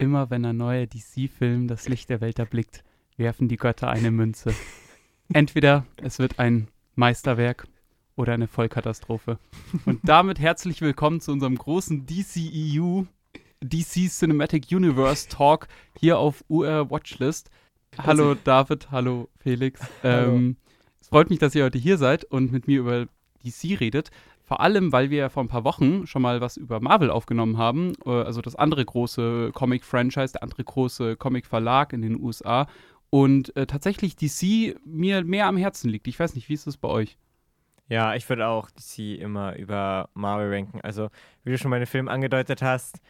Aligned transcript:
Immer 0.00 0.30
wenn 0.30 0.46
ein 0.46 0.56
neuer 0.56 0.86
DC-Film 0.86 1.68
das 1.68 1.86
Licht 1.86 2.08
der 2.08 2.22
Welt 2.22 2.38
erblickt, 2.38 2.84
werfen 3.18 3.48
die 3.48 3.58
Götter 3.58 3.90
eine 3.90 4.10
Münze. 4.10 4.54
Entweder 5.30 5.84
es 6.02 6.18
wird 6.18 6.38
ein 6.38 6.68
Meisterwerk 6.94 7.68
oder 8.16 8.32
eine 8.32 8.48
Vollkatastrophe. 8.48 9.38
Und 9.84 10.00
damit 10.02 10.40
herzlich 10.40 10.80
willkommen 10.80 11.20
zu 11.20 11.32
unserem 11.32 11.54
großen 11.54 12.06
DCEU, 12.06 13.02
DC 13.60 14.08
Cinematic 14.08 14.72
Universe 14.72 15.28
Talk 15.28 15.68
hier 15.98 16.18
auf 16.18 16.42
UR 16.48 16.90
Watchlist. 16.90 17.50
Hallo 17.98 18.34
David, 18.34 18.90
hallo 18.90 19.28
Felix. 19.36 19.82
Hallo. 20.02 20.34
Ähm, 20.34 20.56
es 20.98 21.08
freut 21.08 21.28
mich, 21.28 21.40
dass 21.40 21.54
ihr 21.54 21.64
heute 21.64 21.76
hier 21.78 21.98
seid 21.98 22.24
und 22.24 22.52
mit 22.52 22.66
mir 22.66 22.80
über 22.80 23.06
DC 23.44 23.78
redet. 23.78 24.10
Vor 24.50 24.58
allem, 24.58 24.90
weil 24.90 25.10
wir 25.10 25.18
ja 25.18 25.28
vor 25.28 25.44
ein 25.44 25.48
paar 25.48 25.62
Wochen 25.62 26.08
schon 26.08 26.22
mal 26.22 26.40
was 26.40 26.56
über 26.56 26.80
Marvel 26.80 27.08
aufgenommen 27.08 27.56
haben, 27.56 27.92
äh, 28.04 28.10
also 28.10 28.40
das 28.40 28.56
andere 28.56 28.84
große 28.84 29.52
Comic-Franchise, 29.54 30.32
der 30.32 30.42
andere 30.42 30.64
große 30.64 31.14
Comic-Verlag 31.14 31.92
in 31.92 32.02
den 32.02 32.20
USA. 32.20 32.66
Und 33.10 33.54
äh, 33.54 33.66
tatsächlich 33.66 34.16
DC 34.16 34.76
mir 34.84 35.22
mehr 35.22 35.46
am 35.46 35.56
Herzen 35.56 35.88
liegt. 35.88 36.08
Ich 36.08 36.18
weiß 36.18 36.34
nicht, 36.34 36.48
wie 36.48 36.54
ist 36.54 36.66
es 36.66 36.78
bei 36.78 36.88
euch? 36.88 37.16
Ja, 37.88 38.16
ich 38.16 38.28
würde 38.28 38.48
auch 38.48 38.72
DC 38.72 39.20
immer 39.20 39.54
über 39.54 40.08
Marvel 40.14 40.52
ranken. 40.52 40.80
Also, 40.80 41.10
wie 41.44 41.52
du 41.52 41.56
schon 41.56 41.70
bei 41.70 41.78
den 41.78 41.86
Filmen 41.86 42.08
angedeutet 42.08 42.60
hast, 42.60 43.00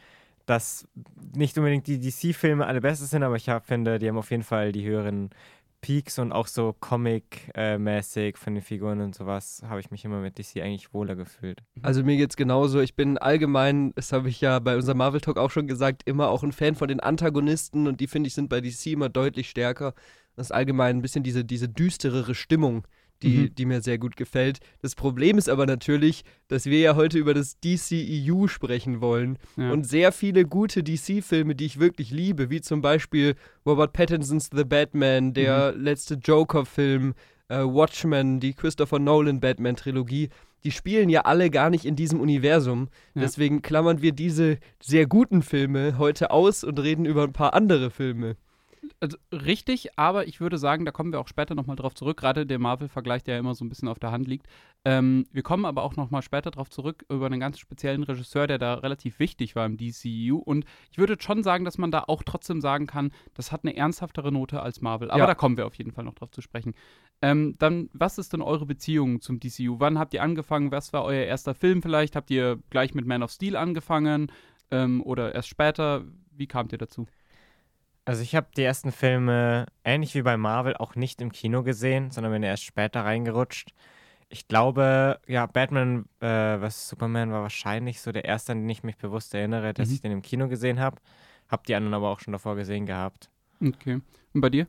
dass 0.44 0.86
nicht 1.34 1.56
unbedingt 1.56 1.86
die 1.86 2.00
DC-Filme 2.00 2.66
alle 2.66 2.82
besser 2.82 3.06
sind, 3.06 3.22
aber 3.22 3.36
ich 3.36 3.48
hab, 3.48 3.64
finde, 3.64 3.98
die 3.98 4.10
haben 4.10 4.18
auf 4.18 4.30
jeden 4.30 4.42
Fall 4.42 4.72
die 4.72 4.84
höheren 4.84 5.30
Peaks 5.80 6.18
und 6.18 6.32
auch 6.32 6.46
so 6.46 6.74
Comic-mäßig 6.78 8.36
von 8.36 8.54
den 8.54 8.62
Figuren 8.62 9.00
und 9.00 9.14
sowas 9.14 9.62
habe 9.66 9.80
ich 9.80 9.90
mich 9.90 10.04
immer 10.04 10.20
mit 10.20 10.38
DC 10.38 10.62
eigentlich 10.62 10.92
wohler 10.92 11.16
gefühlt. 11.16 11.62
Also 11.82 12.02
mir 12.02 12.16
geht's 12.16 12.36
genauso. 12.36 12.80
Ich 12.80 12.94
bin 12.94 13.18
allgemein, 13.18 13.92
das 13.94 14.12
habe 14.12 14.28
ich 14.28 14.40
ja 14.40 14.58
bei 14.58 14.76
unserem 14.76 14.98
Marvel 14.98 15.20
Talk 15.20 15.38
auch 15.38 15.50
schon 15.50 15.66
gesagt, 15.66 16.02
immer 16.04 16.28
auch 16.28 16.42
ein 16.42 16.52
Fan 16.52 16.74
von 16.74 16.88
den 16.88 17.00
Antagonisten 17.00 17.86
und 17.86 18.00
die 18.00 18.06
finde 18.06 18.28
ich 18.28 18.34
sind 18.34 18.48
bei 18.48 18.60
DC 18.60 18.86
immer 18.86 19.08
deutlich 19.08 19.48
stärker. 19.48 19.94
Das 20.36 20.48
ist 20.48 20.52
allgemein 20.52 20.96
ein 20.96 21.02
bisschen 21.02 21.22
diese, 21.22 21.44
diese 21.44 21.68
düsterere 21.68 22.34
Stimmung, 22.34 22.86
die, 23.22 23.28
Mhm. 23.38 23.54
die 23.54 23.66
mir 23.66 23.80
sehr 23.82 23.98
gut 23.98 24.16
gefällt. 24.16 24.60
Das 24.82 24.94
Problem 24.94 25.36
ist 25.38 25.48
aber 25.48 25.66
natürlich, 25.66 26.22
dass 26.48 26.66
wir 26.66 26.78
ja 26.80 26.96
heute 26.96 27.18
über 27.18 27.34
das 27.34 27.58
DCEU 27.60 28.46
sprechen 28.48 29.00
wollen. 29.00 29.38
Ja. 29.56 29.70
Und 29.72 29.86
sehr 29.86 30.12
viele 30.12 30.44
gute 30.44 30.82
DC-Filme, 30.82 31.54
die 31.54 31.66
ich 31.66 31.78
wirklich 31.80 32.10
liebe, 32.10 32.50
wie 32.50 32.60
zum 32.60 32.80
Beispiel 32.80 33.34
Robert 33.66 33.92
Pattinsons 33.92 34.48
The 34.54 34.64
Batman, 34.64 35.34
der 35.34 35.74
Mhm. 35.76 35.82
letzte 35.84 36.14
Joker-Film, 36.14 37.14
äh, 37.48 37.58
Watchmen, 37.64 38.40
die 38.40 38.54
Christopher 38.54 38.98
Nolan-Batman-Trilogie, 38.98 40.28
die 40.64 40.70
spielen 40.70 41.08
ja 41.08 41.22
alle 41.22 41.50
gar 41.50 41.70
nicht 41.70 41.84
in 41.84 41.96
diesem 41.96 42.20
Universum. 42.20 42.88
Ja. 43.14 43.22
Deswegen 43.22 43.62
klammern 43.62 44.02
wir 44.02 44.12
diese 44.12 44.58
sehr 44.80 45.06
guten 45.06 45.42
Filme 45.42 45.96
heute 45.98 46.30
aus 46.30 46.64
und 46.64 46.78
reden 46.78 47.06
über 47.06 47.22
ein 47.24 47.32
paar 47.32 47.54
andere 47.54 47.90
Filme. 47.90 48.36
Also, 49.02 49.16
richtig, 49.32 49.98
aber 49.98 50.28
ich 50.28 50.42
würde 50.42 50.58
sagen, 50.58 50.84
da 50.84 50.92
kommen 50.92 51.10
wir 51.10 51.20
auch 51.20 51.28
später 51.28 51.54
nochmal 51.54 51.76
drauf 51.76 51.94
zurück, 51.94 52.18
gerade 52.18 52.44
der 52.44 52.58
Marvel-Vergleich, 52.58 53.22
der 53.22 53.34
ja 53.36 53.40
immer 53.40 53.54
so 53.54 53.64
ein 53.64 53.70
bisschen 53.70 53.88
auf 53.88 53.98
der 53.98 54.12
Hand 54.12 54.28
liegt. 54.28 54.46
Ähm, 54.84 55.24
wir 55.32 55.42
kommen 55.42 55.64
aber 55.64 55.84
auch 55.84 55.96
nochmal 55.96 56.20
später 56.20 56.50
drauf 56.50 56.68
zurück 56.68 57.06
über 57.08 57.24
einen 57.24 57.40
ganz 57.40 57.58
speziellen 57.58 58.02
Regisseur, 58.02 58.46
der 58.46 58.58
da 58.58 58.74
relativ 58.74 59.18
wichtig 59.18 59.56
war 59.56 59.64
im 59.64 59.78
DCU. 59.78 60.36
Und 60.36 60.66
ich 60.90 60.98
würde 60.98 61.16
schon 61.18 61.42
sagen, 61.42 61.64
dass 61.64 61.78
man 61.78 61.90
da 61.90 62.04
auch 62.08 62.22
trotzdem 62.22 62.60
sagen 62.60 62.86
kann, 62.86 63.10
das 63.32 63.52
hat 63.52 63.64
eine 63.64 63.74
ernsthaftere 63.74 64.30
Note 64.32 64.60
als 64.60 64.82
Marvel. 64.82 65.10
Aber 65.10 65.20
Ja. 65.20 65.26
da 65.26 65.34
kommen 65.34 65.56
wir 65.56 65.66
auf 65.66 65.76
jeden 65.76 65.92
Fall 65.92 66.04
noch 66.04 66.14
drauf 66.14 66.30
zu 66.30 66.42
sprechen. 66.42 66.74
Ähm, 67.22 67.54
dann, 67.58 67.88
was 67.94 68.18
ist 68.18 68.34
denn 68.34 68.42
eure 68.42 68.66
Beziehung 68.66 69.22
zum 69.22 69.40
DCU? 69.40 69.76
Wann 69.80 69.98
habt 69.98 70.12
ihr 70.12 70.22
angefangen? 70.22 70.72
Was 70.72 70.92
war 70.92 71.04
euer 71.04 71.24
erster 71.24 71.54
Film 71.54 71.80
vielleicht? 71.80 72.16
Habt 72.16 72.30
ihr 72.30 72.58
gleich 72.68 72.94
mit 72.94 73.06
Man 73.06 73.22
of 73.22 73.30
Steel 73.30 73.56
angefangen? 73.56 74.30
Ähm, 74.70 75.02
oder 75.02 75.34
erst 75.34 75.48
später? 75.48 76.04
Wie 76.32 76.46
kamt 76.46 76.72
ihr 76.72 76.78
dazu? 76.78 77.06
Also, 78.04 78.22
ich 78.22 78.34
habe 78.34 78.48
die 78.56 78.62
ersten 78.62 78.92
Filme, 78.92 79.66
ähnlich 79.84 80.14
wie 80.14 80.22
bei 80.22 80.36
Marvel, 80.36 80.76
auch 80.76 80.94
nicht 80.94 81.20
im 81.20 81.30
Kino 81.32 81.62
gesehen, 81.62 82.10
sondern 82.10 82.32
bin 82.32 82.42
erst 82.42 82.64
später 82.64 83.04
reingerutscht. 83.04 83.72
Ich 84.28 84.48
glaube, 84.48 85.20
ja, 85.26 85.46
Batman 85.46 86.06
äh, 86.20 86.58
vs. 86.58 86.88
Superman 86.90 87.32
war 87.32 87.42
wahrscheinlich 87.42 88.00
so 88.00 88.12
der 88.12 88.24
erste, 88.24 88.52
an 88.52 88.60
den 88.60 88.68
ich 88.70 88.82
mich 88.82 88.96
bewusst 88.96 89.34
erinnere, 89.34 89.74
dass 89.74 89.88
Mhm. 89.88 89.94
ich 89.94 90.00
den 90.00 90.12
im 90.12 90.22
Kino 90.22 90.48
gesehen 90.48 90.80
habe. 90.80 90.96
Hab 91.48 91.64
die 91.64 91.74
anderen 91.74 91.94
aber 91.94 92.10
auch 92.10 92.20
schon 92.20 92.32
davor 92.32 92.54
gesehen 92.56 92.86
gehabt. 92.86 93.28
Okay. 93.60 94.00
Und 94.32 94.40
bei 94.40 94.50
dir? 94.50 94.66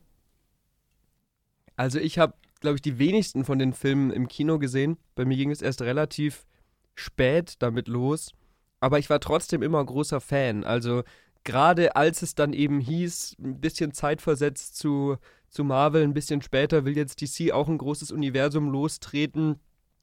Also 1.75 1.99
ich 1.99 2.17
habe, 2.19 2.33
glaube 2.59 2.75
ich, 2.75 2.81
die 2.81 2.99
wenigsten 2.99 3.45
von 3.45 3.59
den 3.59 3.73
Filmen 3.73 4.11
im 4.11 4.27
Kino 4.27 4.59
gesehen. 4.59 4.97
Bei 5.15 5.25
mir 5.25 5.37
ging 5.37 5.51
es 5.51 5.61
erst 5.61 5.81
relativ 5.81 6.45
spät 6.95 7.55
damit 7.59 7.87
los. 7.87 8.31
Aber 8.79 8.99
ich 8.99 9.09
war 9.09 9.19
trotzdem 9.19 9.61
immer 9.61 9.83
großer 9.85 10.21
Fan. 10.21 10.63
Also 10.63 11.03
gerade 11.43 11.95
als 11.95 12.21
es 12.21 12.35
dann 12.35 12.53
eben 12.53 12.79
hieß, 12.79 13.37
ein 13.39 13.59
bisschen 13.59 13.93
zeitversetzt 13.93 14.77
zu, 14.77 15.17
zu 15.49 15.63
Marvel, 15.63 16.03
ein 16.03 16.13
bisschen 16.13 16.41
später 16.41 16.85
will 16.85 16.95
jetzt 16.95 17.21
DC 17.21 17.51
auch 17.51 17.67
ein 17.67 17.77
großes 17.77 18.11
Universum 18.11 18.69
lostreten, 18.69 19.59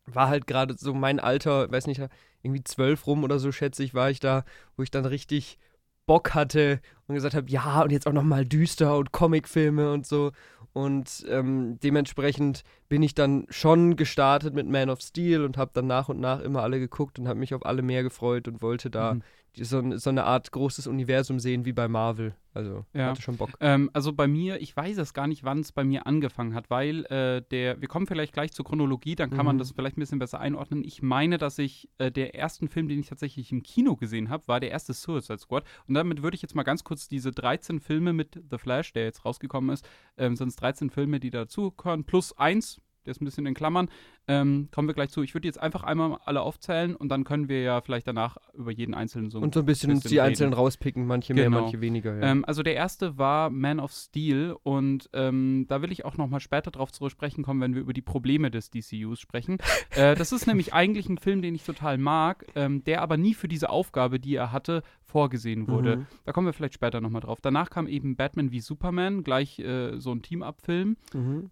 war 0.06 0.28
halt 0.28 0.46
gerade 0.46 0.74
so 0.76 0.94
mein 0.94 1.20
Alter, 1.20 1.70
weiß 1.70 1.86
nicht, 1.86 2.02
irgendwie 2.42 2.64
zwölf 2.64 3.06
rum 3.06 3.24
oder 3.24 3.38
so 3.38 3.52
schätze 3.52 3.82
ich, 3.84 3.94
war 3.94 4.10
ich 4.10 4.20
da, 4.20 4.44
wo 4.76 4.82
ich 4.82 4.90
dann 4.90 5.04
richtig 5.04 5.58
Bock 6.06 6.34
hatte 6.34 6.80
und 7.06 7.14
gesagt 7.14 7.34
habe, 7.34 7.50
ja, 7.50 7.82
und 7.82 7.92
jetzt 7.92 8.06
auch 8.06 8.12
nochmal 8.12 8.44
düster 8.44 8.96
und 8.96 9.12
Comicfilme 9.12 9.92
und 9.92 10.06
so. 10.06 10.32
Und 10.72 11.26
ähm, 11.28 11.78
dementsprechend 11.82 12.62
bin 12.88 13.02
ich 13.02 13.14
dann 13.14 13.46
schon 13.50 13.96
gestartet 13.96 14.54
mit 14.54 14.68
Man 14.68 14.90
of 14.90 15.00
Steel 15.00 15.44
und 15.44 15.56
habe 15.56 15.70
dann 15.74 15.86
nach 15.86 16.08
und 16.08 16.20
nach 16.20 16.40
immer 16.40 16.62
alle 16.62 16.78
geguckt 16.78 17.18
und 17.18 17.28
habe 17.28 17.38
mich 17.38 17.54
auf 17.54 17.66
alle 17.66 17.82
mehr 17.82 18.02
gefreut 18.02 18.48
und 18.48 18.62
wollte 18.62 18.90
da 18.90 19.14
Mhm. 19.14 19.22
So, 19.64 19.96
so 19.96 20.10
eine 20.10 20.24
Art 20.24 20.50
großes 20.52 20.86
Universum 20.86 21.38
sehen 21.40 21.64
wie 21.64 21.72
bei 21.72 21.88
Marvel. 21.88 22.34
Also 22.54 22.84
Ja. 22.92 23.10
hatte 23.10 23.22
schon 23.22 23.36
Bock. 23.36 23.50
Ähm, 23.60 23.88
also 23.92 24.12
bei 24.12 24.26
mir, 24.26 24.60
ich 24.60 24.76
weiß 24.76 24.98
es 24.98 25.14
gar 25.14 25.26
nicht, 25.28 25.44
wann 25.44 25.60
es 25.60 25.70
bei 25.70 25.84
mir 25.84 26.06
angefangen 26.06 26.54
hat, 26.54 26.70
weil 26.70 27.04
äh, 27.06 27.42
der, 27.50 27.80
wir 27.80 27.86
kommen 27.88 28.06
vielleicht 28.06 28.32
gleich 28.32 28.52
zur 28.52 28.64
Chronologie, 28.64 29.14
dann 29.14 29.30
kann 29.30 29.46
man 29.46 29.56
Mhm. 29.56 29.60
das 29.60 29.70
vielleicht 29.72 29.96
ein 29.96 30.00
bisschen 30.00 30.18
besser 30.18 30.40
einordnen. 30.40 30.82
Ich 30.84 31.00
meine, 31.02 31.38
dass 31.38 31.58
ich 31.58 31.88
äh, 31.98 32.10
der 32.10 32.34
ersten 32.34 32.68
Film, 32.68 32.88
den 32.88 32.98
ich 32.98 33.08
tatsächlich 33.08 33.52
im 33.52 33.62
Kino 33.62 33.94
gesehen 33.96 34.28
habe, 34.28 34.48
war 34.48 34.58
der 34.60 34.70
erste 34.70 34.92
Suicide 34.92 35.38
Squad. 35.38 35.64
Und 35.86 35.94
damit 35.94 36.22
würde 36.22 36.34
ich 36.34 36.42
jetzt 36.42 36.54
mal 36.56 36.64
ganz 36.64 36.82
kurz 36.82 37.06
diese 37.08 37.30
13 37.30 37.78
Filme 37.80 38.12
mit 38.12 38.40
The 38.50 38.58
Flash, 38.58 38.92
der 38.92 39.04
jetzt 39.04 39.24
rausgekommen 39.24 39.70
ist, 39.70 39.88
ähm, 40.16 40.34
sind 40.34 40.48
es 40.48 40.56
13 40.56 40.90
Filme, 40.90 41.20
die 41.20 41.30
dazugehören, 41.30 42.04
plus 42.04 42.36
eins, 42.36 42.80
der 43.06 43.12
ist 43.12 43.20
ein 43.22 43.24
bisschen 43.24 43.46
in 43.46 43.54
Klammern. 43.54 43.88
Ähm, 44.26 44.68
kommen 44.72 44.86
wir 44.88 44.94
gleich 44.94 45.10
zu. 45.10 45.22
Ich 45.22 45.34
würde 45.34 45.48
jetzt 45.48 45.58
einfach 45.60 45.82
einmal 45.82 46.18
alle 46.24 46.42
aufzählen 46.42 46.94
und 46.94 47.08
dann 47.08 47.24
können 47.24 47.48
wir 47.48 47.62
ja 47.62 47.80
vielleicht 47.80 48.06
danach 48.06 48.36
über 48.52 48.70
jeden 48.70 48.94
einzelnen 48.94 49.30
so 49.30 49.38
Und 49.38 49.54
so 49.54 49.60
ein 49.60 49.66
bisschen, 49.66 49.90
bisschen 49.90 50.10
die 50.10 50.18
reden. 50.18 50.28
einzelnen 50.28 50.52
rauspicken, 50.52 51.06
manche 51.06 51.32
mehr, 51.32 51.44
Genau. 51.44 51.62
manche 51.62 51.80
weniger. 51.80 52.16
Ja. 52.18 52.30
Ähm, 52.30 52.44
also 52.44 52.62
der 52.62 52.74
erste 52.74 53.16
war 53.16 53.48
Man 53.48 53.80
of 53.80 53.92
Steel 53.92 54.54
und 54.62 55.08
ähm, 55.14 55.64
da 55.68 55.80
will 55.80 55.90
ich 55.92 56.04
auch 56.04 56.18
noch 56.18 56.28
mal 56.28 56.40
später 56.40 56.70
drauf 56.70 56.92
zu 56.92 57.08
sprechen 57.08 57.42
kommen, 57.42 57.60
wenn 57.62 57.74
wir 57.74 57.80
über 57.80 57.94
die 57.94 58.02
Probleme 58.02 58.50
des 58.50 58.70
DCUs 58.70 59.18
sprechen. 59.20 59.56
äh, 59.96 60.14
das 60.14 60.32
ist 60.32 60.46
nämlich 60.46 60.74
eigentlich 60.74 61.08
ein 61.08 61.16
Film, 61.18 61.40
den 61.40 61.54
ich 61.54 61.64
total 61.64 61.96
mag, 61.96 62.44
ähm, 62.54 62.84
der 62.84 63.00
aber 63.00 63.16
nie 63.16 63.32
für 63.34 63.48
diese 63.48 63.70
Aufgabe, 63.70 64.20
die 64.20 64.34
er 64.34 64.52
hatte, 64.52 64.82
vorgesehen 65.00 65.68
wurde. 65.68 65.96
Mhm. 65.96 66.06
Da 66.26 66.32
kommen 66.32 66.46
wir 66.46 66.52
vielleicht 66.52 66.74
später 66.74 67.00
noch 67.00 67.08
mal 67.10 67.20
drauf. 67.20 67.40
Danach 67.40 67.70
kam 67.70 67.86
eben 67.86 68.16
Batman 68.16 68.50
wie 68.52 68.60
Superman, 68.60 69.24
gleich 69.24 69.58
äh, 69.58 69.98
so 69.98 70.12
ein 70.12 70.20
Team-Up-Film. 70.20 70.96
Mhm. 71.14 71.50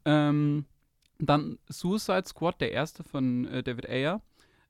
Dann 1.19 1.59
Suicide 1.69 2.25
Squad, 2.27 2.61
der 2.61 2.73
erste 2.73 3.03
von 3.05 3.47
äh, 3.47 3.63
David 3.63 3.89
Ayer. 3.89 4.21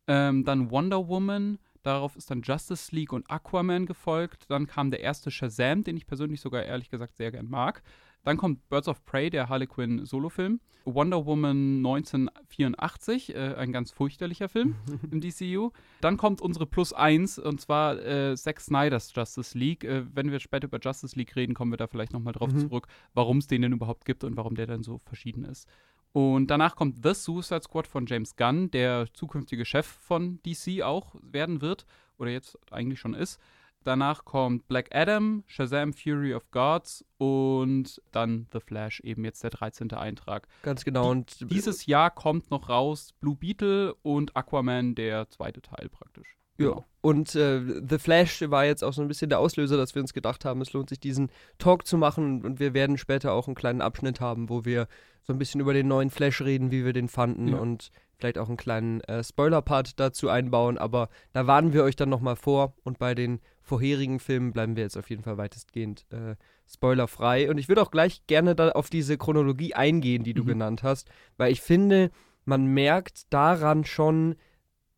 Ähm, 0.07 0.45
dann 0.45 0.71
Wonder 0.71 1.09
Woman. 1.09 1.59
Darauf 1.83 2.17
ist 2.17 2.31
dann 2.31 2.43
Justice 2.43 2.95
League 2.95 3.12
und 3.12 3.31
Aquaman 3.31 3.87
gefolgt. 3.87 4.45
Dann 4.51 4.67
kam 4.67 4.91
der 4.91 5.01
erste 5.01 5.31
Shazam, 5.31 5.85
den 5.85 5.97
ich 5.97 6.06
persönlich 6.06 6.41
sogar 6.41 6.65
ehrlich 6.65 6.91
gesagt 6.91 7.17
sehr 7.17 7.31
gern 7.31 7.49
mag. 7.49 7.83
Dann 8.25 8.37
kommt 8.37 8.69
Birds 8.69 8.89
of 8.89 9.05
Prey, 9.05 9.31
der 9.31 9.49
Harley 9.49 9.69
Quinn 9.69 10.05
Solofilm. 10.05 10.61
Wonder 10.85 11.27
Woman 11.27 11.77
1984, 11.79 13.35
äh, 13.35 13.55
ein 13.56 13.73
ganz 13.73 13.91
fürchterlicher 13.91 14.49
Film 14.49 14.75
im 15.11 15.21
DCU. 15.21 15.71
Dann 16.01 16.17
kommt 16.17 16.41
unsere 16.41 16.67
Plus 16.67 16.93
1 16.93 17.39
und 17.39 17.61
zwar 17.61 17.99
äh, 18.05 18.37
Zack 18.37 18.61
Snyders 18.61 19.12
Justice 19.15 19.56
League. 19.56 19.85
Äh, 19.85 20.05
wenn 20.15 20.31
wir 20.31 20.41
später 20.41 20.67
über 20.67 20.79
Justice 20.81 21.17
League 21.17 21.35
reden, 21.37 21.55
kommen 21.55 21.73
wir 21.73 21.76
da 21.79 21.87
vielleicht 21.87 22.12
nochmal 22.12 22.32
drauf 22.32 22.53
Mhm. 22.53 22.59
zurück, 22.59 22.87
warum 23.15 23.38
es 23.38 23.47
den 23.47 23.62
denn 23.62 23.73
überhaupt 23.73 24.05
gibt 24.05 24.25
und 24.25 24.37
warum 24.37 24.55
der 24.55 24.67
dann 24.67 24.82
so 24.82 24.99
verschieden 24.99 25.44
ist. 25.44 25.69
Und 26.17 26.47
danach 26.47 26.77
kommt 26.77 27.03
The 27.03 27.13
Suicide 27.13 27.61
Squad 27.61 27.87
von 27.87 28.07
James 28.07 28.37
Gunn, 28.37 28.71
der 28.71 29.07
zukünftige 29.13 29.67
Chef 29.67 29.85
von 29.85 30.41
DC 30.47 30.81
auch 30.83 31.15
werden 31.21 31.61
wird 31.61 31.85
oder 32.17 32.31
jetzt 32.31 32.57
eigentlich 32.73 32.99
schon 32.99 33.13
ist. 33.13 33.39
Danach 33.85 34.25
kommt 34.25 34.67
Black 34.67 34.89
Adam, 34.97 35.45
Shazam 35.47 35.93
Fury 35.93 36.33
of 36.33 36.51
Gods 36.53 37.05
und 37.19 38.01
dann 38.13 38.47
The 38.51 38.61
Flash, 38.61 39.01
eben 39.01 39.27
jetzt 39.27 39.45
der 39.45 39.51
13. 39.51 39.93
Eintrag. 39.93 40.49
Ganz 40.63 40.87
genau. 40.87 41.11
Und 41.11 41.51
Dieses 41.51 41.85
Jahr 41.85 42.11
kommt 42.11 42.51
noch 42.51 42.71
raus 42.71 43.13
Blue 43.21 43.37
Beetle 43.37 43.95
und 43.97 44.35
Aquaman, 44.35 44.95
der 44.95 45.29
zweite 45.29 45.61
Teil 45.61 45.91
praktisch. 45.91 46.39
Ja, 46.58 46.69
Genau. 46.70 46.85
und 47.03 47.35
äh, 47.35 47.61
The 47.88 47.99
Flash 47.99 48.43
war 48.49 48.64
jetzt 48.64 48.82
auch 48.82 48.93
so 48.93 49.03
ein 49.03 49.08
bisschen 49.08 49.29
der 49.29 49.41
Auslöser, 49.41 49.76
dass 49.76 49.94
wir 49.94 50.03
uns 50.03 50.12
gedacht 50.14 50.44
haben, 50.44 50.61
es 50.61 50.73
lohnt 50.73 50.88
sich, 50.88 51.00
diesen 51.00 51.31
Talk 51.58 51.87
zu 51.87 51.99
machen. 51.99 52.44
Und 52.44 52.61
wir 52.61 52.73
werden 52.75 52.97
später 52.99 53.32
auch 53.32 53.47
einen 53.47 53.55
kleinen 53.55 53.81
Abschnitt 53.82 54.20
haben, 54.20 54.49
wo 54.49 54.64
wir 54.64 54.88
so 55.23 55.32
ein 55.32 55.38
bisschen 55.38 55.61
über 55.61 55.75
den 55.75 55.88
neuen 55.88 56.11
Flash 56.11 56.41
reden, 56.41 56.70
wie 56.70 56.85
wir 56.85 56.93
den 56.93 57.08
fanden 57.08 57.49
Ja. 57.49 57.58
und 57.58 57.91
vielleicht 58.19 58.38
auch 58.38 58.49
einen 58.49 58.56
kleinen 58.56 59.00
äh, 59.03 59.23
Spoiler-Part 59.23 60.00
dazu 60.00 60.29
einbauen. 60.31 60.79
Aber 60.79 61.08
da 61.32 61.47
warnen 61.47 61.73
wir 61.75 61.85
euch 61.85 61.97
dann 61.97 62.08
nochmal 62.08 62.37
vor. 62.37 62.75
Und 62.85 62.99
bei 62.99 63.14
den 63.14 63.41
vorherigen 63.61 64.20
Filmen 64.20 64.53
bleiben 64.53 64.76
wir 64.76 64.85
jetzt 64.85 64.97
auf 64.97 65.11
jeden 65.11 65.23
Fall 65.25 65.37
weitestgehend 65.37 66.06
äh, 66.11 66.37
spoilerfrei. 66.67 67.50
Und 67.50 67.58
ich 67.58 67.69
würde 67.69 67.82
auch 67.82 67.91
gleich 67.91 68.26
gerne 68.26 68.55
da 68.55 68.70
auf 68.70 68.88
diese 68.88 69.19
Chronologie 69.19 69.75
eingehen, 69.75 70.23
die 70.25 70.32
du 70.35 70.43
Mhm. 70.44 70.47
genannt 70.47 70.82
hast, 70.82 71.11
weil 71.37 71.53
ich 71.53 71.61
finde, 71.61 72.11
man 72.44 72.64
merkt 72.67 73.32
daran 73.32 73.85
schon, 73.85 74.37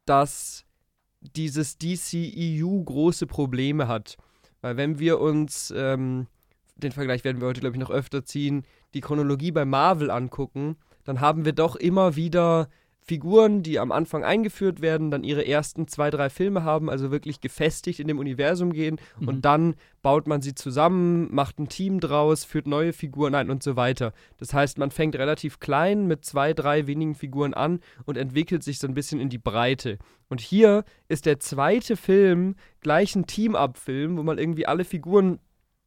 dass 0.04 0.64
dieses 1.20 1.78
DCEU 1.78 2.82
große 2.84 3.26
Probleme 3.26 3.88
hat. 3.88 4.16
Weil 4.60 4.76
wenn 4.76 4.98
wir 4.98 5.20
uns, 5.20 5.72
ähm, 5.76 6.26
den 6.76 6.92
Vergleich 6.92 7.24
werden 7.24 7.40
wir 7.40 7.48
heute, 7.48 7.60
glaube 7.60 7.76
ich, 7.76 7.80
noch 7.80 7.90
öfter 7.90 8.24
ziehen, 8.24 8.64
die 8.94 9.00
Chronologie 9.00 9.52
bei 9.52 9.64
Marvel 9.64 10.10
angucken, 10.10 10.76
dann 11.04 11.20
haben 11.20 11.44
wir 11.44 11.52
doch 11.52 11.76
immer 11.76 12.16
wieder 12.16 12.68
Figuren, 13.08 13.62
die 13.62 13.78
am 13.78 13.90
Anfang 13.90 14.22
eingeführt 14.22 14.82
werden, 14.82 15.10
dann 15.10 15.24
ihre 15.24 15.46
ersten 15.46 15.88
zwei, 15.88 16.10
drei 16.10 16.28
Filme 16.28 16.62
haben, 16.62 16.90
also 16.90 17.10
wirklich 17.10 17.40
gefestigt 17.40 18.00
in 18.00 18.06
dem 18.06 18.18
Universum 18.18 18.72
gehen 18.72 19.00
Mhm. 19.18 19.28
und 19.28 19.44
dann 19.46 19.74
baut 20.02 20.26
man 20.28 20.42
sie 20.42 20.54
zusammen, 20.54 21.34
macht 21.34 21.58
ein 21.58 21.68
Team 21.70 22.00
draus, 22.00 22.44
führt 22.44 22.66
neue 22.66 22.92
Figuren 22.92 23.34
ein 23.34 23.48
und 23.50 23.62
so 23.62 23.76
weiter. 23.76 24.12
Das 24.36 24.52
heißt, 24.52 24.76
man 24.78 24.90
fängt 24.90 25.16
relativ 25.16 25.58
klein 25.58 26.06
mit 26.06 26.24
zwei, 26.24 26.52
drei 26.52 26.86
wenigen 26.86 27.14
Figuren 27.14 27.54
an 27.54 27.80
und 28.04 28.18
entwickelt 28.18 28.62
sich 28.62 28.78
so 28.78 28.86
ein 28.86 28.94
bisschen 28.94 29.20
in 29.20 29.30
die 29.30 29.38
Breite. 29.38 29.98
Und 30.28 30.40
hier 30.42 30.84
ist 31.08 31.24
der 31.24 31.40
zweite 31.40 31.96
Film 31.96 32.54
gleich 32.82 33.16
ein 33.16 33.26
Team-Up-Film, 33.26 34.18
wo 34.18 34.22
man 34.22 34.36
irgendwie 34.38 34.66
alle 34.66 34.84
Figuren 34.84 35.38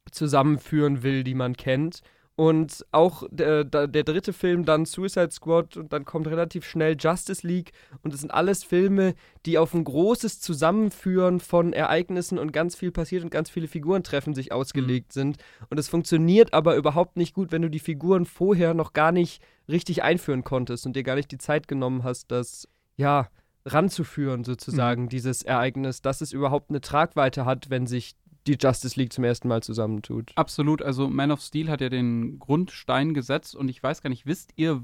zusammenführen 0.10 1.04
will, 1.04 1.24
die 1.24 1.36
man 1.36 1.56
kennt. 1.56 2.02
Und 2.36 2.86
auch 2.92 3.24
der, 3.30 3.64
der, 3.64 3.88
der 3.88 4.04
dritte 4.04 4.34
Film, 4.34 4.66
dann 4.66 4.86
Suicide 4.86 5.32
Squad 5.32 5.78
und 5.78 5.94
dann 5.94 6.06
kommt 6.06 6.28
relativ 6.28 6.66
schnell 6.66 6.96
Justice 6.98 7.46
League. 7.46 7.72
Und 8.02 8.14
das 8.14 8.22
sind 8.22 8.32
alles 8.32 8.64
Filme, 8.64 9.14
die 9.46 9.58
auf 9.58 9.74
ein 9.74 9.84
großes 9.84 10.40
Zusammenführen 10.40 11.40
von 11.40 11.74
Ereignissen 11.74 12.40
und 12.40 12.54
ganz 12.54 12.76
viel 12.76 12.92
passiert 12.92 13.24
und 13.24 13.30
ganz 13.30 13.50
viele 13.50 13.68
Figurentreffen 13.68 14.34
sich 14.34 14.52
ausgelegt 14.52 15.14
sind. 15.14 15.38
Und 15.70 15.78
es 15.78 15.90
funktioniert 15.90 16.54
aber 16.54 16.76
überhaupt 16.78 17.18
nicht 17.18 17.34
gut, 17.34 17.52
wenn 17.52 17.62
du 17.62 17.70
die 17.70 17.80
Figuren 17.80 18.26
vorher 18.26 18.74
noch 18.74 18.94
gar 18.94 19.12
nicht 19.12 19.44
richtig 19.68 20.02
einführen 20.02 20.44
konntest 20.44 20.86
und 20.86 20.96
dir 20.96 21.04
gar 21.04 21.16
nicht 21.16 21.32
die 21.32 21.38
Zeit 21.38 21.68
genommen 21.68 22.04
hast, 22.04 22.32
das, 22.32 22.68
ja, 22.96 23.30
ranzuführen 23.66 24.44
sozusagen, 24.44 25.10
dieses 25.10 25.44
Ereignis, 25.44 26.02
dass 26.02 26.22
es 26.22 26.34
überhaupt 26.34 26.70
eine 26.70 26.82
Tragweite 26.82 27.46
hat, 27.46 27.70
wenn 27.70 27.86
sich 27.86 28.16
die 28.48 28.58
Justice 28.60 29.00
League 29.00 29.14
zum 29.14 29.24
ersten 29.24 29.48
Mal 29.48 29.62
zusammentut. 29.62 30.32
Absolut, 30.36 30.82
also 30.82 31.10
Man 31.10 31.32
of 31.32 31.42
Steel 31.42 31.70
hat 31.70 31.82
ja 31.82 31.90
den 31.90 32.40
Grundstein 32.40 33.14
gesetzt 33.14 33.56
und 33.56 33.70
ich 33.70 33.82
weiß 33.82 34.02
gar 34.02 34.10
nicht, 34.10 34.26
wisst 34.26 34.52
ihr, 34.56 34.82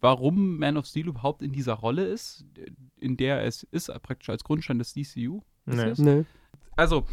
warum 0.00 0.58
Man 0.58 0.76
of 0.76 0.86
Steel 0.86 1.08
überhaupt 1.08 1.42
in 1.42 1.52
dieser 1.52 1.74
Rolle 1.74 2.04
ist, 2.04 2.44
in 2.98 3.16
der 3.16 3.44
es 3.44 3.64
ist, 3.64 3.90
praktisch 4.02 4.30
als 4.30 4.44
Grundstein 4.44 4.78
des 4.78 4.92
DCU? 4.92 5.42
Nee. 5.64 5.82
ihr 5.82 5.92
es? 5.92 5.98
Ne? 5.98 6.26
Also, 6.76 7.06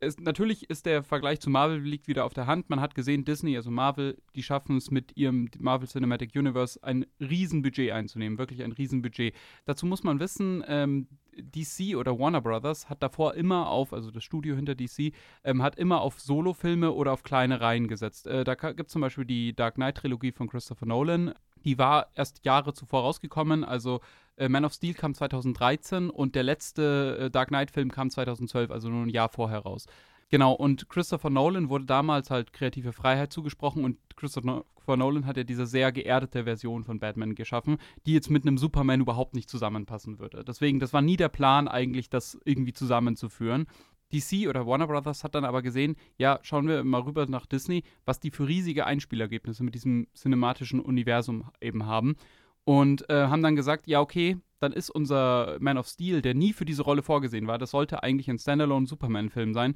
es, 0.00 0.18
natürlich 0.18 0.68
ist 0.70 0.86
der 0.86 1.02
Vergleich 1.02 1.40
zu 1.40 1.50
Marvel 1.50 1.78
liegt 1.78 2.08
wieder 2.08 2.24
auf 2.24 2.32
der 2.32 2.46
Hand. 2.46 2.70
Man 2.70 2.80
hat 2.80 2.94
gesehen, 2.94 3.24
Disney, 3.24 3.56
also 3.56 3.70
Marvel, 3.70 4.16
die 4.34 4.42
schaffen 4.42 4.76
es 4.76 4.90
mit 4.90 5.16
ihrem 5.16 5.50
Marvel 5.58 5.86
Cinematic 5.86 6.34
Universe 6.34 6.82
ein 6.82 7.04
Riesenbudget 7.20 7.92
einzunehmen, 7.92 8.38
wirklich 8.38 8.62
ein 8.62 8.72
Riesenbudget. 8.72 9.34
Dazu 9.66 9.84
muss 9.86 10.02
man 10.02 10.18
wissen, 10.18 10.64
ähm, 10.66 11.06
DC 11.36 11.96
oder 11.96 12.18
Warner 12.18 12.40
Brothers 12.40 12.88
hat 12.88 13.02
davor 13.02 13.34
immer 13.34 13.68
auf, 13.68 13.92
also 13.92 14.10
das 14.10 14.24
Studio 14.24 14.56
hinter 14.56 14.74
DC, 14.74 15.12
ähm, 15.44 15.62
hat 15.62 15.76
immer 15.76 16.00
auf 16.00 16.18
Solofilme 16.18 16.92
oder 16.92 17.12
auf 17.12 17.22
kleine 17.22 17.60
Reihen 17.60 17.86
gesetzt. 17.86 18.26
Äh, 18.26 18.44
da 18.44 18.54
gibt 18.54 18.88
es 18.88 18.92
zum 18.92 19.02
Beispiel 19.02 19.26
die 19.26 19.54
Dark 19.54 19.74
Knight-Trilogie 19.74 20.32
von 20.32 20.48
Christopher 20.48 20.86
Nolan. 20.86 21.34
Die 21.64 21.78
war 21.78 22.08
erst 22.14 22.44
Jahre 22.44 22.74
zuvor 22.74 23.02
rausgekommen, 23.02 23.64
also 23.64 24.00
äh, 24.36 24.48
Man 24.48 24.64
of 24.64 24.72
Steel 24.72 24.94
kam 24.94 25.14
2013 25.14 26.10
und 26.10 26.34
der 26.34 26.42
letzte 26.42 27.18
äh, 27.20 27.30
Dark 27.30 27.48
Knight-Film 27.48 27.90
kam 27.90 28.10
2012, 28.10 28.70
also 28.70 28.88
nur 28.88 29.04
ein 29.04 29.10
Jahr 29.10 29.28
vorher 29.28 29.60
raus. 29.60 29.86
Genau, 30.30 30.52
und 30.52 30.88
Christopher 30.88 31.28
Nolan 31.28 31.68
wurde 31.68 31.86
damals 31.86 32.30
halt 32.30 32.52
kreative 32.52 32.92
Freiheit 32.92 33.32
zugesprochen 33.32 33.84
und 33.84 33.98
Christopher 34.16 34.64
Nolan 34.96 35.26
hat 35.26 35.36
ja 35.36 35.42
diese 35.44 35.66
sehr 35.66 35.90
geerdete 35.90 36.44
Version 36.44 36.84
von 36.84 37.00
Batman 37.00 37.34
geschaffen, 37.34 37.78
die 38.06 38.12
jetzt 38.12 38.30
mit 38.30 38.44
einem 38.44 38.56
Superman 38.56 39.00
überhaupt 39.00 39.34
nicht 39.34 39.50
zusammenpassen 39.50 40.20
würde. 40.20 40.44
Deswegen, 40.44 40.78
das 40.78 40.92
war 40.92 41.02
nie 41.02 41.16
der 41.16 41.28
Plan 41.28 41.66
eigentlich, 41.66 42.10
das 42.10 42.38
irgendwie 42.44 42.72
zusammenzuführen. 42.72 43.66
DC 44.12 44.48
oder 44.48 44.66
Warner 44.66 44.86
Brothers 44.86 45.24
hat 45.24 45.34
dann 45.34 45.44
aber 45.44 45.62
gesehen, 45.62 45.96
ja, 46.18 46.38
schauen 46.42 46.68
wir 46.68 46.84
mal 46.84 47.02
rüber 47.02 47.26
nach 47.26 47.46
Disney, 47.46 47.84
was 48.04 48.20
die 48.20 48.30
für 48.30 48.46
riesige 48.46 48.86
Einspielergebnisse 48.86 49.64
mit 49.64 49.74
diesem 49.74 50.06
cinematischen 50.14 50.80
Universum 50.80 51.50
eben 51.60 51.86
haben. 51.86 52.16
Und 52.64 53.08
äh, 53.08 53.26
haben 53.26 53.42
dann 53.42 53.56
gesagt, 53.56 53.86
ja, 53.86 54.00
okay, 54.00 54.36
dann 54.60 54.72
ist 54.72 54.90
unser 54.90 55.56
Man 55.60 55.78
of 55.78 55.88
Steel, 55.88 56.22
der 56.22 56.34
nie 56.34 56.52
für 56.52 56.64
diese 56.64 56.82
Rolle 56.82 57.02
vorgesehen 57.02 57.46
war, 57.46 57.58
das 57.58 57.70
sollte 57.70 58.02
eigentlich 58.02 58.28
ein 58.28 58.38
Standalone-Superman-Film 58.38 59.54
sein, 59.54 59.74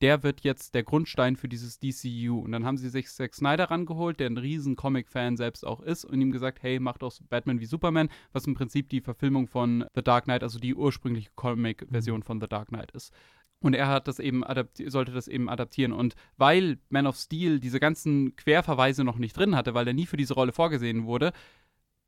der 0.00 0.22
wird 0.22 0.42
jetzt 0.42 0.74
der 0.74 0.84
Grundstein 0.84 1.36
für 1.36 1.48
dieses 1.48 1.80
DCU. 1.80 2.38
Und 2.38 2.52
dann 2.52 2.64
haben 2.64 2.76
sie 2.76 2.88
sich 2.88 3.08
Zack 3.08 3.34
Snyder 3.34 3.64
rangeholt, 3.64 4.20
der 4.20 4.28
ein 4.28 4.36
riesen 4.36 4.76
Comic-Fan 4.76 5.36
selbst 5.36 5.66
auch 5.66 5.80
ist, 5.80 6.04
und 6.04 6.20
ihm 6.20 6.30
gesagt, 6.30 6.62
hey, 6.62 6.78
mach 6.78 6.98
doch 6.98 7.12
Batman 7.28 7.60
wie 7.60 7.66
Superman, 7.66 8.08
was 8.32 8.46
im 8.46 8.54
Prinzip 8.54 8.88
die 8.90 9.00
Verfilmung 9.00 9.48
von 9.48 9.84
The 9.94 10.02
Dark 10.02 10.24
Knight, 10.24 10.42
also 10.42 10.58
die 10.58 10.74
ursprüngliche 10.74 11.30
Comic-Version 11.34 12.22
von 12.22 12.40
The 12.40 12.46
Dark 12.46 12.68
Knight 12.68 12.92
ist. 12.92 13.12
Und 13.60 13.74
er 13.74 13.88
hat 13.88 14.06
das 14.06 14.20
eben 14.20 14.44
sollte 14.86 15.12
das 15.12 15.26
eben 15.26 15.48
adaptieren. 15.48 15.92
Und 15.92 16.14
weil 16.36 16.78
Man 16.90 17.06
of 17.06 17.16
Steel 17.16 17.58
diese 17.58 17.80
ganzen 17.80 18.36
Querverweise 18.36 19.02
noch 19.02 19.18
nicht 19.18 19.36
drin 19.36 19.56
hatte, 19.56 19.74
weil 19.74 19.86
er 19.88 19.94
nie 19.94 20.06
für 20.06 20.16
diese 20.16 20.34
Rolle 20.34 20.52
vorgesehen 20.52 21.06
wurde, 21.06 21.32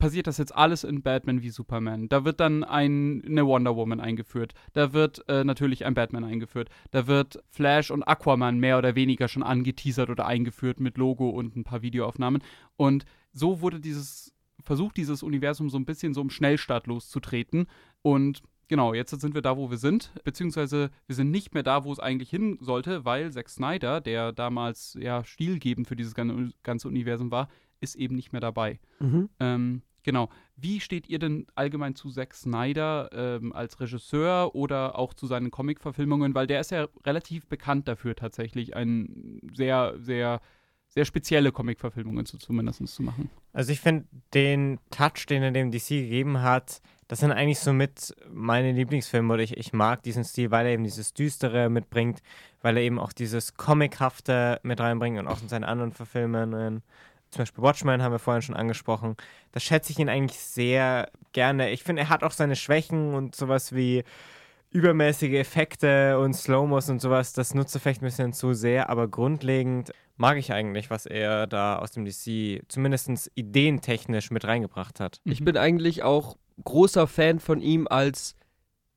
passiert 0.01 0.27
das 0.27 0.37
jetzt 0.37 0.53
alles 0.53 0.83
in 0.83 1.01
Batman 1.01 1.41
wie 1.41 1.49
Superman. 1.49 2.09
Da 2.09 2.25
wird 2.25 2.41
dann 2.41 2.65
ein, 2.65 3.23
eine 3.25 3.45
Wonder 3.45 3.77
Woman 3.77 4.01
eingeführt. 4.01 4.53
Da 4.73 4.91
wird 4.91 5.23
äh, 5.29 5.45
natürlich 5.45 5.85
ein 5.85 5.93
Batman 5.93 6.25
eingeführt. 6.25 6.69
Da 6.89 7.07
wird 7.07 7.41
Flash 7.49 7.91
und 7.91 8.03
Aquaman 8.03 8.59
mehr 8.59 8.77
oder 8.77 8.95
weniger 8.95 9.29
schon 9.29 9.43
angeteasert 9.43 10.09
oder 10.09 10.25
eingeführt 10.25 10.81
mit 10.81 10.97
Logo 10.97 11.29
und 11.29 11.55
ein 11.55 11.63
paar 11.63 11.81
Videoaufnahmen. 11.81 12.41
Und 12.75 13.05
so 13.31 13.61
wurde 13.61 13.79
dieses, 13.79 14.33
versucht 14.61 14.97
dieses 14.97 15.23
Universum 15.23 15.69
so 15.69 15.77
ein 15.77 15.85
bisschen 15.85 16.13
so 16.13 16.21
im 16.21 16.29
Schnellstart 16.29 16.87
loszutreten. 16.87 17.67
Und 18.01 18.41
genau, 18.71 18.93
jetzt 18.93 19.11
sind 19.19 19.35
wir 19.35 19.41
da, 19.41 19.57
wo 19.57 19.69
wir 19.69 19.77
sind. 19.77 20.11
Beziehungsweise 20.23 20.91
wir 21.05 21.15
sind 21.15 21.29
nicht 21.29 21.53
mehr 21.53 21.61
da, 21.61 21.83
wo 21.83 21.91
es 21.91 21.99
eigentlich 21.99 22.29
hin 22.29 22.57
sollte, 22.61 23.03
weil 23.03 23.29
Zack 23.29 23.49
Snyder, 23.49 23.99
der 23.99 24.31
damals 24.31 24.97
ja 24.99 25.25
stilgebend 25.25 25.89
für 25.89 25.97
dieses 25.97 26.15
ganze 26.15 26.87
Universum 26.87 27.31
war, 27.31 27.49
ist 27.81 27.95
eben 27.95 28.15
nicht 28.15 28.31
mehr 28.31 28.39
dabei. 28.39 28.79
Mhm. 28.99 29.29
Ähm, 29.41 29.81
genau. 30.03 30.29
Wie 30.55 30.79
steht 30.79 31.09
ihr 31.09 31.19
denn 31.19 31.47
allgemein 31.53 31.95
zu 31.95 32.09
Zack 32.11 32.33
Snyder 32.33 33.09
ähm, 33.11 33.51
als 33.51 33.77
Regisseur 33.81 34.55
oder 34.55 34.97
auch 34.97 35.13
zu 35.13 35.27
seinen 35.27 35.51
Comic-Verfilmungen? 35.51 36.33
Weil 36.33 36.47
der 36.47 36.61
ist 36.61 36.71
ja 36.71 36.87
relativ 37.05 37.47
bekannt 37.47 37.89
dafür, 37.89 38.15
tatsächlich 38.15 38.73
ein 38.73 39.41
sehr, 39.53 39.95
sehr, 39.99 40.39
sehr 40.87 41.03
spezielle 41.03 41.51
Comic-Verfilmungen 41.51 42.25
zu, 42.25 42.37
zumindest 42.37 42.87
zu 42.87 43.03
machen. 43.03 43.29
Also 43.51 43.73
ich 43.73 43.81
finde 43.81 44.05
den 44.33 44.79
Touch, 44.91 45.25
den 45.27 45.43
er 45.43 45.51
dem 45.51 45.71
DC 45.71 45.89
gegeben 45.89 46.41
hat, 46.41 46.81
das 47.11 47.19
sind 47.19 47.33
eigentlich 47.33 47.59
so 47.59 47.73
mit 47.73 48.15
meine 48.31 48.71
Lieblingsfilme 48.71 49.33
oder 49.33 49.43
ich, 49.43 49.57
ich 49.57 49.73
mag 49.73 50.01
diesen 50.01 50.23
Stil, 50.23 50.49
weil 50.49 50.65
er 50.65 50.71
eben 50.71 50.85
dieses 50.85 51.13
Düstere 51.13 51.69
mitbringt, 51.69 52.21
weil 52.61 52.77
er 52.77 52.83
eben 52.83 52.99
auch 52.99 53.11
dieses 53.11 53.55
Comichafte 53.55 54.61
mit 54.63 54.79
reinbringt 54.79 55.19
und 55.19 55.27
auch 55.27 55.41
in 55.41 55.49
seinen 55.49 55.65
anderen 55.65 55.91
Verfilmungen 55.91 56.83
zum 57.29 57.41
Beispiel 57.41 57.63
Watchmen 57.63 58.01
haben 58.01 58.13
wir 58.13 58.19
vorhin 58.19 58.41
schon 58.41 58.55
angesprochen. 58.55 59.17
Da 59.51 59.59
schätze 59.59 59.91
ich 59.91 59.99
ihn 59.99 60.07
eigentlich 60.07 60.39
sehr 60.39 61.09
gerne. 61.33 61.71
Ich 61.71 61.83
finde, 61.83 62.03
er 62.03 62.09
hat 62.09 62.23
auch 62.23 62.31
seine 62.31 62.55
Schwächen 62.55 63.13
und 63.13 63.35
sowas 63.35 63.75
wie 63.75 64.05
übermäßige 64.69 65.33
Effekte 65.33 66.17
und 66.17 66.33
Slow-Mos 66.33 66.89
und 66.89 67.01
sowas. 67.01 67.33
Das 67.33 67.53
nutzt 67.53 67.75
er 67.75 67.81
vielleicht 67.81 68.01
ein 68.03 68.05
bisschen 68.05 68.31
zu 68.31 68.53
sehr, 68.53 68.89
aber 68.89 69.09
grundlegend 69.09 69.91
mag 70.15 70.37
ich 70.37 70.53
eigentlich, 70.53 70.89
was 70.89 71.05
er 71.05 71.45
da 71.45 71.77
aus 71.77 71.91
dem 71.91 72.05
DC 72.05 72.61
zumindest 72.69 73.29
ideentechnisch 73.35 74.31
mit 74.31 74.45
reingebracht 74.45 75.01
hat. 75.01 75.19
Ich 75.25 75.43
bin 75.43 75.57
eigentlich 75.57 76.03
auch 76.03 76.37
großer 76.63 77.07
Fan 77.07 77.39
von 77.39 77.61
ihm 77.61 77.87
als, 77.89 78.35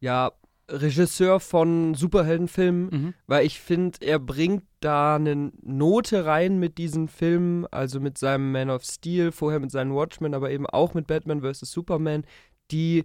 ja, 0.01 0.33
Regisseur 0.71 1.41
von 1.41 1.93
Superheldenfilmen, 1.95 2.89
Mhm. 2.91 3.15
weil 3.27 3.45
ich 3.45 3.61
finde, 3.61 3.99
er 4.01 4.19
bringt 4.19 4.63
da 4.81 5.17
eine 5.17 5.53
Note 5.63 6.25
rein 6.25 6.59
mit 6.59 6.79
diesen 6.79 7.09
Filmen, 7.09 7.67
also 7.71 8.01
mit 8.01 8.17
seinem 8.17 8.51
Man 8.51 8.71
of 8.71 8.83
Steel, 8.83 9.31
vorher 9.31 9.61
mit 9.61 9.71
seinen 9.71 9.95
Watchmen, 9.95 10.33
aber 10.33 10.51
eben 10.51 10.67
auch 10.67 10.95
mit 10.95 11.07
Batman 11.07 11.43
vs. 11.43 11.71
Superman, 11.71 12.25
die 12.71 13.05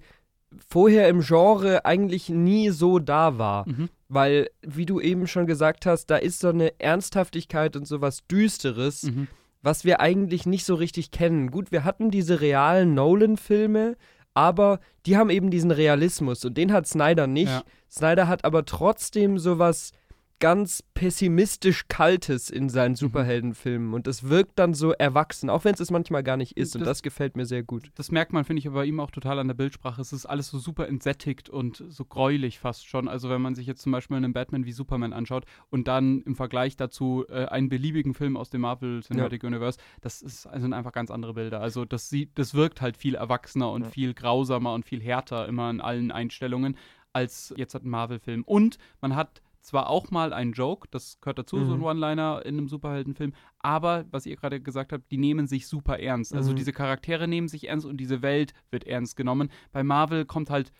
vorher 0.69 1.09
im 1.09 1.19
Genre 1.19 1.83
eigentlich 1.85 2.29
nie 2.29 2.69
so 2.69 2.97
da 2.97 3.37
war. 3.37 3.67
Mhm. 3.67 3.89
Weil, 4.07 4.49
wie 4.61 4.85
du 4.85 5.01
eben 5.01 5.27
schon 5.27 5.45
gesagt 5.45 5.85
hast, 5.85 6.05
da 6.05 6.15
ist 6.15 6.39
so 6.39 6.47
eine 6.49 6.79
Ernsthaftigkeit 6.79 7.75
und 7.75 7.85
sowas 7.85 8.25
Düsteres, 8.31 9.03
Mhm. 9.03 9.27
was 9.61 9.83
wir 9.83 9.99
eigentlich 9.99 10.45
nicht 10.45 10.65
so 10.65 10.75
richtig 10.75 11.11
kennen. 11.11 11.51
Gut, 11.51 11.73
wir 11.73 11.83
hatten 11.83 12.09
diese 12.09 12.39
realen 12.39 12.93
Nolan-Filme, 12.93 13.97
aber 14.39 14.79
die 15.05 15.17
haben 15.17 15.29
eben 15.29 15.51
diesen 15.51 15.69
Realismus 15.71 16.45
und 16.45 16.57
den 16.57 16.71
hat 16.71 16.87
Snyder 16.87 17.27
nicht. 17.27 17.49
Ja. 17.49 17.63
Snyder 17.91 18.29
hat 18.29 18.45
aber 18.45 18.63
trotzdem 18.63 19.37
sowas 19.37 19.91
ganz 20.39 20.83
pessimistisch 20.93 21.87
Kaltes 21.89 22.49
in 22.49 22.69
seinen 22.69 22.91
Mhm. 22.91 22.95
Superheldenfilmen 22.95 23.93
und 23.93 24.07
es 24.07 24.29
wirkt 24.29 24.57
dann 24.57 24.73
so 24.73 24.91
erwachsen, 24.93 25.49
auch 25.49 25.65
wenn 25.65 25.73
es 25.73 25.79
es 25.79 25.91
manchmal 25.91 26.23
gar 26.23 26.37
nicht 26.37 26.55
ist 26.57 26.75
und 26.75 26.81
Das- 26.81 26.89
das 26.99 27.03
gefällt 27.03 27.35
mir 27.35 27.45
sehr 27.45 27.63
gut. 27.63 27.91
Das 27.95 28.11
merkt 28.11 28.31
man, 28.31 28.45
finde 28.45 28.61
ich, 28.61 28.69
bei 28.69 28.85
ihm 28.85 28.99
auch 28.99 29.11
total 29.11 29.39
an 29.39 29.47
der 29.47 29.53
Bildsprache. 29.55 29.99
Es 30.01 30.13
ist 30.13 30.25
alles 30.25 30.47
so 30.49 30.57
super 30.57 30.87
entsättigt 30.87 31.49
und 31.49 31.83
so 31.89 32.05
gräulich 32.05 32.59
fast 32.59 32.87
schon. 32.87 33.07
Also 33.07 33.29
wenn 33.29 33.41
man 33.41 33.55
sich 33.55 33.67
jetzt 33.67 33.81
zum 33.81 33.91
Beispiel 33.91 34.17
einen 34.17 34.33
Batman 34.33 34.65
wie 34.65 34.71
Superman 34.71 35.13
anschaut 35.13 35.45
und 35.69 35.87
dann 35.87 36.21
im 36.21 36.35
Vergleich 36.35 36.77
dazu 36.77 37.25
äh, 37.29 37.45
einen 37.45 37.69
beliebigen 37.69 38.13
Film 38.13 38.37
aus 38.37 38.49
dem 38.49 38.61
Marvel 38.61 39.01
Cinematic 39.03 39.43
Universe, 39.43 39.77
das 40.01 40.21
ist, 40.21 40.43
sind 40.43 40.73
einfach 40.73 40.93
ganz 40.93 41.11
andere 41.11 41.33
Bilder. 41.33 41.59
Also 41.61 41.85
das 41.85 42.09
sieht, 42.09 42.37
das 42.39 42.53
wirkt 42.53 42.81
halt 42.81 42.95
viel 42.97 43.15
erwachsener 43.15 43.71
und 43.71 43.83
Ja. 43.83 43.89
viel 43.89 44.13
grausamer 44.13 44.73
und 44.73 44.85
viel 44.85 45.01
härter 45.01 45.47
immer 45.47 45.69
in 45.69 45.81
allen 45.81 46.11
Einstellungen 46.11 46.77
als 47.11 47.53
jetzt 47.57 47.73
hat 47.73 47.83
ein 47.83 47.89
Marvel-Film. 47.89 48.43
Und 48.43 48.77
man 49.01 49.15
hat 49.15 49.41
zwar 49.69 49.89
auch 49.89 50.11
mal 50.11 50.33
einen 50.33 50.51
Joke, 50.53 50.87
das 50.91 51.19
gehört 51.21 51.39
dazu, 51.39 51.63
so 51.65 51.73
ein 51.73 51.79
Mhm. 51.79 51.85
One-Liner 51.85 52.41
in 52.45 52.57
einem 52.57 52.67
Superheldenfilm, 52.67 53.33
aber 53.59 54.05
was 54.11 54.25
ihr 54.25 54.35
gerade 54.35 54.59
gesagt 54.61 54.91
habt, 54.93 55.11
die 55.11 55.17
nehmen 55.17 55.47
sich 55.47 55.67
super 55.67 55.99
ernst. 55.99 56.33
Also 56.35 56.51
Mhm. 56.51 56.55
diese 56.57 56.73
Charaktere 56.73 57.27
nehmen 57.27 57.47
sich 57.47 57.67
ernst 57.69 57.85
und 57.85 57.97
diese 57.97 58.21
Welt 58.21 58.53
wird 58.71 58.83
ernst 58.85 59.15
genommen. 59.15 59.49
Bei 59.71 59.83
Marvel 59.83 60.25
kommt 60.25 60.49
halt, 60.49 60.71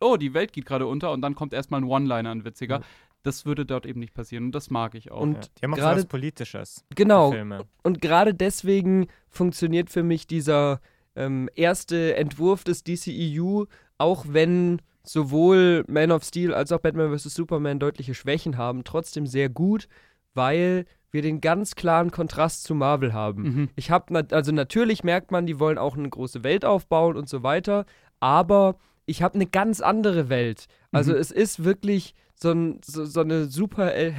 oh, 0.00 0.16
die 0.16 0.34
Welt 0.34 0.52
geht 0.52 0.66
gerade 0.66 0.86
unter 0.86 1.12
und 1.12 1.20
dann 1.22 1.34
kommt 1.34 1.52
erstmal 1.52 1.80
ein 1.80 1.84
One-Liner, 1.84 2.30
ein 2.30 2.44
witziger. 2.44 2.76
Ja. 2.80 2.84
Das 3.22 3.46
würde 3.46 3.64
dort 3.64 3.86
eben 3.86 4.00
nicht 4.00 4.12
passieren 4.12 4.44
und 4.46 4.54
das 4.54 4.68
mag 4.68 4.94
ich 4.94 5.10
auch. 5.10 5.20
Und 5.22 5.34
Ja. 5.36 5.40
Die 5.58 5.62
haben 5.64 5.74
auch 5.74 5.78
was 5.96 6.06
Politisches. 6.06 6.84
Genau, 6.94 7.30
Filme. 7.30 7.64
und 7.82 8.00
gerade 8.02 8.34
deswegen 8.34 9.06
funktioniert 9.30 9.88
für 9.90 10.02
mich 10.02 10.26
dieser 10.26 10.80
ähm, 11.16 11.48
erste 11.54 12.16
Entwurf 12.16 12.64
des 12.64 12.82
DCEU, 12.84 13.64
auch 13.98 14.26
wenn 14.28 14.82
sowohl 15.04 15.84
Man 15.86 16.10
of 16.10 16.24
Steel 16.24 16.52
als 16.54 16.72
auch 16.72 16.80
Batman 16.80 17.16
vs. 17.16 17.34
Superman 17.34 17.78
deutliche 17.78 18.14
Schwächen 18.14 18.56
haben, 18.58 18.84
trotzdem 18.84 19.26
sehr 19.26 19.48
gut, 19.48 19.86
weil 20.34 20.86
wir 21.10 21.22
den 21.22 21.40
ganz 21.40 21.76
klaren 21.76 22.10
Kontrast 22.10 22.64
zu 22.64 22.74
Marvel 22.74 23.12
haben. 23.12 23.42
Mhm. 23.42 23.68
Ich 23.76 23.90
habe, 23.90 24.12
nat 24.12 24.32
also 24.32 24.50
natürlich 24.50 25.04
merkt 25.04 25.30
man, 25.30 25.46
die 25.46 25.60
wollen 25.60 25.78
auch 25.78 25.96
eine 25.96 26.08
große 26.08 26.42
Welt 26.42 26.64
aufbauen 26.64 27.16
und 27.16 27.28
so 27.28 27.42
weiter, 27.44 27.84
aber 28.18 28.76
ich 29.06 29.22
habe 29.22 29.34
eine 29.34 29.46
ganz 29.46 29.80
andere 29.80 30.28
Welt. 30.28 30.66
Also 30.90 31.12
Mhm. 31.12 31.18
es 31.18 31.30
ist 31.30 31.62
wirklich 31.62 32.14
so, 32.34 32.50
ein, 32.50 32.80
so, 32.84 33.04
so 33.04 33.20
eine 33.20 33.44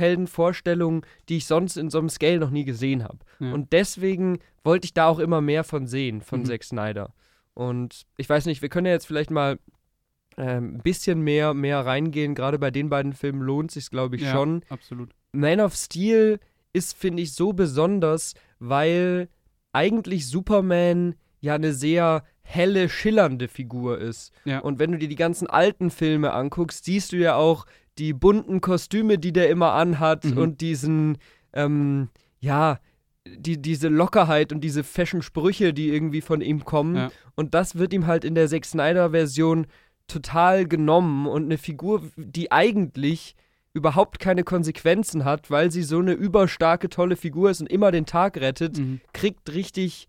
Superheldenvorstellung, 0.06 1.06
die 1.30 1.38
ich 1.38 1.46
sonst 1.48 1.78
in 1.78 1.90
so 1.90 2.00
einem 2.00 2.10
Scale 2.10 2.40
noch 2.40 2.50
nie 2.50 2.66
gesehen 2.66 3.04
habe. 3.04 3.18
Ja. 3.40 3.52
Und 3.54 3.74
deswegen 3.74 4.40
wollte 4.64 4.86
ich 4.86 4.94
da 4.94 5.08
auch 5.08 5.20
immer 5.20 5.42
mehr 5.42 5.64
von 5.64 5.88
sehen, 5.88 6.22
von 6.22 6.42
Mhm. 6.42 6.46
Zack 6.46 6.64
Snyder. 6.64 7.14
Und 7.54 8.04
ich 8.18 8.30
weiß 8.30 8.46
nicht, 8.46 8.62
wir 8.62 8.70
können 8.70 8.88
ja 8.88 8.94
jetzt 8.94 9.08
vielleicht 9.08 9.32
mal 9.32 9.60
ein 10.44 10.80
bisschen 10.80 11.22
mehr, 11.22 11.54
mehr 11.54 11.86
reingehen. 11.86 12.36
Gerade 12.36 12.60
bei 12.60 12.72
den 12.72 12.90
beiden 12.90 13.14
Filmen 13.14 13.42
lohnt 13.42 13.72
sich 13.72 13.90
glaube 13.90 14.16
ich, 14.18 14.24
Ja, 14.24 14.32
schon. 14.32 14.64
Absolut. 14.70 15.12
Man 15.32 15.60
of 15.60 15.76
Steel 15.76 16.40
ist, 16.74 16.98
finde 16.98 17.24
ich, 17.24 17.34
so 17.34 17.54
besonders, 17.54 18.34
weil 18.60 19.30
eigentlich 19.72 20.28
Superman 20.28 21.16
ja 21.42 21.56
eine 21.56 21.74
sehr 21.74 22.24
helle, 22.42 22.90
schillernde 22.90 23.48
Figur 23.48 23.98
ist. 24.00 24.32
Ja. 24.46 24.60
Und 24.60 24.80
wenn 24.80 24.92
du 24.92 24.98
dir 24.98 25.08
die 25.10 25.16
ganzen 25.16 25.48
alten 25.48 25.90
Filme 25.90 26.34
anguckst, 26.34 26.86
siehst 26.86 27.12
du 27.12 27.18
ja 27.18 27.36
auch 27.36 27.66
die 27.98 28.14
bunten 28.14 28.62
Kostüme, 28.62 29.18
die 29.18 29.32
der 29.34 29.50
immer 29.50 29.72
anhat 29.74 30.26
Mhm. 30.26 30.38
und 30.38 30.62
diesen, 30.62 31.18
ähm, 31.54 32.10
ja, 32.40 32.80
die, 33.28 33.60
diese 33.62 33.88
Lockerheit 33.88 34.52
und 34.52 34.62
diese 34.62 34.84
Fashion-Sprüche, 34.84 35.74
die 35.74 35.90
irgendwie 35.90 36.22
von 36.22 36.42
ihm 36.42 36.64
kommen. 36.64 36.96
Ja. 36.96 37.12
Und 37.36 37.54
das 37.56 37.76
wird 37.76 37.94
ihm 37.94 38.06
halt 38.06 38.24
in 38.24 38.36
der 38.36 38.48
Zack 38.48 38.66
Snyder-Version 38.66 39.66
total 40.08 40.68
genommen 40.68 41.28
und 41.28 41.46
eine 41.46 41.58
Figur, 41.58 42.04
die 42.16 42.52
eigentlich 42.52 43.36
überhaupt 43.74 44.20
keine 44.20 44.44
Konsequenzen 44.44 45.26
hat, 45.26 45.52
weil 45.52 45.70
sie 45.72 45.84
so 45.84 46.00
eine 46.00 46.14
überstarke, 46.14 46.90
tolle 46.90 47.16
Figur 47.18 47.50
ist 47.50 47.60
und 47.62 47.68
immer 47.68 47.92
den 47.92 48.06
Tag 48.06 48.38
rettet, 48.38 48.78
Mhm. 48.78 49.02
kriegt 49.14 49.52
richtig 49.54 50.08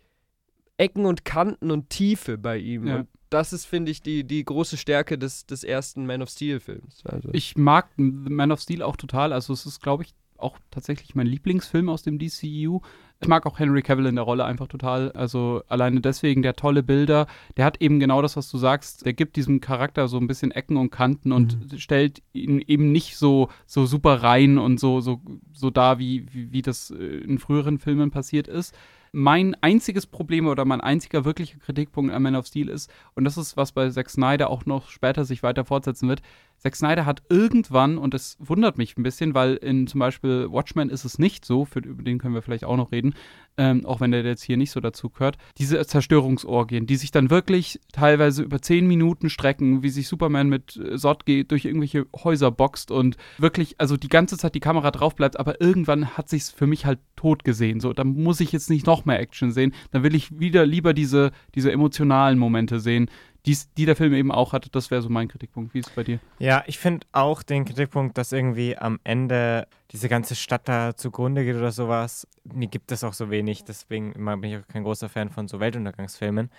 Ecken 0.78 1.06
und 1.06 1.24
Kanten 1.24 1.70
und 1.70 1.90
Tiefe 1.90 2.38
bei 2.38 2.58
ihm. 2.58 2.86
Ja. 2.86 2.96
Und 2.98 3.08
das 3.30 3.52
ist, 3.52 3.64
finde 3.64 3.90
ich, 3.90 4.02
die, 4.02 4.24
die 4.24 4.44
große 4.44 4.76
Stärke 4.76 5.18
des, 5.18 5.46
des 5.46 5.64
ersten 5.64 6.06
Man 6.06 6.22
of 6.22 6.28
Steel-Films. 6.28 7.02
Also. 7.06 7.30
Ich 7.32 7.56
mag 7.56 7.88
Man 7.96 8.52
of 8.52 8.60
Steel 8.60 8.82
auch 8.82 8.96
total. 8.96 9.32
Also 9.32 9.52
es 9.52 9.66
ist, 9.66 9.82
glaube 9.82 10.04
ich, 10.04 10.14
auch 10.36 10.58
tatsächlich 10.70 11.14
mein 11.14 11.26
Lieblingsfilm 11.26 11.88
aus 11.88 12.02
dem 12.02 12.18
DCEU. 12.18 12.80
Ich 13.20 13.28
mag 13.28 13.46
auch 13.46 13.58
Henry 13.58 13.80
Cavill 13.80 14.06
in 14.06 14.16
der 14.16 14.24
Rolle 14.24 14.44
einfach 14.44 14.68
total. 14.68 15.10
Also 15.12 15.62
alleine 15.68 16.00
deswegen, 16.00 16.42
der 16.42 16.54
tolle 16.54 16.82
Bilder. 16.82 17.26
Der 17.56 17.64
hat 17.64 17.80
eben 17.80 17.98
genau 17.98 18.20
das, 18.20 18.36
was 18.36 18.50
du 18.50 18.58
sagst. 18.58 19.06
Der 19.06 19.14
gibt 19.14 19.36
diesem 19.36 19.60
Charakter 19.60 20.06
so 20.06 20.18
ein 20.18 20.26
bisschen 20.26 20.50
Ecken 20.50 20.76
und 20.76 20.90
Kanten 20.90 21.32
und 21.32 21.56
stellt 21.78 22.22
ihn 22.34 22.60
eben 22.60 22.92
nicht 22.92 23.16
so, 23.16 23.48
so 23.66 23.86
super 23.86 24.22
rein 24.22 24.58
und 24.58 24.78
so, 24.78 25.00
so, 25.00 25.22
so 25.52 25.70
da, 25.70 25.98
wie, 25.98 26.26
wie, 26.32 26.52
wie 26.52 26.62
das 26.62 26.90
äh, 26.90 26.94
in 26.96 27.38
früheren 27.38 27.78
Filmen 27.78 28.10
passiert 28.10 28.48
ist. 28.48 28.76
Mein 29.12 29.56
einziges 29.62 30.06
Problem 30.06 30.46
oder 30.46 30.66
mein 30.66 30.82
einziger 30.82 31.24
wirklicher 31.24 31.58
Kritikpunkt 31.58 32.12
an 32.12 32.22
Man 32.22 32.36
of 32.36 32.46
Steel 32.46 32.68
ist, 32.68 32.92
und 33.14 33.24
das 33.24 33.38
ist, 33.38 33.56
was 33.56 33.72
bei 33.72 33.88
Zack 33.88 34.10
Snyder 34.10 34.50
auch 34.50 34.66
noch 34.66 34.90
später 34.90 35.24
sich 35.24 35.42
weiter 35.42 35.64
fortsetzen 35.64 36.06
wird, 36.08 36.20
Zack 36.58 36.76
Snyder 36.76 37.06
hat 37.06 37.22
irgendwann, 37.28 37.98
und 37.98 38.14
das 38.14 38.36
wundert 38.40 38.78
mich 38.78 38.96
ein 38.96 39.02
bisschen, 39.02 39.34
weil 39.34 39.54
in 39.54 39.86
zum 39.86 40.00
Beispiel 40.00 40.50
Watchmen 40.50 40.90
ist 40.90 41.04
es 41.04 41.18
nicht 41.18 41.44
so, 41.44 41.64
für, 41.64 41.80
über 41.80 42.02
den 42.02 42.18
können 42.18 42.34
wir 42.34 42.42
vielleicht 42.42 42.64
auch 42.64 42.76
noch 42.76 42.92
reden, 42.92 43.14
ähm, 43.58 43.86
auch 43.86 44.00
wenn 44.00 44.10
der 44.10 44.22
jetzt 44.22 44.42
hier 44.42 44.56
nicht 44.56 44.70
so 44.70 44.80
dazu 44.80 45.10
gehört, 45.10 45.38
diese 45.58 45.84
Zerstörungsorgien, 45.84 46.86
die 46.86 46.96
sich 46.96 47.10
dann 47.10 47.30
wirklich 47.30 47.80
teilweise 47.92 48.42
über 48.42 48.60
zehn 48.60 48.86
Minuten 48.86 49.30
strecken, 49.30 49.82
wie 49.82 49.88
sich 49.88 50.08
Superman 50.08 50.48
mit 50.48 50.76
äh, 50.76 50.98
Sotge 50.98 51.44
durch 51.44 51.64
irgendwelche 51.64 52.06
Häuser 52.14 52.50
boxt 52.50 52.90
und 52.90 53.16
wirklich, 53.38 53.76
also 53.78 53.96
die 53.96 54.08
ganze 54.08 54.36
Zeit 54.36 54.54
die 54.54 54.60
Kamera 54.60 54.90
drauf 54.90 55.14
bleibt, 55.14 55.38
aber 55.38 55.60
irgendwann 55.60 56.16
hat 56.16 56.28
sich's 56.28 56.50
für 56.50 56.66
mich 56.66 56.86
halt 56.86 56.98
tot 57.16 57.44
gesehen. 57.44 57.80
So, 57.80 57.92
dann 57.92 58.08
muss 58.08 58.40
ich 58.40 58.52
jetzt 58.52 58.70
nicht 58.70 58.86
noch 58.86 59.04
mehr 59.04 59.20
Action 59.20 59.50
sehen, 59.50 59.72
dann 59.90 60.02
will 60.02 60.14
ich 60.14 60.38
wieder 60.38 60.66
lieber 60.66 60.92
diese, 60.92 61.32
diese 61.54 61.72
emotionalen 61.72 62.38
Momente 62.38 62.80
sehen, 62.80 63.08
die's, 63.46 63.72
die 63.74 63.86
der 63.86 63.96
Film 63.96 64.12
eben 64.14 64.32
auch 64.32 64.52
hatte. 64.52 64.68
Das 64.70 64.90
wäre 64.90 65.02
so 65.02 65.08
mein 65.08 65.28
Kritikpunkt. 65.28 65.72
Wie 65.74 65.78
ist 65.78 65.88
es 65.88 65.94
bei 65.94 66.02
dir? 66.02 66.18
Ja, 66.38 66.64
ich 66.66 66.78
finde 66.78 67.06
auch 67.12 67.42
den 67.42 67.64
Kritikpunkt, 67.64 68.18
dass 68.18 68.32
irgendwie 68.32 68.76
am 68.76 68.98
Ende 69.04 69.68
diese 69.92 70.08
ganze 70.08 70.34
Stadt 70.34 70.68
da 70.68 70.96
zugrunde 70.96 71.44
geht 71.44 71.56
oder 71.56 71.72
sowas. 71.72 72.26
Mir 72.44 72.68
gibt 72.68 72.90
es 72.92 73.04
auch 73.04 73.12
so 73.12 73.30
wenig, 73.30 73.64
deswegen 73.64 74.12
bin 74.12 74.44
ich 74.44 74.58
auch 74.58 74.68
kein 74.68 74.82
großer 74.82 75.08
Fan 75.08 75.30
von 75.30 75.48
so 75.48 75.60
Weltuntergangsfilmen. 75.60 76.50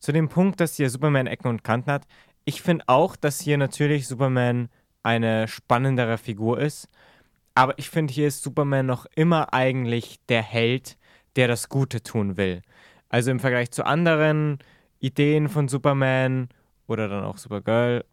Zu 0.00 0.12
dem 0.12 0.28
Punkt, 0.28 0.60
dass 0.60 0.76
hier 0.76 0.90
Superman 0.90 1.26
Ecken 1.26 1.48
und 1.48 1.64
Kanten 1.64 1.90
hat, 1.90 2.06
ich 2.44 2.60
finde 2.60 2.84
auch, 2.88 3.16
dass 3.16 3.40
hier 3.40 3.56
natürlich 3.56 4.06
Superman 4.06 4.68
eine 5.02 5.48
spannendere 5.48 6.18
Figur 6.18 6.60
ist. 6.60 6.88
Aber 7.54 7.78
ich 7.78 7.88
finde, 7.88 8.12
hier 8.12 8.28
ist 8.28 8.42
Superman 8.42 8.86
noch 8.86 9.06
immer 9.14 9.54
eigentlich 9.54 10.18
der 10.28 10.42
Held, 10.42 10.98
der 11.36 11.48
das 11.48 11.68
Gute 11.68 12.02
tun 12.02 12.36
will. 12.36 12.62
Also 13.08 13.30
im 13.30 13.40
Vergleich 13.40 13.70
zu 13.70 13.86
anderen 13.86 14.58
Ideen 15.04 15.48
von 15.48 15.68
Superman 15.68 16.48
oder 16.86 17.08
dann 17.08 17.24
auch 17.24 17.38
Supergirl 17.38 18.04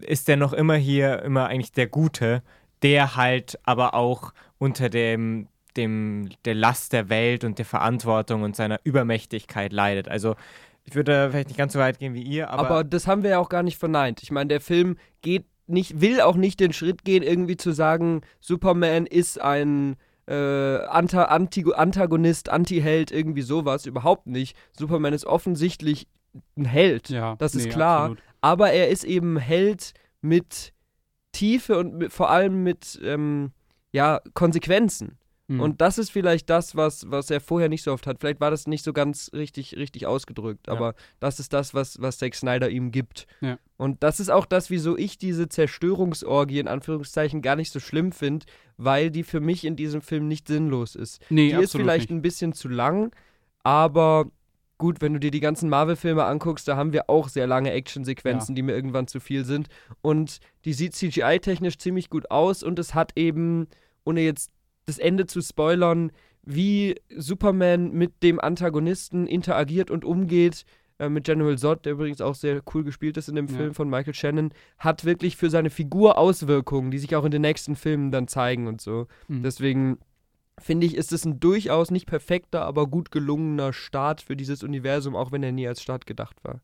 ist 0.00 0.28
der 0.28 0.36
noch 0.36 0.54
immer 0.54 0.76
hier 0.76 1.22
immer 1.22 1.46
eigentlich 1.46 1.72
der 1.72 1.86
Gute, 1.86 2.42
der 2.82 3.16
halt 3.16 3.58
aber 3.64 3.94
auch 3.94 4.32
unter 4.58 4.88
dem, 4.88 5.48
dem 5.76 6.30
der 6.46 6.54
Last 6.54 6.94
der 6.94 7.10
Welt 7.10 7.44
und 7.44 7.58
der 7.58 7.66
Verantwortung 7.66 8.42
und 8.42 8.56
seiner 8.56 8.80
Übermächtigkeit 8.84 9.72
leidet. 9.72 10.08
Also 10.08 10.36
ich 10.84 10.94
würde 10.94 11.28
vielleicht 11.30 11.48
nicht 11.48 11.58
ganz 11.58 11.74
so 11.74 11.78
weit 11.78 11.98
gehen 11.98 12.14
wie 12.14 12.22
ihr, 12.22 12.50
aber, 12.50 12.70
Aber 12.70 12.84
das 12.84 13.06
haben 13.06 13.22
wir 13.22 13.30
ja 13.30 13.38
auch 13.38 13.48
gar 13.48 13.62
nicht 13.62 13.78
verneint. 13.78 14.22
Ich 14.22 14.30
meine, 14.30 14.48
der 14.48 14.60
Film 14.60 14.96
geht 15.20 15.44
nicht, 15.66 16.00
will 16.00 16.20
auch 16.20 16.36
nicht 16.36 16.60
den 16.60 16.72
Schritt 16.72 17.04
gehen, 17.04 17.22
irgendwie 17.22 17.56
zu 17.56 17.72
sagen, 17.72 18.22
Superman 18.40 19.06
ist 19.06 19.40
ein 19.40 19.96
äh, 20.26 20.34
Anta 20.86 21.24
Anti 21.24 21.64
Antagonist, 21.74 22.48
Anti-Held, 22.48 23.10
irgendwie 23.12 23.42
sowas. 23.42 23.86
Überhaupt 23.86 24.26
nicht. 24.26 24.56
Superman 24.78 25.12
ist 25.12 25.26
offensichtlich 25.26 26.06
ein 26.56 26.64
Held. 26.64 27.10
Ja, 27.10 27.36
Das 27.36 27.54
ist 27.54 27.70
klar. 27.70 28.00
absolut. 28.00 28.22
Aber 28.40 28.72
er 28.72 28.88
ist 28.88 29.04
eben 29.04 29.36
Held 29.38 29.92
mit 30.20 30.72
Tiefe 31.32 31.78
und 31.78 31.94
mit, 31.94 32.12
vor 32.12 32.30
allem 32.30 32.62
mit 32.62 33.00
ähm, 33.02 33.52
ja, 33.92 34.20
Konsequenzen. 34.34 35.18
Mhm. 35.46 35.60
Und 35.60 35.80
das 35.82 35.98
ist 35.98 36.10
vielleicht 36.10 36.48
das, 36.48 36.74
was, 36.74 37.10
was 37.10 37.30
er 37.30 37.40
vorher 37.40 37.68
nicht 37.68 37.82
so 37.82 37.92
oft 37.92 38.06
hat. 38.06 38.18
Vielleicht 38.20 38.40
war 38.40 38.50
das 38.50 38.66
nicht 38.66 38.82
so 38.82 38.92
ganz 38.94 39.30
richtig, 39.34 39.76
richtig 39.76 40.06
ausgedrückt, 40.06 40.66
Ja. 40.68 40.72
aber 40.72 40.94
das 41.20 41.38
ist 41.38 41.52
das, 41.52 41.74
was, 41.74 42.00
was 42.00 42.16
Zack 42.18 42.34
Snyder 42.34 42.70
ihm 42.70 42.90
gibt. 42.92 43.26
Ja. 43.40 43.58
Und 43.76 44.02
das 44.02 44.20
ist 44.20 44.30
auch 44.30 44.46
das, 44.46 44.70
wieso 44.70 44.96
ich 44.96 45.18
diese 45.18 45.48
Zerstörungsorgie 45.48 46.60
in 46.60 46.68
Anführungszeichen 46.68 47.42
gar 47.42 47.56
nicht 47.56 47.72
so 47.72 47.80
schlimm 47.80 48.12
finde, 48.12 48.46
weil 48.76 49.10
die 49.10 49.22
für 49.22 49.40
mich 49.40 49.64
in 49.64 49.76
diesem 49.76 50.02
Film 50.02 50.28
nicht 50.28 50.48
sinnlos 50.48 50.94
ist. 50.94 51.20
nee, 51.30 51.50
die 51.50 51.62
ist 51.62 51.72
vielleicht 51.72 52.10
nicht. 52.10 52.18
ein 52.18 52.22
bisschen 52.22 52.52
zu 52.52 52.68
lang, 52.68 53.14
aber 53.62 54.26
gut, 54.78 55.00
wenn 55.00 55.12
du 55.12 55.20
dir 55.20 55.30
die 55.30 55.40
ganzen 55.40 55.68
Marvel-Filme 55.68 56.24
anguckst, 56.24 56.66
da 56.66 56.76
haben 56.76 56.92
wir 56.92 57.08
auch 57.08 57.28
sehr 57.28 57.46
lange 57.46 57.70
Actionsequenzen, 57.70 58.54
die 58.54 58.62
mir 58.62 58.74
irgendwann 58.74 59.06
zu 59.06 59.20
viel 59.20 59.44
sind. 59.44 59.68
Und 60.02 60.40
die 60.64 60.72
sieht 60.72 60.94
CGI-technisch 60.94 61.78
ziemlich 61.78 62.10
gut 62.10 62.30
aus 62.30 62.62
und 62.62 62.78
es 62.78 62.94
hat 62.94 63.12
eben, 63.16 63.68
ohne 64.04 64.20
jetzt 64.20 64.50
das 64.86 64.98
Ende 64.98 65.26
zu 65.26 65.40
spoilern, 65.40 66.12
wie 66.42 66.96
Superman 67.16 67.92
mit 67.92 68.22
dem 68.22 68.40
Antagonisten 68.40 69.26
interagiert 69.26 69.90
und 69.90 70.04
umgeht, 70.04 70.64
äh, 70.98 71.08
mit 71.08 71.24
General 71.24 71.56
Zod, 71.58 71.84
der 71.84 71.92
übrigens 71.92 72.20
auch 72.20 72.34
sehr 72.34 72.62
cool 72.74 72.84
gespielt 72.84 73.16
ist 73.16 73.28
in 73.28 73.34
dem 73.36 73.46
Ja. 73.46 73.56
Film 73.56 73.74
von 73.74 73.88
Michael 73.88 74.14
Shannon, 74.14 74.52
hat 74.78 75.04
wirklich 75.04 75.36
für 75.36 75.50
seine 75.50 75.70
Figur 75.70 76.18
Auswirkungen, 76.18 76.90
die 76.90 76.98
sich 76.98 77.14
auch 77.16 77.24
in 77.24 77.30
den 77.30 77.42
nächsten 77.42 77.76
Filmen 77.76 78.10
dann 78.10 78.28
zeigen 78.28 78.66
und 78.66 78.80
so. 78.80 79.06
Mhm. 79.28 79.42
Deswegen 79.42 79.98
finde 80.58 80.86
ich, 80.86 80.94
ist 80.94 81.12
es 81.12 81.24
ein 81.24 81.40
durchaus 81.40 81.90
nicht 81.90 82.06
perfekter, 82.06 82.64
aber 82.64 82.86
gut 82.86 83.10
gelungener 83.10 83.72
Start 83.72 84.20
für 84.20 84.36
dieses 84.36 84.62
Universum, 84.62 85.16
auch 85.16 85.32
wenn 85.32 85.42
er 85.42 85.52
nie 85.52 85.66
als 85.66 85.82
Start 85.82 86.06
gedacht 86.06 86.36
war. 86.44 86.60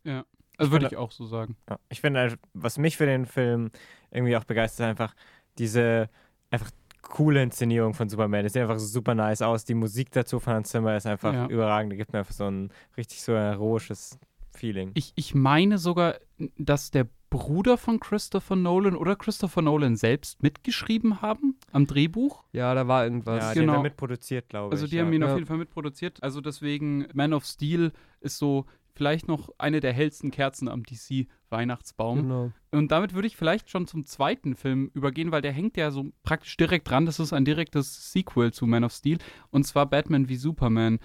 also 0.57 0.73
würde 0.73 0.87
ich 0.87 0.97
auch 0.97 1.11
so 1.11 1.27
sagen. 1.27 1.57
Ja. 1.69 1.79
Ich 1.89 2.01
finde, 2.01 2.37
was 2.53 2.79
mich 2.79 2.97
für 2.97 3.07
den 3.07 3.27
Film 3.27 3.71
irgendwie 4.11 4.37
auch 4.37 4.45
begeistert, 4.45 4.85
ist 4.85 4.91
einfach 4.91 5.15
diese 5.59 6.09
einfach 6.51 6.71
coole 7.11 7.43
Inszenierung 7.43 7.93
von 7.95 8.09
Superman. 8.09 8.45
Es 8.47 8.55
sieht 8.55 8.63
einfach 8.63 8.79
super 8.79 9.15
nice 9.15 9.43
aus. 9.43 9.65
Die 9.65 9.75
Musik 9.75 10.11
dazu 10.13 10.41
von 10.41 10.55
Hans 10.55 10.71
Zimmer 10.71 10.97
ist 10.97 11.07
einfach 11.07 11.35
Ja. 11.35 11.47
überragend. 11.49 11.93
Die 11.93 11.97
gibt 11.99 12.13
mir 12.13 12.21
einfach 12.21 12.33
so 12.35 12.47
ein 12.49 12.71
richtig 12.97 13.23
so 13.23 13.35
heroisches 13.35 14.19
Feeling. 14.53 14.93
Ich, 14.95 15.13
ich 15.17 15.35
meine 15.35 15.79
sogar, 15.79 16.15
dass 16.57 16.91
der 16.91 17.07
Bruder 17.31 17.79
von 17.79 18.01
Christopher 18.01 18.57
Nolan 18.57 18.97
oder 18.97 19.15
Christopher 19.15 19.63
Nolan 19.63 19.95
selbst 19.95 20.43
mitgeschrieben 20.43 21.23
haben 21.23 21.57
am 21.71 21.87
Drehbuch. 21.87 22.43
Ja, 22.53 22.75
da 22.75 22.89
war 22.89 23.05
irgendwas. 23.05 23.41
ja, 23.45 23.53
genau. 23.55 23.75
den 23.75 23.77
damit 23.79 23.97
produziert, 23.97 24.49
glaube 24.49 24.73
Also 24.73 24.85
ich. 24.87 24.91
die 24.91 24.97
ja. 24.97 25.05
haben 25.05 25.13
ihn 25.13 25.23
Ja. 25.23 25.29
auf 25.29 25.35
jeden 25.35 25.47
Fall 25.47 25.59
mitproduziert. 25.59 26.21
Also 26.25 26.41
deswegen 26.41 27.07
Man 27.15 27.33
of 27.33 27.45
Steel 27.45 27.93
ist 28.21 28.39
so 28.39 28.67
vielleicht 29.01 29.29
noch 29.29 29.49
eine 29.57 29.81
der 29.81 29.95
hellsten 29.95 30.31
Kerzen 30.31 30.69
am 30.69 30.83
DC-Weihnachtsbaum. 30.83 32.19
Genau. 32.19 32.53
Und 32.71 32.93
damit 32.93 33.15
würde 33.15 33.29
ich 33.29 33.35
vielleicht 33.35 33.71
schon 33.71 33.87
zum 33.87 34.05
zweiten 34.05 34.55
Film 34.55 34.91
übergehen, 34.93 35.33
weil 35.33 35.41
der 35.41 35.53
hängt 35.53 35.79
ja 35.79 35.91
so 35.91 36.13
praktisch 36.23 36.55
direkt 36.59 36.91
dran. 36.91 37.07
Das 37.07 37.19
ist 37.19 37.33
ein 37.33 37.47
direktes 37.47 38.13
Sequel 38.13 38.53
zu 38.53 38.67
Man 38.67 38.85
of 38.85 38.93
Steel. 38.93 39.17
Und 39.51 39.65
zwar 39.65 39.87
Batman 39.87 40.29
wie 40.29 40.37
Superman. 40.37 40.99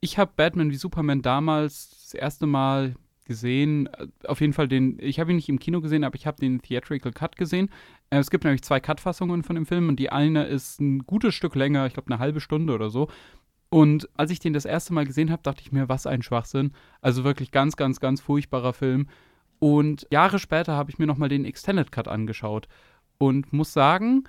Ich 0.00 0.18
habe 0.18 0.32
Batman 0.36 0.70
wie 0.70 0.76
Superman 0.76 1.22
damals 1.22 1.88
das 2.02 2.12
erste 2.12 2.46
Mal 2.46 2.94
gesehen. 3.24 3.86
äh, 3.86 4.08
Auf 4.26 4.42
jeden 4.42 4.52
Fall 4.52 4.68
den, 4.68 4.98
ich 5.00 5.18
habe 5.18 5.30
ihn 5.30 5.36
nicht 5.36 5.48
im 5.48 5.58
Kino 5.58 5.80
gesehen, 5.80 6.04
aber 6.04 6.16
ich 6.16 6.26
habe 6.26 6.38
den 6.38 6.60
Theatrical 6.60 7.12
Cut 7.12 7.36
gesehen. 7.36 7.70
Äh, 8.10 8.18
Es 8.18 8.28
gibt 8.28 8.44
nämlich 8.44 8.60
zwei 8.62 8.80
Cut-Fassungen 8.80 9.44
von 9.44 9.54
dem 9.54 9.64
Film 9.64 9.88
und 9.88 9.96
die 9.98 10.10
eine 10.12 10.44
ist 10.44 10.78
ein 10.78 10.98
gutes 11.06 11.34
Stück 11.34 11.54
länger, 11.54 11.86
ich 11.86 11.94
glaube 11.94 12.12
eine 12.12 12.18
halbe 12.18 12.40
Stunde 12.42 12.74
oder 12.74 12.90
so. 12.90 13.08
Und 13.70 14.08
als 14.16 14.32
ich 14.32 14.40
den 14.40 14.52
das 14.52 14.64
erste 14.64 14.92
Mal 14.92 15.06
gesehen 15.06 15.30
habe, 15.30 15.42
dachte 15.42 15.62
ich 15.62 15.72
mir, 15.72 15.88
was 15.88 16.06
ein 16.06 16.22
Schwachsinn. 16.22 16.72
Also 17.00 17.24
wirklich 17.24 17.52
ganz, 17.52 17.76
ganz, 17.76 18.00
ganz 18.00 18.20
furchtbarer 18.20 18.72
Film. 18.72 19.08
Und 19.60 20.06
Jahre 20.10 20.38
später 20.38 20.74
habe 20.74 20.90
ich 20.90 20.98
mir 20.98 21.06
nochmal 21.06 21.28
den 21.28 21.44
Extended 21.44 21.92
Cut 21.92 22.08
angeschaut 22.08 22.66
und 23.18 23.52
muss 23.52 23.72
sagen, 23.72 24.24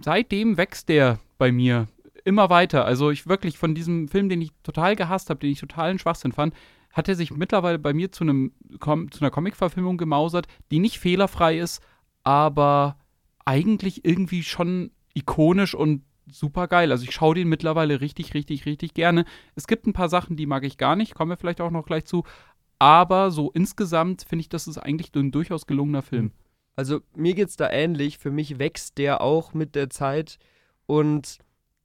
seitdem 0.00 0.56
wächst 0.56 0.88
der 0.88 1.20
bei 1.38 1.52
mir 1.52 1.86
immer 2.24 2.50
weiter. 2.50 2.84
Also 2.84 3.10
ich 3.10 3.28
wirklich 3.28 3.56
von 3.56 3.74
diesem 3.74 4.08
Film, 4.08 4.28
den 4.28 4.40
ich 4.42 4.50
total 4.64 4.96
gehasst 4.96 5.30
habe, 5.30 5.40
den 5.40 5.52
ich 5.52 5.60
totalen 5.60 5.98
Schwachsinn 5.98 6.32
fand, 6.32 6.54
hat 6.92 7.08
er 7.08 7.14
sich 7.14 7.30
mittlerweile 7.30 7.78
bei 7.78 7.92
mir 7.92 8.10
zu, 8.10 8.24
einem, 8.24 8.52
zu 9.10 9.20
einer 9.20 9.30
Comic-Verfilmung 9.30 9.98
gemausert, 9.98 10.48
die 10.70 10.80
nicht 10.80 10.98
fehlerfrei 10.98 11.58
ist, 11.58 11.82
aber 12.24 12.96
eigentlich 13.44 14.04
irgendwie 14.04 14.42
schon 14.42 14.90
ikonisch 15.14 15.74
und 15.74 16.02
super 16.30 16.68
geil. 16.68 16.90
Also 16.90 17.04
ich 17.04 17.12
schaue 17.12 17.34
den 17.34 17.48
mittlerweile 17.48 18.00
richtig, 18.00 18.34
richtig, 18.34 18.66
richtig 18.66 18.94
gerne. 18.94 19.24
Es 19.54 19.66
gibt 19.66 19.86
ein 19.86 19.92
paar 19.92 20.08
Sachen, 20.08 20.36
die 20.36 20.46
mag 20.46 20.64
ich 20.64 20.78
gar 20.78 20.96
nicht, 20.96 21.14
kommen 21.14 21.30
wir 21.30 21.36
vielleicht 21.36 21.60
auch 21.60 21.70
noch 21.70 21.86
gleich 21.86 22.04
zu. 22.04 22.24
Aber 22.78 23.30
so 23.30 23.50
insgesamt 23.52 24.24
finde 24.28 24.40
ich, 24.40 24.48
das 24.48 24.66
ist 24.66 24.78
eigentlich 24.78 25.14
ein 25.14 25.30
durchaus 25.30 25.66
gelungener 25.66 26.02
Film. 26.02 26.32
Also 26.74 27.00
mir 27.14 27.34
geht's 27.34 27.56
da 27.56 27.70
ähnlich. 27.70 28.18
Für 28.18 28.30
mich 28.30 28.58
wächst 28.58 28.98
der 28.98 29.22
auch 29.22 29.54
mit 29.54 29.74
der 29.74 29.88
Zeit 29.88 30.38
und 30.84 31.38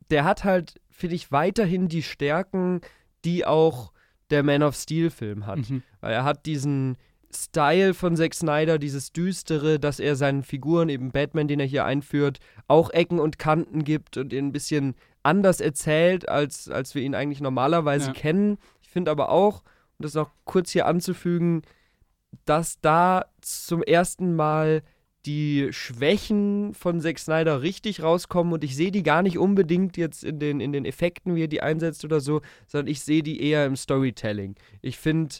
der 0.09 0.25
hat 0.25 0.43
halt, 0.43 0.81
finde 0.89 1.15
ich, 1.15 1.31
weiterhin 1.31 1.87
die 1.87 2.03
Stärken, 2.03 2.81
die 3.23 3.45
auch 3.45 3.93
der 4.29 4.43
Man 4.43 4.63
of 4.63 4.75
Steel 4.75 5.09
Film 5.09 5.45
hat. 5.45 5.69
Mhm. 5.69 5.83
Weil 6.01 6.13
er 6.13 6.23
hat 6.25 6.45
diesen 6.45 6.97
Style 7.35 7.93
von 7.93 8.15
Zack 8.15 8.33
Snyder, 8.33 8.77
dieses 8.79 9.11
Düstere, 9.11 9.79
dass 9.79 9.99
er 9.99 10.15
seinen 10.15 10.43
Figuren, 10.43 10.89
eben 10.89 11.11
Batman, 11.11 11.47
den 11.47 11.59
er 11.59 11.65
hier 11.65 11.85
einführt, 11.85 12.39
auch 12.67 12.89
Ecken 12.91 13.19
und 13.19 13.39
Kanten 13.39 13.83
gibt 13.83 14.17
und 14.17 14.33
ihn 14.33 14.47
ein 14.47 14.51
bisschen 14.51 14.95
anders 15.23 15.59
erzählt, 15.61 16.27
als, 16.29 16.69
als 16.69 16.95
wir 16.95 17.01
ihn 17.03 17.15
eigentlich 17.15 17.41
normalerweise 17.41 18.07
Ja. 18.07 18.13
kennen. 18.13 18.57
Ich 18.81 18.89
finde 18.89 19.11
aber 19.11 19.29
auch, 19.29 19.61
um 19.99 20.03
das 20.03 20.13
noch 20.15 20.31
kurz 20.45 20.71
hier 20.71 20.85
anzufügen, 20.87 21.61
dass 22.45 22.79
da 22.81 23.25
zum 23.41 23.83
ersten 23.83 24.35
Mal 24.35 24.83
die 25.27 25.67
Schwächen 25.71 26.73
von 26.73 26.99
Zack 26.99 27.19
Snyder 27.19 27.61
richtig 27.61 28.01
rauskommen 28.01 28.53
und 28.53 28.63
ich 28.63 28.75
sehe 28.75 28.91
die 28.91 29.03
gar 29.03 29.21
nicht 29.21 29.37
unbedingt 29.37 29.95
jetzt 29.95 30.23
in 30.23 30.39
den, 30.39 30.59
in 30.59 30.71
den 30.73 30.83
Effekten, 30.85 31.35
wie 31.35 31.43
er 31.43 31.47
die 31.47 31.61
einsetzt 31.61 32.03
oder 32.03 32.19
so, 32.19 32.41
sondern 32.65 32.87
ich 32.87 33.01
sehe 33.01 33.21
die 33.21 33.43
eher 33.43 33.65
im 33.67 33.75
Storytelling. 33.75 34.55
Ich 34.81 34.97
finde, 34.97 35.35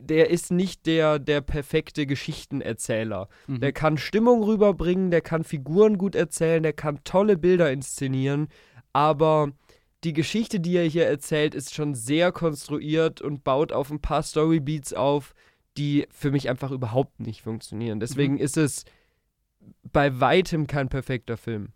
der 0.00 0.30
ist 0.30 0.50
nicht 0.50 0.86
der, 0.86 1.18
der 1.18 1.40
perfekte 1.40 2.06
Geschichtenerzähler. 2.06 3.28
Mhm. 3.46 3.60
Der 3.60 3.72
kann 3.72 3.98
Stimmung 3.98 4.42
rüberbringen, 4.42 5.10
der 5.10 5.20
kann 5.20 5.44
Figuren 5.44 5.98
gut 5.98 6.14
erzählen, 6.14 6.62
der 6.62 6.72
kann 6.72 7.00
tolle 7.04 7.36
Bilder 7.36 7.70
inszenieren, 7.70 8.48
aber 8.92 9.50
die 10.04 10.12
Geschichte, 10.12 10.60
die 10.60 10.76
er 10.76 10.84
hier 10.84 11.06
erzählt, 11.06 11.54
ist 11.54 11.74
schon 11.74 11.94
sehr 11.94 12.30
konstruiert 12.30 13.20
und 13.20 13.42
baut 13.44 13.72
auf 13.72 13.90
ein 13.90 14.00
paar 14.00 14.22
Storybeats 14.22 14.92
auf, 14.92 15.34
die 15.76 16.06
für 16.10 16.30
mich 16.30 16.48
einfach 16.48 16.70
überhaupt 16.70 17.20
nicht 17.20 17.42
funktionieren. 17.42 17.98
Deswegen 18.00 18.34
Mhm. 18.34 18.40
ist 18.40 18.56
es 18.56 18.84
bei 19.92 20.20
weitem 20.20 20.66
kein 20.66 20.88
perfekter 20.88 21.36
Film. 21.36 21.72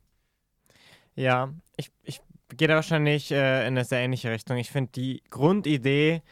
Ja, 1.17 1.53
ich, 1.77 1.91
ich 2.05 2.21
gehe 2.57 2.69
da 2.69 2.77
wahrscheinlich 2.77 3.31
äh, 3.33 3.63
in 3.63 3.75
eine 3.75 3.85
sehr 3.85 4.01
ähnliche 4.01 4.31
Richtung. 4.31 4.57
Ich 4.59 4.71
finde 4.71 4.93
die 4.93 5.23
Grundidee, 5.31 6.23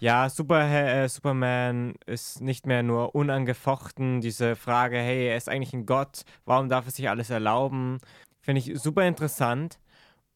ja, 0.00 0.28
Super, 0.30 0.62
äh, 0.68 1.08
Superman 1.08 1.94
ist 2.06 2.40
nicht 2.40 2.66
mehr 2.66 2.82
nur 2.82 3.14
unangefochten. 3.14 4.20
Diese 4.20 4.56
Frage, 4.56 4.96
hey, 4.98 5.28
er 5.28 5.36
ist 5.36 5.48
eigentlich 5.48 5.74
ein 5.74 5.86
Gott, 5.86 6.22
warum 6.46 6.68
darf 6.68 6.86
er 6.86 6.92
sich 6.92 7.08
alles 7.08 7.30
erlauben? 7.30 7.98
Finde 8.40 8.60
ich 8.60 8.80
super 8.80 9.06
interessant 9.06 9.78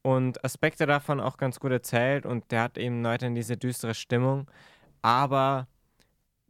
und 0.03 0.45
Aspekte 0.45 0.87
davon 0.87 1.21
auch 1.21 1.39
ganz 1.39 1.61
gut 1.61 1.73
erzählt 1.73 2.27
und 2.27 2.51
der 2.53 2.63
hat 2.63 2.79
eben 2.79 3.05
weiterhin 3.05 3.35
diese 3.35 3.57
düstere 3.57 3.95
Stimmung. 3.95 4.51
Aber 5.03 5.69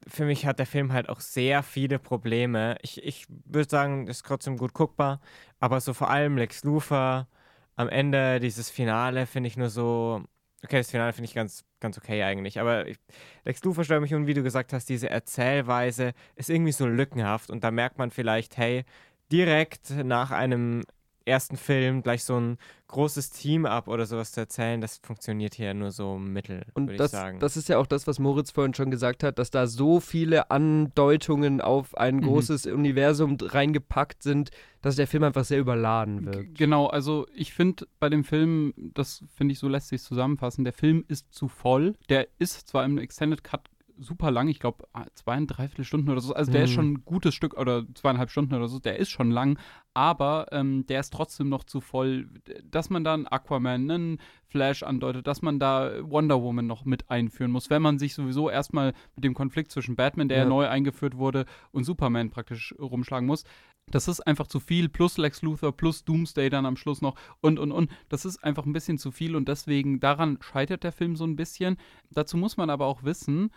für 0.07 0.25
mich 0.25 0.47
hat 0.47 0.59
der 0.59 0.67
Film 0.67 0.93
halt 0.93 1.09
auch 1.09 1.21
sehr 1.21 1.63
viele 1.63 1.99
Probleme. 1.99 2.77
Ich, 2.83 3.03
ich 3.05 3.27
würde 3.29 3.69
sagen, 3.71 4.07
ist 4.09 4.27
trotzdem 4.27 4.57
gut 4.59 4.75
guckbar, 4.75 5.21
aber 5.61 5.81
so 5.81 5.95
vor 5.95 6.11
allem 6.11 6.37
Lex 6.37 6.65
Luthor 6.65 7.29
am 7.77 7.89
Ende 7.89 8.41
dieses 8.41 8.71
Finale 8.71 9.27
finde 9.27 9.49
ich 9.49 9.57
nur 9.57 9.71
so. 9.71 10.23
Okay, 10.65 10.79
das 10.79 10.91
Finale 10.91 11.13
finde 11.13 11.27
ich 11.27 11.35
ganz, 11.35 11.65
ganz 11.85 11.99
okay 11.99 12.25
eigentlich. 12.25 12.59
Aber 12.59 12.89
ich, 12.89 12.99
Lex 13.45 13.63
Luthor 13.63 13.85
stört 13.85 14.01
mich 14.01 14.15
und 14.15 14.27
wie 14.27 14.35
du 14.35 14.43
gesagt 14.43 14.73
hast, 14.73 14.89
diese 14.89 15.09
Erzählweise 15.09 16.13
ist 16.35 16.51
irgendwie 16.51 16.73
so 16.73 16.87
lückenhaft 16.87 17.51
und 17.51 17.63
da 17.63 17.71
merkt 17.71 17.99
man 17.99 18.11
vielleicht, 18.11 18.57
hey, 18.57 18.85
direkt 19.31 19.91
nach 19.91 20.31
einem 20.31 20.83
ersten 21.27 21.57
Film 21.57 22.03
gleich 22.03 22.23
so 22.25 22.39
ein 22.39 22.59
großes 22.89 23.31
Team 23.31 23.67
ab 23.67 23.89
oder 23.89 24.07
sowas 24.07 24.33
zu 24.33 24.41
erzählen, 24.41 24.81
das 24.81 24.99
funktioniert 25.03 25.55
hier 25.55 25.73
nur 25.75 25.91
so 25.91 26.17
mittel, 26.19 26.65
Und 26.75 26.89
würde 26.89 26.99
das, 26.99 27.13
ich 27.13 27.19
sagen. 27.19 27.41
das 27.41 27.57
ist 27.57 27.69
ja 27.69 27.79
auch 27.79 27.87
das, 27.87 28.07
was 28.07 28.19
Moritz 28.19 28.51
vorhin 28.51 28.75
schon 28.75 28.91
gesagt 28.91 29.23
hat, 29.25 29.39
dass 29.39 29.51
da 29.51 29.67
so 29.67 30.01
viele 30.01 30.51
Andeutungen 30.51 31.61
auf 31.61 31.97
ein 31.97 32.17
Mhm. 32.17 32.21
großes 32.23 32.67
Universum 32.67 33.37
reingepackt 33.41 34.23
sind, 34.23 34.51
dass 34.83 34.97
der 34.97 35.07
Film 35.07 35.23
einfach 35.25 35.45
sehr 35.45 35.59
überladen 35.61 36.21
G- 36.21 36.27
wirkt. 36.27 36.59
Genau, 36.59 36.87
also 36.87 37.27
ich 37.35 37.53
finde 37.55 37.87
bei 37.99 38.09
dem 38.11 38.23
Film, 38.25 38.75
das 38.77 39.25
finde 39.35 39.53
ich 39.53 39.59
so 39.59 39.69
lässt 39.69 39.89
sich 39.89 40.03
zusammenfassen, 40.03 40.65
der 40.65 40.73
Film 40.75 41.05
ist 41.09 41.33
zu 41.35 41.49
voll. 41.49 41.95
Der 42.11 42.29
ist 42.39 42.69
zwar 42.69 42.85
im 42.85 42.99
Extended 42.99 43.43
Cut 43.43 43.63
super 43.99 44.31
lang, 44.31 44.49
ich 44.49 44.59
glaube 44.59 44.85
zweieinhalb, 45.15 45.49
dreiviertel 45.49 45.85
Stunden 45.85 46.11
oder 46.11 46.21
so, 46.21 46.35
also 46.35 46.51
der 46.51 46.65
ist 46.65 46.71
Mhm. 46.71 46.75
schon 46.75 46.93
ein 46.93 47.05
gutes 47.05 47.35
Stück 47.35 47.55
oder 47.57 47.85
zweieinhalb 47.95 48.31
Stunden 48.31 48.55
oder 48.55 48.69
so, 48.69 48.79
der 48.79 48.99
ist 48.99 49.11
schon 49.11 49.31
lang, 49.31 49.59
aber 49.95 50.47
ähm, 50.53 50.85
der 50.87 51.01
ist 51.01 51.13
trotzdem 51.13 51.49
noch 51.49 51.65
zu 51.65 51.81
voll, 51.81 52.29
dass 52.65 52.91
man 52.91 53.05
da 53.05 53.15
einen 53.15 53.27
Aquaman, 53.27 53.91
einen 53.91 54.19
Flash 54.47 54.83
andeutet, 54.83 55.27
dass 55.27 55.43
man 55.43 55.59
da 55.59 55.91
Wonder 56.03 56.43
Woman 56.43 56.67
noch 56.67 56.85
mit 56.85 57.11
einführen 57.11 57.51
muss, 57.51 57.71
wenn 57.71 57.83
man 57.83 57.99
sich 57.99 58.15
sowieso 58.15 58.51
erstmal 58.51 58.93
mit 59.15 59.25
dem 59.25 59.35
Konflikt 59.35 59.71
zwischen 59.71 59.97
Batman, 59.97 60.29
der 60.29 60.39
ja 60.39 60.43
Ja. 60.45 60.49
neu 60.49 60.69
eingeführt 60.69 61.17
wurde, 61.17 61.45
und 61.73 61.85
Superman 61.85 62.31
praktisch 62.31 62.75
rumschlagen 62.79 63.27
muss. 63.27 63.45
Das 63.91 64.09
ist 64.09 64.21
einfach 64.21 64.47
zu 64.47 64.61
viel, 64.61 64.89
plus 64.89 65.19
Lex 65.19 65.43
Luthor, 65.43 65.77
plus 65.77 66.05
Doomsday 66.07 66.49
dann 66.49 66.65
am 66.65 66.77
Schluss 66.77 67.03
noch 67.03 67.17
und, 67.43 67.59
und, 67.59 67.71
und. 67.71 67.91
Das 68.09 68.25
ist 68.25 68.43
einfach 68.43 68.65
ein 68.65 68.73
bisschen 68.73 68.97
zu 68.97 69.11
viel 69.11 69.37
und 69.37 69.47
deswegen, 69.47 70.01
daran 70.01 70.39
scheitert 70.41 70.85
der 70.85 70.93
Film 70.93 71.17
so 71.17 71.25
ein 71.25 71.37
bisschen. 71.37 71.77
Dazu 72.11 72.39
muss 72.39 72.57
man 72.57 72.71
aber 72.71 72.87
auch 72.87 73.03
wissen, 73.05 73.51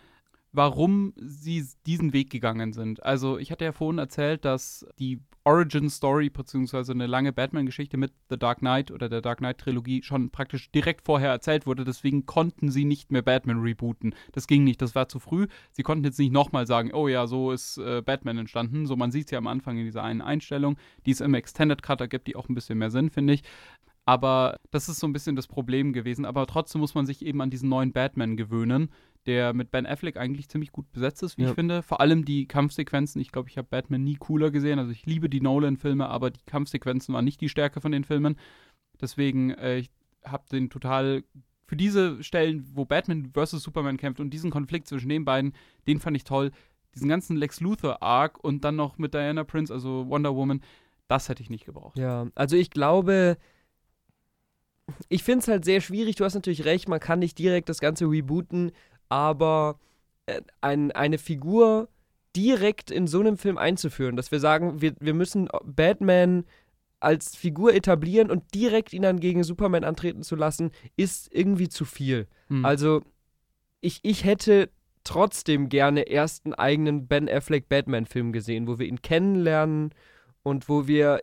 warum 0.52 1.12
sie 1.16 1.66
diesen 1.86 2.12
Weg 2.12 2.30
gegangen 2.30 2.72
sind. 2.72 3.02
Also, 3.04 3.38
ich 3.38 3.50
hatte 3.50 3.64
ja 3.64 3.72
vorhin 3.72 3.98
erzählt, 3.98 4.44
dass 4.44 4.86
die 4.98 5.20
Origin 5.48 5.88
Story 5.88 6.28
beziehungsweise 6.28 6.92
eine 6.92 7.06
lange 7.06 7.32
Batman-Geschichte 7.32 7.96
mit 7.96 8.12
The 8.28 8.38
Dark 8.38 8.58
Knight 8.58 8.90
oder 8.90 9.08
der 9.08 9.22
Dark 9.22 9.38
Knight-Trilogie 9.38 10.02
schon 10.02 10.28
praktisch 10.28 10.70
direkt 10.70 11.06
vorher 11.06 11.30
erzählt 11.30 11.66
wurde. 11.66 11.84
Deswegen 11.84 12.26
konnten 12.26 12.70
sie 12.70 12.84
nicht 12.84 13.10
mehr 13.10 13.22
Batman 13.22 13.60
rebooten. 13.60 14.14
Das 14.32 14.46
ging 14.46 14.62
nicht, 14.62 14.82
das 14.82 14.94
war 14.94 15.08
zu 15.08 15.18
früh. 15.18 15.46
Sie 15.72 15.82
konnten 15.82 16.04
jetzt 16.04 16.18
nicht 16.18 16.34
nochmal 16.34 16.66
sagen, 16.66 16.92
oh 16.92 17.08
ja, 17.08 17.26
so 17.26 17.50
ist 17.50 17.78
äh, 17.78 18.02
Batman 18.02 18.36
entstanden. 18.36 18.84
So, 18.84 18.94
man 18.94 19.10
sieht 19.10 19.26
es 19.26 19.30
ja 19.30 19.38
am 19.38 19.46
Anfang 19.46 19.78
in 19.78 19.84
dieser 19.84 20.02
einen 20.02 20.20
Einstellung, 20.20 20.76
die 21.06 21.12
es 21.12 21.22
im 21.22 21.32
Extended 21.32 21.82
Cut 21.82 22.02
ergibt, 22.02 22.26
die 22.26 22.36
auch 22.36 22.50
ein 22.50 22.54
bisschen 22.54 22.76
mehr 22.76 22.90
Sinn, 22.90 23.08
finde 23.08 23.32
ich. 23.32 23.42
Aber 24.04 24.58
das 24.70 24.88
ist 24.88 25.00
so 25.00 25.06
ein 25.06 25.12
bisschen 25.12 25.36
das 25.36 25.46
Problem 25.46 25.92
gewesen. 25.92 26.24
Aber 26.24 26.46
trotzdem 26.46 26.80
muss 26.80 26.94
man 26.94 27.04
sich 27.04 27.24
eben 27.24 27.42
an 27.42 27.50
diesen 27.50 27.68
neuen 27.68 27.92
Batman 27.92 28.36
gewöhnen, 28.36 28.90
der 29.26 29.52
mit 29.52 29.70
Ben 29.70 29.86
Affleck 29.86 30.16
eigentlich 30.16 30.48
ziemlich 30.48 30.72
gut 30.72 30.90
besetzt 30.92 31.22
ist, 31.22 31.36
wie 31.38 31.42
Ja. 31.42 31.48
ich 31.50 31.54
finde. 31.54 31.82
Vor 31.82 32.00
allem 32.00 32.24
die 32.24 32.46
Kampfsequenzen. 32.46 33.20
Ich 33.20 33.30
glaube, 33.32 33.48
ich 33.48 33.58
habe 33.58 33.68
Batman 33.70 34.02
nie 34.04 34.16
cooler 34.16 34.50
gesehen. 34.50 34.78
Also 34.78 34.90
ich 34.92 35.04
liebe 35.06 35.28
die 35.28 35.40
Nolan-Filme, 35.40 36.08
aber 36.08 36.30
die 36.30 36.44
Kampfsequenzen 36.46 37.14
waren 37.14 37.24
nicht 37.24 37.40
die 37.40 37.48
Stärke 37.48 37.80
von 37.80 37.92
den 37.92 38.04
Filmen. 38.04 38.36
Deswegen, 39.00 39.50
äh, 39.50 39.78
ich 39.78 39.90
habe 40.24 40.44
den 40.50 40.70
total 40.70 41.22
für 41.66 41.76
diese 41.76 42.22
Stellen, 42.22 42.66
wo 42.74 42.84
Batman 42.86 43.30
versus 43.34 43.62
Superman 43.62 43.98
kämpft 43.98 44.20
und 44.20 44.30
diesen 44.30 44.50
Konflikt 44.50 44.88
zwischen 44.88 45.10
den 45.10 45.24
beiden, 45.26 45.52
den 45.86 46.00
fand 46.00 46.16
ich 46.16 46.24
toll. 46.24 46.50
Diesen 46.94 47.08
ganzen 47.08 47.36
Lex 47.36 47.60
Luthor-Arc 47.60 48.42
und 48.42 48.64
dann 48.64 48.76
noch 48.76 48.96
mit 48.96 49.12
Diana 49.12 49.44
Prince, 49.44 49.72
also 49.72 50.08
Wonder 50.08 50.34
Woman, 50.34 50.62
das 51.08 51.28
hätte 51.28 51.42
ich 51.42 51.50
nicht 51.50 51.66
gebraucht. 51.66 51.98
Ja, 51.98 52.26
also 52.34 52.56
ich 52.56 52.70
glaube, 52.70 53.36
ich 55.10 55.22
finde 55.22 55.40
es 55.40 55.48
halt 55.48 55.64
sehr 55.64 55.80
schwierig. 55.80 56.16
Du 56.16 56.24
hast 56.24 56.34
natürlich 56.34 56.64
recht, 56.64 56.88
man 56.88 57.00
kann 57.00 57.18
nicht 57.18 57.38
direkt 57.38 57.68
das 57.68 57.80
Ganze 57.80 58.06
rebooten, 58.06 58.72
aber 59.08 59.78
äh, 60.26 60.40
ein, 60.60 60.92
eine 60.92 61.18
Figur 61.18 61.88
direkt 62.36 62.90
in 62.90 63.06
so 63.06 63.20
einem 63.20 63.36
Film 63.36 63.58
einzuführen, 63.58 64.16
dass 64.16 64.30
wir 64.30 64.40
sagen, 64.40 64.80
wir, 64.80 64.94
wir 65.00 65.14
müssen 65.14 65.48
Batman 65.64 66.44
als 67.00 67.36
Figur 67.36 67.74
etablieren 67.74 68.30
und 68.30 68.54
direkt 68.54 68.92
ihn 68.92 69.02
dann 69.02 69.20
gegen 69.20 69.44
Superman 69.44 69.84
antreten 69.84 70.22
zu 70.22 70.36
lassen, 70.36 70.70
ist 70.96 71.32
irgendwie 71.32 71.68
zu 71.68 71.84
viel. 71.84 72.26
Hm. 72.48 72.64
Also, 72.64 73.02
ich, 73.80 74.00
ich 74.02 74.24
hätte 74.24 74.70
trotzdem 75.04 75.68
gerne 75.68 76.02
erst 76.02 76.44
einen 76.44 76.54
eigenen 76.54 77.06
Ben 77.06 77.28
Affleck 77.28 77.68
Batman-Film 77.68 78.32
gesehen, 78.32 78.66
wo 78.66 78.78
wir 78.78 78.86
ihn 78.86 79.00
kennenlernen 79.00 79.94
und 80.42 80.68
wo 80.68 80.86
wir 80.86 81.22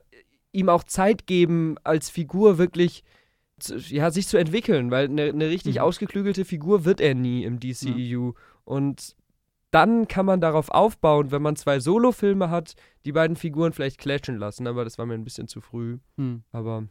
ihm 0.51 0.69
auch 0.69 0.83
Zeit 0.83 1.27
geben, 1.27 1.75
als 1.83 2.09
Figur 2.09 2.57
wirklich 2.57 3.03
zu, 3.03 3.03
ja, 3.87 4.11
sich 4.11 4.27
zu 4.27 4.37
entwickeln, 4.37 4.91
weil 4.91 5.05
eine, 5.05 5.23
eine 5.23 5.49
richtig 5.49 5.75
Mhm. 5.75 5.81
ausgeklügelte 5.81 6.45
Figur 6.45 6.85
wird 6.85 7.01
er 7.01 7.15
nie 7.15 7.43
im 7.43 7.59
DCEU. 7.59 8.31
Und 8.63 9.15
dann 9.71 10.07
kann 10.07 10.25
man 10.25 10.41
darauf 10.41 10.69
aufbauen, 10.69 11.31
wenn 11.31 11.41
man 11.41 11.55
zwei 11.55 11.79
Solo-Filme 11.79 12.49
hat, 12.49 12.75
die 13.05 13.11
beiden 13.11 13.35
Figuren 13.35 13.73
vielleicht 13.73 13.97
clashen 13.97 14.37
lassen, 14.37 14.67
aber 14.67 14.83
das 14.83 14.97
war 14.97 15.05
mir 15.05 15.13
ein 15.15 15.23
bisschen 15.23 15.47
zu 15.47 15.61
früh. 15.61 15.99
Hm. 16.17 16.43
Aber 16.51 16.87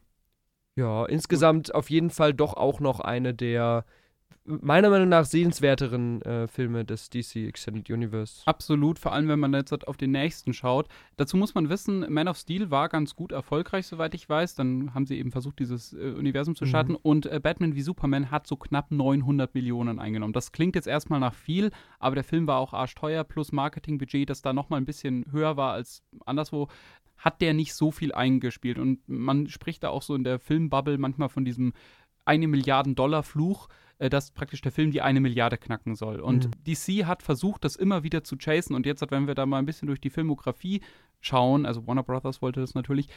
ja, 0.77 1.07
insgesamt 1.07 1.75
auf 1.75 1.89
jeden 1.91 2.11
Fall 2.11 2.35
doch 2.35 2.55
auch 2.55 2.81
noch 2.81 3.01
eine 3.01 3.33
der 3.35 3.85
meiner 4.45 4.91
Meinung 4.91 5.09
nach 5.09 5.25
sehenswerteren 5.25 6.21
äh, 6.23 6.47
Filme 6.47 6.85
des 6.85 7.09
DC 7.11 7.37
Extended 7.37 7.91
Universe. 7.91 8.43
Absolut, 8.47 8.99
vor 8.99 9.13
allem 9.13 9.29
wenn 9.29 9.41
man 9.41 9.55
jetzt 9.55 9.73
auf 9.89 9.97
den 9.97 10.11
nächsten 10.11 10.53
schaut. 10.53 10.89
Dazu 11.17 11.37
muss 11.37 11.55
man 11.55 11.69
wissen, 11.71 12.13
Man 12.13 12.29
of 12.29 12.37
Steel 12.37 12.71
war 12.71 12.89
ganz 12.89 13.15
gut 13.17 13.33
erfolgreich, 13.33 13.87
soweit 13.87 14.15
ich 14.15 14.29
weiß. 14.29 14.55
Dann 14.55 14.93
haben 14.95 15.07
sie 15.07 15.19
eben 15.19 15.31
versucht, 15.33 15.59
dieses 15.59 15.93
äh, 15.93 16.13
Universum 16.13 16.55
zu 16.55 16.65
Mhm. 16.65 16.69
starten. 16.69 16.95
Und 16.95 17.27
äh, 17.27 17.41
Batman 17.41 17.75
wie 17.75 17.83
Superman 17.83 18.31
hat 18.31 18.47
so 18.47 18.57
knapp 18.57 18.91
900 18.91 19.55
Millionen 19.55 19.99
eingenommen. 19.99 20.33
Das 20.33 20.53
klingt 20.53 20.75
jetzt 20.75 20.87
erstmal 20.89 21.21
nach 21.21 21.35
viel, 21.35 21.71
aber 21.99 22.15
der 22.15 22.25
Film 22.25 22.47
war 22.47 22.59
auch 22.59 22.75
arschteuer 22.75 23.25
plus 23.25 23.53
Marketingbudget, 23.53 24.29
das 24.29 24.43
da 24.43 24.53
nochmal 24.53 24.81
ein 24.81 24.87
bisschen 24.87 25.25
höher 25.31 25.57
war 25.57 25.73
als 25.73 26.03
anderswo. 26.27 26.69
Hat 27.17 27.41
der 27.41 27.55
nicht 27.55 27.75
so 27.75 27.91
viel 27.91 28.13
eingespielt. 28.13 28.79
Und 28.79 29.09
man 29.09 29.49
spricht 29.49 29.85
da 29.85 29.89
auch 29.89 30.03
so 30.03 30.15
in 30.15 30.25
der 30.25 30.39
Filmbubble 30.39 30.99
manchmal 30.99 31.29
von 31.29 31.45
diesem 31.45 31.73
eine 32.27 32.49
Milliarden 32.49 32.95
Dollar 32.95 33.23
Fluch, 33.23 33.69
dass 34.11 34.31
praktisch 34.31 34.61
der 34.61 34.73
Film 34.73 34.91
die 34.91 35.03
eine 35.03 35.21
Milliarde 35.21 35.57
knacken 35.59 35.95
soll. 35.95 36.21
Und 36.21 36.47
Mhm. 36.47 36.51
DC 36.67 37.07
hat 37.07 37.23
versucht, 37.23 37.65
das 37.65 37.77
immer 37.77 38.03
wieder 38.03 38.25
zu 38.25 38.37
chasen. 38.37 38.75
Und 38.75 38.87
jetzt, 38.87 39.09
wenn 39.11 39.27
wir 39.27 39.35
da 39.35 39.47
mal 39.47 39.59
ein 39.59 39.67
bisschen 39.67 39.87
durch 39.87 40.01
die 40.01 40.11
Filmografie 40.11 40.81
schauen, 41.21 41.67
also 41.67 41.87
Warner 41.87 42.03
Brothers 42.03 42.43
wollte 42.43 42.61
das 42.61 42.75
natürlich, 42.75 43.09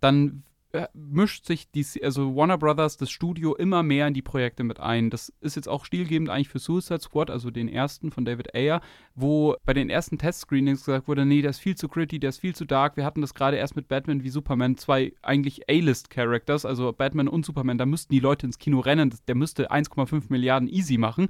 dann 0.00 0.28
äh, 0.28 0.53
mischt 0.92 1.46
sich 1.46 1.70
DC, 1.70 2.02
also 2.02 2.34
Warner 2.34 2.58
Brothers, 2.58 2.96
das 2.96 3.10
Studio, 3.10 3.54
immer 3.54 3.82
mehr 3.82 4.08
in 4.08 4.14
die 4.14 4.22
Projekte 4.22 4.64
mit 4.64 4.80
ein. 4.80 5.10
Das 5.10 5.32
ist 5.40 5.56
jetzt 5.56 5.68
auch 5.68 5.84
stilgebend 5.84 6.30
eigentlich 6.30 6.48
für 6.48 6.58
Suicide 6.58 7.00
Squad, 7.00 7.30
also 7.30 7.50
den 7.50 7.68
ersten 7.68 8.10
von 8.10 8.24
David 8.24 8.54
Ayer, 8.54 8.80
wo 9.14 9.56
bei 9.64 9.72
den 9.72 9.90
ersten 9.90 10.18
Test-Screenings 10.18 10.84
gesagt 10.84 11.08
wurde, 11.08 11.24
nee, 11.24 11.42
der 11.42 11.50
ist 11.50 11.60
viel 11.60 11.76
zu 11.76 11.88
gritty, 11.88 12.18
der 12.18 12.30
ist 12.30 12.38
viel 12.38 12.54
zu 12.54 12.64
dark. 12.64 12.96
Wir 12.96 13.04
hatten 13.04 13.20
das 13.20 13.34
gerade 13.34 13.56
erst 13.56 13.76
mit 13.76 13.88
Batman 13.88 14.24
wie 14.24 14.30
Superman, 14.30 14.76
zwei 14.76 15.12
eigentlich 15.22 15.68
A-List-Characters, 15.68 16.64
also 16.64 16.92
Batman 16.92 17.28
und 17.28 17.46
Superman, 17.46 17.78
da 17.78 17.86
müssten 17.86 18.12
die 18.12 18.20
Leute 18.20 18.46
ins 18.46 18.58
Kino 18.58 18.80
rennen, 18.80 19.14
der 19.28 19.34
müsste 19.34 19.70
1,5 19.70 20.24
Milliarden 20.28 20.68
easy 20.68 20.98
machen. 20.98 21.28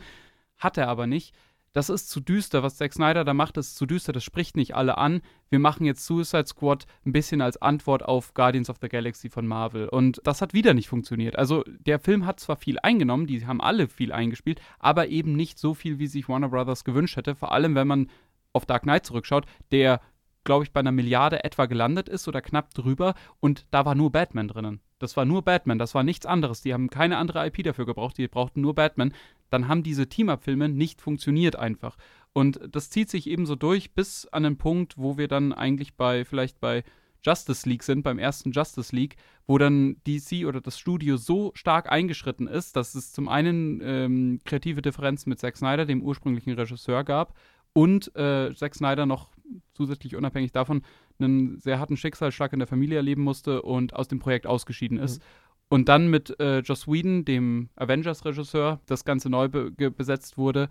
Hat 0.57 0.79
er 0.79 0.89
aber 0.89 1.07
nicht. 1.07 1.35
Das 1.75 1.89
ist 1.89 2.09
zu 2.09 2.21
düster, 2.21 2.63
was 2.63 2.77
Zack 2.77 2.93
Snyder 2.93 3.25
da 3.25 3.35
macht, 3.35 3.57
ist 3.57 3.75
zu 3.75 3.85
düster, 3.85 4.13
das 4.13 4.23
spricht 4.23 4.57
nicht 4.57 4.77
alle 4.77 4.97
an. 4.97 5.23
Wir 5.51 5.59
machen 5.59 5.85
jetzt 5.85 6.07
Suicide 6.07 6.47
Squad 6.47 6.87
ein 7.05 7.11
bisschen 7.11 7.41
als 7.41 7.61
Antwort 7.61 8.05
auf 8.05 8.33
Guardians 8.33 8.71
of 8.71 8.77
the 8.81 8.89
Galaxy 8.89 9.29
von 9.29 9.45
Marvel. 9.45 9.89
Und 9.89 10.21
das 10.23 10.41
hat 10.41 10.55
wieder 10.55 10.73
nicht 10.73 10.89
funktioniert. 10.89 11.37
Also 11.37 11.65
der 11.67 11.99
Film 11.99 12.27
hat 12.27 12.39
zwar 12.39 12.55
viel 12.55 12.79
eingenommen, 12.79 13.27
die 13.27 13.45
haben 13.45 13.61
alle 13.61 13.89
viel 13.89 14.13
eingespielt, 14.13 14.61
aber 14.79 15.09
eben 15.09 15.33
nicht 15.33 15.59
so 15.59 15.75
viel, 15.75 15.99
wie 15.99 16.07
sich 16.07 16.29
Warner 16.29 16.51
Brothers 16.51 16.85
gewünscht 16.85 17.17
hätte. 17.17 17.35
Vor 17.35 17.51
allem, 17.51 17.75
wenn 17.75 17.89
man 17.89 18.09
auf 18.53 18.67
Dark 18.67 18.85
Knight 18.85 19.05
zurückschaut, 19.05 19.47
der, 19.73 20.01
glaube 20.45 20.63
ich, 20.63 20.73
bei 20.73 20.79
einer 20.79 20.93
Milliarde 20.93 21.43
etwa 21.43 21.67
gelandet 21.67 22.09
ist 22.09 22.29
oder 22.29 22.41
knapp 22.41 22.73
drüber 22.73 23.15
und 23.41 23.67
da 23.73 23.85
war 23.85 23.97
nur 23.97 24.13
Batman 24.13 24.47
drinnen. 24.47 24.81
Das 25.05 25.19
war 25.19 25.27
nur 25.27 25.43
Batman, 25.43 25.79
das 25.79 25.95
war 25.95 26.03
nichts 26.03 26.25
anderes. 26.25 26.63
Die 26.63 26.73
haben 26.73 26.89
keine 26.89 27.19
andere 27.19 27.47
IP 27.47 27.63
dafür 27.63 27.85
gebraucht, 27.85 28.17
die 28.17 28.27
brauchten 28.27 28.63
nur 28.63 28.75
Batman. 28.75 29.13
Dann 29.51 29.69
haben 29.69 29.83
diese 29.83 30.09
Team-Up-Filme 30.09 30.71
nicht 30.71 31.03
funktioniert 31.03 31.57
einfach. 31.57 31.99
Und 32.33 32.59
das 32.73 32.89
zieht 32.89 33.11
sich 33.11 33.29
eben 33.29 33.45
so 33.45 33.55
durch 33.55 33.93
bis 33.93 34.27
an 34.27 34.45
den 34.45 34.57
Punkt, 34.57 34.97
wo 34.97 35.19
wir 35.19 35.29
dann 35.29 35.53
eigentlich 35.53 35.95
bei, 35.95 36.25
vielleicht 36.25 36.59
bei 36.59 36.85
Justice 37.23 37.69
League 37.69 37.83
sind, 37.83 38.03
beim 38.03 38.19
ersten 38.19 38.53
Justice 38.53 38.97
League, 38.97 39.17
wo 39.47 39.59
dann 39.59 39.97
DC 40.07 40.47
oder 40.47 40.63
das 40.63 40.79
Studio 40.79 41.19
so 41.19 41.53
stark 41.55 41.93
eingeschritten 41.93 42.47
ist, 42.47 42.75
dass 42.75 42.95
es 42.95 43.13
zum 43.13 43.29
einen 43.29 43.83
ähm, 43.85 44.41
kreative 44.47 44.81
Differenzen 44.81 45.29
mit 45.29 45.39
Zack 45.39 45.59
Snyder, 45.59 45.85
dem 45.85 46.03
ursprünglichen 46.03 46.55
Regisseur, 46.55 47.05
gab 47.05 47.35
und 47.75 48.15
äh, 48.17 48.55
Zack 48.55 48.75
Snyder 48.75 49.05
noch 49.05 49.29
zusätzlich 49.75 50.17
unabhängig 50.17 50.53
davon 50.53 50.83
einen 51.19 51.59
sehr 51.61 51.79
harten 51.79 51.97
Schicksalsschlag 51.97 52.53
in 52.53 52.59
der 52.59 52.69
Familie 52.69 52.97
erleben 52.97 53.23
musste 53.23 53.63
und 53.63 53.95
aus 53.95 54.09
dem 54.09 54.19
Projekt 54.19 54.47
ausgeschieden 54.47 54.99
ist. 54.99 55.23
Und 55.69 55.89
dann 55.89 56.09
mit 56.09 56.39
äh, 56.41 56.59
Joss 56.61 56.87
Whedon, 56.87 57.25
dem 57.25 57.69
Avengers-Regisseur, 57.77 58.81
das 58.87 59.05
Ganze 59.05 59.31
neu 59.31 59.49
be 59.49 59.71
besetzt 59.91 60.37
wurde 60.37 60.69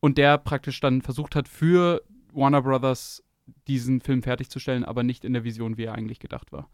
und 0.00 0.18
der 0.18 0.38
praktisch 0.38 0.80
dann 0.80 1.02
versucht 1.02 1.34
hat, 1.34 1.48
für 1.48 2.02
Warner 2.32 2.62
Brothers 2.62 3.22
diesen 3.66 4.00
Film 4.00 4.22
fertigzustellen, 4.22 4.84
aber 4.84 5.02
nicht 5.02 5.24
in 5.24 5.32
der 5.32 5.44
Vision, 5.44 5.76
wie 5.76 5.84
er 5.84 5.94
eigentlich 5.94 6.18
gedacht 6.18 6.52
war. 6.52 6.68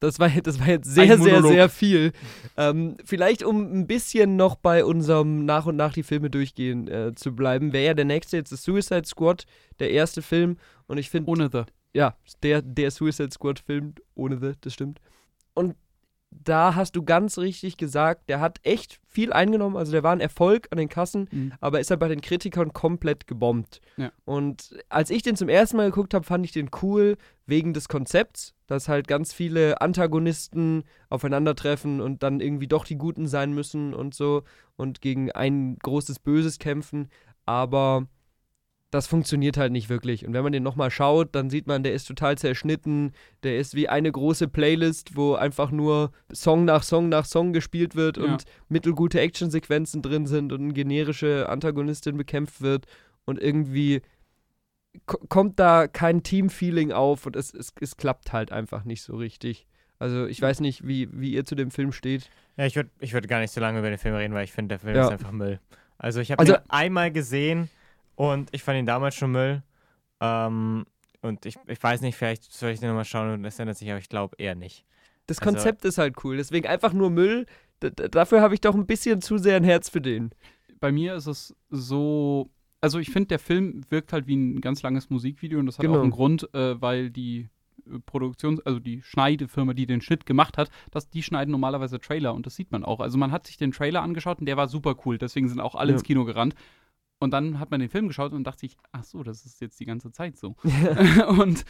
Das 0.00 0.18
war, 0.18 0.28
das 0.28 0.58
war 0.58 0.68
jetzt 0.68 0.92
sehr, 0.92 1.16
sehr, 1.16 1.42
sehr 1.42 1.68
viel. 1.68 2.12
Ähm, 2.56 2.96
vielleicht, 3.04 3.44
um 3.44 3.72
ein 3.72 3.86
bisschen 3.86 4.34
noch 4.36 4.56
bei 4.56 4.84
unserem 4.84 5.44
nach 5.44 5.66
und 5.66 5.76
nach 5.76 5.92
die 5.92 6.02
Filme 6.02 6.28
durchgehen 6.28 6.88
äh, 6.88 7.14
zu 7.14 7.36
bleiben, 7.36 7.72
wäre 7.72 7.86
ja 7.86 7.94
der 7.94 8.04
nächste 8.04 8.36
jetzt 8.36 8.50
das 8.50 8.64
Suicide 8.64 9.04
Squad, 9.06 9.46
der 9.78 9.92
erste 9.92 10.20
Film. 10.20 10.56
Und 10.88 10.98
ich 10.98 11.08
finde, 11.08 11.30
Ohne 11.30 11.48
The. 11.52 11.62
Ja, 11.94 12.16
der, 12.42 12.62
der 12.62 12.90
Suicide 12.90 13.30
Squad-Film, 13.30 13.94
ohne 14.14 14.38
The, 14.38 14.52
das 14.60 14.72
stimmt. 14.74 15.00
Und 15.54 15.76
da 16.30 16.74
hast 16.74 16.96
du 16.96 17.02
ganz 17.02 17.36
richtig 17.36 17.76
gesagt, 17.76 18.30
der 18.30 18.40
hat 18.40 18.58
echt 18.62 18.98
viel 19.06 19.34
eingenommen. 19.34 19.76
Also 19.76 19.92
der 19.92 20.02
war 20.02 20.12
ein 20.12 20.20
Erfolg 20.20 20.66
an 20.70 20.78
den 20.78 20.88
Kassen, 20.88 21.28
Mhm. 21.30 21.52
aber 21.60 21.78
ist 21.78 21.90
halt 21.90 22.00
bei 22.00 22.08
den 22.08 22.22
Kritikern 22.22 22.72
komplett 22.72 23.26
gebombt. 23.26 23.82
Ja. 23.98 24.10
Und 24.24 24.74
als 24.88 25.10
ich 25.10 25.22
den 25.22 25.36
zum 25.36 25.50
ersten 25.50 25.76
Mal 25.76 25.90
geguckt 25.90 26.14
habe, 26.14 26.24
fand 26.24 26.46
ich 26.46 26.52
den 26.52 26.70
cool 26.80 27.18
wegen 27.44 27.74
des 27.74 27.86
Konzepts, 27.88 28.54
dass 28.66 28.88
halt 28.88 29.08
ganz 29.08 29.34
viele 29.34 29.82
Antagonisten 29.82 30.84
aufeinandertreffen 31.10 32.00
und 32.00 32.22
dann 32.22 32.40
irgendwie 32.40 32.66
doch 32.68 32.86
die 32.86 32.96
Guten 32.96 33.26
sein 33.26 33.52
müssen 33.52 33.92
und 33.92 34.14
so 34.14 34.44
und 34.76 35.02
gegen 35.02 35.30
ein 35.32 35.76
großes 35.82 36.18
Böses 36.18 36.58
kämpfen. 36.58 37.08
Aber 37.44 38.06
das 38.92 39.08
funktioniert 39.08 39.56
halt 39.56 39.72
nicht 39.72 39.88
wirklich. 39.88 40.24
Und 40.26 40.34
wenn 40.34 40.44
man 40.44 40.52
den 40.52 40.62
nochmal 40.62 40.90
schaut, 40.90 41.34
dann 41.34 41.50
sieht 41.50 41.66
man, 41.66 41.82
der 41.82 41.94
ist 41.94 42.04
total 42.06 42.38
zerschnitten. 42.38 43.12
Der 43.42 43.56
ist 43.58 43.74
wie 43.74 43.88
eine 43.88 44.12
große 44.12 44.46
Playlist, 44.48 45.16
wo 45.16 45.34
einfach 45.34 45.70
nur 45.72 46.12
Song 46.32 46.64
nach 46.66 46.82
Song 46.84 47.08
nach 47.08 47.24
Song 47.24 47.52
gespielt 47.52 47.96
wird 47.96 48.18
Ja. 48.18 48.24
und 48.24 48.44
mittelgute 48.68 49.18
Actionsequenzen 49.18 50.02
drin 50.02 50.26
sind 50.26 50.52
und 50.52 50.60
eine 50.60 50.72
generische 50.74 51.48
Antagonistin 51.48 52.16
bekämpft 52.16 52.60
wird. 52.62 52.86
Und 53.24 53.40
irgendwie 53.40 54.02
ko- 55.06 55.20
kommt 55.28 55.58
da 55.58 55.88
kein 55.88 56.22
Team-Feeling 56.22 56.92
auf 56.92 57.24
und 57.26 57.34
es, 57.34 57.52
es, 57.54 57.72
es 57.80 57.96
klappt 57.96 58.32
halt 58.32 58.52
einfach 58.52 58.84
nicht 58.84 59.02
so 59.02 59.16
richtig. 59.16 59.66
Also 59.98 60.26
ich 60.26 60.42
weiß 60.42 60.60
nicht, 60.60 60.86
wie, 60.86 61.08
wie 61.12 61.32
ihr 61.32 61.44
zu 61.44 61.54
dem 61.54 61.70
Film 61.70 61.92
steht. 61.92 62.28
Ja, 62.56 62.66
ich 62.66 62.76
würde 62.76 62.90
ich 63.00 63.12
würd 63.14 63.26
gar 63.28 63.40
nicht 63.40 63.52
so 63.52 63.60
lange 63.60 63.78
über 63.78 63.88
den 63.88 63.98
Film 63.98 64.14
reden, 64.16 64.34
weil 64.34 64.44
ich 64.44 64.52
finde, 64.52 64.68
der 64.74 64.80
Film 64.80 64.96
Ja. 64.96 65.04
ist 65.06 65.12
einfach 65.12 65.30
Müll. 65.32 65.60
Also 65.96 66.20
ich 66.20 66.30
habe 66.32 66.40
Also- 66.40 66.54
ihn 66.54 66.60
einmal 66.68 67.10
gesehen 67.12 67.70
und 68.30 68.50
ich 68.52 68.62
fand 68.62 68.78
ihn 68.78 68.86
damals 68.86 69.14
schon 69.14 69.32
Müll. 69.32 69.62
Ähm, 70.20 70.84
und 71.22 71.46
ich, 71.46 71.56
ich 71.66 71.82
weiß 71.82 72.00
nicht, 72.00 72.16
vielleicht 72.16 72.52
soll 72.52 72.70
ich 72.70 72.80
den 72.80 72.88
nochmal 72.88 73.04
schauen 73.04 73.32
und 73.32 73.44
es 73.44 73.58
ändert 73.58 73.76
sich, 73.76 73.88
aber 73.90 73.98
ich 73.98 74.08
glaube 74.08 74.36
eher 74.38 74.54
nicht. 74.54 74.84
Das 75.26 75.38
Also- 75.38 75.50
Konzept 75.50 75.84
ist 75.84 75.98
halt 75.98 76.16
cool. 76.24 76.36
Deswegen 76.36 76.66
einfach 76.66 76.92
nur 76.92 77.10
Müll. 77.10 77.46
D 77.82 77.90
dafür 77.90 78.40
habe 78.40 78.54
ich 78.54 78.60
doch 78.60 78.74
ein 78.74 78.86
bisschen 78.86 79.20
zu 79.20 79.38
sehr 79.38 79.56
ein 79.56 79.64
Herz 79.64 79.88
für 79.88 80.00
den. 80.00 80.30
Bei 80.80 80.92
mir 80.92 81.14
ist 81.14 81.26
es 81.26 81.54
so, 81.70 82.50
also 82.80 82.98
ich 82.98 83.10
finde, 83.10 83.28
der 83.28 83.38
Film 83.38 83.82
wirkt 83.88 84.12
halt 84.12 84.26
wie 84.26 84.36
ein 84.36 84.60
ganz 84.60 84.82
langes 84.82 85.10
Musikvideo 85.10 85.58
und 85.60 85.66
das 85.66 85.78
hat 85.78 85.82
Genau. 85.84 85.98
auch 85.98 86.02
einen 86.02 86.10
Grund, 86.10 86.52
äh, 86.54 86.80
weil 86.80 87.10
die 87.10 87.48
äh, 87.86 87.98
Produktions-, 88.06 88.60
also 88.64 88.78
die 88.80 89.02
Schneidefirma, 89.02 89.74
die 89.74 89.86
den 89.86 90.00
Shit 90.00 90.26
gemacht 90.26 90.58
hat, 90.58 90.70
dass 90.92 91.08
die 91.08 91.22
schneiden 91.22 91.50
normalerweise 91.52 92.00
Trailer 92.00 92.34
und 92.34 92.46
das 92.46 92.54
sieht 92.56 92.70
man 92.72 92.84
auch. 92.84 93.00
Also 93.00 93.18
man 93.18 93.30
hat 93.32 93.46
sich 93.46 93.56
den 93.56 93.72
Trailer 93.72 94.02
angeschaut 94.02 94.38
und 94.40 94.46
der 94.46 94.56
war 94.56 94.68
super 94.68 94.94
cool, 95.06 95.18
deswegen 95.18 95.48
sind 95.48 95.60
auch 95.60 95.74
alle 95.76 95.90
Ja. 95.90 95.94
ins 95.94 96.04
Kino 96.04 96.24
gerannt. 96.24 96.54
Und 97.22 97.30
dann 97.30 97.60
hat 97.60 97.70
man 97.70 97.78
den 97.78 97.88
Film 97.88 98.08
geschaut 98.08 98.32
und 98.32 98.42
dachte 98.42 98.62
sich, 98.62 98.76
ach 98.90 99.04
so, 99.04 99.22
das 99.22 99.46
ist 99.46 99.60
jetzt 99.60 99.78
die 99.78 99.84
ganze 99.84 100.10
Zeit 100.10 100.36
so. 100.36 100.56
und 101.28 101.64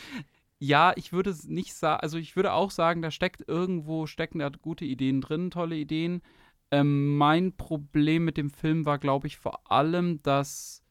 ja, 0.59 0.95
ich 0.97 1.12
würde 1.12 1.29
es 1.29 1.47
nicht 1.47 1.75
sagen, 1.75 2.01
also 2.01 2.17
ich 2.17 2.37
würde 2.37 2.55
auch 2.55 2.71
sagen, 2.71 3.03
da 3.03 3.11
steckt 3.11 3.47
irgendwo, 3.47 4.07
stecken 4.07 4.38
da 4.38 4.49
gute 4.49 4.87
Ideen 4.87 5.21
drin, 5.21 5.51
tolle 5.51 5.77
Ideen. 5.77 6.23
Ähm, 6.71 7.19
mein 7.19 7.55
Problem 7.55 8.25
mit 8.25 8.38
dem 8.38 8.49
Film 8.49 8.87
war, 8.87 8.97
glaube 8.97 9.27
ich, 9.27 9.37
vor 9.37 9.71
allem, 9.71 10.23
dass 10.23 10.83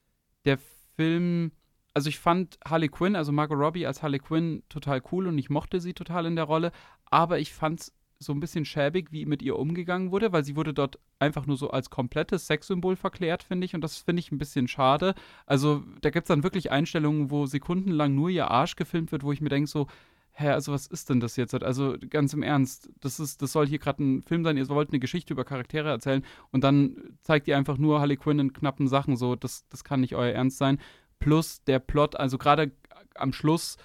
der 0.46 0.60
Film, 0.96 1.54
also 1.96 2.08
ich 2.10 2.20
fand 2.20 2.60
Harley 2.64 2.90
Quinn, 2.90 3.16
also 3.16 3.32
Margot 3.32 3.58
Robbie 3.58 3.88
als 3.88 4.04
Harley 4.04 4.20
Quinn 4.20 4.62
total 4.70 5.02
cool 5.12 5.26
und 5.26 5.40
ich 5.40 5.50
mochte 5.50 5.80
sie 5.80 5.94
total 5.94 6.28
in 6.28 6.36
der 6.36 6.46
Rolle, 6.46 6.72
aber 7.06 7.40
ich 7.40 7.52
fand 7.52 7.80
es 7.80 7.94
so 8.22 8.34
ein 8.34 8.40
bisschen 8.40 8.66
schäbig, 8.66 9.12
wie 9.12 9.26
mit 9.26 9.42
ihr 9.42 9.58
umgegangen 9.58 10.12
wurde, 10.12 10.32
weil 10.32 10.44
sie 10.44 10.56
wurde 10.56 10.74
dort 10.74 11.00
einfach 11.20 11.48
nur 11.48 11.58
so 11.58 11.72
als 11.72 11.90
komplettes 11.90 12.48
Sexsymbol 12.48 12.96
verklärt, 12.96 13.44
finde 13.44 13.66
ich, 13.66 13.74
und 13.74 13.82
das 13.82 13.98
finde 13.98 14.20
ich 14.20 14.32
ein 14.32 14.38
bisschen 14.38 14.68
schade. 14.68 15.16
Also 15.46 15.84
da 16.02 16.12
gibt 16.12 16.26
es 16.26 16.28
dann 16.28 16.44
wirklich 16.44 16.72
Einstellungen, 16.72 17.32
wo 17.32 17.48
sekundenlang 17.48 18.14
nur 18.14 18.30
ihr 18.30 18.50
Arsch 18.50 18.76
gefilmt 18.76 19.12
wird, 19.12 19.24
wo 19.24 19.32
ich 19.32 19.42
mir 19.42 19.50
denke 19.50 19.68
so, 19.68 19.88
hä, 20.34 20.50
also 20.50 20.72
was 20.72 20.88
ist 20.88 21.10
denn 21.10 21.20
das 21.20 21.36
jetzt? 21.36 21.54
Also 21.56 21.96
ganz 22.10 22.34
im 22.34 22.44
Ernst, 22.44 22.90
das 23.00 23.20
ist, 23.20 23.42
das 23.42 23.52
soll 23.52 23.68
hier 23.68 23.80
gerade 23.80 24.04
ein 24.04 24.22
Film 24.22 24.44
sein, 24.44 24.56
ihr 24.56 24.70
wollt 24.70 24.90
eine 24.90 25.00
Geschichte 25.00 25.34
über 25.34 25.44
Charaktere 25.44 25.90
erzählen 25.90 26.24
und 26.52 26.64
dann 26.64 26.96
zeigt 27.24 27.48
ihr 27.48 27.58
einfach 27.58 27.78
nur 27.78 28.00
Harley 28.00 28.18
Quinn 28.18 28.40
in 28.40 28.54
knappen 28.54 28.88
Sachen 28.88 29.18
so, 29.18 29.36
das, 29.36 29.68
das 29.70 29.84
kann 29.84 30.02
nicht 30.02 30.16
euer 30.16 30.34
Ernst 30.34 30.58
sein. 30.58 30.80
Plus 31.20 31.64
der 31.64 31.80
Plot, 31.80 32.16
also 32.16 32.38
gerade 32.38 32.72
am 33.16 33.34
Schluss 33.34 33.78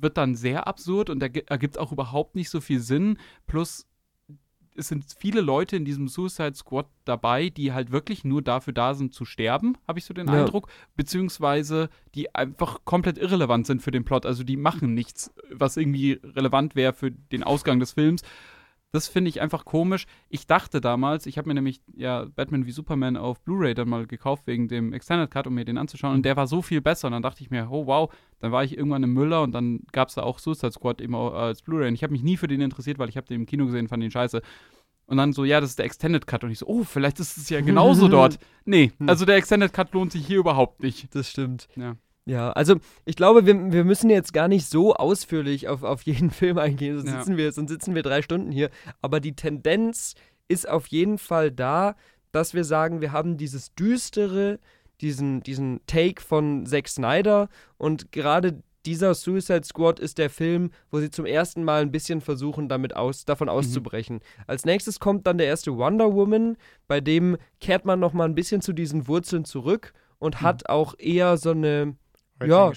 wird 0.00 0.16
dann 0.16 0.34
sehr 0.34 0.66
absurd 0.66 1.10
und 1.10 1.22
ergi- 1.22 1.48
ergibt 1.48 1.78
auch 1.78 1.92
überhaupt 1.92 2.34
nicht 2.36 2.50
so 2.50 2.60
viel 2.60 2.80
Sinn. 2.80 3.18
Plus 3.46 3.86
es 4.76 4.88
sind 4.88 5.04
viele 5.16 5.40
Leute 5.40 5.76
in 5.76 5.84
diesem 5.84 6.08
Suicide 6.08 6.54
Squad 6.56 6.86
dabei, 7.04 7.48
die 7.48 7.72
halt 7.72 7.92
wirklich 7.92 8.24
nur 8.24 8.42
dafür 8.42 8.72
da 8.72 8.94
sind 8.94 9.14
zu 9.14 9.24
sterben, 9.24 9.78
habe 9.86 10.00
ich 10.00 10.04
so 10.04 10.12
den 10.12 10.26
Ja. 10.26 10.32
Eindruck, 10.42 10.68
beziehungsweise 10.96 11.90
die 12.16 12.34
einfach 12.34 12.84
komplett 12.84 13.16
irrelevant 13.18 13.68
sind 13.68 13.82
für 13.82 13.92
den 13.92 14.04
Plot. 14.04 14.26
Also 14.26 14.42
die 14.42 14.56
machen 14.56 14.92
nichts, 14.92 15.32
was 15.50 15.76
irgendwie 15.76 16.18
relevant 16.24 16.74
wäre 16.74 16.92
für 16.92 17.12
den 17.12 17.44
Ausgang 17.44 17.78
des 17.78 17.92
Films. 17.92 18.22
Das 18.94 19.08
finde 19.08 19.28
ich 19.28 19.40
einfach 19.40 19.64
komisch. 19.64 20.06
Ich 20.28 20.46
dachte 20.46 20.80
damals, 20.80 21.26
ich 21.26 21.36
habe 21.36 21.48
mir 21.48 21.54
nämlich 21.54 21.80
ja 21.96 22.26
Batman 22.36 22.64
wie 22.64 22.70
Superman 22.70 23.16
auf 23.16 23.40
Blu-ray 23.40 23.74
dann 23.74 23.88
mal 23.88 24.06
gekauft 24.06 24.46
wegen 24.46 24.68
dem 24.68 24.92
Extended 24.92 25.32
Cut, 25.32 25.48
um 25.48 25.54
mir 25.54 25.64
den 25.64 25.78
anzuschauen. 25.78 26.14
Und 26.14 26.24
der 26.24 26.36
war 26.36 26.46
so 26.46 26.62
viel 26.62 26.80
besser. 26.80 27.08
Und 27.08 27.12
dann 27.12 27.22
dachte 27.22 27.42
ich 27.42 27.50
mir, 27.50 27.66
oh 27.72 27.88
wow, 27.88 28.14
dann 28.38 28.52
war 28.52 28.62
ich 28.62 28.78
irgendwann 28.78 29.02
im 29.02 29.12
Müller 29.12 29.42
und 29.42 29.50
dann 29.50 29.80
gab 29.90 30.10
es 30.10 30.14
da 30.14 30.22
auch 30.22 30.38
Suicide 30.38 30.70
Squad 30.70 31.00
eben 31.00 31.16
als 31.16 31.62
Blu-ray. 31.62 31.88
Und 31.88 31.94
ich 31.94 32.04
habe 32.04 32.12
mich 32.12 32.22
nie 32.22 32.36
für 32.36 32.46
den 32.46 32.60
interessiert, 32.60 33.00
weil 33.00 33.08
ich 33.08 33.16
habe 33.16 33.26
den 33.26 33.40
im 33.40 33.46
Kino 33.46 33.66
gesehen, 33.66 33.88
fand 33.88 34.00
den 34.00 34.12
scheiße. 34.12 34.42
Und 35.06 35.16
dann 35.16 35.32
so, 35.32 35.44
ja, 35.44 35.60
das 35.60 35.70
ist 35.70 35.80
der 35.80 35.86
Extended 35.86 36.28
Cut. 36.28 36.44
Und 36.44 36.52
ich 36.52 36.60
so, 36.60 36.66
oh, 36.66 36.84
vielleicht 36.84 37.18
ist 37.18 37.36
es 37.36 37.48
ja 37.50 37.62
genauso 37.62 38.06
dort. 38.20 38.38
Nee, 38.64 38.92
also 39.08 39.24
der 39.24 39.34
Extended 39.34 39.72
Cut 39.72 39.92
lohnt 39.92 40.12
sich 40.12 40.24
hier 40.24 40.38
überhaupt 40.38 40.84
nicht. 40.84 41.12
Das 41.16 41.28
stimmt. 41.28 41.66
Ja. 41.74 41.96
Ja, 42.26 42.52
also 42.52 42.76
ich 43.04 43.16
glaube, 43.16 43.44
wir, 43.44 43.72
wir 43.72 43.84
müssen 43.84 44.08
jetzt 44.08 44.32
gar 44.32 44.48
nicht 44.48 44.66
so 44.66 44.94
ausführlich 44.94 45.68
auf, 45.68 45.82
auf 45.82 46.02
jeden 46.02 46.30
Film 46.30 46.58
eingehen, 46.58 46.96
sonst, 46.96 47.10
Ja. 47.10 47.18
sitzen 47.18 47.36
wir, 47.36 47.52
sonst 47.52 47.70
sitzen 47.70 47.94
wir 47.94 48.02
drei 48.02 48.22
Stunden 48.22 48.50
hier. 48.50 48.70
Aber 49.02 49.20
die 49.20 49.36
Tendenz 49.36 50.14
ist 50.48 50.68
auf 50.68 50.86
jeden 50.86 51.18
Fall 51.18 51.50
da, 51.50 51.96
dass 52.32 52.54
wir 52.54 52.64
sagen, 52.64 53.00
wir 53.00 53.12
haben 53.12 53.36
dieses 53.36 53.74
düstere, 53.74 54.58
diesen, 55.00 55.42
diesen 55.42 55.80
Take 55.86 56.22
von 56.22 56.66
Zack 56.66 56.88
Snyder 56.88 57.48
und 57.78 58.10
gerade 58.12 58.62
dieser 58.86 59.14
Suicide 59.14 59.64
Squad 59.64 59.98
ist 59.98 60.18
der 60.18 60.28
Film, 60.28 60.70
wo 60.90 61.00
sie 61.00 61.10
zum 61.10 61.24
ersten 61.24 61.64
Mal 61.64 61.80
ein 61.82 61.90
bisschen 61.90 62.20
versuchen, 62.20 62.68
damit 62.68 62.94
aus, 62.96 63.24
davon 63.24 63.48
auszubrechen. 63.48 64.20
Als 64.46 64.66
nächstes 64.66 65.00
kommt 65.00 65.26
dann 65.26 65.38
der 65.38 65.46
erste 65.46 65.74
Wonder 65.76 66.12
Woman, 66.12 66.56
bei 66.86 67.00
dem 67.00 67.38
kehrt 67.60 67.86
man 67.86 67.98
nochmal 67.98 68.28
ein 68.28 68.34
bisschen 68.34 68.60
zu 68.60 68.72
diesen 68.74 69.08
Wurzeln 69.08 69.44
zurück 69.46 69.94
und 70.18 70.42
hat 70.42 70.68
auch 70.68 70.94
eher 70.98 71.38
so 71.38 71.52
eine 71.52 71.96
ja, 72.44 72.72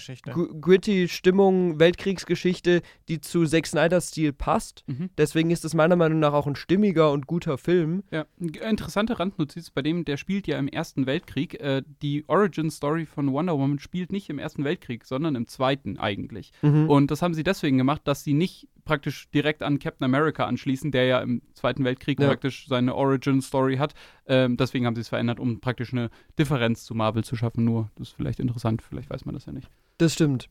gritty 0.60 1.08
Stimmung, 1.08 1.78
Weltkriegsgeschichte, 1.78 2.82
die 3.08 3.20
zu 3.20 3.44
Zack 3.44 3.66
Snyder 3.66 4.00
Stil 4.00 4.32
passt. 4.32 4.84
Mhm. 4.86 5.10
Deswegen 5.18 5.50
ist 5.50 5.64
es 5.64 5.74
meiner 5.74 5.96
Meinung 5.96 6.20
nach 6.20 6.32
auch 6.32 6.46
ein 6.46 6.56
stimmiger 6.56 7.10
und 7.12 7.26
guter 7.26 7.58
Film. 7.58 8.04
Ja, 8.10 8.26
interessante 8.38 9.18
Randnotiz 9.18 9.70
bei 9.70 9.82
dem, 9.82 10.04
der 10.04 10.16
spielt 10.16 10.46
ja 10.46 10.58
im 10.58 10.68
Ersten 10.68 11.06
Weltkrieg. 11.06 11.60
Äh, 11.60 11.82
die 12.02 12.24
Origin-Story 12.28 13.06
von 13.06 13.32
Wonder 13.32 13.58
Woman 13.58 13.78
spielt 13.78 14.12
nicht 14.12 14.30
im 14.30 14.38
Ersten 14.38 14.64
Weltkrieg, 14.64 15.04
sondern 15.04 15.34
im 15.34 15.48
Zweiten 15.48 15.98
eigentlich. 15.98 16.52
Mhm. 16.62 16.88
Und 16.88 17.10
das 17.10 17.22
haben 17.22 17.34
sie 17.34 17.44
deswegen 17.44 17.78
gemacht, 17.78 18.02
dass 18.04 18.24
sie 18.24 18.34
nicht 18.34 18.68
praktisch 18.88 19.30
direkt 19.30 19.62
an 19.62 19.78
Captain 19.78 20.04
America 20.04 20.46
anschließen, 20.46 20.90
der 20.90 21.04
ja 21.04 21.20
im 21.20 21.42
Zweiten 21.54 21.84
Weltkrieg 21.84 22.18
Ja. 22.18 22.26
praktisch 22.26 22.66
seine 22.66 22.94
Origin-Story 22.96 23.76
hat. 23.76 23.94
Ähm, 24.26 24.56
deswegen 24.56 24.86
haben 24.86 24.96
sie 24.96 25.02
es 25.02 25.08
verändert, 25.08 25.38
um 25.38 25.60
praktisch 25.60 25.92
eine 25.92 26.10
Differenz 26.38 26.84
zu 26.84 26.94
Marvel 26.94 27.22
zu 27.22 27.36
schaffen. 27.36 27.64
Nur, 27.64 27.90
das 27.96 28.08
ist 28.08 28.14
vielleicht 28.16 28.40
interessant, 28.40 28.82
vielleicht 28.82 29.10
weiß 29.10 29.24
man 29.26 29.34
das 29.34 29.46
ja 29.46 29.52
nicht. 29.52 29.68
Das 29.98 30.14
stimmt. 30.14 30.48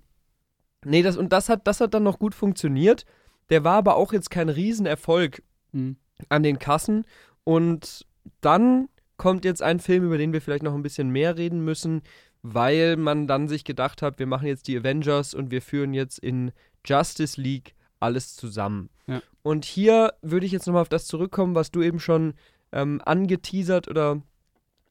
Nee, 0.85 1.01
das, 1.01 1.17
und 1.17 1.33
das 1.33 1.49
hat, 1.49 1.67
das 1.67 1.81
hat 1.81 1.93
dann 1.93 2.03
noch 2.03 2.19
gut 2.19 2.33
funktioniert. 2.35 3.03
Der 3.49 3.63
war 3.63 3.75
aber 3.77 3.95
auch 3.97 4.13
jetzt 4.13 4.29
kein 4.29 4.49
Riesenerfolg 4.49 5.41
Mhm. 5.73 5.97
an 6.29 6.43
den 6.43 6.59
Kassen. 6.59 7.03
Und 7.43 8.05
dann 8.41 8.87
kommt 9.17 9.43
jetzt 9.45 9.61
ein 9.63 9.79
Film, 9.79 10.03
über 10.05 10.17
den 10.17 10.31
wir 10.31 10.41
vielleicht 10.41 10.63
noch 10.63 10.75
ein 10.75 10.83
bisschen 10.83 11.09
mehr 11.09 11.37
reden 11.37 11.65
müssen, 11.65 12.01
weil 12.43 12.95
man 12.97 13.25
dann 13.27 13.47
sich 13.47 13.63
gedacht 13.63 14.01
hat, 14.01 14.19
wir 14.19 14.27
machen 14.27 14.47
jetzt 14.47 14.67
die 14.67 14.77
Avengers 14.77 15.33
und 15.33 15.49
wir 15.49 15.61
führen 15.61 15.93
jetzt 15.93 16.19
in 16.19 16.51
Justice 16.85 17.41
League 17.41 17.73
alles 17.99 18.35
zusammen. 18.35 18.89
Ja. 19.07 19.21
Und 19.43 19.65
hier 19.65 20.13
würde 20.21 20.45
ich 20.45 20.51
jetzt 20.51 20.67
nochmal 20.67 20.81
auf 20.81 20.89
das 20.89 21.07
zurückkommen, 21.07 21.55
was 21.55 21.71
du 21.71 21.81
eben 21.81 21.99
schon 21.99 22.33
ähm, 22.71 23.01
angeteasert 23.05 23.87
oder 23.87 24.21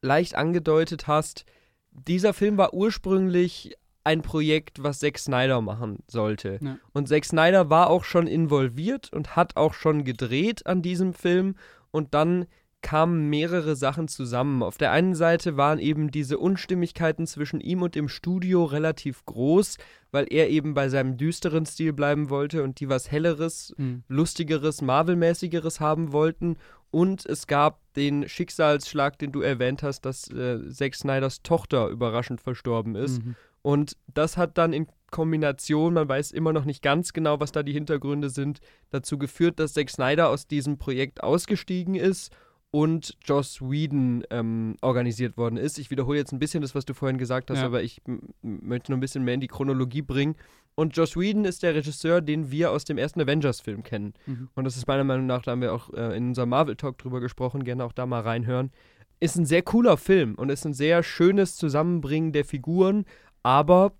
leicht 0.01 0.35
angedeutet 0.35 1.07
hast. 1.07 1.45
Dieser 1.91 2.33
Film 2.33 2.57
war 2.57 2.73
ursprünglich 2.73 3.75
ein 4.03 4.21
Projekt, 4.21 4.81
was 4.81 4.99
Zack 4.99 5.19
Snyder 5.19 5.61
machen 5.61 5.99
sollte. 6.07 6.59
Ja. 6.61 6.77
Und 6.93 7.09
Zack 7.09 7.25
Snyder 7.25 7.69
war 7.69 7.89
auch 7.89 8.03
schon 8.03 8.25
involviert 8.25 9.11
und 9.11 9.35
hat 9.35 9.57
auch 9.57 9.73
schon 9.73 10.05
gedreht 10.05 10.65
an 10.65 10.81
diesem 10.81 11.13
Film. 11.13 11.55
Und 11.91 12.13
dann 12.13 12.45
kamen 12.87 13.29
mehrere 13.29 13.75
Sachen 13.75 14.07
zusammen. 14.07 14.63
Auf 14.63 14.77
der 14.77 14.93
einen 14.93 15.13
Seite 15.13 15.57
waren 15.57 15.77
eben 15.77 16.09
diese 16.09 16.37
Unstimmigkeiten 16.37 17.27
zwischen 17.27 17.59
ihm 17.59 17.81
und 17.81 17.95
dem 17.95 18.07
Studio 18.07 18.63
relativ 18.63 19.25
groß, 19.25 19.75
weil 20.11 20.25
er 20.29 20.49
eben 20.49 20.73
bei 20.73 20.87
seinem 20.87 21.17
düsteren 21.17 21.65
Stil 21.65 21.91
bleiben 21.91 22.29
wollte 22.29 22.63
und 22.63 22.79
die 22.79 22.87
was 22.87 23.11
Helleres, 23.11 23.73
Mhm. 23.75 24.03
lustigeres, 24.07 24.81
Marvel-mäßigeres 24.81 25.81
haben 25.81 26.13
wollten. 26.13 26.55
Und 26.89 27.25
es 27.25 27.45
gab 27.45 27.81
den 27.95 28.29
Schicksalsschlag, 28.29 29.19
den 29.19 29.33
du 29.33 29.41
erwähnt 29.41 29.83
hast, 29.83 30.05
dass 30.05 30.31
äh, 30.31 30.69
Zack 30.69 30.95
Snyders 30.95 31.41
Tochter 31.43 31.89
überraschend 31.89 32.39
verstorben 32.39 32.95
ist. 32.95 33.21
Mhm. 33.21 33.35
Und 33.63 33.97
das 34.13 34.37
hat 34.37 34.57
dann 34.57 34.71
in 34.71 34.87
Kombination, 35.11 35.93
man 35.93 36.07
weiß 36.07 36.31
immer 36.31 36.53
noch 36.53 36.63
nicht 36.63 36.81
ganz 36.81 37.11
genau, 37.11 37.41
was 37.41 37.51
da 37.51 37.63
die 37.63 37.73
Hintergründe 37.73 38.29
sind, 38.29 38.61
dazu 38.91 39.17
geführt, 39.17 39.59
dass 39.59 39.73
Zack 39.73 39.89
Snyder 39.89 40.29
aus 40.29 40.47
diesem 40.47 40.77
Projekt 40.77 41.21
ausgestiegen 41.21 41.95
ist 41.95 42.31
und 42.71 43.15
Joss 43.23 43.61
Whedon 43.61 44.23
ähm, 44.29 44.75
organisiert 44.81 45.37
worden 45.37 45.57
ist. 45.57 45.79
Ich 45.79 45.89
wiederhole 45.89 46.17
jetzt 46.17 46.31
ein 46.33 46.39
bisschen 46.39 46.61
das, 46.61 46.75
was 46.75 46.85
du 46.85 46.93
vorhin 46.93 47.17
gesagt 47.17 47.49
hast, 47.49 47.59
Ja. 47.59 47.65
aber 47.65 47.81
ich 47.81 48.01
möchte 48.41 48.91
noch 48.91 48.97
ein 48.97 49.01
bisschen 49.01 49.23
mehr 49.23 49.33
in 49.35 49.39
die 49.41 49.47
Chronologie 49.47 50.01
bringen. 50.01 50.35
Und 50.75 50.95
Joss 50.95 51.15
Whedon 51.17 51.45
ist 51.45 51.63
der 51.63 51.73
Regisseur, 51.73 52.21
den 52.21 52.51
wir 52.51 52.71
aus 52.71 52.83
dem 52.85 52.97
ersten 52.97 53.21
Avengers-Film 53.21 53.83
kennen. 53.83 54.13
Mhm. 54.27 54.49
Und 54.53 54.63
das 54.65 54.77
ist 54.77 54.85
meiner 54.87 55.03
Meinung 55.05 55.25
nach, 55.25 55.41
da 55.41 55.51
haben 55.51 55.61
wir 55.61 55.73
auch 55.73 55.91
äh, 55.93 56.15
in 56.15 56.27
unserem 56.29 56.49
Marvel-Talk 56.49 56.97
drüber 56.97 57.19
gesprochen, 57.19 57.63
gerne 57.63 57.83
auch 57.83 57.93
da 57.93 58.05
mal 58.05 58.21
reinhören. 58.21 58.71
Ist 59.19 59.37
ein 59.37 59.45
sehr 59.45 59.63
cooler 59.63 59.97
Film 59.97 60.35
und 60.35 60.49
ist 60.49 60.65
ein 60.65 60.73
sehr 60.75 61.01
schönes 61.01 61.55
Zusammenbringen 61.55 62.31
der 62.33 62.45
Figuren, 62.45 63.05
aber 63.41 63.93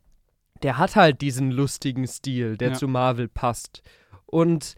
der 0.62 0.78
hat 0.78 0.96
halt 0.96 1.22
diesen 1.22 1.52
lustigen 1.52 2.06
Stil, 2.06 2.58
der 2.58 2.70
Ja. 2.70 2.74
zu 2.76 2.88
Marvel 2.88 3.28
passt. 3.28 3.82
Und 4.28 4.76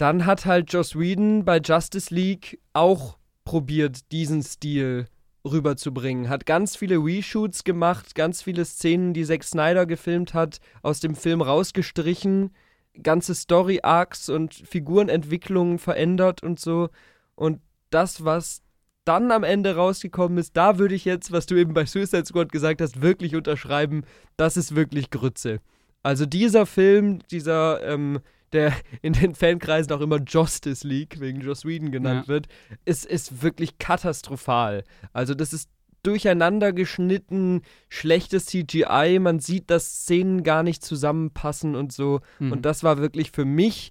dann 0.00 0.24
hat 0.24 0.46
halt 0.46 0.72
Joss 0.72 0.98
Whedon 0.98 1.44
bei 1.44 1.58
Justice 1.58 2.14
League 2.14 2.58
auch 2.72 3.18
probiert, 3.44 4.10
diesen 4.12 4.42
Stil 4.42 5.06
rüberzubringen. 5.44 6.30
Hat 6.30 6.46
ganz 6.46 6.74
viele 6.74 6.96
Reshoots 6.96 7.64
gemacht, 7.64 8.14
ganz 8.14 8.40
viele 8.40 8.64
Szenen, 8.64 9.12
die 9.12 9.26
Zack 9.26 9.44
Snyder 9.44 9.84
gefilmt 9.84 10.32
hat, 10.32 10.60
aus 10.82 11.00
dem 11.00 11.14
Film 11.14 11.42
rausgestrichen, 11.42 12.54
ganze 13.02 13.34
Story-Arcs 13.34 14.30
und 14.30 14.54
Figurenentwicklungen 14.54 15.78
verändert 15.78 16.42
und 16.42 16.58
so. 16.58 16.88
Und 17.34 17.60
das, 17.90 18.24
was 18.24 18.62
dann 19.04 19.30
am 19.30 19.44
Ende 19.44 19.76
rausgekommen 19.76 20.38
ist, 20.38 20.56
da 20.56 20.78
würde 20.78 20.94
ich 20.94 21.04
jetzt, 21.04 21.30
was 21.30 21.44
du 21.44 21.56
eben 21.56 21.74
bei 21.74 21.84
Suicide 21.84 22.24
Squad 22.24 22.52
gesagt 22.52 22.80
hast, 22.80 23.02
wirklich 23.02 23.36
unterschreiben, 23.36 24.04
das 24.38 24.56
ist 24.56 24.74
wirklich 24.74 25.10
Grütze. 25.10 25.60
Also 26.02 26.24
dieser 26.24 26.64
Film, 26.64 27.18
dieser, 27.30 27.86
ähm, 27.86 28.20
der 28.52 28.72
in 29.02 29.12
den 29.12 29.34
Fankreisen 29.34 29.92
auch 29.92 30.00
immer 30.00 30.18
Justice 30.26 30.86
League 30.86 31.20
wegen 31.20 31.40
Joss 31.40 31.64
Whedon 31.64 31.90
genannt 31.90 32.26
Ja. 32.26 32.28
wird, 32.28 32.48
ist, 32.84 33.06
ist 33.06 33.42
wirklich 33.42 33.78
katastrophal. 33.78 34.84
Also 35.12 35.34
das 35.34 35.52
ist 35.52 35.68
durcheinander 36.02 36.72
geschnitten, 36.72 37.62
schlechtes 37.88 38.46
CGI, 38.46 39.18
man 39.20 39.38
sieht, 39.38 39.70
dass 39.70 40.00
Szenen 40.00 40.42
gar 40.42 40.62
nicht 40.62 40.82
zusammenpassen 40.82 41.74
und 41.76 41.92
so. 41.92 42.20
Mhm. 42.38 42.52
Und 42.52 42.62
das 42.64 42.82
war 42.82 42.98
wirklich 42.98 43.30
für 43.32 43.44
mich, 43.44 43.90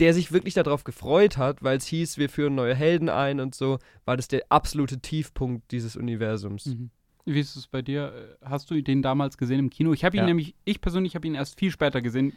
der 0.00 0.14
sich 0.14 0.32
wirklich 0.32 0.54
darauf 0.54 0.84
gefreut 0.84 1.36
hat, 1.36 1.62
weil 1.62 1.76
es 1.76 1.84
hieß, 1.86 2.16
wir 2.16 2.30
führen 2.30 2.54
neue 2.54 2.74
Helden 2.74 3.10
ein 3.10 3.40
und 3.40 3.54
so, 3.54 3.78
war 4.06 4.16
das 4.16 4.28
der 4.28 4.44
absolute 4.48 5.00
Tiefpunkt 5.00 5.70
dieses 5.70 5.96
Universums. 5.96 6.64
Mhm. 6.66 6.90
Wie 7.26 7.40
ist 7.40 7.56
es 7.56 7.66
bei 7.66 7.82
dir? 7.82 8.36
Hast 8.42 8.70
du 8.70 8.80
den 8.82 9.02
damals 9.02 9.36
gesehen 9.38 9.58
im 9.58 9.70
Kino? 9.70 9.92
Ich 9.92 10.04
habe 10.04 10.16
ihn 10.16 10.20
Ja. 10.20 10.26
nämlich, 10.26 10.54
ich 10.64 10.80
persönlich 10.80 11.14
habe 11.14 11.26
ihn 11.26 11.34
erst 11.34 11.58
viel 11.58 11.70
später 11.70 12.00
gesehen. 12.02 12.32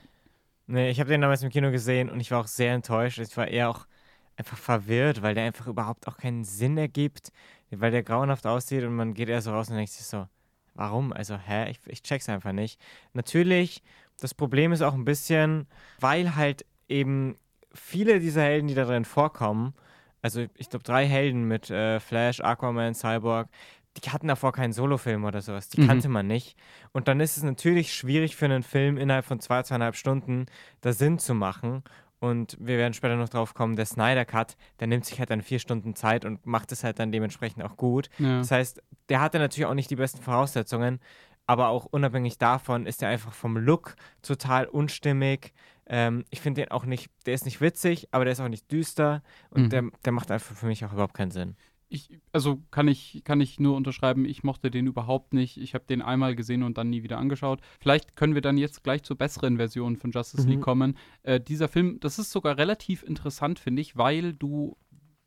Nee, 0.67 0.89
ich 0.89 0.99
habe 0.99 1.09
den 1.09 1.21
damals 1.21 1.43
im 1.43 1.49
Kino 1.49 1.71
gesehen 1.71 2.09
und 2.09 2.19
ich 2.19 2.31
war 2.31 2.41
auch 2.41 2.47
sehr 2.47 2.73
enttäuscht. 2.73 3.19
Ich 3.19 3.37
war 3.37 3.47
eher 3.47 3.69
auch 3.69 3.87
einfach 4.35 4.57
verwirrt, 4.57 5.21
weil 5.21 5.33
der 5.33 5.45
einfach 5.45 5.67
überhaupt 5.67 6.07
auch 6.07 6.17
keinen 6.17 6.43
Sinn 6.43 6.77
ergibt, 6.77 7.31
weil 7.71 7.91
der 7.91 8.03
grauenhaft 8.03 8.45
aussieht 8.45 8.83
und 8.83 8.95
man 8.95 9.13
geht 9.13 9.29
eher 9.29 9.41
so 9.41 9.51
raus 9.51 9.69
und 9.69 9.77
denkt 9.77 9.91
sich 9.91 10.05
so, 10.05 10.27
warum? 10.75 11.13
Also, 11.13 11.37
hä? 11.37 11.69
Ich, 11.71 11.79
ich 11.87 12.03
check's 12.03 12.27
einfach 12.29 12.51
nicht. 12.51 12.79
Natürlich, 13.13 13.81
das 14.19 14.33
Problem 14.33 14.73
ist 14.73 14.81
auch 14.81 14.93
ein 14.93 15.05
bisschen, 15.05 15.67
weil 15.99 16.35
halt 16.35 16.65
eben 16.89 17.37
viele 17.73 18.19
dieser 18.19 18.43
Helden, 18.43 18.67
die 18.67 18.75
da 18.75 18.85
drin 18.85 19.05
vorkommen, 19.05 19.73
also 20.21 20.45
ich 20.55 20.69
glaube 20.69 20.83
drei 20.83 21.05
Helden 21.05 21.47
mit 21.47 21.69
äh, 21.69 21.99
Flash, 21.99 22.41
Aquaman, 22.41 22.93
Cyborg, 22.93 23.49
die 24.01 24.09
hatten 24.11 24.27
davor 24.27 24.51
keinen 24.53 24.73
Solofilm 24.73 25.23
oder 25.25 25.41
sowas. 25.41 25.69
Die 25.69 25.81
Mhm. 25.81 25.87
kannte 25.87 26.09
man 26.09 26.27
nicht. 26.27 26.57
Und 26.93 27.07
dann 27.07 27.19
ist 27.19 27.37
es 27.37 27.43
natürlich 27.43 27.93
schwierig 27.93 28.35
für 28.35 28.45
einen 28.45 28.63
Film 28.63 28.97
innerhalb 28.97 29.25
von 29.25 29.39
zwei, 29.39 29.63
zweieinhalb 29.63 29.95
Stunden 29.95 30.45
da 30.81 30.93
Sinn 30.93 31.19
zu 31.19 31.33
machen. 31.33 31.83
Und 32.19 32.57
wir 32.59 32.77
werden 32.77 32.93
später 32.93 33.15
noch 33.15 33.29
drauf 33.29 33.53
kommen, 33.53 33.75
der 33.75 33.85
Snyder 33.85 34.25
Cut, 34.25 34.57
der 34.79 34.87
nimmt 34.87 35.05
sich 35.05 35.19
halt 35.19 35.29
dann 35.29 35.41
vier 35.43 35.59
Stunden 35.59 35.95
Zeit 35.95 36.25
und 36.25 36.45
macht 36.47 36.71
es 36.71 36.83
halt 36.83 36.97
dann 36.97 37.11
dementsprechend 37.11 37.63
auch 37.63 37.77
gut. 37.77 38.09
Ja. 38.17 38.39
Das 38.39 38.49
heißt, 38.49 38.81
der 39.09 39.21
hatte 39.21 39.37
natürlich 39.37 39.67
auch 39.67 39.75
nicht 39.75 39.91
die 39.91 39.95
besten 39.97 40.21
Voraussetzungen, 40.23 40.99
aber 41.45 41.67
auch 41.69 41.85
unabhängig 41.85 42.39
davon 42.39 42.87
ist 42.87 43.03
er 43.03 43.09
einfach 43.09 43.33
vom 43.33 43.55
Look 43.55 43.95
total 44.23 44.65
unstimmig. 44.65 45.53
Ähm, 45.85 46.25
ich 46.31 46.41
finde 46.41 46.61
den 46.61 46.71
auch 46.71 46.85
nicht, 46.85 47.09
der 47.27 47.35
ist 47.35 47.45
nicht 47.45 47.61
witzig, 47.61 48.07
aber 48.11 48.25
der 48.25 48.31
ist 48.33 48.39
auch 48.39 48.49
nicht 48.49 48.69
düster 48.71 49.21
und 49.51 49.63
Mhm. 49.65 49.69
der, 49.69 49.83
der 50.03 50.11
macht 50.11 50.31
einfach 50.31 50.55
für 50.55 50.65
mich 50.65 50.83
auch 50.83 50.93
überhaupt 50.93 51.13
keinen 51.13 51.31
Sinn. 51.31 51.55
Ich, 51.89 52.19
also 52.33 52.61
kann 52.69 52.87
ich, 52.89 53.21
kann 53.23 53.39
ich 53.39 53.59
nur 53.59 53.75
unterschreiben, 53.77 54.25
ich 54.25 54.43
mochte 54.43 54.69
den 54.69 54.87
überhaupt 54.87 55.33
nicht. 55.33 55.57
Ich 55.57 55.73
habe 55.73 55.85
den 55.85 56.01
einmal 56.01 56.35
gesehen 56.35 56.63
und 56.63 56.77
dann 56.77 56.89
nie 56.89 57.03
wieder 57.03 57.17
angeschaut. 57.17 57.61
Vielleicht 57.79 58.15
können 58.15 58.33
wir 58.33 58.41
dann 58.41 58.57
jetzt 58.57 58.83
gleich 58.83 59.03
zur 59.03 59.17
besseren 59.17 59.55
Version 59.57 59.95
von 59.95 60.11
Justice 60.11 60.43
Mhm. 60.43 60.49
League 60.49 60.61
kommen. 60.61 60.97
Äh, 61.23 61.39
dieser 61.39 61.69
Film, 61.69 61.99
das 62.01 62.19
ist 62.19 62.31
sogar 62.31 62.57
relativ 62.57 63.03
interessant, 63.03 63.57
finde 63.59 63.81
ich, 63.81 63.95
weil 63.97 64.33
du 64.33 64.75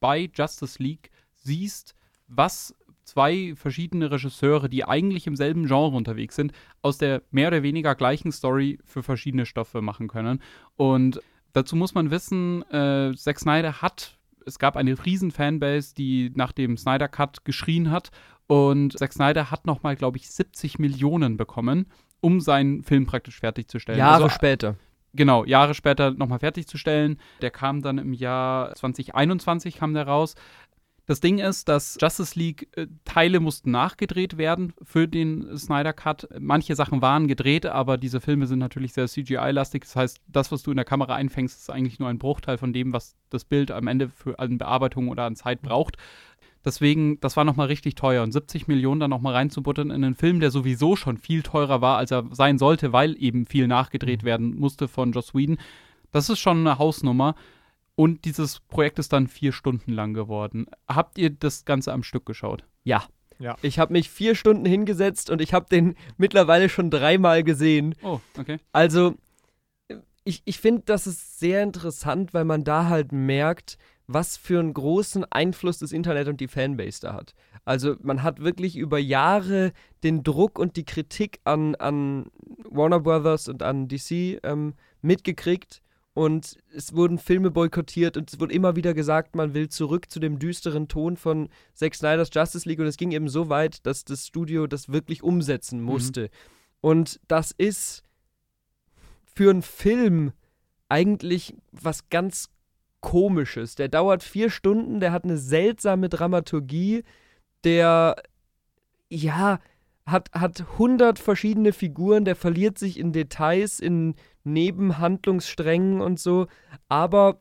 bei 0.00 0.30
Justice 0.34 0.82
League 0.82 1.10
siehst, 1.34 1.94
was 2.26 2.74
zwei 3.04 3.54
verschiedene 3.56 4.10
Regisseure, 4.10 4.68
die 4.68 4.84
eigentlich 4.84 5.26
im 5.26 5.36
selben 5.36 5.66
Genre 5.66 5.96
unterwegs 5.96 6.36
sind, 6.36 6.52
aus 6.82 6.98
der 6.98 7.22
mehr 7.30 7.48
oder 7.48 7.62
weniger 7.62 7.94
gleichen 7.94 8.30
Story 8.32 8.78
für 8.84 9.02
verschiedene 9.02 9.46
Stoffe 9.46 9.82
machen 9.82 10.08
können. 10.08 10.40
Und 10.76 11.20
dazu 11.52 11.74
muss 11.74 11.94
man 11.94 12.10
wissen, 12.10 12.62
äh, 12.70 13.12
Zack 13.16 13.40
Snyder 13.40 13.82
hat 13.82 14.18
es 14.46 14.58
gab 14.58 14.76
eine 14.76 15.04
riesen 15.04 15.30
Fanbase, 15.30 15.94
die 15.94 16.30
nach 16.34 16.52
dem 16.52 16.76
Snyder 16.76 17.08
Cut 17.08 17.44
geschrien 17.44 17.90
hat 17.90 18.10
und 18.46 18.98
Zack 18.98 19.12
Snyder 19.12 19.50
hat 19.50 19.66
nochmal, 19.66 19.96
glaube 19.96 20.18
ich, 20.18 20.30
70 20.30 20.78
Millionen 20.78 21.36
bekommen, 21.36 21.86
um 22.20 22.40
seinen 22.40 22.82
Film 22.82 23.06
praktisch 23.06 23.38
fertigzustellen. 23.38 23.98
Jahre 23.98 24.24
Also, 24.24 24.34
später. 24.34 24.76
Genau, 25.12 25.44
Jahre 25.44 25.74
später 25.74 26.12
nochmal 26.12 26.38
fertigzustellen. 26.38 27.18
Der 27.42 27.50
kam 27.50 27.82
dann 27.82 27.98
im 27.98 28.12
Jahr 28.12 28.74
2021 28.74 29.76
kam 29.76 29.94
der 29.94 30.06
raus. 30.06 30.34
Das 31.10 31.18
Ding 31.18 31.38
ist, 31.38 31.68
dass 31.68 31.98
Justice 32.00 32.38
League 32.38 32.68
äh, 32.76 32.86
Teile 33.04 33.40
mussten 33.40 33.72
nachgedreht 33.72 34.38
werden 34.38 34.74
für 34.80 35.08
den 35.08 35.58
Snyder 35.58 35.92
Cut. 35.92 36.28
Manche 36.38 36.76
Sachen 36.76 37.02
waren 37.02 37.26
gedreht, 37.26 37.66
aber 37.66 37.98
diese 37.98 38.20
Filme 38.20 38.46
sind 38.46 38.60
natürlich 38.60 38.92
sehr 38.92 39.08
CGI-lastig. 39.08 39.82
Das 39.82 39.96
heißt, 39.96 40.20
das, 40.28 40.52
was 40.52 40.62
du 40.62 40.70
in 40.70 40.76
der 40.76 40.84
Kamera 40.84 41.16
einfängst, 41.16 41.58
ist 41.58 41.68
eigentlich 41.68 41.98
nur 41.98 42.08
ein 42.08 42.20
Bruchteil 42.20 42.58
von 42.58 42.72
dem, 42.72 42.92
was 42.92 43.16
das 43.28 43.44
Bild 43.44 43.72
am 43.72 43.88
Ende 43.88 44.08
für 44.08 44.38
an 44.38 44.56
Bearbeitung 44.56 45.08
oder 45.08 45.24
an 45.24 45.34
Zeit 45.34 45.62
braucht. 45.62 45.96
Deswegen, 46.64 47.18
das 47.18 47.36
war 47.36 47.44
nochmal 47.44 47.66
richtig 47.66 47.96
teuer. 47.96 48.22
Und 48.22 48.30
70 48.30 48.68
Millionen 48.68 49.00
dann 49.00 49.10
nochmal 49.10 49.34
reinzubuttern 49.34 49.90
in 49.90 50.04
einen 50.04 50.14
Film, 50.14 50.38
der 50.38 50.52
sowieso 50.52 50.94
schon 50.94 51.16
viel 51.16 51.42
teurer 51.42 51.80
war, 51.80 51.98
als 51.98 52.12
er 52.12 52.26
sein 52.30 52.56
sollte, 52.56 52.92
weil 52.92 53.20
eben 53.20 53.46
viel 53.46 53.66
nachgedreht 53.66 54.22
werden 54.22 54.56
musste 54.56 54.86
von 54.86 55.10
Joss 55.10 55.34
Whedon. 55.34 55.58
Das 56.12 56.30
ist 56.30 56.38
schon 56.38 56.60
eine 56.60 56.78
Hausnummer. 56.78 57.34
Und 58.00 58.24
dieses 58.24 58.60
Projekt 58.60 58.98
ist 58.98 59.12
dann 59.12 59.26
vier 59.26 59.52
Stunden 59.52 59.92
lang 59.92 60.14
geworden. 60.14 60.68
Habt 60.88 61.18
ihr 61.18 61.28
das 61.28 61.66
Ganze 61.66 61.92
am 61.92 62.02
Stück 62.02 62.24
geschaut? 62.24 62.64
Ja. 62.82 63.04
Ja. 63.38 63.58
Ich 63.60 63.78
habe 63.78 63.92
mich 63.92 64.08
vier 64.08 64.34
Stunden 64.34 64.64
hingesetzt 64.64 65.28
und 65.28 65.42
ich 65.42 65.52
habe 65.52 65.66
den 65.70 65.96
mittlerweile 66.16 66.70
schon 66.70 66.88
dreimal 66.88 67.44
gesehen. 67.44 67.94
Oh, 68.02 68.18
okay. 68.38 68.56
Also, 68.72 69.16
ich, 70.24 70.40
ich 70.46 70.60
finde, 70.60 70.80
das 70.86 71.06
ist 71.06 71.40
sehr 71.40 71.62
interessant, 71.62 72.32
weil 72.32 72.46
man 72.46 72.64
da 72.64 72.86
halt 72.86 73.12
merkt, 73.12 73.76
was 74.06 74.38
für 74.38 74.60
einen 74.60 74.72
großen 74.72 75.26
Einfluss 75.30 75.80
das 75.80 75.92
Internet 75.92 76.28
und 76.28 76.40
die 76.40 76.48
Fanbase 76.48 77.02
da 77.02 77.12
hat. 77.12 77.34
Also, 77.66 77.96
man 78.00 78.22
hat 78.22 78.40
wirklich 78.40 78.76
über 78.76 78.98
Jahre 78.98 79.74
den 80.04 80.22
Druck 80.22 80.58
und 80.58 80.76
die 80.76 80.86
Kritik 80.86 81.40
an, 81.44 81.74
an 81.74 82.30
Warner 82.64 83.00
Brothers 83.00 83.46
und 83.46 83.62
an 83.62 83.88
DC 83.88 84.40
ähm, 84.42 84.72
mitgekriegt. 85.02 85.82
Und 86.20 86.58
es 86.76 86.94
wurden 86.94 87.16
Filme 87.16 87.50
boykottiert 87.50 88.18
und 88.18 88.30
es 88.30 88.38
wurde 88.38 88.52
immer 88.52 88.76
wieder 88.76 88.92
gesagt, 88.92 89.34
man 89.34 89.54
will 89.54 89.70
zurück 89.70 90.10
zu 90.10 90.20
dem 90.20 90.38
düsteren 90.38 90.86
Ton 90.86 91.16
von 91.16 91.48
Zack 91.72 91.94
Snyder's 91.94 92.28
Justice 92.30 92.68
League. 92.68 92.78
Und 92.78 92.84
es 92.84 92.98
ging 92.98 93.12
eben 93.12 93.30
so 93.30 93.48
weit, 93.48 93.86
dass 93.86 94.04
das 94.04 94.26
Studio 94.26 94.66
das 94.66 94.90
wirklich 94.90 95.22
umsetzen 95.22 95.80
musste. 95.80 96.28
Und 96.82 97.20
das 97.26 97.52
ist 97.52 98.02
für 99.34 99.48
einen 99.48 99.62
Film 99.62 100.32
eigentlich 100.90 101.54
was 101.72 102.10
ganz 102.10 102.50
Komisches. 103.00 103.76
Der 103.76 103.88
dauert 103.88 104.22
vier 104.22 104.50
Stunden, 104.50 105.00
der 105.00 105.12
hat 105.12 105.24
eine 105.24 105.38
seltsame 105.38 106.10
Dramaturgie, 106.10 107.02
der, 107.64 108.16
ja, 109.08 109.58
hat, 110.04 110.30
hat 110.32 110.66
hundert 110.76 111.18
verschiedene 111.18 111.72
Figuren, 111.72 112.26
der 112.26 112.36
verliert 112.36 112.78
sich 112.78 112.98
in 112.98 113.14
Details, 113.14 113.80
in 113.80 114.16
Nebenhandlungssträngen 114.44 116.00
und 116.00 116.18
so, 116.18 116.46
aber 116.88 117.40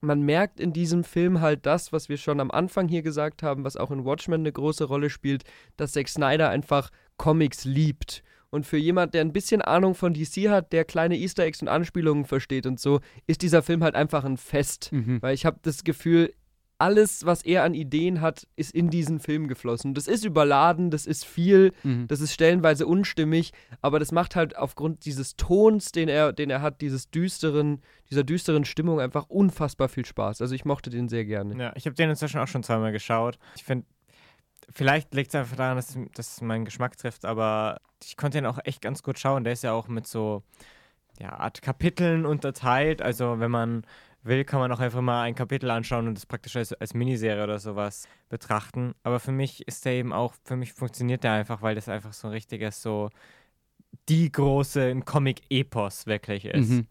man 0.00 0.22
merkt 0.22 0.60
in 0.60 0.72
diesem 0.72 1.04
Film 1.04 1.40
halt 1.40 1.66
das, 1.66 1.92
was 1.92 2.08
wir 2.08 2.16
schon 2.16 2.40
am 2.40 2.50
Anfang 2.50 2.88
hier 2.88 3.02
gesagt 3.02 3.42
haben, 3.42 3.64
was 3.64 3.76
auch 3.76 3.90
in 3.90 4.04
Watchmen 4.04 4.40
eine 4.40 4.52
große 4.52 4.84
Rolle 4.84 5.10
spielt, 5.10 5.44
dass 5.76 5.92
Zack 5.92 6.08
Snyder 6.08 6.48
einfach 6.48 6.90
Comics 7.18 7.64
liebt. 7.64 8.22
Und 8.48 8.66
für 8.66 8.78
jemand, 8.78 9.14
der 9.14 9.20
ein 9.20 9.32
bisschen 9.32 9.62
Ahnung 9.62 9.94
von 9.94 10.12
DC 10.12 10.48
hat, 10.48 10.72
der 10.72 10.84
kleine 10.84 11.16
Easter 11.16 11.44
Eggs 11.44 11.62
und 11.62 11.68
Anspielungen 11.68 12.24
versteht 12.24 12.66
und 12.66 12.80
so, 12.80 13.00
ist 13.26 13.42
dieser 13.42 13.62
Film 13.62 13.84
halt 13.84 13.94
einfach 13.94 14.24
ein 14.24 14.36
Fest. 14.36 14.90
Mhm. 14.90 15.22
Weil 15.22 15.34
ich 15.34 15.46
habe 15.46 15.58
das 15.62 15.84
Gefühl, 15.84 16.32
alles, 16.80 17.26
was 17.26 17.42
er 17.44 17.62
an 17.64 17.74
Ideen 17.74 18.20
hat, 18.20 18.46
ist 18.56 18.72
in 18.74 18.90
diesen 18.90 19.20
Film 19.20 19.48
geflossen. 19.48 19.94
Das 19.94 20.08
ist 20.08 20.24
überladen, 20.24 20.90
das 20.90 21.06
ist 21.06 21.24
viel, 21.24 21.72
Mhm. 21.82 22.06
das 22.08 22.20
ist 22.20 22.32
stellenweise 22.32 22.86
unstimmig, 22.86 23.52
aber 23.82 23.98
das 23.98 24.12
macht 24.12 24.34
halt 24.36 24.56
aufgrund 24.56 25.04
dieses 25.04 25.36
Tons, 25.36 25.92
den 25.92 26.08
er, 26.08 26.32
den 26.32 26.50
er 26.50 26.62
hat, 26.62 26.80
dieses 26.80 27.10
düsteren, 27.10 27.82
dieser 28.10 28.24
düsteren 28.24 28.64
Stimmung 28.64 28.98
einfach 29.00 29.26
unfassbar 29.28 29.88
viel 29.88 30.04
Spaß. 30.06 30.40
Also 30.40 30.54
ich 30.54 30.64
mochte 30.64 30.90
den 30.90 31.08
sehr 31.08 31.24
gerne. 31.24 31.56
Ja, 31.62 31.72
ich 31.76 31.86
habe 31.86 31.94
den 31.94 32.10
inzwischen 32.10 32.40
auch 32.40 32.48
schon 32.48 32.62
zweimal 32.62 32.92
geschaut. 32.92 33.38
Ich 33.56 33.64
finde, 33.64 33.86
vielleicht 34.72 35.14
liegt 35.14 35.28
es 35.30 35.34
einfach 35.34 35.56
daran, 35.56 35.76
dass, 35.76 35.98
dass 36.14 36.32
es 36.36 36.40
meinen 36.40 36.64
Geschmack 36.64 36.96
trifft, 36.96 37.24
aber 37.24 37.80
ich 38.02 38.16
konnte 38.16 38.38
ihn 38.38 38.46
auch 38.46 38.58
echt 38.64 38.80
ganz 38.80 39.02
gut 39.02 39.18
schauen. 39.18 39.44
Der 39.44 39.52
ist 39.52 39.62
ja 39.64 39.72
auch 39.72 39.88
mit 39.88 40.06
so 40.06 40.42
ja, 41.20 41.30
Art 41.38 41.60
Kapiteln 41.60 42.24
unterteilt. 42.24 43.02
Also 43.02 43.40
wenn 43.40 43.50
man 43.50 43.84
will, 44.22 44.44
kann 44.44 44.60
man 44.60 44.70
auch 44.72 44.80
einfach 44.80 45.00
mal 45.00 45.22
ein 45.22 45.34
Kapitel 45.34 45.70
anschauen 45.70 46.08
und 46.08 46.14
das 46.14 46.26
praktisch 46.26 46.56
als, 46.56 46.72
als 46.72 46.94
Miniserie 46.94 47.42
oder 47.42 47.58
sowas 47.58 48.06
betrachten. 48.28 48.94
Aber 49.02 49.20
für 49.20 49.32
mich 49.32 49.66
ist 49.66 49.84
der 49.84 49.92
eben 49.92 50.12
auch, 50.12 50.34
für 50.44 50.56
mich 50.56 50.72
funktioniert 50.72 51.24
der 51.24 51.32
einfach, 51.32 51.62
weil 51.62 51.74
das 51.74 51.88
einfach 51.88 52.12
so 52.12 52.28
ein 52.28 52.32
richtiges, 52.32 52.82
so 52.82 53.10
die 54.08 54.30
große 54.30 55.00
Comic-Epos 55.00 56.06
wirklich 56.06 56.44
ist. 56.44 56.70
Mhm. 56.70 56.86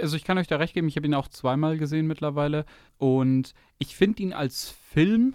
Also 0.00 0.16
ich 0.16 0.24
kann 0.24 0.38
euch 0.38 0.46
da 0.46 0.56
recht 0.56 0.74
geben, 0.74 0.88
ich 0.88 0.96
habe 0.96 1.06
ihn 1.06 1.14
auch 1.14 1.28
zweimal 1.28 1.76
gesehen 1.76 2.06
mittlerweile 2.06 2.64
und 2.96 3.52
ich 3.78 3.94
finde 3.94 4.22
ihn 4.22 4.32
als 4.32 4.70
Film 4.70 5.34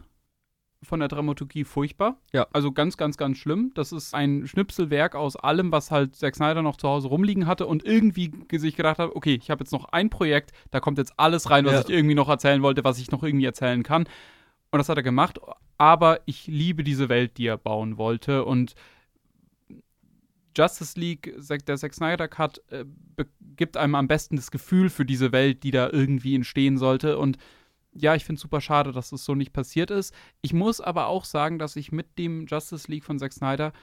von 0.83 0.99
der 0.99 1.09
Dramaturgie 1.09 1.63
furchtbar. 1.63 2.17
Ja. 2.33 2.47
Also 2.53 2.71
ganz, 2.71 2.97
ganz, 2.97 3.15
ganz 3.17 3.37
schlimm. 3.37 3.71
Das 3.75 3.91
ist 3.91 4.15
ein 4.15 4.47
Schnipselwerk 4.47 5.15
aus 5.15 5.35
allem, 5.35 5.71
was 5.71 5.91
halt 5.91 6.15
Zack 6.15 6.35
Snyder 6.35 6.61
noch 6.63 6.75
zu 6.77 6.87
Hause 6.87 7.07
rumliegen 7.09 7.45
hatte 7.45 7.67
und 7.67 7.85
irgendwie 7.85 8.29
ge- 8.29 8.57
sich 8.59 8.75
gedacht 8.75 8.97
hat, 8.97 9.11
okay, 9.15 9.35
ich 9.35 9.51
habe 9.51 9.63
jetzt 9.63 9.71
noch 9.71 9.85
ein 9.85 10.09
Projekt, 10.09 10.51
da 10.71 10.79
kommt 10.79 10.97
jetzt 10.97 11.13
alles 11.17 11.49
rein, 11.51 11.65
was 11.65 11.73
Ja. 11.73 11.79
ich 11.81 11.89
irgendwie 11.89 12.15
noch 12.15 12.29
erzählen 12.29 12.63
wollte, 12.63 12.83
was 12.83 12.97
ich 12.99 13.11
noch 13.11 13.21
irgendwie 13.23 13.45
erzählen 13.45 13.83
kann. 13.83 14.05
Und 14.71 14.77
das 14.79 14.89
hat 14.89 14.97
er 14.97 15.03
gemacht, 15.03 15.39
aber 15.77 16.21
ich 16.25 16.47
liebe 16.47 16.83
diese 16.83 17.09
Welt, 17.09 17.37
die 17.37 17.45
er 17.45 17.57
bauen 17.57 17.97
wollte 17.97 18.43
und 18.45 18.73
Justice 20.57 20.99
League, 20.99 21.33
der 21.67 21.77
Zack 21.77 21.93
Snyder 21.93 22.27
Cut, 22.27 22.61
äh, 22.71 22.85
gibt 23.55 23.77
einem 23.77 23.95
am 23.95 24.07
besten 24.07 24.35
das 24.35 24.51
Gefühl 24.51 24.89
für 24.89 25.05
diese 25.05 25.31
Welt, 25.31 25.63
die 25.63 25.71
da 25.71 25.89
irgendwie 25.89 26.35
entstehen 26.35 26.77
sollte. 26.77 27.17
Und 27.17 27.37
ja, 27.93 28.15
ich 28.15 28.23
finde 28.25 28.37
es 28.37 28.41
super 28.41 28.61
schade, 28.61 28.91
dass 28.91 29.11
es 29.11 29.25
so 29.25 29.35
nicht 29.35 29.53
passiert 29.53 29.91
ist. 29.91 30.13
Ich 30.41 30.53
muss 30.53 30.79
aber 30.81 31.07
auch 31.07 31.25
sagen, 31.25 31.59
dass 31.59 31.75
ich 31.75 31.91
mit 31.91 32.17
dem 32.17 32.45
Justice 32.45 32.89
League 32.89 33.03
von 33.03 33.19
Zack 33.19 33.33
Snyder 33.33 33.73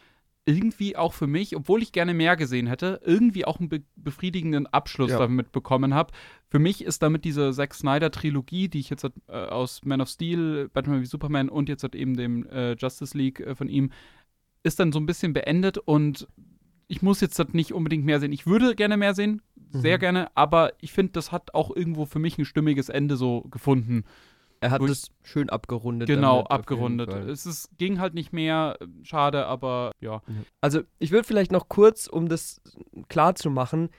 irgendwie 0.46 0.96
auch 0.96 1.12
für 1.12 1.26
mich, 1.26 1.54
obwohl 1.56 1.82
ich 1.82 1.92
gerne 1.92 2.14
mehr 2.14 2.34
gesehen 2.34 2.68
hätte, 2.68 3.02
irgendwie 3.04 3.44
auch 3.44 3.58
einen 3.60 3.68
be 3.68 3.82
befriedigenden 3.96 4.66
Abschluss 4.66 5.10
Ja. 5.10 5.18
damit 5.18 5.52
bekommen 5.52 5.92
habe. 5.92 6.14
Für 6.48 6.58
mich 6.58 6.82
ist 6.82 7.02
damit 7.02 7.26
diese 7.26 7.52
Zack 7.52 7.74
Snyder-Trilogie, 7.74 8.68
die 8.68 8.80
ich 8.80 8.88
jetzt 8.88 9.04
äh, 9.04 9.10
aus 9.32 9.84
Man 9.84 10.00
of 10.00 10.08
Steel, 10.08 10.70
Batman 10.72 11.02
wie 11.02 11.06
Superman 11.06 11.50
und 11.50 11.68
jetzt 11.68 11.84
eben 11.94 12.16
dem 12.16 12.46
äh, 12.46 12.72
Justice 12.78 13.16
League 13.16 13.40
äh, 13.40 13.54
von 13.54 13.68
ihm, 13.68 13.90
ist 14.62 14.80
dann 14.80 14.90
so 14.90 14.98
ein 14.98 15.04
bisschen 15.06 15.34
beendet 15.34 15.76
und 15.76 16.26
ich 16.86 17.02
muss 17.02 17.20
jetzt 17.20 17.38
halt 17.38 17.52
nicht 17.52 17.72
unbedingt 17.74 18.06
mehr 18.06 18.18
sehen. 18.18 18.32
Ich 18.32 18.46
würde 18.46 18.74
gerne 18.74 18.96
mehr 18.96 19.14
sehen, 19.14 19.42
sehr 19.70 19.96
Mhm. 19.96 20.00
gerne, 20.00 20.30
aber 20.34 20.72
ich 20.80 20.92
finde, 20.92 21.12
das 21.12 21.32
hat 21.32 21.54
auch 21.54 21.74
irgendwo 21.74 22.04
für 22.06 22.18
mich 22.18 22.38
ein 22.38 22.44
stimmiges 22.44 22.88
Ende 22.88 23.16
so 23.16 23.42
gefunden. 23.50 24.04
Er 24.60 24.72
hat 24.72 24.82
es 24.82 25.10
schön 25.22 25.50
abgerundet. 25.50 26.08
Genau, 26.08 26.42
abgerundet. 26.42 27.12
Es 27.12 27.46
ist, 27.46 27.70
ging 27.78 28.00
halt 28.00 28.14
nicht 28.14 28.32
mehr, 28.32 28.76
schade, 29.04 29.46
aber 29.46 29.92
ja. 30.00 30.20
Also 30.60 30.80
ich 30.98 31.12
würde 31.12 31.26
vielleicht 31.26 31.52
noch 31.52 31.68
kurz, 31.68 32.08
um 32.08 32.28
das 32.28 32.60
klar 33.08 33.36
zu 33.36 33.50
machen, 33.50 33.90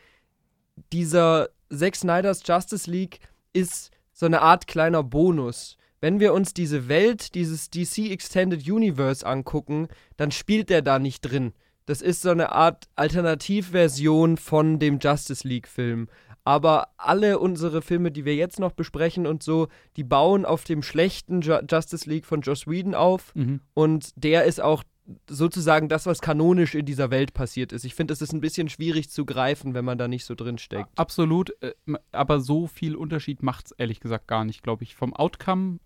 dieser 0.91 1.49
Zack 1.74 1.95
Snyder's 1.95 2.41
Justice 2.45 2.89
League 2.89 3.20
ist 3.53 3.91
so 4.11 4.26
eine 4.26 4.41
Art 4.41 4.67
kleiner 4.67 5.03
Bonus. 5.03 5.78
Wenn 6.01 6.20
wir 6.20 6.34
uns 6.34 6.53
diese 6.53 6.88
Welt, 6.88 7.36
dieses 7.36 7.70
DC 7.70 8.09
Extended 8.11 8.70
Universe 8.70 9.26
angucken, 9.26 9.88
dann 10.17 10.32
spielt 10.32 10.70
der 10.70 10.82
da 10.82 10.99
nicht 10.99 11.22
drin. 11.22 11.53
Das 11.89 12.03
ist 12.03 12.21
so 12.21 12.29
eine 12.29 12.51
Art 12.51 12.87
Alternativversion 12.95 14.37
von 14.37 14.77
dem 14.77 14.99
Justice 14.99 15.47
League-Film. 15.47 16.07
Aber 16.43 16.89
alle 16.97 17.39
unsere 17.39 17.81
Filme, 17.81 18.11
die 18.11 18.25
wir 18.25 18.35
jetzt 18.35 18.59
noch 18.59 18.73
besprechen 18.73 19.25
und 19.25 19.41
so, 19.41 19.69
die 19.97 20.03
bauen 20.03 20.45
auf 20.45 20.65
dem 20.65 20.83
schlechten 20.83 21.41
Ju 21.41 21.55
Justice 21.67 22.07
League 22.07 22.27
von 22.27 22.41
Joss 22.41 22.67
Whedon 22.67 22.93
auf. 22.93 23.33
Mhm. 23.33 23.61
Und 23.73 24.11
der 24.23 24.43
ist 24.43 24.61
auch 24.61 24.83
sozusagen 25.27 25.89
das, 25.89 26.05
was 26.05 26.21
kanonisch 26.21 26.75
in 26.75 26.85
dieser 26.85 27.09
Welt 27.09 27.33
passiert 27.33 27.71
ist. 27.71 27.85
Ich 27.85 27.95
finde, 27.95 28.13
es 28.13 28.21
ist 28.21 28.33
ein 28.33 28.41
bisschen 28.41 28.69
schwierig 28.69 29.09
zu 29.09 29.25
greifen, 29.25 29.73
wenn 29.73 29.83
man 29.83 29.97
da 29.97 30.07
nicht 30.07 30.25
so 30.25 30.35
drin 30.35 30.59
steckt. 30.59 30.89
Absolut, 30.95 31.51
äh, 31.63 31.73
aber 32.11 32.39
so 32.39 32.67
viel 32.67 32.95
Unterschied 32.95 33.41
macht 33.41 33.65
es 33.65 33.71
ehrlich 33.71 33.99
gesagt 33.99 34.27
gar 34.27 34.45
nicht, 34.45 34.61
glaube 34.61 34.83
ich. 34.83 34.95
Vom 34.95 35.15
Outcome, 35.15 35.79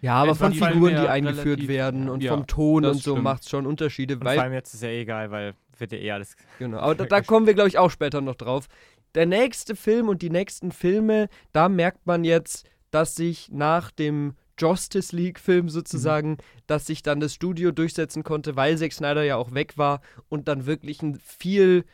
Ja, 0.00 0.14
aber 0.14 0.34
von 0.34 0.52
Figuren, 0.54 0.94
die 0.96 1.08
eingeführt 1.08 1.46
relativ- 1.46 1.68
werden 1.68 2.08
und 2.08 2.22
ja, 2.22 2.32
vom 2.32 2.46
Ton 2.46 2.84
und 2.84 3.02
so 3.02 3.16
macht 3.16 3.42
es 3.42 3.50
schon 3.50 3.66
Unterschiede. 3.66 4.14
Und 4.14 4.24
Weil, 4.24 4.36
vor 4.36 4.44
allem 4.44 4.52
jetzt 4.52 4.74
ist 4.74 4.82
ja 4.82 4.88
egal, 4.88 5.30
weil 5.30 5.54
wird 5.78 5.92
ja 5.92 5.98
eh 5.98 6.10
alles. 6.12 6.36
genau, 6.58 6.78
aber 6.78 6.94
da, 6.94 7.04
da 7.04 7.20
kommen 7.20 7.46
wir, 7.46 7.54
glaube 7.54 7.68
ich, 7.68 7.78
auch 7.78 7.90
später 7.90 8.20
noch 8.20 8.36
drauf. 8.36 8.66
Der 9.14 9.26
nächste 9.26 9.74
Film 9.74 10.08
und 10.08 10.22
die 10.22 10.30
nächsten 10.30 10.72
Filme, 10.72 11.28
da 11.52 11.68
merkt 11.68 12.06
man 12.06 12.24
jetzt, 12.24 12.68
dass 12.90 13.14
sich 13.14 13.50
nach 13.50 13.90
dem 13.90 14.34
Justice 14.58 15.16
League-Film 15.16 15.68
sozusagen, 15.70 16.36
dass 16.66 16.86
sich 16.86 17.02
dann 17.02 17.18
das 17.18 17.34
Studio 17.34 17.72
durchsetzen 17.72 18.22
konnte, 18.22 18.56
weil 18.56 18.76
Zack 18.76 18.92
Snyder 18.92 19.22
ja 19.22 19.36
auch 19.36 19.52
weg 19.52 19.78
war 19.78 20.00
und 20.28 20.48
dann 20.48 20.66
wirklich 20.66 21.02
ein 21.02 21.18
viel 21.18 21.84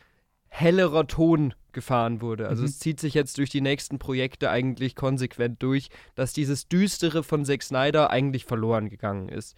hellerer 0.49 1.07
Ton 1.07 1.53
gefahren 1.71 2.21
wurde. 2.21 2.47
Also 2.47 2.63
Mhm. 2.63 2.69
es 2.69 2.79
zieht 2.79 2.99
sich 2.99 3.13
jetzt 3.13 3.37
durch 3.37 3.49
die 3.49 3.61
nächsten 3.61 3.99
Projekte 3.99 4.49
eigentlich 4.49 4.95
konsequent 4.95 5.61
durch, 5.61 5.89
dass 6.15 6.33
dieses 6.33 6.67
Düstere 6.67 7.23
von 7.23 7.45
Zack 7.45 7.61
Snyder 7.61 8.09
eigentlich 8.09 8.45
verloren 8.45 8.89
gegangen 8.89 9.29
ist. 9.29 9.55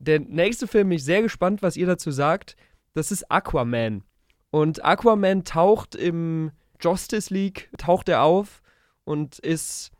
Der 0.00 0.18
nächste 0.18 0.66
Film, 0.66 0.88
bin 0.88 0.96
ich 0.96 1.04
sehr 1.04 1.22
gespannt, 1.22 1.62
was 1.62 1.76
ihr 1.76 1.86
dazu 1.86 2.10
sagt. 2.10 2.56
Das 2.94 3.12
ist 3.12 3.30
Aquaman. 3.30 4.02
Und 4.50 4.84
Aquaman 4.84 5.44
taucht 5.44 5.94
im 5.94 6.50
Justice 6.80 7.32
League, 7.32 7.70
taucht 7.78 8.08
er 8.08 8.22
auf 8.22 8.62
und 9.04 9.38
ist, 9.38 9.92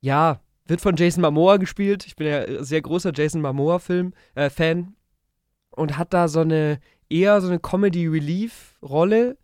ja, 0.00 0.40
wird 0.66 0.80
von 0.82 0.96
Jason 0.96 1.22
Momoa 1.22 1.56
gespielt. 1.56 2.04
Ich 2.06 2.16
bin 2.16 2.26
ja 2.26 2.40
ein 2.42 2.64
sehr 2.64 2.82
großer 2.82 3.12
Jason 3.14 3.40
Momoa-Film, 3.40 4.12
äh, 4.34 4.50
Fan. 4.50 4.94
Und 5.70 5.96
hat 5.96 6.12
da 6.12 6.28
so 6.28 6.40
eine, 6.40 6.80
eher 7.08 7.40
so 7.40 7.46
eine 7.46 7.60
Comedy-Relief-Rolle 8.80 9.36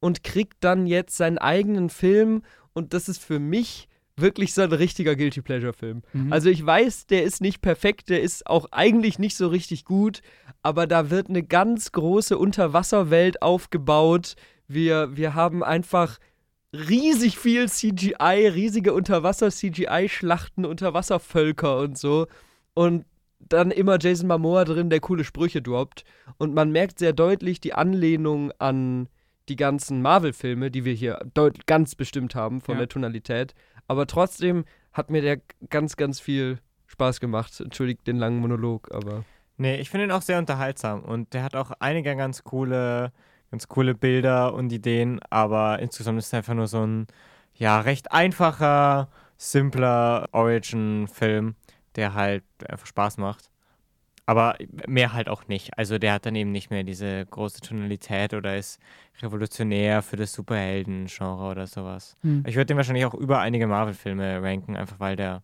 und 0.00 0.24
kriegt 0.24 0.64
dann 0.64 0.86
jetzt 0.86 1.16
seinen 1.16 1.38
eigenen 1.38 1.90
Film. 1.90 2.42
Und 2.72 2.94
das 2.94 3.08
ist 3.08 3.22
für 3.22 3.38
mich 3.38 3.88
wirklich 4.16 4.52
so 4.52 4.62
ein 4.62 4.72
richtiger 4.72 5.16
Guilty 5.16 5.42
Pleasure-Film. 5.42 6.02
Mhm. 6.12 6.32
Also 6.32 6.50
ich 6.50 6.64
weiß, 6.64 7.06
der 7.06 7.24
ist 7.24 7.40
nicht 7.40 7.62
perfekt, 7.62 8.08
der 8.08 8.20
ist 8.20 8.46
auch 8.46 8.66
eigentlich 8.70 9.18
nicht 9.18 9.36
so 9.36 9.48
richtig 9.48 9.84
gut, 9.84 10.20
aber 10.62 10.86
da 10.86 11.10
wird 11.10 11.28
eine 11.28 11.42
ganz 11.42 11.92
große 11.92 12.36
Unterwasserwelt 12.36 13.42
aufgebaut. 13.42 14.34
Wir, 14.68 15.16
wir 15.16 15.34
haben 15.34 15.64
einfach 15.64 16.18
riesig 16.74 17.38
viel 17.38 17.68
CGI, 17.68 18.48
riesige 18.48 18.92
Unterwasser-CGI-Schlachten, 18.92 20.66
Unterwasservölker 20.66 21.78
und 21.78 21.96
so. 21.98 22.26
Und 22.74 23.04
dann 23.48 23.70
immer 23.70 23.98
Jason 24.00 24.28
Momoa 24.28 24.64
drin, 24.64 24.90
der 24.90 25.00
coole 25.00 25.24
Sprüche 25.24 25.62
droppt. 25.62 26.04
Und 26.38 26.54
man 26.54 26.70
merkt 26.72 26.98
sehr 26.98 27.12
deutlich 27.12 27.60
die 27.60 27.74
Anlehnung 27.74 28.52
an 28.58 29.08
die 29.48 29.56
ganzen 29.56 30.02
Marvel-Filme, 30.02 30.70
die 30.70 30.84
wir 30.84 30.92
hier 30.94 31.18
ganz 31.66 31.94
bestimmt 31.94 32.34
haben 32.34 32.60
von 32.60 32.74
Ja. 32.74 32.80
der 32.80 32.88
Tonalität. 32.88 33.54
Aber 33.88 34.06
trotzdem 34.06 34.64
hat 34.92 35.10
mir 35.10 35.20
der 35.22 35.40
ganz, 35.68 35.96
ganz 35.96 36.20
viel 36.20 36.58
Spaß 36.86 37.20
gemacht. 37.20 37.60
Entschuldigt 37.60 38.06
den 38.06 38.16
langen 38.16 38.38
Monolog, 38.38 38.90
aber. 38.94 39.24
Nee, 39.56 39.76
ich 39.80 39.90
finde 39.90 40.06
ihn 40.06 40.12
auch 40.12 40.22
sehr 40.22 40.38
unterhaltsam 40.38 41.02
und 41.02 41.34
der 41.34 41.42
hat 41.42 41.54
auch 41.56 41.72
einige 41.80 42.14
ganz 42.16 42.42
coole, 42.44 43.12
ganz 43.50 43.68
coole 43.68 43.94
Bilder 43.94 44.54
und 44.54 44.72
Ideen, 44.72 45.20
aber 45.30 45.78
insgesamt 45.80 46.18
ist 46.18 46.26
es 46.26 46.34
einfach 46.34 46.54
nur 46.54 46.66
so 46.68 46.84
ein, 46.86 47.06
ja, 47.54 47.80
recht 47.80 48.12
einfacher, 48.12 49.08
simpler 49.36 50.28
Origin-Film, 50.32 51.54
der 51.96 52.14
halt 52.14 52.44
einfach 52.68 52.86
Spaß 52.86 53.18
macht. 53.18 53.50
Aber 54.24 54.56
mehr 54.86 55.12
halt 55.12 55.28
auch 55.28 55.48
nicht. 55.48 55.76
Also 55.76 55.98
der 55.98 56.12
hat 56.12 56.26
dann 56.26 56.36
eben 56.36 56.52
nicht 56.52 56.70
mehr 56.70 56.84
diese 56.84 57.26
große 57.26 57.60
Tonalität 57.60 58.34
oder 58.34 58.56
ist 58.56 58.80
revolutionär 59.20 60.00
für 60.00 60.16
das 60.16 60.32
Superhelden-Genre 60.32 61.50
oder 61.50 61.66
sowas. 61.66 62.16
Hm. 62.22 62.44
Ich 62.46 62.54
würde 62.54 62.66
den 62.66 62.76
wahrscheinlich 62.76 63.04
auch 63.04 63.14
über 63.14 63.40
einige 63.40 63.66
Marvel-Filme 63.66 64.40
ranken, 64.40 64.76
einfach 64.76 65.00
weil 65.00 65.16
der 65.16 65.42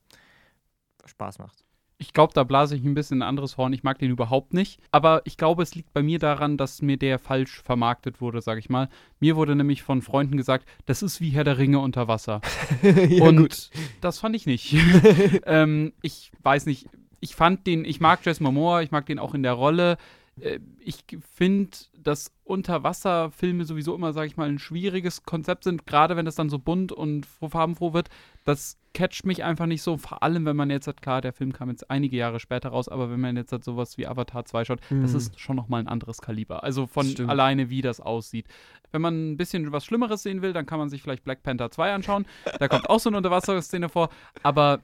Spaß 1.05 1.38
macht. 1.38 1.64
Ich 2.01 2.12
glaube, 2.12 2.32
da 2.32 2.44
blase 2.44 2.76
ich 2.76 2.84
ein 2.84 2.94
bisschen 2.94 3.18
ein 3.18 3.28
anderes 3.28 3.57
Horn. 3.57 3.72
Ich 3.72 3.82
mag 3.82 3.99
den 3.99 4.11
überhaupt 4.12 4.55
nicht. 4.55 4.80
Aber 4.92 5.22
ich 5.24 5.36
glaube, 5.36 5.64
es 5.64 5.74
liegt 5.74 5.92
bei 5.92 6.03
mir 6.03 6.20
daran, 6.20 6.57
dass 6.57 6.80
mir 6.80 6.96
der 6.96 7.18
falsch 7.18 7.61
vermarktet 7.62 8.20
wurde, 8.20 8.40
sag 8.40 8.57
ich 8.59 8.70
mal. 8.70 8.88
Mir 9.18 9.34
wurde 9.34 9.57
nämlich 9.57 9.82
von 9.82 10.01
Freunden 10.01 10.36
gesagt, 10.36 10.68
das 10.86 11.03
ist 11.03 11.20
wie 11.20 11.30
Herr 11.30 11.42
der 11.42 11.59
Ringe 11.59 11.80
unter 11.80 12.07
Wasser. 12.07 12.40
ja, 12.82 13.24
Und 13.24 13.70
das 14.01 14.20
fand 14.20 14.36
ich 14.36 14.46
nicht. 14.46 14.76
ähm, 15.46 15.92
ich 16.03 16.30
weiß 16.44 16.66
nicht. 16.66 16.86
Ich 17.18 17.34
fand 17.34 17.66
den, 17.66 17.84
ich 17.84 17.99
mag 18.01 18.24
Jason 18.24 18.44
Momoa, 18.44 18.82
ich 18.82 18.92
mag 18.92 19.07
den 19.07 19.18
auch 19.18 19.34
in 19.34 19.42
der 19.42 19.55
Rolle. 19.55 19.96
Äh, 20.40 20.61
Ich 20.78 21.05
finde, 21.34 21.76
dass 22.01 22.30
Unterwasserfilme 22.44 23.64
sowieso 23.64 23.94
immer, 23.96 24.12
sag 24.12 24.26
ich 24.28 24.36
mal, 24.36 24.49
ein 24.49 24.61
schwieriges 24.61 25.24
Konzept 25.24 25.64
sind, 25.64 25.84
gerade 25.84 26.16
wenn 26.16 26.26
das 26.26 26.36
dann 26.36 26.49
so 26.49 26.61
bunt 26.61 26.92
und 26.92 27.26
froh- 27.26 27.49
farbenfroh 27.51 27.92
wird. 27.92 28.09
Das 28.44 28.78
catcht 28.99 29.24
mich 29.24 29.44
einfach 29.44 29.66
nicht 29.66 29.82
so, 29.82 29.96
vor 29.96 30.24
allem 30.24 30.44
wenn 30.44 30.57
man 30.57 30.70
jetzt 30.70 30.88
hat, 30.88 31.01
klar, 31.01 31.20
der 31.20 31.32
Film 31.32 31.53
kam 31.53 31.70
jetzt 31.70 31.88
einige 31.88 32.16
Jahre 32.16 32.40
später 32.40 32.70
raus, 32.70 32.88
aber 32.88 33.11
wenn 33.12 33.20
man 33.20 33.36
jetzt 33.36 33.53
halt 33.53 33.62
sowas 33.62 33.96
wie 33.96 34.09
Avatar 34.09 34.44
2 34.44 34.64
schaut, 34.64 34.80
das 34.90 35.12
Mhm. 35.12 35.16
ist 35.16 35.38
schon 35.40 35.55
nochmal 35.55 35.80
ein 35.80 35.86
anderes 35.86 36.18
Kaliber. 36.20 36.64
Also 36.64 36.88
von 36.88 37.07
Stimmt. 37.07 37.30
alleine, 37.30 37.70
wie 37.70 37.80
das 37.80 38.01
aussieht. 38.01 38.46
Wenn 38.90 39.01
man 39.01 39.30
ein 39.32 39.36
bisschen 39.36 39.70
was 39.70 39.84
Schlimmeres 39.84 40.24
sehen 40.24 40.42
will, 40.42 40.53
dann 40.53 40.66
kann 40.66 40.80
man 40.80 40.88
sich 40.88 41.01
vielleicht 41.01 41.22
Black 41.22 41.44
Panther 41.44 41.70
2 41.70 41.92
anschauen. 41.94 42.26
Da 42.59 42.66
kommt 42.66 42.90
auch 42.90 42.99
so 42.99 43.09
eine 43.09 43.18
Unterwasserszene 43.18 43.88
vor, 43.88 44.09
aber 44.42 44.80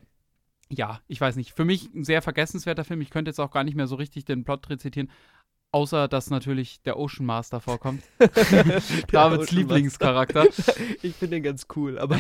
ja, 0.70 1.00
ich 1.08 1.20
weiß 1.20 1.36
nicht. 1.36 1.52
Für 1.52 1.64
mich 1.64 1.92
ein 1.94 2.04
sehr 2.04 2.22
vergessenswerter 2.22 2.84
Film. 2.84 3.00
Ich 3.00 3.10
könnte 3.10 3.28
jetzt 3.30 3.40
auch 3.40 3.50
gar 3.50 3.64
nicht 3.64 3.74
mehr 3.76 3.86
so 3.86 3.96
richtig 3.96 4.24
den 4.24 4.44
Plot 4.44 4.70
rezitieren. 4.70 5.10
Außer, 5.74 6.06
dass 6.06 6.30
natürlich 6.30 6.80
der 6.82 6.96
Ocean 6.96 7.26
Master 7.26 7.58
vorkommt. 7.58 8.04
Davids 9.10 9.48
Ocean 9.48 9.58
Lieblingscharakter. 9.58 10.46
Ich 11.02 11.16
finde 11.16 11.36
den 11.36 11.42
ganz 11.42 11.66
cool, 11.74 11.98
aber 11.98 12.16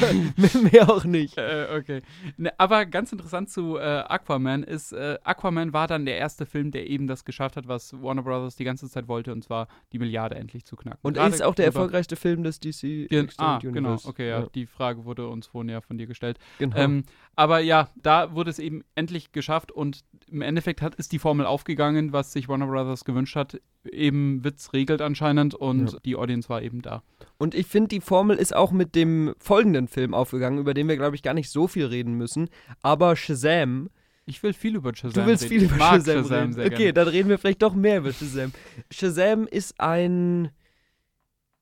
mehr 0.72 0.90
auch 0.90 1.04
nicht. 1.04 1.38
äh, 1.38 1.68
okay. 1.78 2.02
Ne, 2.36 2.52
aber 2.58 2.84
ganz 2.84 3.12
interessant 3.12 3.48
zu 3.50 3.76
äh, 3.76 3.80
Aquaman 3.80 4.64
ist, 4.64 4.92
äh, 4.92 5.18
Aquaman 5.22 5.72
war 5.72 5.86
dann 5.86 6.04
der 6.04 6.18
erste 6.18 6.46
Film, 6.46 6.72
der 6.72 6.88
eben 6.88 7.06
das 7.06 7.24
geschafft 7.24 7.56
hat, 7.56 7.68
was 7.68 7.92
Warner 8.02 8.22
Brothers 8.22 8.56
die 8.56 8.64
ganze 8.64 8.90
Zeit 8.90 9.06
wollte, 9.06 9.32
und 9.32 9.44
zwar 9.44 9.68
die 9.92 9.98
Milliarde 9.98 10.34
endlich 10.34 10.64
zu 10.64 10.74
knacken. 10.74 10.98
Und 11.02 11.14
Gerade 11.14 11.34
ist 11.34 11.42
auch 11.42 11.54
der 11.54 11.66
erfolgreichste 11.66 12.16
Film 12.16 12.42
des 12.42 12.58
DC 12.58 12.80
Gen 12.80 13.26
Extended 13.26 13.34
ah, 13.38 13.58
genau, 13.60 13.78
Universe. 13.90 14.08
okay, 14.08 14.28
ja, 14.28 14.46
Die 14.54 14.66
Frage 14.66 15.04
wurde 15.04 15.28
uns 15.28 15.46
vorhin 15.46 15.68
ja 15.68 15.80
von 15.80 15.96
dir 15.96 16.06
gestellt. 16.06 16.38
genau. 16.58 16.76
Ähm, 16.76 17.04
aber 17.36 17.60
ja, 17.60 17.88
da 17.96 18.34
wurde 18.34 18.50
es 18.50 18.58
eben 18.58 18.82
endlich 18.94 19.32
geschafft 19.32 19.72
und 19.72 20.00
im 20.30 20.42
Endeffekt 20.42 20.82
hat, 20.82 20.94
ist 20.96 21.12
die 21.12 21.18
Formel 21.18 21.46
aufgegangen, 21.46 22.12
was 22.12 22.32
sich 22.32 22.48
Warner 22.48 22.66
Brothers 22.66 23.04
gewünscht 23.04 23.36
hat. 23.36 23.60
Eben 23.90 24.42
Witz 24.44 24.72
regelt 24.72 25.00
anscheinend 25.02 25.54
und 25.54 25.92
Ja. 25.92 25.98
die 26.04 26.16
Audience 26.16 26.48
war 26.48 26.62
eben 26.62 26.82
da. 26.82 27.02
Und 27.36 27.54
ich 27.54 27.66
finde, 27.66 27.88
die 27.88 28.00
Formel 28.00 28.36
ist 28.36 28.54
auch 28.56 28.72
mit 28.72 28.94
dem 28.94 29.34
folgenden 29.38 29.88
Film 29.88 30.14
aufgegangen, 30.14 30.58
über 30.58 30.72
den 30.74 30.88
wir, 30.88 30.96
glaube 30.96 31.16
ich, 31.16 31.22
gar 31.22 31.34
nicht 31.34 31.50
so 31.50 31.66
viel 31.68 31.86
reden 31.86 32.14
müssen. 32.14 32.48
Aber 32.82 33.16
Shazam, 33.16 33.90
Ich 34.26 34.42
will 34.42 34.54
viel 34.54 34.76
über 34.76 34.94
Shazam 34.94 35.22
du 35.24 35.26
willst 35.28 35.44
reden. 35.44 35.60
viel 35.60 35.64
über 35.64 35.76
Shazam, 35.84 36.22
Shazam 36.22 36.52
reden. 36.54 36.72
okay, 36.74 36.92
dann 36.92 37.08
reden 37.08 37.28
wir 37.28 37.38
vielleicht 37.38 37.60
doch 37.62 37.74
mehr 37.74 37.98
über 37.98 38.12
Shazam. 38.12 38.52
Shazam 38.90 39.46
ist 39.46 39.78
ein 39.78 40.50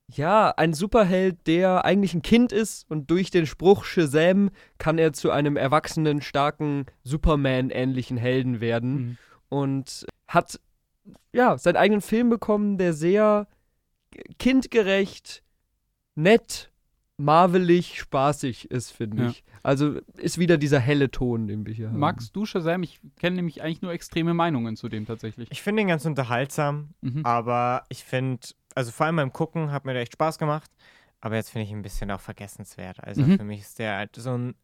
ja, 0.09 0.53
ein 0.57 0.75
Superheld, 0.75 1.47
der 1.47 1.85
eigentlich 1.85 2.13
ein 2.15 2.23
Kind 2.23 2.53
ist 2.53 2.91
und 2.91 3.11
durch 3.11 3.31
den 3.31 3.47
Spruch 3.47 3.85
Shazam 3.85 4.51
kann 4.79 4.99
er 4.99 5.13
zu 5.13 5.31
einem 5.31 5.57
erwachsenen, 5.57 6.21
starken 6.21 6.85
Superman-ähnlichen 7.03 8.17
Helden 8.19 8.61
werden 8.61 8.93
Mhm. 8.95 9.17
und 9.49 10.07
hat 10.29 10.61
ja 11.33 11.57
seinen 11.57 11.77
eigenen 11.77 12.01
Film 12.03 12.29
bekommen, 12.31 12.77
der 12.79 12.93
sehr 12.93 13.47
kindgerecht, 14.39 15.43
nett, 16.15 16.71
marvelig, 17.17 17.99
spaßig 18.01 18.71
ist, 18.71 18.91
finde 18.91 19.23
Ja. 19.25 19.29
ich. 19.31 19.45
Also 19.63 20.01
ist 20.17 20.39
wieder 20.39 20.57
dieser 20.59 20.81
helle 20.81 21.11
Ton, 21.11 21.47
den 21.47 21.65
wir 21.67 21.73
hier 21.73 21.89
haben. 21.89 21.99
Magst 21.99 22.35
du 22.35 22.45
Shazam? 22.45 22.83
Ich 22.83 23.01
kenne 23.21 23.37
nämlich 23.37 23.63
eigentlich 23.63 23.81
nur 23.83 23.93
extreme 23.93 24.35
Meinungen 24.35 24.77
zu 24.77 24.89
dem 24.89 25.07
tatsächlich. 25.07 25.49
Ich 25.53 25.63
finde 25.63 25.83
ihn 25.83 25.89
ganz 25.89 26.05
unterhaltsam, 26.05 26.91
Mhm. 27.01 27.25
aber 27.25 27.85
ich 27.89 28.03
finde, 28.05 28.41
also 28.75 28.91
vor 28.93 29.07
allem 29.07 29.17
beim 29.17 29.33
Gucken 29.33 29.71
hat 29.73 29.85
mir 29.85 29.93
der 29.93 30.03
echt 30.03 30.13
Spaß 30.15 30.39
gemacht, 30.39 30.71
aber 31.21 31.37
jetzt 31.37 31.51
finde 31.51 31.65
ich 31.65 31.71
ihn 31.71 31.79
ein 31.79 31.83
bisschen 31.83 32.11
auch 32.11 32.21
vergessenswert. 32.21 33.03
Also 33.03 33.23
Mhm. 33.23 33.39
für 33.39 33.45
mich 33.45 33.61
ist 33.61 33.79
der 33.79 33.97
halt 33.97 34.17
so 34.17 34.37
ein 34.37 34.55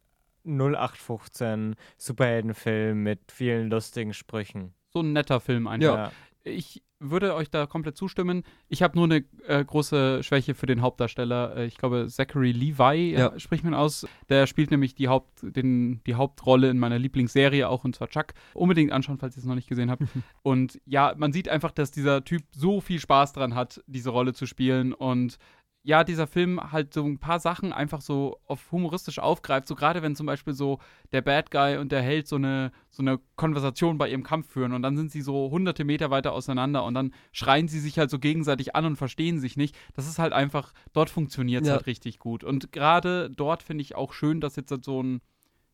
0815 0.43 1.75
Superheldenfilm 1.97 3.03
mit 3.03 3.31
vielen 3.31 3.69
lustigen 3.69 4.13
Sprüchen. 4.13 4.73
So 4.91 5.01
ein 5.01 5.13
netter 5.13 5.39
Film 5.39 5.67
einfach. 5.67 6.11
Ja. 6.11 6.11
Ich 6.43 6.81
würde 6.99 7.33
euch 7.35 7.49
da 7.49 7.65
komplett 7.65 7.97
zustimmen. 7.97 8.43
Ich 8.67 8.83
habe 8.83 8.97
nur 8.97 9.05
eine 9.05 9.23
äh, 9.47 9.63
große 9.63 10.21
Schwäche 10.23 10.53
für 10.53 10.65
den 10.65 10.81
Hauptdarsteller. 10.81 11.55
Äh, 11.57 11.65
ich 11.65 11.77
glaube, 11.77 12.07
Zachary 12.09 12.51
Levi 12.51 13.11
Ja. 13.13 13.27
äh, 13.27 13.39
spricht 13.39 13.63
man 13.63 13.73
aus. 13.73 14.05
Der 14.27 14.47
spielt 14.47 14.71
nämlich 14.71 14.95
die, 14.95 15.07
Haupt, 15.07 15.39
den, 15.41 16.01
die 16.05 16.15
Hauptrolle 16.15 16.69
in 16.69 16.77
meiner 16.77 16.99
Lieblingsserie, 16.99 17.67
auch 17.69 17.83
und 17.85 17.95
zwar 17.95 18.09
Chuck. 18.09 18.33
Unbedingt 18.53 18.91
anschauen, 18.91 19.17
falls 19.17 19.35
ihr 19.37 19.39
es 19.41 19.45
noch 19.45 19.55
nicht 19.55 19.69
gesehen 19.69 19.89
habt. 19.89 20.03
und 20.43 20.79
ja, 20.85 21.13
man 21.17 21.31
sieht 21.31 21.49
einfach, 21.49 21.71
dass 21.71 21.91
dieser 21.91 22.23
Typ 22.23 22.43
so 22.51 22.81
viel 22.81 22.99
Spaß 22.99 23.33
dran 23.33 23.55
hat, 23.55 23.81
diese 23.87 24.09
Rolle 24.09 24.33
zu 24.33 24.45
spielen. 24.45 24.93
Und 24.93 25.37
ja, 25.81 26.03
dieser 26.03 26.27
Film 26.27 26.59
halt 26.71 26.93
so 26.93 27.05
ein 27.05 27.19
paar 27.19 27.39
Sachen 27.39 27.71
einfach 27.71 28.01
so 28.01 28.37
auf 28.45 28.71
humoristisch 28.71 29.17
aufgreift. 29.17 29.67
So 29.67 29.75
gerade 29.75 30.01
wenn 30.01 30.15
zum 30.15 30.25
Beispiel 30.25 30.53
so 30.53 30.79
der 31.13 31.21
Bad 31.21 31.51
Guy 31.51 31.77
und 31.77 31.91
der 31.91 32.01
Held 32.01 32.27
so 32.27 32.35
eine, 32.35 32.71
so 32.89 33.01
eine 33.01 33.19
Konversation 33.37 33.97
bei 33.97 34.09
ihrem 34.09 34.23
Kampf 34.23 34.49
führen 34.51 34.73
und 34.73 34.81
dann 34.81 34.97
sind 34.97 35.11
sie 35.11 35.21
so 35.21 35.49
hunderte 35.49 35.85
Meter 35.85 36.11
weiter 36.11 36.33
auseinander 36.33 36.83
und 36.83 36.93
dann 36.95 37.13
schreien 37.31 37.69
sie 37.69 37.79
sich 37.79 37.97
halt 37.97 38.09
so 38.09 38.19
gegenseitig 38.19 38.75
an 38.75 38.85
und 38.85 38.97
verstehen 38.97 39.39
sich 39.39 39.55
nicht. 39.55 39.75
Das 39.93 40.07
ist 40.07 40.19
halt 40.19 40.33
einfach, 40.33 40.73
dort 40.91 41.09
funktioniert 41.09 41.61
es 41.61 41.69
Ja. 41.69 41.75
halt 41.75 41.87
richtig 41.87 42.19
gut. 42.19 42.43
Und 42.43 42.71
gerade 42.73 43.29
dort 43.29 43.63
finde 43.63 43.81
ich 43.81 43.95
auch 43.95 44.11
schön, 44.13 44.41
dass 44.41 44.57
jetzt 44.57 44.71
halt 44.71 44.83
so 44.83 45.01
ein, 45.01 45.21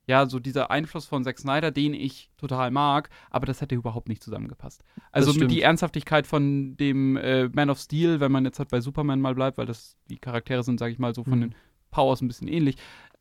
ja, 0.08 0.26
so 0.28 0.40
dieser 0.40 0.70
Einfluss 0.72 1.06
von 1.06 1.24
Zack 1.24 1.40
Snyder, 1.40 1.72
den 1.72 1.94
ich 1.94 2.30
total 2.38 2.72
mag, 2.72 3.10
aber 3.32 3.46
das 3.46 3.62
hätte 3.62 3.76
überhaupt 3.76 4.08
nicht 4.10 4.22
zusammengepasst. 4.24 4.84
Also 5.12 5.34
mit 5.34 5.50
die 5.52 5.62
Ernsthaftigkeit 5.62 6.28
von 6.28 6.78
dem 6.78 7.18
äh, 7.18 7.50
Man 7.50 7.70
of 7.70 7.80
Steel, 7.80 8.20
wenn 8.20 8.32
man 8.32 8.46
jetzt 8.46 8.60
halt 8.60 8.70
bei 8.70 8.82
Superman 8.82 9.20
mal 9.22 9.34
bleibt, 9.36 9.58
weil 9.58 9.66
das 9.66 9.98
die 10.10 10.18
Charaktere 10.18 10.64
sind, 10.64 10.80
sage 10.80 10.92
ich 10.94 11.00
mal, 11.00 11.16
so 11.16 11.24
von 11.24 11.40
Mhm. 11.40 11.42
den 11.42 11.56
Powers 11.92 12.22
ein 12.22 12.28
bisschen 12.28 12.48
ähnlich, 12.48 12.78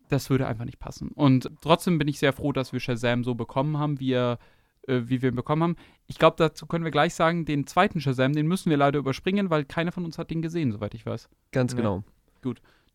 das 0.09 0.29
würde 0.31 0.47
einfach 0.47 0.65
nicht 0.67 0.79
passen. 0.79 1.09
Und 1.09 1.51
trotzdem 1.63 1.97
bin 1.99 2.09
ich 2.09 2.19
sehr 2.19 2.33
froh, 2.33 2.53
dass 2.53 2.73
wir 2.73 2.81
Shazam 2.81 3.25
so 3.25 3.35
bekommen 3.35 3.79
haben, 3.79 3.99
wie 4.01 4.13
er 4.13 4.39
äh, 4.87 5.01
wie 5.07 5.23
wir 5.23 5.31
ihn 5.31 5.35
bekommen 5.37 5.63
haben. 5.63 5.77
Ich 6.09 6.19
glaube, 6.19 6.37
dazu 6.37 6.67
können 6.67 6.85
wir 6.85 6.91
gleich 6.91 7.15
sagen, 7.15 7.47
den 7.47 7.67
zweiten 7.67 8.03
Shazam, 8.03 8.35
den 8.35 8.47
müssen 8.47 8.69
wir 8.69 8.77
leider 8.77 8.99
überspringen, 8.99 9.49
weil 9.49 9.65
keiner 9.65 9.93
von 9.93 10.05
uns 10.05 10.19
hat 10.19 10.31
den 10.31 10.43
gesehen, 10.43 10.73
soweit 10.73 10.93
ich 10.93 11.07
weiß. 11.07 11.31
Ganz 11.53 11.73
Nee. 11.73 11.79
genau. 11.79 12.05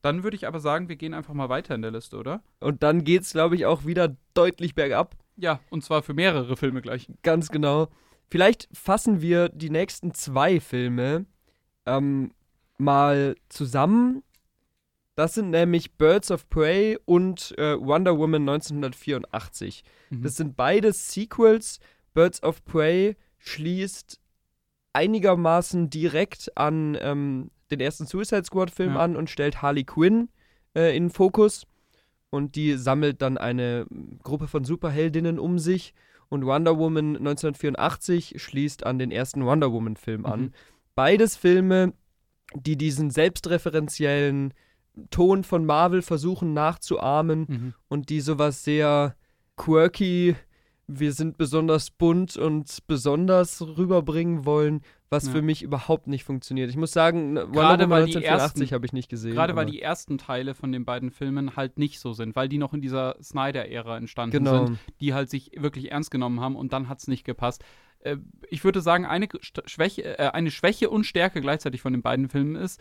Dann 0.02 0.24
würde 0.24 0.36
ich 0.36 0.48
aber 0.48 0.60
sagen, 0.60 0.88
wir 0.88 0.96
gehen 0.96 1.14
einfach 1.14 1.34
mal 1.34 1.50
weiter 1.50 1.76
in 1.76 1.82
der 1.82 1.92
Liste, 1.92 2.18
oder? 2.18 2.42
Und 2.60 2.84
dann 2.84 3.04
geht's, 3.04 3.34
glaube 3.34 3.56
ich, 3.56 3.66
auch 3.66 3.86
wieder 3.86 4.16
deutlich 4.34 4.76
bergab. 4.76 5.16
Ja, 5.36 5.60
und 5.70 5.84
zwar 5.84 6.04
für 6.04 6.14
mehrere 6.14 6.56
Filme 6.56 6.82
gleich. 6.82 7.12
Ganz 7.24 7.50
genau. 7.50 7.90
Vielleicht 8.30 8.70
fassen 8.72 9.22
wir 9.22 9.50
die 9.50 9.70
nächsten 9.70 10.14
zwei 10.14 10.60
Filme 10.60 11.26
ähm, 11.86 12.32
mal 12.78 13.36
zusammen. 13.50 14.24
Das 15.16 15.34
sind 15.34 15.50
nämlich 15.50 15.98
Birds 15.98 16.32
of 16.32 16.50
Prey 16.50 16.98
und 17.06 17.58
äh, 17.58 17.78
Wonder 17.78 18.18
Woman 18.18 18.44
1984. 18.44 19.84
Mhm. 20.10 20.22
Das 20.22 20.36
sind 20.36 20.56
beides 20.56 21.12
Sequels. 21.12 21.80
Birds 22.14 22.42
of 22.42 22.64
Prey 22.64 23.18
schließt 23.40 24.20
einigermaßen 24.94 25.90
direkt 25.90 26.56
an 26.58 26.98
ähm, 27.02 27.52
den 27.72 27.80
ersten 27.80 28.06
Suicide 28.06 28.44
Squad-Film 28.44 28.96
Ja. 28.96 29.00
an 29.00 29.16
und 29.16 29.30
stellt 29.30 29.62
Harley 29.62 29.84
Quinn 29.84 30.30
äh, 30.76 30.96
in 30.96 31.06
den 31.06 31.10
Fokus. 31.10 31.66
Und 32.32 32.56
die 32.56 32.76
sammelt 32.78 33.22
dann 33.22 33.38
eine 33.38 33.86
Gruppe 34.24 34.48
von 34.48 34.64
Superheldinnen 34.64 35.40
um 35.40 35.58
sich. 35.60 35.94
Und 36.30 36.46
Wonder 36.46 36.78
Woman 36.78 37.16
1984 37.18 38.36
schließt 38.40 38.86
an 38.86 39.00
den 39.00 39.10
ersten 39.12 39.46
Wonder 39.46 39.72
Woman-Film 39.72 40.26
an. 40.28 40.42
Mhm. 40.42 40.52
Beides 40.94 41.36
Filme, 41.36 41.94
die 42.56 42.78
diesen 42.78 43.10
selbstreferenziellen 43.10 44.54
Ton 45.12 45.44
von 45.44 45.66
Marvel 45.66 46.02
versuchen 46.02 46.54
nachzuahmen 46.54 47.46
Mhm. 47.48 47.74
und 47.88 48.10
die 48.10 48.22
sowas 48.22 48.64
sehr 48.64 49.16
quirky, 49.56 50.36
wir 50.92 51.14
sind 51.14 51.38
besonders 51.38 51.92
bunt 51.92 52.36
und 52.36 52.80
besonders 52.88 53.62
rüberbringen 53.62 54.46
wollen, 54.46 54.82
was 55.12 55.28
Ja. 55.28 55.34
für 55.34 55.42
mich 55.44 55.62
überhaupt 55.62 56.08
nicht 56.08 56.24
funktioniert. 56.24 56.70
Ich 56.70 56.78
muss 56.78 56.92
sagen, 56.92 57.34
ne, 57.34 57.42
Wonder 57.48 57.52
Gerade 57.62 57.84
Woman 57.86 57.90
weil 57.90 58.06
die 58.06 58.16
1984 58.18 58.62
ersten- 58.64 58.74
habe 58.76 58.86
ich 58.86 58.94
nicht 58.94 59.10
gesehen. 59.10 59.34
Gerade 59.34 59.56
weil 59.56 59.66
die 59.68 59.82
ersten 59.82 60.18
Teile 60.18 60.54
von 60.56 60.72
den 60.72 60.86
beiden 60.86 61.12
Filmen 61.12 61.56
halt 61.56 61.78
nicht 61.78 62.00
so 62.00 62.14
sind, 62.14 62.36
weil 62.36 62.50
die 62.50 62.58
noch 62.58 62.74
in 62.74 62.82
dieser 62.82 63.16
Snyder-Ära 63.22 63.98
entstanden 63.98 64.38
genau. 64.44 64.66
sind, 64.66 64.80
die 65.00 65.14
halt 65.14 65.30
sich 65.30 65.52
wirklich 65.56 65.92
ernst 65.92 66.10
genommen 66.12 66.40
haben 66.40 66.56
und 66.56 66.74
dann 66.74 66.90
hat 66.90 67.00
es 67.00 67.08
nicht 67.08 67.24
gepasst. 67.24 67.64
Äh, 68.00 68.18
ich 68.50 68.64
würde 68.64 68.82
sagen, 68.82 69.06
eine 69.06 69.28
Schwäche, 69.66 70.18
äh, 70.20 70.30
eine 70.32 70.52
Schwäche 70.52 70.90
und 70.90 71.06
Stärke 71.06 71.42
gleichzeitig 71.42 71.82
von 71.82 71.94
den 71.94 72.02
beiden 72.02 72.30
Filmen 72.30 72.56
ist, 72.56 72.80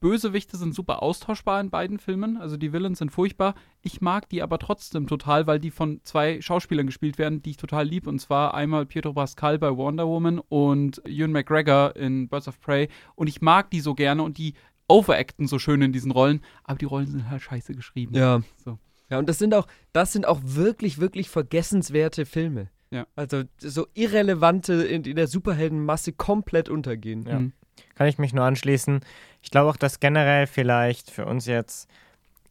Bösewichte 0.00 0.56
sind 0.56 0.74
super 0.74 1.02
austauschbar 1.02 1.60
in 1.60 1.68
beiden 1.68 1.98
Filmen, 1.98 2.38
also 2.38 2.56
die 2.56 2.72
Villains 2.72 2.98
sind 2.98 3.12
furchtbar. 3.12 3.54
Ich 3.82 4.00
mag 4.00 4.30
die 4.30 4.42
aber 4.42 4.58
trotzdem 4.58 5.06
total, 5.06 5.46
weil 5.46 5.60
die 5.60 5.70
von 5.70 6.00
zwei 6.04 6.40
Schauspielern 6.40 6.86
gespielt 6.86 7.18
werden, 7.18 7.42
die 7.42 7.50
ich 7.50 7.56
total 7.58 7.86
lieb, 7.86 8.06
und 8.06 8.18
zwar 8.18 8.54
einmal 8.54 8.86
Pietro 8.86 9.12
Pascal 9.12 9.58
bei 9.58 9.76
Wonder 9.76 10.08
Woman 10.08 10.38
und 10.38 11.02
Ewan 11.06 11.32
McGregor 11.32 11.94
in 11.96 12.28
Birds 12.28 12.48
of 12.48 12.58
Prey. 12.60 12.88
Und 13.14 13.26
ich 13.26 13.42
mag 13.42 13.70
die 13.70 13.80
so 13.80 13.94
gerne 13.94 14.22
und 14.22 14.38
die 14.38 14.54
overacten 14.88 15.46
so 15.46 15.58
schön 15.58 15.82
in 15.82 15.92
diesen 15.92 16.10
Rollen, 16.10 16.40
aber 16.64 16.78
die 16.78 16.86
Rollen 16.86 17.06
sind 17.06 17.28
halt 17.28 17.42
scheiße 17.42 17.74
geschrieben. 17.74 18.14
Ja. 18.14 18.40
So. 18.56 18.78
Ja, 19.10 19.18
und 19.18 19.28
das 19.28 19.38
sind 19.38 19.54
auch, 19.54 19.66
das 19.92 20.12
sind 20.12 20.26
auch 20.26 20.40
wirklich, 20.42 20.98
wirklich 20.98 21.28
vergessenswerte 21.28 22.24
Filme. 22.24 22.70
Ja. 22.90 23.06
Also 23.16 23.44
so 23.58 23.86
irrelevante 23.94 24.72
in, 24.74 25.04
in 25.04 25.16
der 25.16 25.28
Superheldenmasse 25.28 26.12
komplett 26.12 26.68
untergehen. 26.68 27.24
Ja. 27.26 27.38
Mhm. 27.40 27.52
Kann 27.94 28.08
ich 28.08 28.18
mich 28.18 28.32
nur 28.32 28.44
anschließen. 28.44 29.00
Ich 29.42 29.50
glaube 29.50 29.70
auch, 29.70 29.76
dass 29.76 30.00
generell 30.00 30.46
vielleicht 30.46 31.10
für 31.10 31.24
uns 31.26 31.46
jetzt 31.46 31.88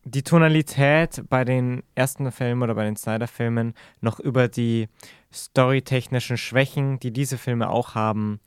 die 0.05 0.23
Tonalität 0.23 1.23
bei 1.29 1.43
den 1.43 1.83
ersten 1.93 2.31
Filmen 2.31 2.63
oder 2.63 2.73
bei 2.73 2.85
den 2.85 2.95
Snyder-Filmen 2.95 3.73
noch 4.01 4.19
über 4.19 4.47
die 4.47 4.87
storytechnischen 5.31 6.37
Schwächen, 6.37 6.99
die 6.99 7.11
diese 7.11 7.37
Filme 7.37 7.69
auch 7.69 7.95
haben, 7.95 8.39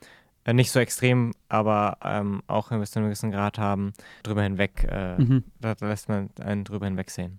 äh, 0.44 0.54
nicht 0.54 0.70
so 0.72 0.80
extrem, 0.80 1.32
aber 1.48 1.98
ähm, 2.02 2.42
auch 2.46 2.70
bis 2.70 2.90
zu 2.90 2.98
einem 2.98 3.08
gewissen 3.08 3.30
Grad 3.30 3.58
haben, 3.58 3.92
drüber 4.22 4.42
hinweg, 4.42 4.84
äh, 4.90 5.18
Mhm. 5.18 5.44
da 5.60 5.74
lässt 5.80 6.08
man 6.08 6.30
einen 6.40 6.64
drüber 6.64 6.86
hinwegsehen. 6.86 7.38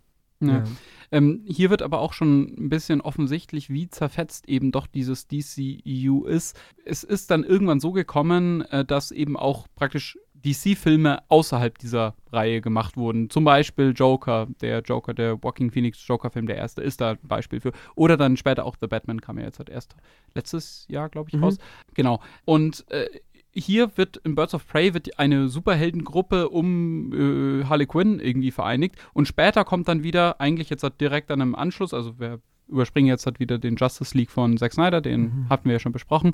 Ja. 0.50 0.64
Ähm, 1.12 1.44
hier 1.46 1.70
wird 1.70 1.84
aber 1.84 2.00
auch 2.00 2.14
schon 2.14 2.56
ein 2.58 2.70
bisschen 2.70 3.00
offensichtlich, 3.00 3.70
wie 3.70 3.88
zerfetzt 3.88 4.50
eben 4.50 4.72
doch 4.72 4.88
dieses 4.88 5.28
DCEU 5.28 6.26
ist. 6.26 6.60
Es 6.86 7.04
ist 7.04 7.30
dann 7.30 7.44
irgendwann 7.44 7.80
so 7.80 7.92
gekommen, 7.92 8.62
äh, 8.64 8.84
dass 8.84 9.12
eben 9.12 9.38
auch 9.38 9.68
praktisch 9.76 10.18
DC-Filme 10.46 11.20
außerhalb 11.30 11.78
dieser 11.78 12.16
Reihe 12.32 12.60
gemacht 12.62 12.98
wurden. 12.98 13.30
Zum 13.30 13.44
Beispiel 13.46 13.94
Joker, 13.96 14.48
der 14.62 14.80
Joker, 14.82 15.14
der 15.14 15.42
Walking 15.42 15.72
Phoenix 15.72 16.06
Joker-Film, 16.06 16.48
der 16.48 16.58
erste, 16.58 16.82
ist 16.82 17.00
da 17.00 17.12
ein 17.12 17.20
Beispiel 17.24 17.62
für. 17.62 17.72
Oder 17.96 18.18
dann 18.18 18.36
später 18.36 18.66
auch 18.66 18.76
The 18.82 18.88
Batman 18.88 19.22
kam 19.22 19.38
ja 19.38 19.46
jetzt 19.46 19.60
halt 19.60 19.70
erst 19.70 19.96
letztes 20.36 20.86
Jahr, 20.90 21.10
glaube 21.10 21.30
ich, 21.30 21.36
Mhm. 21.38 21.44
raus. 21.46 21.58
Genau. 21.94 22.20
Und 22.44 22.90
äh, 22.92 23.08
hier 23.56 23.92
wird 23.98 24.18
in 24.18 24.36
Birds 24.36 24.54
of 24.54 24.68
Prey 24.68 24.94
wird 24.94 25.20
eine 25.20 25.48
Superheldengruppe 25.50 26.50
um 26.50 27.14
äh, 27.62 27.66
Harley 27.66 27.86
Quinn 27.86 28.20
irgendwie 28.20 28.52
vereinigt 28.52 28.96
und 29.14 29.28
später 29.28 29.64
kommt 29.64 29.88
dann 29.88 30.04
wieder 30.04 30.40
eigentlich 30.42 30.70
jetzt 30.70 30.84
halt 30.84 31.00
direkt 31.00 31.30
an 31.32 31.42
einem 31.42 31.56
Anschluss, 31.56 31.94
also 31.94 32.20
wir 32.20 32.40
überspringen 32.68 33.08
jetzt 33.10 33.26
halt 33.26 33.40
wieder 33.40 33.60
den 33.60 33.76
Justice 33.76 34.18
League 34.18 34.32
von 34.32 34.58
Zack 34.58 34.74
Snyder, 34.74 35.02
den 35.02 35.22
Mhm. 35.22 35.50
hatten 35.50 35.66
wir 35.66 35.74
ja 35.74 35.80
schon 35.80 35.92
besprochen, 35.92 36.34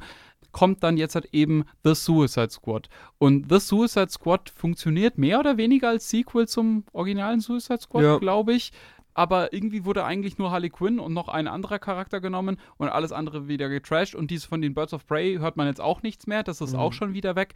kommt 0.52 0.84
dann 0.84 0.96
jetzt 0.96 1.16
halt 1.16 1.28
eben 1.34 1.64
The 1.84 1.94
Suicide 1.96 2.52
Squad 2.52 2.88
und 3.18 3.48
The 3.52 3.60
Suicide 3.60 4.10
Squad 4.10 4.50
funktioniert 4.50 5.18
mehr 5.18 5.40
oder 5.40 5.58
weniger 5.58 5.90
als 5.90 6.10
Sequel 6.10 6.48
zum 6.48 6.86
originalen 6.94 7.40
Suicide 7.42 7.82
Squad, 7.82 8.04
Ja. 8.04 8.18
glaube 8.18 8.54
ich. 8.54 8.72
Aber 9.20 9.52
irgendwie 9.52 9.84
wurde 9.84 10.06
eigentlich 10.06 10.38
nur 10.38 10.50
Harley 10.52 10.70
Quinn 10.70 10.98
und 10.98 11.14
noch 11.14 11.28
ein 11.28 11.50
anderer 11.50 11.78
Charakter 11.78 12.22
genommen 12.22 12.58
und 12.78 12.88
alles 12.88 13.12
andere 13.12 13.50
wieder 13.50 13.68
getrashed. 13.68 14.16
Und 14.16 14.32
dies 14.32 14.46
von 14.46 14.62
den 14.62 14.74
Birds 14.74 14.94
of 14.94 15.06
Prey 15.06 15.36
hört 15.40 15.58
man 15.58 15.68
jetzt 15.68 15.82
auch 15.82 16.02
nichts 16.04 16.26
mehr. 16.26 16.42
Das 16.42 16.62
ist 16.62 16.72
Mhm. 16.72 16.80
auch 16.80 16.94
schon 16.94 17.14
wieder 17.14 17.36
weg. 17.36 17.54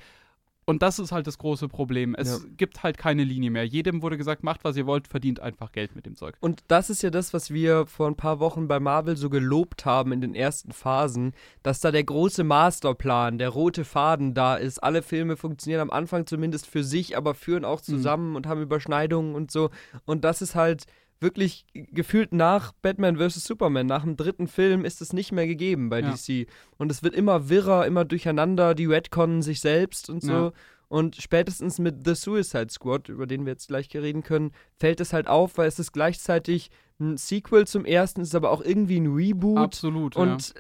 Und 0.66 0.82
das 0.82 1.00
ist 1.00 1.12
halt 1.14 1.26
das 1.28 1.38
große 1.38 1.70
Problem. 1.70 2.16
Es 2.16 2.42
Ja. 2.44 2.50
gibt 2.58 2.84
halt 2.84 2.98
keine 2.98 3.24
Linie 3.24 3.50
mehr. 3.50 3.66
Jedem 3.66 4.02
wurde 4.02 4.18
gesagt, 4.18 4.44
macht, 4.44 4.64
was 4.66 4.76
ihr 4.76 4.86
wollt, 4.86 5.08
verdient 5.08 5.40
einfach 5.42 5.72
Geld 5.72 5.96
mit 5.96 6.06
dem 6.06 6.16
Zeug. 6.18 6.36
Und 6.42 6.64
das 6.68 6.90
ist 6.90 7.02
ja 7.02 7.10
das, 7.10 7.34
was 7.34 7.54
wir 7.54 7.86
vor 7.86 8.08
ein 8.08 8.16
paar 8.16 8.40
Wochen 8.42 8.68
bei 8.68 8.80
Marvel 8.82 9.16
so 9.16 9.30
gelobt 9.30 9.86
haben 9.86 10.12
in 10.12 10.20
den 10.20 10.36
ersten 10.36 10.72
Phasen, 10.74 11.32
dass 11.64 11.80
da 11.80 11.92
der 11.92 12.04
große 12.04 12.44
Masterplan, 12.44 13.38
der 13.38 13.50
rote 13.50 13.86
Faden 13.86 14.34
da 14.34 14.56
ist. 14.56 14.80
Alle 14.84 15.02
Filme 15.02 15.38
funktionieren 15.38 15.82
am 15.82 15.92
Anfang 15.92 16.26
zumindest 16.28 16.68
für 16.68 16.84
sich, 16.84 17.16
aber 17.18 17.34
führen 17.36 17.64
auch 17.66 17.80
zusammen 17.80 18.36
und 18.36 18.48
haben 18.48 18.62
Überschneidungen 18.62 19.36
und 19.36 19.50
so. 19.52 19.70
Und 20.06 20.24
das 20.26 20.42
ist 20.42 20.56
halt 20.56 20.86
wirklich 21.24 21.66
gefühlt 21.74 22.34
nach 22.34 22.72
Batman 22.84 23.18
vs. 23.18 23.44
Superman, 23.44 23.88
nach 23.88 24.04
dem 24.04 24.16
dritten 24.16 24.48
Film 24.48 24.86
ist 24.86 25.02
es 25.02 25.12
nicht 25.14 25.32
mehr 25.32 25.48
gegeben 25.48 25.90
bei 25.90 26.02
Ja. 26.02 26.12
DC. 26.14 26.48
Und 26.78 26.92
es 26.92 27.02
wird 27.02 27.16
immer 27.16 27.50
wirrer, 27.50 27.88
immer 27.88 28.06
durcheinander, 28.06 28.76
die 28.76 28.86
retconnen 28.86 29.42
sich 29.42 29.60
selbst 29.62 30.10
und 30.10 30.22
so. 30.22 30.32
Ja. 30.32 30.52
Und 30.90 31.16
spätestens 31.16 31.80
mit 31.80 32.06
The 32.06 32.14
Suicide 32.14 32.70
Squad, 32.70 33.10
über 33.10 33.26
den 33.26 33.46
wir 33.46 33.54
jetzt 33.54 33.68
gleich 33.70 33.90
reden 33.96 34.22
können, 34.22 34.52
fällt 34.78 35.00
es 35.00 35.12
halt 35.12 35.28
auf, 35.28 35.58
weil 35.58 35.68
es 35.68 35.80
ist 35.80 35.92
gleichzeitig 35.92 36.70
ein 37.00 37.18
Sequel 37.18 37.66
zum 37.66 37.86
ersten, 37.86 38.22
ist 38.22 38.36
aber 38.36 38.52
auch 38.52 38.62
irgendwie 38.62 39.00
ein 39.00 39.08
Reboot. 39.12 39.58
Absolut. 39.58 40.16
Und 40.16 40.54
äh, 40.56 40.60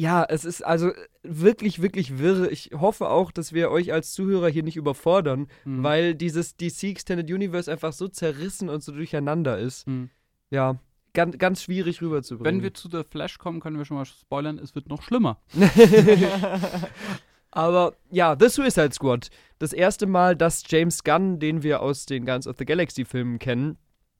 ja, 0.00 0.24
es 0.26 0.46
ist 0.46 0.62
also 0.64 0.92
wirklich, 1.22 1.82
wirklich 1.82 2.18
wirr. 2.18 2.50
Ich 2.50 2.70
hoffe 2.74 3.08
auch, 3.10 3.30
dass 3.30 3.52
wir 3.52 3.70
euch 3.70 3.92
als 3.92 4.14
Zuhörer 4.14 4.48
hier 4.48 4.62
nicht 4.62 4.76
überfordern. 4.76 5.48
Mhm. 5.64 5.82
weil 5.82 6.14
dieses 6.14 6.56
DC 6.56 6.84
Extended 6.84 7.30
Universe 7.30 7.70
einfach 7.70 7.92
so 7.92 8.08
zerrissen 8.08 8.70
und 8.70 8.82
so 8.82 8.92
durcheinander 8.92 9.58
ist. 9.58 9.86
Mhm. 9.86 10.08
Ja, 10.48 10.78
ganz, 11.12 11.36
ganz 11.36 11.62
schwierig 11.62 12.00
rüberzubringen. 12.00 12.56
Wenn 12.56 12.62
wir 12.62 12.72
zu 12.72 12.88
The 12.90 13.02
Flash 13.04 13.36
kommen, 13.36 13.60
können 13.60 13.76
wir 13.76 13.84
schon 13.84 13.98
mal 13.98 14.06
spoilern, 14.06 14.58
es 14.58 14.74
wird 14.74 14.88
noch 14.88 15.02
schlimmer. 15.02 15.38
Aber 17.50 17.94
ja, 18.10 18.36
The 18.40 18.48
Suicide 18.48 18.92
Squad. 18.92 19.28
Das 19.58 19.74
erste 19.74 20.06
Mal, 20.06 20.34
dass 20.34 20.64
James 20.66 21.04
Gunn, 21.04 21.40
den 21.40 21.62
wir 21.62 21.82
aus 21.82 22.06
den 22.06 22.24
Guns 22.24 22.46
of 22.46 22.56
the 22.58 22.64
Galaxy 22.64 23.04
Filmen 23.04 23.38
kennen, 23.38 23.76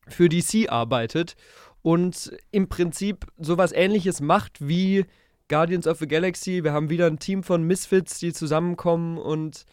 für 0.08 0.28
DC 0.28 0.70
arbeitet 0.70 1.36
und 1.80 2.36
im 2.50 2.68
Prinzip 2.68 3.26
sowas 3.38 3.72
ähnliches 3.72 4.20
macht 4.20 4.66
wie 4.66 5.06
Guardians 5.50 5.86
of 5.86 5.98
the 5.98 6.08
Galaxy. 6.08 6.64
Wir 6.64 6.72
haben 6.72 6.88
wieder 6.88 7.06
ein 7.06 7.18
Team 7.18 7.42
von 7.42 7.64
Misfits, 7.64 8.18
die 8.20 8.32
zusammenkommen 8.32 9.18
und 9.18 9.66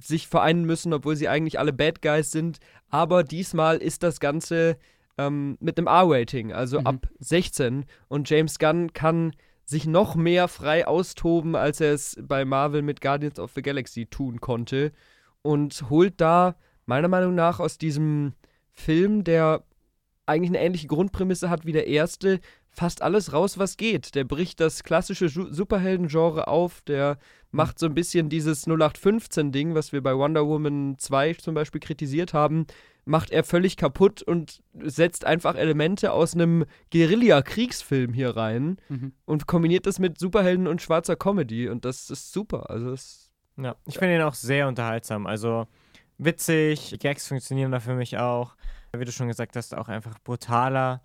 sich 0.00 0.26
vereinen 0.26 0.64
müssen, 0.64 0.92
obwohl 0.92 1.14
sie 1.16 1.28
eigentlich 1.28 1.58
alle 1.58 1.72
Bad 1.72 2.02
Guys 2.02 2.32
sind. 2.32 2.58
Aber 2.88 3.22
diesmal 3.22 3.76
ist 3.76 4.02
das 4.02 4.18
Ganze 4.18 4.76
ähm, 5.18 5.56
mit 5.60 5.78
einem 5.78 5.86
R-Rating, 5.86 6.52
also 6.52 6.80
Mhm. 6.80 6.86
ab 6.86 7.08
16. 7.20 7.84
Und 8.08 8.28
James 8.30 8.58
Gunn 8.58 8.92
kann 8.92 9.32
sich 9.64 9.86
noch 9.86 10.14
mehr 10.16 10.48
frei 10.48 10.86
austoben, 10.86 11.54
als 11.54 11.80
er 11.80 11.92
es 11.92 12.16
bei 12.22 12.44
Marvel 12.44 12.82
mit 12.82 13.00
Guardians 13.00 13.38
of 13.38 13.52
the 13.54 13.62
Galaxy 13.62 14.06
tun 14.06 14.40
konnte. 14.40 14.92
Und 15.42 15.90
holt 15.90 16.20
da 16.20 16.56
meiner 16.86 17.08
Meinung 17.08 17.34
nach 17.34 17.60
aus 17.60 17.76
diesem 17.78 18.32
Film, 18.72 19.24
der 19.24 19.62
eigentlich 20.24 20.50
eine 20.50 20.60
ähnliche 20.60 20.86
Grundprämisse 20.86 21.50
hat 21.50 21.66
wie 21.66 21.72
der 21.72 21.86
erste, 21.86 22.40
fast 22.78 23.02
alles 23.02 23.32
raus, 23.32 23.58
was 23.58 23.76
geht. 23.76 24.14
Der 24.14 24.24
bricht 24.24 24.60
das 24.60 24.84
klassische 24.84 25.28
Superhelden-Genre 25.28 26.46
auf, 26.48 26.80
der 26.82 27.18
macht 27.50 27.78
so 27.78 27.86
ein 27.86 27.94
bisschen 27.94 28.28
dieses 28.28 28.66
0815-Ding, 28.66 29.74
was 29.74 29.92
wir 29.92 30.02
bei 30.02 30.14
Wonder 30.16 30.46
Woman 30.46 30.96
2 30.98 31.34
zum 31.34 31.54
Beispiel 31.54 31.80
kritisiert 31.80 32.34
haben, 32.34 32.66
macht 33.04 33.30
er 33.30 33.42
völlig 33.42 33.76
kaputt 33.76 34.22
und 34.22 34.60
setzt 34.80 35.24
einfach 35.24 35.54
Elemente 35.56 36.12
aus 36.12 36.34
einem 36.34 36.66
Guerilla-Kriegsfilm 36.92 38.12
hier 38.12 38.36
rein 38.36 38.76
Mhm. 38.88 39.12
und 39.24 39.46
kombiniert 39.46 39.86
das 39.86 39.98
mit 39.98 40.18
Superhelden 40.18 40.66
und 40.66 40.82
schwarzer 40.82 41.16
Comedy 41.16 41.68
und 41.68 41.84
das 41.84 42.10
ist 42.10 42.32
super. 42.32 42.70
Also 42.70 42.90
es 42.92 43.32
Ja, 43.56 43.74
ich 43.86 43.98
finde 43.98 44.14
ihn 44.16 44.22
auch 44.22 44.34
sehr 44.34 44.68
unterhaltsam. 44.68 45.26
Also 45.26 45.66
witzig, 46.18 46.90
die 46.90 46.98
Gags 46.98 47.26
funktionieren 47.26 47.72
da 47.72 47.80
für 47.80 47.94
mich 47.94 48.16
auch. 48.18 48.54
Wie 48.96 49.04
du 49.04 49.10
schon 49.12 49.28
gesagt 49.28 49.56
hast, 49.56 49.74
auch 49.76 49.88
einfach 49.88 50.18
brutaler. 50.22 51.02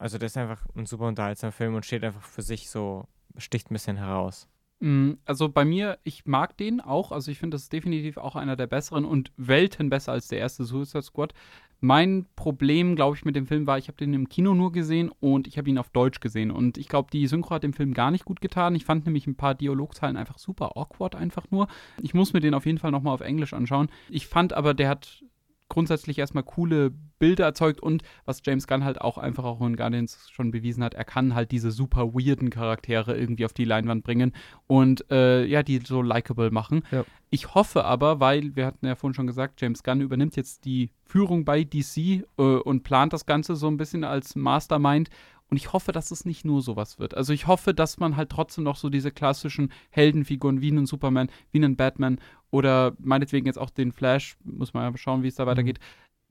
Also 0.00 0.16
das 0.16 0.32
ist 0.32 0.36
einfach 0.38 0.64
ein 0.74 0.86
super 0.86 1.06
unterhaltsamer 1.06 1.52
Film 1.52 1.74
und 1.74 1.84
steht 1.84 2.02
einfach 2.02 2.22
für 2.22 2.40
sich 2.40 2.70
so, 2.70 3.04
sticht 3.36 3.70
ein 3.70 3.74
bisschen 3.74 3.98
heraus. 3.98 4.48
Mm, 4.80 5.12
Also 5.26 5.50
bei 5.50 5.66
mir, 5.66 5.98
ich 6.04 6.24
mag 6.24 6.56
den 6.56 6.80
auch. 6.80 7.12
Also 7.12 7.30
ich 7.30 7.38
finde, 7.38 7.56
das 7.56 7.64
ist 7.64 7.72
definitiv 7.74 8.16
auch 8.16 8.34
einer 8.34 8.56
der 8.56 8.66
besseren 8.66 9.04
und 9.04 9.30
Welten 9.36 9.90
besser 9.90 10.12
als 10.12 10.28
der 10.28 10.38
erste 10.38 10.64
Suicide 10.64 11.02
Squad. 11.02 11.34
Mein 11.80 12.26
Problem, 12.34 12.96
glaube 12.96 13.14
ich, 13.16 13.26
mit 13.26 13.36
dem 13.36 13.46
Film 13.46 13.66
war, 13.66 13.76
ich 13.76 13.88
habe 13.88 13.98
den 13.98 14.14
im 14.14 14.30
Kino 14.30 14.54
nur 14.54 14.72
gesehen 14.72 15.10
und 15.20 15.46
ich 15.46 15.58
habe 15.58 15.68
ihn 15.68 15.76
auf 15.76 15.90
Deutsch 15.90 16.20
gesehen. 16.20 16.50
Und 16.50 16.78
ich 16.78 16.88
glaube, 16.88 17.10
die 17.12 17.26
Synchro 17.26 17.54
hat 17.54 17.62
dem 17.62 17.74
Film 17.74 17.92
gar 17.92 18.10
nicht 18.10 18.24
gut 18.24 18.40
getan. 18.40 18.74
Ich 18.74 18.86
fand 18.86 19.04
nämlich 19.04 19.26
ein 19.26 19.36
paar 19.36 19.54
Dialogzeilen 19.54 20.16
einfach 20.16 20.38
super 20.38 20.78
awkward, 20.78 21.14
einfach 21.14 21.50
nur. 21.50 21.68
Ich 22.00 22.14
muss 22.14 22.32
mir 22.32 22.40
den 22.40 22.54
auf 22.54 22.64
jeden 22.64 22.78
Fall 22.78 22.90
nochmal 22.90 23.12
auf 23.12 23.20
Englisch 23.20 23.52
anschauen. 23.52 23.90
Ich 24.08 24.26
fand 24.26 24.54
aber, 24.54 24.72
der 24.72 24.88
hat 24.88 25.22
grundsätzlich 25.70 26.18
erstmal 26.18 26.44
coole 26.44 26.92
Bilder 27.18 27.44
erzeugt 27.44 27.80
und 27.80 28.02
was 28.26 28.42
James 28.44 28.66
Gunn 28.66 28.84
halt 28.84 29.00
auch 29.00 29.16
einfach 29.16 29.44
auch 29.44 29.60
in 29.62 29.76
Guardians 29.76 30.28
schon 30.30 30.50
bewiesen 30.50 30.84
hat, 30.84 30.94
er 30.94 31.04
kann 31.04 31.34
halt 31.34 31.52
diese 31.52 31.70
super 31.70 32.12
weirden 32.12 32.50
Charaktere 32.50 33.16
irgendwie 33.16 33.46
auf 33.46 33.54
die 33.54 33.64
Leinwand 33.64 34.04
bringen 34.04 34.32
und 34.66 35.10
äh, 35.10 35.44
ja, 35.44 35.62
die 35.62 35.78
so 35.78 36.02
likable 36.02 36.50
machen. 36.50 36.82
Ja. 36.90 37.04
Ich 37.30 37.54
hoffe 37.54 37.84
aber, 37.84 38.20
weil 38.20 38.56
wir 38.56 38.66
hatten 38.66 38.86
ja 38.86 38.96
vorhin 38.96 39.14
schon 39.14 39.26
gesagt, 39.26 39.62
James 39.62 39.82
Gunn 39.82 40.00
übernimmt 40.00 40.36
jetzt 40.36 40.64
die 40.64 40.90
Führung 41.04 41.44
bei 41.44 41.64
DC 41.64 41.96
äh, 41.96 42.22
und 42.36 42.82
plant 42.82 43.12
das 43.12 43.24
Ganze 43.24 43.54
so 43.56 43.68
ein 43.68 43.76
bisschen 43.76 44.04
als 44.04 44.34
Mastermind 44.34 45.10
und 45.50 45.56
ich 45.56 45.72
hoffe, 45.72 45.92
dass 45.92 46.10
es 46.10 46.24
nicht 46.24 46.44
nur 46.44 46.62
sowas 46.62 46.98
wird. 46.98 47.16
Also 47.16 47.32
ich 47.32 47.46
hoffe, 47.46 47.74
dass 47.74 47.98
man 47.98 48.16
halt 48.16 48.30
trotzdem 48.30 48.64
noch 48.64 48.76
so 48.76 48.88
diese 48.88 49.10
klassischen 49.10 49.72
Heldenfiguren 49.90 50.60
wie 50.60 50.70
einen 50.70 50.86
Superman, 50.86 51.28
wie 51.50 51.58
einen 51.58 51.76
Batman 51.76 52.20
oder 52.50 52.96
meinetwegen 53.00 53.46
jetzt 53.46 53.58
auch 53.58 53.70
den 53.70 53.92
Flash, 53.92 54.36
muss 54.44 54.74
man 54.74 54.90
ja 54.90 54.96
schauen, 54.96 55.22
wie 55.22 55.28
es 55.28 55.34
da 55.34 55.46
weitergeht, 55.46 55.80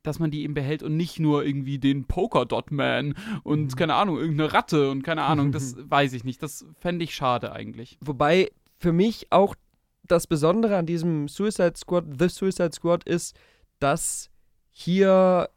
dass 0.04 0.20
man 0.20 0.32
die 0.32 0.44
eben 0.44 0.54
behält 0.54 0.84
und 0.84 0.96
nicht 0.96 1.20
nur 1.20 1.46
irgendwie 1.46 1.78
den 1.78 2.06
Polka-Dot-Man 2.06 3.16
und 3.44 3.76
keine 3.76 3.96
Ahnung, 3.96 4.18
irgendeine 4.18 4.54
Ratte 4.54 4.90
und 4.90 5.04
keine 5.04 5.24
Ahnung, 5.24 5.52
das 5.52 5.76
weiß 5.90 6.14
ich 6.14 6.24
nicht. 6.24 6.42
Das 6.42 6.66
fände 6.80 7.04
ich 7.04 7.14
schade 7.14 7.52
eigentlich. 7.52 7.98
Wobei 8.00 8.52
für 8.78 8.94
mich 8.94 9.28
auch 9.32 9.56
das 10.04 10.28
Besondere 10.28 10.78
an 10.78 10.86
diesem 10.86 11.28
Suicide 11.28 11.74
Squad, 11.76 12.06
The 12.18 12.30
Suicide 12.30 12.72
Squad 12.74 13.04
ist, 13.04 13.38
dass 13.80 14.30
hier 14.72 15.50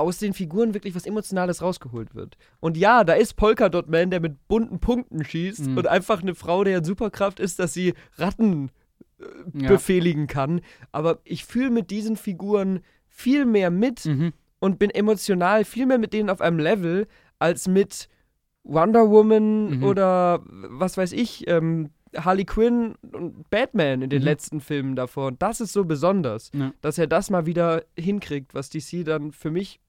aus 0.00 0.18
den 0.18 0.32
Figuren 0.34 0.74
wirklich 0.74 0.94
was 0.94 1.06
Emotionales 1.06 1.62
rausgeholt 1.62 2.14
wird. 2.14 2.36
Und 2.60 2.76
ja, 2.76 3.04
da 3.04 3.12
ist 3.14 3.34
Polka 3.36 3.68
Dot 3.68 3.88
Man, 3.88 4.10
der 4.10 4.20
mit 4.20 4.48
bunten 4.48 4.80
Punkten 4.80 5.24
schießt 5.24 5.68
Mhm. 5.68 5.76
und 5.76 5.86
einfach 5.86 6.22
eine 6.22 6.34
Frau, 6.34 6.64
deren 6.64 6.84
Superkraft 6.84 7.38
ist, 7.40 7.58
dass 7.58 7.72
sie 7.74 7.94
Ratten 8.16 8.70
äh, 9.18 9.24
Ja. 9.62 9.68
befehligen 9.68 10.26
kann. 10.26 10.62
Aber 10.92 11.20
ich 11.24 11.44
fühle 11.44 11.70
mit 11.70 11.90
diesen 11.90 12.16
Figuren 12.16 12.80
viel 13.08 13.44
mehr 13.44 13.70
mit 13.70 14.06
Mhm. 14.06 14.32
und 14.60 14.78
bin 14.78 14.88
emotional 14.90 15.64
viel 15.64 15.84
mehr 15.86 15.98
mit 15.98 16.12
denen 16.14 16.30
auf 16.30 16.40
einem 16.40 16.58
Level 16.58 17.06
als 17.38 17.68
mit 17.68 18.08
Wonder 18.64 19.10
Woman 19.10 19.78
Mhm. 19.78 19.84
oder 19.84 20.40
was 20.46 20.96
weiß 20.96 21.12
ich, 21.12 21.46
ähm, 21.48 21.90
Harley 22.16 22.44
Quinn 22.44 22.94
und 23.12 23.48
Batman 23.50 24.02
in 24.02 24.10
den 24.10 24.20
Mhm. 24.22 24.24
letzten 24.24 24.60
Filmen 24.60 24.96
davor. 24.96 25.28
Und 25.28 25.40
das 25.42 25.60
ist 25.60 25.72
so 25.72 25.84
besonders, 25.84 26.50
Ja. 26.54 26.72
dass 26.80 26.98
er 26.98 27.06
das 27.06 27.30
mal 27.30 27.46
wieder 27.46 27.84
hinkriegt, 27.96 28.52
was 28.54 28.68
DC 28.70 29.04
dann 29.04 29.32
für 29.32 29.50
mich 29.50 29.80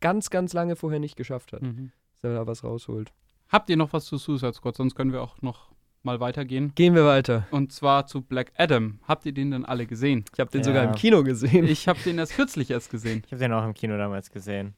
ganz, 0.00 0.30
ganz 0.30 0.52
lange 0.52 0.76
vorher 0.76 1.00
nicht 1.00 1.16
geschafft 1.16 1.52
hat, 1.52 1.62
Mhm. 1.62 1.92
dass 2.22 2.30
er 2.30 2.34
da 2.36 2.46
was 2.46 2.64
rausholt. 2.64 3.12
Habt 3.48 3.70
ihr 3.70 3.76
noch 3.76 3.92
was 3.92 4.04
zu 4.06 4.16
Suicide 4.16 4.52
Squad? 4.54 4.76
Sonst 4.76 4.94
können 4.94 5.12
wir 5.12 5.22
auch 5.22 5.40
noch 5.42 5.72
mal 6.02 6.20
weitergehen. 6.20 6.72
Gehen 6.74 6.94
wir 6.94 7.04
weiter. 7.06 7.46
Und 7.50 7.72
zwar 7.72 8.06
zu 8.06 8.20
Black 8.20 8.52
Adam. 8.56 8.98
Habt 9.08 9.24
ihr 9.26 9.32
den 9.32 9.50
denn 9.52 9.64
alle 9.64 9.86
gesehen? 9.86 10.24
Ich 10.34 10.40
habe 10.40 10.50
den 10.50 10.60
Ja. 10.60 10.64
sogar 10.64 10.84
im 10.84 10.92
Kino 10.94 11.22
gesehen. 11.22 11.64
Ich 11.66 11.88
habe 11.88 11.98
den 12.04 12.18
erst 12.18 12.34
kürzlich 12.34 12.70
erst 12.70 12.90
gesehen. 12.90 13.22
Ich 13.26 13.32
habe 13.32 13.40
den 13.40 13.52
auch 13.52 13.64
im 13.64 13.74
Kino 13.74 13.96
damals 13.96 14.30
gesehen. 14.30 14.74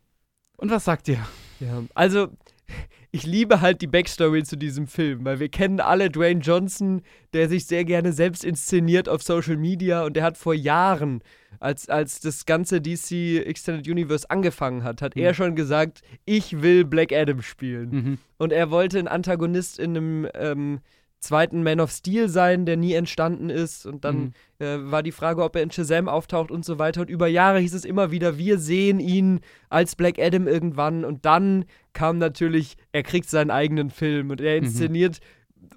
Und 0.56 0.70
was 0.70 0.84
sagt 0.84 1.08
ihr? 1.08 1.18
Ja, 1.60 1.82
also 1.94 2.28
ich 3.10 3.26
liebe 3.26 3.60
halt 3.60 3.82
die 3.82 3.86
Backstory 3.86 4.42
zu 4.44 4.56
diesem 4.56 4.86
Film, 4.86 5.24
weil 5.24 5.38
wir 5.40 5.48
kennen 5.48 5.80
alle 5.80 6.10
Dwayne 6.10 6.40
Johnson, 6.40 7.02
der 7.32 7.48
sich 7.48 7.66
sehr 7.66 7.84
gerne 7.84 8.12
selbst 8.12 8.44
inszeniert 8.44 9.08
auf 9.08 9.22
Social 9.22 9.56
Media 9.56 10.04
und 10.04 10.14
der 10.16 10.24
hat 10.24 10.36
vor 10.38 10.54
Jahren, 10.54 11.22
als, 11.60 11.88
als 11.88 12.20
das 12.20 12.46
ganze 12.46 12.80
DC 12.80 13.38
Extended 13.46 13.88
Universe 13.88 14.28
angefangen 14.30 14.84
hat, 14.84 15.02
hat 15.02 15.16
Mhm. 15.16 15.22
er 15.22 15.34
schon 15.34 15.54
gesagt, 15.56 16.02
ich 16.24 16.62
will 16.62 16.84
Black 16.84 17.12
Adam 17.12 17.42
spielen. 17.42 17.88
Mhm. 17.90 18.18
Und 18.38 18.52
er 18.52 18.70
wollte 18.70 18.98
ein 18.98 19.08
Antagonist 19.08 19.78
in 19.78 19.96
einem 19.96 20.28
ähm, 20.34 20.80
zweiten 21.18 21.62
Man 21.62 21.80
of 21.80 21.90
Steel 21.90 22.28
sein, 22.28 22.66
der 22.66 22.76
nie 22.76 22.92
entstanden 22.92 23.50
ist. 23.50 23.86
Und 23.86 24.04
dann 24.04 24.16
Mhm. 24.16 24.32
äh, 24.64 24.90
war 24.92 25.02
die 25.02 25.12
Frage, 25.12 25.42
ob 25.42 25.56
er 25.56 25.62
in 25.62 25.70
Shazam 25.70 26.08
auftaucht 26.08 26.50
und 26.50 26.64
so 26.64 26.78
weiter. 26.78 27.00
Und 27.00 27.10
über 27.10 27.26
Jahre 27.26 27.58
hieß 27.58 27.74
es 27.74 27.84
immer 27.84 28.10
wieder, 28.10 28.38
wir 28.38 28.58
sehen 28.58 29.00
ihn 29.00 29.40
als 29.70 29.96
Black 29.96 30.18
Adam 30.20 30.46
irgendwann. 30.46 31.04
Und 31.04 31.24
dann 31.24 31.64
kam 31.94 32.18
natürlich, 32.18 32.76
er 32.92 33.02
kriegt 33.02 33.28
seinen 33.30 33.50
eigenen 33.50 33.90
Film 33.90 34.30
und 34.30 34.40
er 34.40 34.58
Mhm. 34.60 34.66
inszeniert 34.66 35.20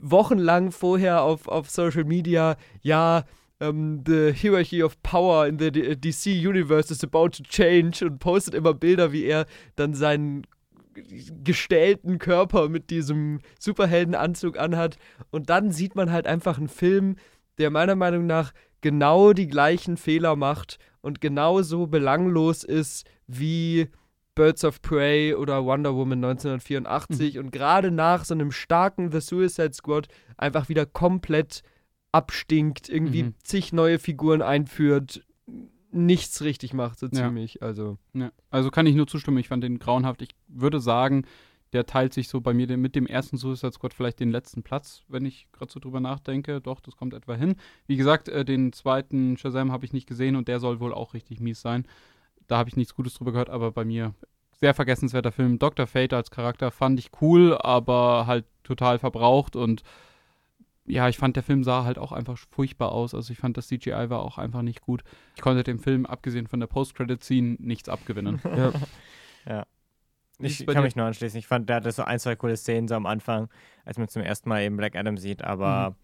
wochenlang 0.01 0.71
vorher 0.71 1.23
auf, 1.23 1.47
auf 1.47 1.69
Social 1.69 2.03
Media, 2.03 2.55
ja, 2.81 3.23
ähm, 3.59 4.03
the 4.05 4.31
hierarchy 4.33 4.83
of 4.83 5.01
power 5.03 5.47
in 5.47 5.59
the 5.59 5.71
DC 5.71 6.27
Universe 6.27 6.91
is 6.93 7.03
about 7.03 7.29
to 7.29 7.43
change 7.43 8.05
und 8.05 8.19
postet 8.19 8.53
immer 8.53 8.73
Bilder, 8.73 9.11
wie 9.11 9.25
er 9.25 9.45
dann 9.75 9.93
seinen 9.93 10.45
gestählten 11.43 12.19
Körper 12.19 12.69
mit 12.69 12.89
diesem 12.89 13.39
Superheldenanzug 13.59 14.57
anhat. 14.59 14.97
Und 15.31 15.49
dann 15.49 15.71
sieht 15.71 15.95
man 15.95 16.11
halt 16.11 16.27
einfach 16.27 16.57
einen 16.57 16.67
Film, 16.67 17.15
der 17.57 17.69
meiner 17.69 17.95
Meinung 17.95 18.25
nach 18.25 18.53
genau 18.81 19.33
die 19.33 19.47
gleichen 19.47 19.97
Fehler 19.97 20.35
macht 20.35 20.77
und 21.01 21.21
genauso 21.21 21.87
belanglos 21.87 22.63
ist 22.63 23.05
wie 23.27 23.87
Birds 24.35 24.63
of 24.63 24.81
Prey 24.81 25.33
oder 25.35 25.65
Wonder 25.65 25.95
Woman 25.95 26.23
1984 26.23 27.35
Mhm. 27.35 27.39
und 27.41 27.51
gerade 27.51 27.91
nach 27.91 28.23
so 28.23 28.33
einem 28.33 28.51
starken 28.51 29.11
The 29.11 29.19
Suicide 29.19 29.73
Squad 29.73 30.07
einfach 30.37 30.69
wieder 30.69 30.85
komplett 30.85 31.61
abstinkt, 32.11 32.89
irgendwie 32.89 33.23
Mhm. 33.23 33.35
zig 33.43 33.73
neue 33.73 33.99
Figuren 33.99 34.41
einführt, 34.41 35.23
nichts 35.91 36.41
richtig 36.43 36.73
macht, 36.73 36.99
so 36.99 37.07
Ja. 37.07 37.11
ziemlich. 37.13 37.61
Also, 37.63 37.97
Ja, 38.13 38.31
also 38.51 38.69
kann 38.71 38.85
ich 38.85 38.95
nur 38.95 39.07
zustimmen. 39.07 39.37
Ich 39.37 39.47
fand 39.47 39.63
den 39.63 39.79
grauenhaft. 39.79 40.21
Ich 40.21 40.29
würde 40.47 40.79
sagen, 40.79 41.25
der 41.73 41.85
teilt 41.85 42.13
sich 42.13 42.27
so 42.29 42.41
bei 42.41 42.53
mir 42.53 42.75
mit 42.77 42.95
dem 42.95 43.05
ersten 43.07 43.37
Suicide 43.37 43.71
Squad 43.71 43.93
vielleicht 43.93 44.19
den 44.19 44.31
letzten 44.31 44.63
Platz, 44.63 45.03
wenn 45.07 45.25
ich 45.25 45.47
gerade 45.51 45.71
so 45.71 45.79
drüber 45.79 45.99
nachdenke. 45.99 46.61
Doch, 46.61 46.79
das 46.79 46.95
kommt 46.95 47.13
etwa 47.13 47.35
hin. 47.35 47.55
Wie 47.87 47.95
gesagt, 47.95 48.27
äh, 48.27 48.43
den 48.45 48.73
zweiten 48.73 49.37
Shazam 49.37 49.71
habe 49.71 49.85
ich 49.85 49.93
nicht 49.93 50.07
gesehen 50.07 50.35
und 50.35 50.47
der 50.47 50.59
soll 50.59 50.79
wohl 50.79 50.93
auch 50.93 51.13
richtig 51.13 51.39
mies 51.39 51.61
sein. 51.61 51.85
Da 52.47 52.57
habe 52.57 52.69
ich 52.69 52.75
nichts 52.75 52.95
Gutes 52.95 53.13
drüber 53.15 53.31
gehört, 53.31 53.49
aber 53.51 53.71
bei 53.71 53.85
mir 53.85 54.13
sehr 54.59 54.73
vergessenswerter 54.73 55.31
Film. 55.31 55.57
Dr. 55.59 55.85
Fate 55.87 56.13
als 56.13 56.31
Charakter 56.31 56.71
fand 56.71 56.99
ich 56.99 57.11
cool, 57.21 57.55
aber 57.57 58.25
halt 58.27 58.45
total 58.63 58.97
verbraucht 58.99 59.55
und 59.55 59.83
ja, 60.89 61.07
ich 61.07 61.17
fand, 61.17 61.35
der 61.35 61.43
Film 61.43 61.63
sah 61.63 61.83
halt 61.83 61.97
auch 61.97 62.11
einfach 62.11 62.37
furchtbar 62.49 62.91
aus. 62.91 63.13
Also 63.13 63.31
ich 63.31 63.39
fand, 63.39 63.57
das 63.57 63.67
CGI 63.67 64.09
war 64.09 64.19
auch 64.19 64.37
einfach 64.37 64.63
nicht 64.63 64.81
gut. 64.81 65.03
Ich 65.35 65.41
konnte 65.41 65.63
dem 65.63 65.79
Film, 65.79 66.05
abgesehen 66.05 66.47
von 66.47 66.59
der 66.59 66.67
Post-Credit-Scene, 66.67 67.57
nichts 67.59 67.89
abgewinnen. 67.89 68.41
ja. 69.45 69.65
Ist 70.39 70.61
Ich 70.61 70.65
kann 70.65 70.77
dir? 70.77 70.81
mich 70.81 70.95
nur 70.95 71.05
anschließen. 71.05 71.37
Ich 71.37 71.47
fand, 71.47 71.69
der 71.69 71.77
hatte 71.77 71.91
so 71.91 72.03
ein, 72.03 72.19
zwei 72.19 72.35
coole 72.35 72.57
Szenen 72.57 72.87
so 72.87 72.95
am 72.95 73.05
Anfang, 73.05 73.49
als 73.85 73.97
man 73.97 74.07
zum 74.07 74.21
ersten 74.23 74.49
Mal 74.49 74.63
eben 74.63 74.77
Black 74.77 74.95
Adam 74.95 75.17
sieht, 75.17 75.43
aber 75.43 75.95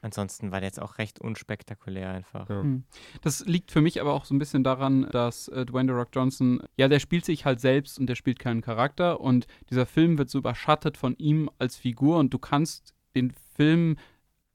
ansonsten 0.00 0.52
war 0.52 0.60
der 0.60 0.68
jetzt 0.68 0.80
auch 0.80 0.98
recht 0.98 1.20
unspektakulär 1.20 2.10
einfach. 2.10 2.48
Ja. 2.48 2.62
Hm. 2.62 2.84
Das 3.20 3.44
liegt 3.46 3.70
für 3.70 3.80
mich 3.80 4.00
aber 4.00 4.14
auch 4.14 4.24
so 4.24 4.34
ein 4.34 4.38
bisschen 4.38 4.64
daran, 4.64 5.08
dass 5.10 5.48
äh, 5.48 5.66
Dwayne 5.66 5.92
The 5.92 5.98
Rock 5.98 6.08
Johnson, 6.14 6.62
ja, 6.76 6.88
der 6.88 7.00
spielt 7.00 7.24
sich 7.24 7.44
halt 7.44 7.60
selbst 7.60 7.98
und 7.98 8.06
der 8.06 8.14
spielt 8.14 8.38
keinen 8.38 8.62
Charakter 8.62 9.20
und 9.20 9.46
dieser 9.68 9.86
Film 9.86 10.18
wird 10.18 10.30
so 10.30 10.38
überschattet 10.38 10.96
von 10.96 11.14
ihm 11.16 11.50
als 11.58 11.76
Figur 11.76 12.18
und 12.18 12.32
du 12.32 12.38
kannst 12.38 12.94
den 13.14 13.32
Film 13.56 13.96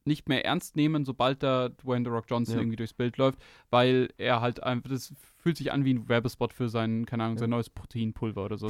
nicht 0.07 0.29
mehr 0.29 0.45
ernst 0.45 0.75
nehmen, 0.75 1.03
sobald 1.05 1.41
da 1.43 1.69
Dwayne 1.69 2.05
The 2.05 2.11
Rock 2.11 2.25
Johnson 2.29 2.55
Ja. 2.55 2.61
irgendwie 2.61 2.75
durchs 2.77 2.93
Bild 2.93 3.17
läuft, 3.17 3.39
weil 3.69 4.09
er 4.17 4.41
halt 4.41 4.61
einfach, 4.63 4.89
das 4.89 5.13
fühlt 5.37 5.57
sich 5.57 5.71
an 5.71 5.85
wie 5.85 5.93
ein 5.93 6.07
Werbespot 6.09 6.53
für 6.53 6.69
sein, 6.69 7.05
keine 7.05 7.23
Ahnung, 7.23 7.37
sein 7.37 7.49
neues 7.49 7.69
Proteinpulver 7.69 8.45
oder 8.45 8.57
so. 8.57 8.69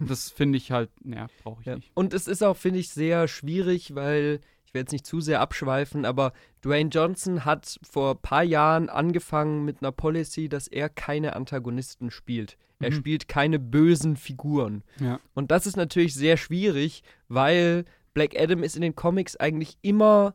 das 0.00 0.30
finde 0.30 0.58
ich 0.58 0.70
halt, 0.72 0.90
naja, 1.04 1.26
brauche 1.42 1.60
ich 1.60 1.66
Ja. 1.66 1.76
nicht. 1.76 1.90
Und 1.94 2.12
es 2.14 2.28
ist 2.28 2.42
auch, 2.42 2.56
finde 2.56 2.80
ich, 2.80 2.90
sehr 2.90 3.28
schwierig, 3.28 3.94
weil 3.94 4.40
ich 4.66 4.74
will 4.74 4.80
jetzt 4.80 4.92
nicht 4.92 5.06
zu 5.06 5.20
sehr 5.20 5.40
abschweifen, 5.40 6.04
aber 6.04 6.32
Dwayne 6.64 6.90
Johnson 6.90 7.44
hat 7.44 7.78
vor 7.88 8.12
ein 8.12 8.18
paar 8.22 8.42
Jahren 8.42 8.88
angefangen 8.88 9.64
mit 9.64 9.82
einer 9.82 9.92
Policy, 9.92 10.48
dass 10.48 10.66
er 10.68 10.88
keine 10.88 11.36
Antagonisten 11.36 12.10
spielt. 12.10 12.56
Er 12.80 12.90
Mhm. 12.90 12.94
spielt 12.96 13.28
keine 13.28 13.58
bösen 13.60 14.16
Figuren. 14.16 14.82
Ja. 15.00 15.20
Und 15.32 15.50
das 15.52 15.66
ist 15.66 15.76
natürlich 15.76 16.12
sehr 16.14 16.36
schwierig, 16.36 17.02
weil 17.28 17.84
Black 18.14 18.34
Adam 18.38 18.62
ist 18.64 18.74
in 18.76 18.82
den 18.82 18.94
Comics 18.96 19.36
eigentlich 19.36 19.78
immer 19.82 20.34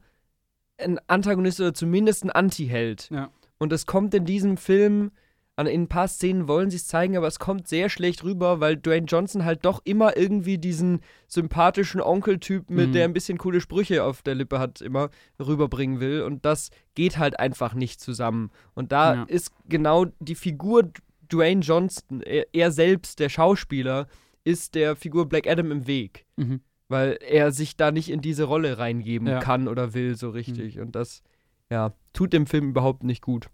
ein 0.79 0.99
Antagonist 1.07 1.59
oder 1.59 1.73
zumindest 1.73 2.23
ein 2.23 2.29
Anti-Held. 2.31 3.09
Ja. 3.11 3.29
Und 3.57 3.73
es 3.73 3.85
kommt 3.85 4.13
in 4.13 4.25
diesem 4.25 4.57
Film, 4.57 5.11
an, 5.55 5.67
in 5.67 5.81
ein 5.83 5.87
paar 5.89 6.07
Szenen 6.07 6.47
wollen 6.47 6.69
sie 6.69 6.77
es 6.77 6.87
zeigen, 6.87 7.17
aber 7.17 7.27
es 7.27 7.37
kommt 7.39 7.67
sehr 7.67 7.89
schlecht 7.89 8.23
rüber, 8.23 8.61
weil 8.61 8.77
Dwayne 8.77 9.05
Johnson 9.07 9.43
halt 9.43 9.65
doch 9.65 9.81
immer 9.83 10.15
irgendwie 10.15 10.57
diesen 10.57 11.01
sympathischen 11.27 11.99
Onkeltyp, 12.01 12.69
mit 12.69 12.89
Mhm. 12.89 12.93
der 12.93 13.03
ein 13.03 13.13
bisschen 13.13 13.37
coole 13.37 13.59
Sprüche 13.59 14.03
auf 14.05 14.21
der 14.21 14.35
Lippe 14.35 14.59
hat, 14.59 14.79
immer 14.79 15.09
rüberbringen 15.37 15.99
will. 15.99 16.21
Und 16.23 16.45
das 16.45 16.69
geht 16.95 17.17
halt 17.17 17.39
einfach 17.39 17.73
nicht 17.73 17.99
zusammen. 17.99 18.51
Und 18.73 18.91
da 18.93 19.13
Ja. 19.15 19.23
ist 19.23 19.51
genau 19.67 20.05
die 20.19 20.35
Figur 20.35 20.89
Dwayne 21.31 21.61
Johnson, 21.61 22.21
er, 22.21 22.47
er 22.53 22.71
selbst, 22.71 23.19
der 23.19 23.27
Schauspieler, 23.29 24.07
ist 24.45 24.73
der 24.75 24.95
Figur 24.95 25.27
Black 25.27 25.45
Adam 25.47 25.71
im 25.71 25.85
Weg. 25.87 26.25
Mhm. 26.37 26.61
Weil 26.89 27.17
er 27.25 27.51
sich 27.51 27.77
da 27.77 27.91
nicht 27.91 28.09
in 28.09 28.19
diese 28.19 28.43
Rolle 28.43 28.77
reingeben 28.77 29.27
Ja. 29.27 29.37
Mhm. 29.37 29.43
kann 29.43 29.67
oder 29.67 29.93
will, 29.93 30.15
so 30.15 30.29
richtig. 30.29 30.79
Und 30.79 30.95
das, 30.95 31.23
ja, 31.69 31.93
tut 32.11 32.33
dem 32.33 32.47
Film 32.47 32.69
überhaupt 32.69 33.03
nicht 33.03 33.21
gut. 33.21 33.49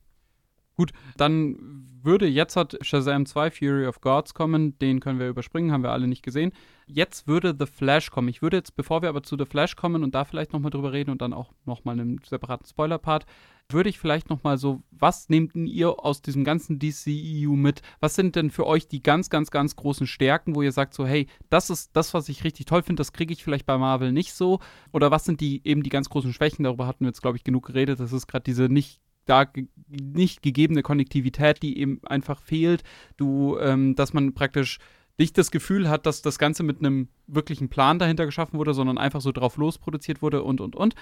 Gut, 0.77 0.91
dann 1.15 1.57
würde 2.01 2.27
jetzt 2.27 2.55
hat 2.57 2.77
Shazam 2.81 3.25
2 3.25 3.51
Fury 3.51 3.87
of 3.87 4.01
Gods 4.01 4.33
kommen, 4.33 4.77
den 4.79 4.99
können 4.99 5.19
wir 5.19 5.29
überspringen, 5.29 5.71
haben 5.71 5.83
wir 5.83 5.91
alle 5.91 6.07
nicht 6.07 6.21
gesehen. 6.21 6.51
Jetzt 6.85 7.27
würde 7.27 7.55
The 7.57 7.65
Flash 7.65 8.11
kommen. 8.11 8.27
Ich 8.27 8.41
würde 8.41 8.57
jetzt, 8.57 8.75
bevor 8.75 9.01
wir 9.01 9.09
aber 9.09 9.23
zu 9.23 9.37
The 9.37 9.45
Flash 9.45 9.75
kommen 9.75 10.03
und 10.03 10.13
da 10.13 10.25
vielleicht 10.25 10.51
nochmal 10.51 10.71
drüber 10.71 10.91
reden 10.91 11.11
und 11.11 11.21
dann 11.21 11.33
auch 11.33 11.53
nochmal 11.65 11.99
einen 11.99 12.19
separaten 12.23 12.67
Spoiler-Part, 12.67 13.25
würde 13.69 13.89
ich 13.89 13.99
vielleicht 13.99 14.29
nochmal 14.29 14.57
so, 14.57 14.83
was 14.91 15.29
nehmt 15.29 15.55
denn 15.55 15.65
ihr 15.65 16.03
aus 16.03 16.21
diesem 16.21 16.43
ganzen 16.43 16.79
DCEU 16.79 17.55
mit? 17.55 17.81
Was 17.99 18.15
sind 18.15 18.35
denn 18.35 18.51
für 18.51 18.67
euch 18.67 18.87
die 18.87 19.01
ganz, 19.01 19.29
ganz, 19.29 19.51
ganz 19.51 19.75
großen 19.75 20.07
Stärken, 20.07 20.55
wo 20.55 20.61
ihr 20.61 20.71
sagt 20.71 20.93
so, 20.93 21.05
hey, 21.05 21.27
das 21.49 21.69
ist 21.69 21.95
das, 21.95 22.13
was 22.13 22.29
ich 22.29 22.43
richtig 22.43 22.65
toll 22.67 22.83
finde, 22.83 23.01
das 23.01 23.13
kriege 23.13 23.33
ich 23.33 23.43
vielleicht 23.43 23.65
bei 23.65 23.77
Marvel 23.77 24.11
nicht 24.11 24.33
so? 24.33 24.59
Oder 24.91 25.11
was 25.11 25.25
sind 25.25 25.41
die 25.41 25.61
eben 25.65 25.83
die 25.83 25.89
ganz 25.89 26.09
großen 26.09 26.33
Schwächen? 26.33 26.63
Darüber 26.63 26.87
hatten 26.87 27.05
wir 27.05 27.09
jetzt, 27.09 27.21
glaube 27.21 27.37
ich, 27.37 27.43
genug 27.43 27.65
geredet. 27.65 27.99
Das 27.99 28.13
ist 28.13 28.27
gerade 28.27 28.43
diese 28.43 28.63
nicht 28.63 29.01
da 29.25 29.45
nicht 29.89 30.43
gegebene 30.43 30.83
Konnektivität, 30.83 31.63
die 31.63 31.79
eben 31.79 31.99
einfach 32.05 32.41
fehlt. 32.41 32.83
Du, 33.17 33.57
ähm, 33.57 33.95
dass 33.95 34.13
man 34.13 34.33
praktisch 34.35 34.77
nicht 35.17 35.37
das 35.37 35.51
Gefühl 35.51 35.89
hat, 35.89 36.05
dass 36.05 36.21
das 36.21 36.37
Ganze 36.39 36.63
mit 36.63 36.79
einem 36.79 37.07
wirklichen 37.27 37.69
Plan 37.69 37.99
dahinter 37.99 38.25
geschaffen 38.25 38.59
wurde, 38.59 38.73
sondern 38.73 38.97
einfach 38.97 39.21
so 39.21 39.31
drauf 39.31 39.57
losproduziert 39.57 40.21
wurde 40.21 40.43
und 40.43 40.61
und 40.61 40.75
und. 40.75 40.95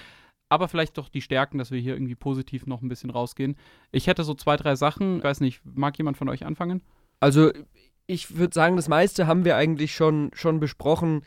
Aber 0.48 0.68
vielleicht 0.68 0.98
doch 0.98 1.08
die 1.08 1.22
Stärken, 1.22 1.58
dass 1.58 1.70
wir 1.70 1.80
hier 1.80 1.94
irgendwie 1.94 2.14
positiv 2.14 2.66
noch 2.66 2.82
ein 2.82 2.88
bisschen 2.88 3.10
rausgehen. 3.10 3.56
Ich 3.92 4.06
hätte 4.06 4.24
so 4.24 4.34
zwei, 4.34 4.56
drei 4.56 4.76
Sachen. 4.76 5.18
Ich 5.18 5.24
weiß 5.24 5.40
nicht, 5.40 5.60
mag 5.64 5.96
jemand 5.98 6.16
von 6.16 6.28
euch 6.28 6.44
anfangen? 6.44 6.82
Also, 7.20 7.50
ich 8.06 8.36
würde 8.36 8.54
sagen, 8.54 8.76
das 8.76 8.88
meiste 8.88 9.26
haben 9.26 9.44
wir 9.44 9.56
eigentlich 9.56 9.94
schon, 9.94 10.30
schon 10.34 10.60
besprochen. 10.60 11.22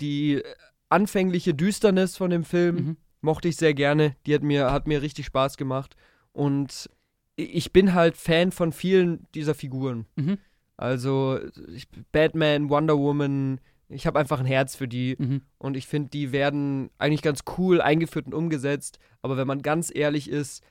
Die 0.00 0.42
anfängliche 0.90 1.54
Düsternis 1.54 2.16
von 2.16 2.30
dem 2.30 2.44
Film 2.44 2.76
Mhm. 2.76 2.96
mochte 3.20 3.48
ich 3.48 3.56
sehr 3.56 3.74
gerne. 3.74 4.14
Die 4.26 4.34
hat 4.34 4.42
mir, 4.42 4.70
hat 4.70 4.86
mir 4.86 5.02
richtig 5.02 5.26
Spaß 5.26 5.56
gemacht. 5.56 5.96
Und 6.32 6.88
ich 7.36 7.72
bin 7.72 7.94
halt 7.94 8.16
Fan 8.16 8.52
von 8.52 8.72
vielen 8.72 9.26
dieser 9.34 9.54
Figuren. 9.54 10.06
Mhm. 10.16 10.38
Also 10.76 11.40
ich, 11.74 11.88
Batman, 12.12 12.68
Wonder 12.68 12.96
Woman, 12.98 13.60
ich 13.88 14.06
habe 14.06 14.18
einfach 14.18 14.40
ein 14.40 14.46
Herz 14.46 14.76
für 14.76 14.88
die. 14.88 15.16
Mhm. 15.18 15.42
Und 15.58 15.76
ich 15.76 15.86
finde, 15.86 16.10
die 16.10 16.32
werden 16.32 16.90
eigentlich 16.98 17.22
ganz 17.22 17.40
cool 17.58 17.80
eingeführt 17.80 18.26
und 18.26 18.34
umgesetzt. 18.34 18.98
Aber 19.22 19.36
wenn 19.36 19.46
man 19.46 19.62
ganz 19.62 19.90
ehrlich 19.94 20.28
ist, 20.30 20.62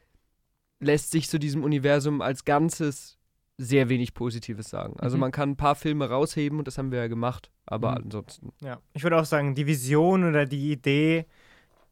lässt 0.80 1.12
sich 1.12 1.28
zu 1.30 1.40
diesem 1.40 1.64
Universum 1.64 2.22
als 2.22 2.46
Ganzes 2.46 3.18
sehr 3.58 3.90
wenig 3.90 4.14
Positives 4.14 4.70
sagen. 4.70 5.00
Also 5.00 5.18
Mhm. 5.18 5.22
man 5.22 5.32
kann 5.32 5.50
ein 5.52 5.58
paar 5.58 5.74
Filme 5.74 6.08
rausheben 6.10 6.60
und 6.60 6.68
das 6.68 6.78
haben 6.78 6.92
wir 6.92 7.00
ja 7.00 7.08
gemacht. 7.08 7.50
Aber 7.66 7.92
Mhm. 7.92 7.98
ansonsten. 8.06 8.54
Ja, 8.62 8.80
ich 8.94 9.02
würde 9.02 9.18
auch 9.20 9.26
sagen, 9.26 9.56
die 9.56 9.66
Vision 9.66 10.24
oder 10.24 10.46
die 10.46 10.72
Idee, 10.72 11.26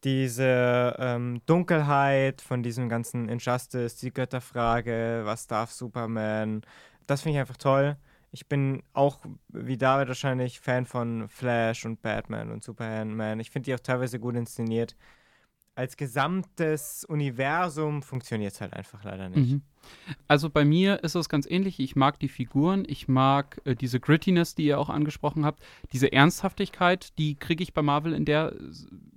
diese 0.04 0.94
ähm, 0.98 1.40
Dunkelheit 1.46 2.40
von 2.40 2.62
diesem 2.62 2.88
ganzen 2.88 3.28
Injustice, 3.28 3.96
die 3.96 4.12
Götterfrage, 4.12 5.22
was 5.24 5.46
darf 5.48 5.72
Superman, 5.72 6.62
das 7.06 7.22
finde 7.22 7.36
ich 7.36 7.40
einfach 7.40 7.56
toll. 7.56 7.96
Ich 8.36 8.48
bin 8.48 8.82
auch, 8.92 9.20
wie 9.48 9.78
David 9.78 10.08
wahrscheinlich, 10.08 10.60
Fan 10.60 10.84
von 10.84 11.26
Flash 11.30 11.86
und 11.86 12.02
Batman 12.02 12.50
und 12.50 12.62
Superman. 12.62 13.40
Ich 13.40 13.50
finde 13.50 13.64
die 13.64 13.74
auch 13.74 13.80
teilweise 13.80 14.20
gut 14.20 14.36
inszeniert. 14.36 14.94
Als 15.76 15.96
gesamtes 15.96 17.04
Universum 17.04 18.02
funktioniert 18.02 18.54
es 18.54 18.60
halt 18.60 18.72
einfach 18.72 19.04
leider 19.04 19.28
nicht. 19.28 19.52
Mhm. 19.52 19.62
Also 20.26 20.50
bei 20.50 20.64
mir 20.64 21.04
ist 21.04 21.14
es 21.14 21.28
ganz 21.28 21.46
ähnlich. 21.48 21.78
Ich 21.78 21.94
mag 21.94 22.18
die 22.18 22.28
Figuren, 22.28 22.84
ich 22.88 23.08
mag 23.08 23.60
äh, 23.64 23.76
diese 23.76 24.00
Grittiness, 24.00 24.54
die 24.54 24.64
ihr 24.64 24.80
auch 24.80 24.88
angesprochen 24.88 25.44
habt, 25.44 25.62
diese 25.92 26.10
Ernsthaftigkeit, 26.12 27.16
die 27.18 27.36
kriege 27.36 27.62
ich 27.62 27.74
bei 27.74 27.82
Marvel 27.82 28.14
in 28.14 28.24
der 28.24 28.54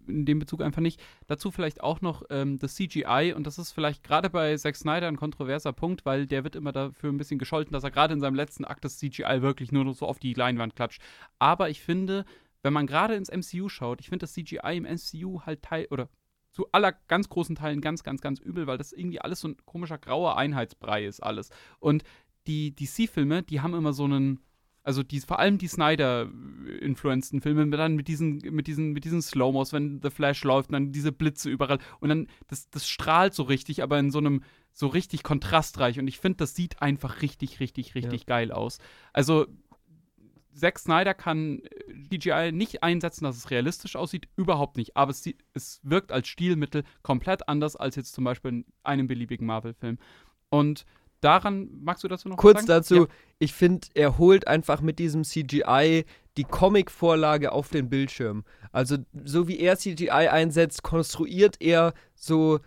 in 0.05 0.25
dem 0.25 0.39
Bezug 0.39 0.61
einfach 0.61 0.81
nicht. 0.81 1.01
Dazu 1.27 1.49
vielleicht 1.51 1.81
auch 1.81 2.01
noch 2.01 2.23
ähm, 2.29 2.59
das 2.59 2.75
CGI 2.75 3.33
und 3.35 3.47
das 3.47 3.57
ist 3.57 3.71
vielleicht 3.71 4.03
gerade 4.03 4.29
bei 4.29 4.57
Zack 4.57 4.75
Snyder 4.75 5.07
ein 5.07 5.15
kontroverser 5.15 5.71
Punkt, 5.71 6.05
weil 6.05 6.27
der 6.27 6.43
wird 6.43 6.55
immer 6.55 6.71
dafür 6.71 7.11
ein 7.11 7.17
bisschen 7.17 7.39
gescholten, 7.39 7.71
dass 7.71 7.83
er 7.83 7.91
gerade 7.91 8.13
in 8.13 8.19
seinem 8.19 8.35
letzten 8.35 8.65
Akt 8.65 8.83
das 8.83 8.97
CGI 8.97 9.41
wirklich 9.41 9.71
nur 9.71 9.85
noch 9.85 9.93
so 9.93 10.07
auf 10.07 10.19
die 10.19 10.33
Leinwand 10.33 10.75
klatscht. 10.75 11.01
Aber 11.37 11.69
ich 11.69 11.81
finde, 11.81 12.25
wenn 12.63 12.73
man 12.73 12.87
gerade 12.87 13.15
ins 13.15 13.31
MCU 13.31 13.69
schaut, 13.69 14.01
ich 14.01 14.09
finde 14.09 14.23
das 14.23 14.33
CGI 14.33 14.77
im 14.77 14.83
MCU 14.83 15.41
halt 15.45 15.61
Teil 15.61 15.87
oder 15.91 16.09
zu 16.51 16.67
aller 16.71 16.93
ganz 17.07 17.29
großen 17.29 17.55
Teilen 17.55 17.81
ganz, 17.81 18.03
ganz, 18.03 18.21
ganz 18.21 18.39
übel, 18.39 18.67
weil 18.67 18.77
das 18.77 18.91
irgendwie 18.91 19.21
alles 19.21 19.41
so 19.41 19.49
ein 19.49 19.57
komischer 19.65 19.97
grauer 19.97 20.37
Einheitsbrei 20.37 21.05
ist 21.05 21.21
alles. 21.21 21.49
Und 21.79 22.03
die 22.47 22.75
DC-Filme, 22.75 23.43
die 23.43 23.61
haben 23.61 23.73
immer 23.73 23.93
so 23.93 24.05
einen, 24.05 24.39
also 24.83 25.03
die, 25.03 25.19
vor 25.19 25.39
allem 25.39 25.57
die 25.57 25.67
Snyder-influenzten 25.67 27.41
Filme, 27.41 27.65
mit 27.65 27.79
dann 27.79 27.95
mit 27.95 28.07
diesen, 28.07 28.37
mit 28.37 28.67
diesen, 28.67 28.93
mit 28.93 29.05
diesen 29.05 29.21
Slow-Mos, 29.21 29.73
wenn 29.73 30.01
The 30.01 30.09
Flash 30.09 30.43
läuft, 30.43 30.69
und 30.69 30.73
dann 30.73 30.91
diese 30.91 31.11
Blitze 31.11 31.49
überall 31.49 31.79
und 31.99 32.09
dann, 32.09 32.27
das, 32.47 32.69
das 32.69 32.87
strahlt 32.87 33.33
so 33.33 33.43
richtig, 33.43 33.83
aber 33.83 33.99
in 33.99 34.09
so 34.09 34.17
einem, 34.17 34.41
so 34.71 34.87
richtig 34.87 35.23
kontrastreich 35.23 35.99
und 35.99 36.07
ich 36.07 36.19
finde, 36.19 36.37
das 36.37 36.55
sieht 36.55 36.81
einfach 36.81 37.21
richtig, 37.21 37.59
richtig, 37.59 37.95
richtig 37.95 38.25
geil 38.25 38.51
aus. 38.51 38.79
Also 39.13 39.47
Zack 40.53 40.79
Snyder 40.79 41.13
kann 41.13 41.59
äh, 41.59 41.93
CGI 42.09 42.51
nicht 42.51 42.83
einsetzen, 42.83 43.23
dass 43.23 43.37
es 43.37 43.51
realistisch 43.51 43.95
aussieht, 43.95 44.27
überhaupt 44.35 44.77
nicht. 44.77 44.97
Aber 44.97 45.11
es, 45.11 45.23
es 45.53 45.79
wirkt 45.83 46.11
als 46.11 46.27
Stilmittel 46.27 46.83
komplett 47.01 47.47
anders 47.47 47.75
als 47.75 47.95
jetzt 47.95 48.13
zum 48.13 48.23
Beispiel 48.23 48.51
in 48.51 48.65
einem 48.83 49.07
beliebigen 49.07 49.45
Marvel-Film. 49.45 49.97
Und 50.49 50.85
daran, 51.21 51.69
magst 51.81 52.03
du 52.03 52.07
dazu 52.07 52.29
noch 52.29 52.37
Kurz 52.37 52.65
dazu, 52.65 52.95
ja. 52.95 53.07
ich 53.37 53.53
finde, 53.53 53.87
er 53.93 54.17
holt 54.17 54.47
einfach 54.47 54.81
mit 54.81 54.99
diesem 54.99 55.23
CGI 55.23 56.05
die 56.37 56.43
Comic-Vorlage 56.43 57.51
auf 57.51 57.69
den 57.69 57.89
Bildschirm. 57.89 58.43
Also, 58.71 58.97
so 59.23 59.47
wie 59.47 59.59
er 59.59 59.77
CGI 59.77 60.09
einsetzt, 60.09 60.83
konstruiert 60.83 61.57
er 61.59 61.93
so 62.15 62.59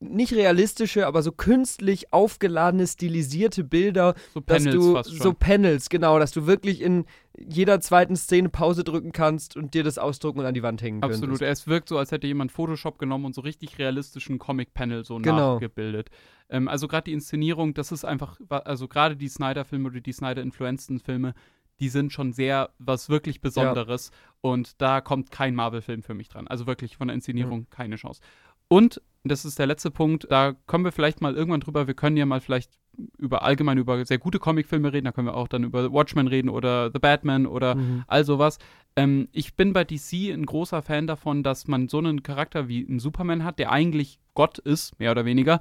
nicht 0.00 0.32
realistische, 0.32 1.06
aber 1.06 1.22
so 1.22 1.32
künstlich 1.32 2.12
aufgeladene, 2.12 2.86
stilisierte 2.86 3.64
Bilder, 3.64 4.14
so 4.32 4.40
Panels 4.40 4.64
dass 4.94 5.08
du 5.08 5.18
so 5.22 5.32
Panels, 5.32 5.88
genau, 5.88 6.18
dass 6.18 6.30
du 6.30 6.46
wirklich 6.46 6.82
in 6.82 7.04
jeder 7.36 7.80
zweiten 7.80 8.16
Szene 8.16 8.48
Pause 8.48 8.84
drücken 8.84 9.12
kannst 9.12 9.56
und 9.56 9.74
dir 9.74 9.82
das 9.82 9.98
ausdrucken 9.98 10.40
und 10.40 10.46
an 10.46 10.54
die 10.54 10.62
Wand 10.62 10.82
hängen 10.82 11.00
kannst. 11.00 11.22
Absolut. 11.22 11.42
Es 11.42 11.66
wirkt 11.66 11.88
so, 11.88 11.98
als 11.98 12.12
hätte 12.12 12.26
jemand 12.26 12.52
Photoshop 12.52 12.98
genommen 12.98 13.24
und 13.24 13.34
so 13.34 13.40
richtig 13.40 13.78
realistischen 13.78 14.38
Comic-Panel 14.38 15.04
so 15.04 15.16
Genau. 15.18 15.54
nachgebildet. 15.54 16.10
Ähm, 16.48 16.68
also 16.68 16.88
gerade 16.88 17.04
die 17.04 17.12
Inszenierung, 17.12 17.74
das 17.74 17.92
ist 17.92 18.04
einfach, 18.04 18.38
also 18.48 18.88
gerade 18.88 19.16
die 19.16 19.28
Snyder-Filme 19.28 19.88
oder 19.88 20.00
die 20.00 20.12
Snyder-Influenzen-Filme, 20.12 21.34
die 21.80 21.88
sind 21.88 22.12
schon 22.12 22.32
sehr 22.32 22.70
was 22.78 23.08
wirklich 23.08 23.40
Besonderes 23.40 24.10
und 24.40 24.80
da 24.80 25.00
kommt 25.00 25.30
kein 25.30 25.54
Marvel-Film 25.54 26.02
für 26.02 26.14
mich 26.14 26.28
dran. 26.28 26.48
Also 26.48 26.66
wirklich 26.66 26.96
von 26.96 27.08
der 27.08 27.14
Inszenierung 27.14 27.66
keine 27.70 27.96
Chance. 27.96 28.20
Und 28.68 29.00
das 29.24 29.44
ist 29.44 29.58
der 29.58 29.66
letzte 29.66 29.90
Punkt, 29.90 30.26
da 30.30 30.54
kommen 30.66 30.84
wir 30.84 30.92
vielleicht 30.92 31.20
mal 31.20 31.34
irgendwann 31.34 31.60
drüber, 31.60 31.86
wir 31.86 31.94
können 31.94 32.16
ja 32.16 32.24
mal 32.26 32.40
vielleicht 32.40 32.72
über 33.18 33.42
allgemein 33.42 33.78
über 33.78 34.04
sehr 34.04 34.18
gute 34.18 34.38
Comicfilme 34.38 34.92
reden, 34.92 35.04
da 35.04 35.12
können 35.12 35.26
wir 35.28 35.34
auch 35.36 35.48
dann 35.48 35.64
über 35.64 35.92
Watchmen 35.92 36.26
reden 36.26 36.48
oder 36.48 36.90
The 36.92 36.98
Batman 36.98 37.46
oder 37.46 37.76
Mhm. 37.76 38.04
all 38.08 38.24
sowas. 38.24 38.58
Ähm, 38.96 39.28
ich 39.32 39.54
bin 39.54 39.72
bei 39.72 39.84
DC 39.84 40.32
ein 40.32 40.46
großer 40.46 40.82
Fan 40.82 41.06
davon, 41.06 41.42
dass 41.42 41.68
man 41.68 41.88
so 41.88 41.98
einen 41.98 42.22
Charakter 42.22 42.68
wie 42.68 42.86
einen 42.86 42.98
Superman 42.98 43.44
hat, 43.44 43.58
der 43.58 43.70
eigentlich 43.70 44.18
Gott 44.34 44.58
ist, 44.58 44.98
mehr 44.98 45.12
oder 45.12 45.24
weniger, 45.24 45.60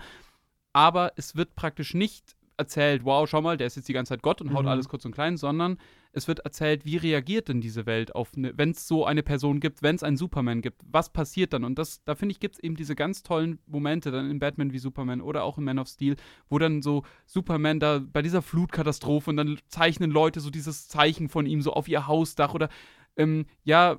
aber 0.73 1.11
es 1.15 1.35
wird 1.35 1.55
praktisch 1.55 1.93
nicht 1.93 2.35
erzählt, 2.57 3.05
wow, 3.05 3.27
schau 3.29 3.41
mal, 3.41 3.57
der 3.57 3.67
ist 3.67 3.75
jetzt 3.75 3.87
die 3.87 3.93
ganze 3.93 4.09
Zeit 4.13 4.23
Gott 4.23 4.41
und 4.41 4.53
haut 4.53 4.63
Mhm. 4.63 4.69
alles 4.69 4.89
kurz 4.89 5.05
und 5.05 5.11
klein, 5.13 5.37
sondern 5.37 5.77
es 6.17 6.27
wird 6.27 6.39
erzählt, 6.39 6.83
wie 6.83 6.97
reagiert 6.97 7.47
denn 7.47 7.61
diese 7.61 7.85
Welt 7.85 8.15
auf, 8.15 8.31
eine, 8.35 8.57
wenn 8.57 8.71
es 8.71 8.87
so 8.87 9.05
eine 9.05 9.23
Person 9.23 9.59
gibt, 9.59 9.83
wenn 9.83 9.95
es 9.95 10.03
einen 10.03 10.17
Superman 10.17 10.61
gibt, 10.61 10.81
was 10.91 11.13
passiert 11.13 11.53
dann? 11.53 11.63
Und 11.63 11.77
das, 11.77 12.03
da 12.03 12.15
finde 12.15 12.33
ich, 12.33 12.39
gibt 12.39 12.55
es 12.55 12.63
eben 12.63 12.75
diese 12.75 12.95
ganz 12.95 13.23
tollen 13.23 13.59
Momente 13.67 14.11
dann 14.11 14.29
in 14.29 14.39
Batman 14.39 14.73
wie 14.73 14.79
Superman 14.79 15.21
oder 15.21 15.43
auch 15.43 15.57
in 15.57 15.63
Man 15.63 15.79
of 15.79 15.87
Steel, 15.87 16.15
wo 16.49 16.57
dann 16.57 16.81
so 16.81 17.03
Superman 17.25 17.79
da 17.79 17.99
bei 17.99 18.21
dieser 18.21 18.41
Flutkatastrophe 18.41 19.29
und 19.29 19.37
dann 19.37 19.59
zeichnen 19.67 20.11
Leute 20.11 20.39
so 20.39 20.49
dieses 20.49 20.87
Zeichen 20.87 21.29
von 21.29 21.45
ihm 21.45 21.61
so 21.61 21.73
auf 21.73 21.87
ihr 21.87 22.07
Hausdach 22.07 22.53
oder 22.53 22.69
ähm, 23.17 23.45
ja, 23.63 23.97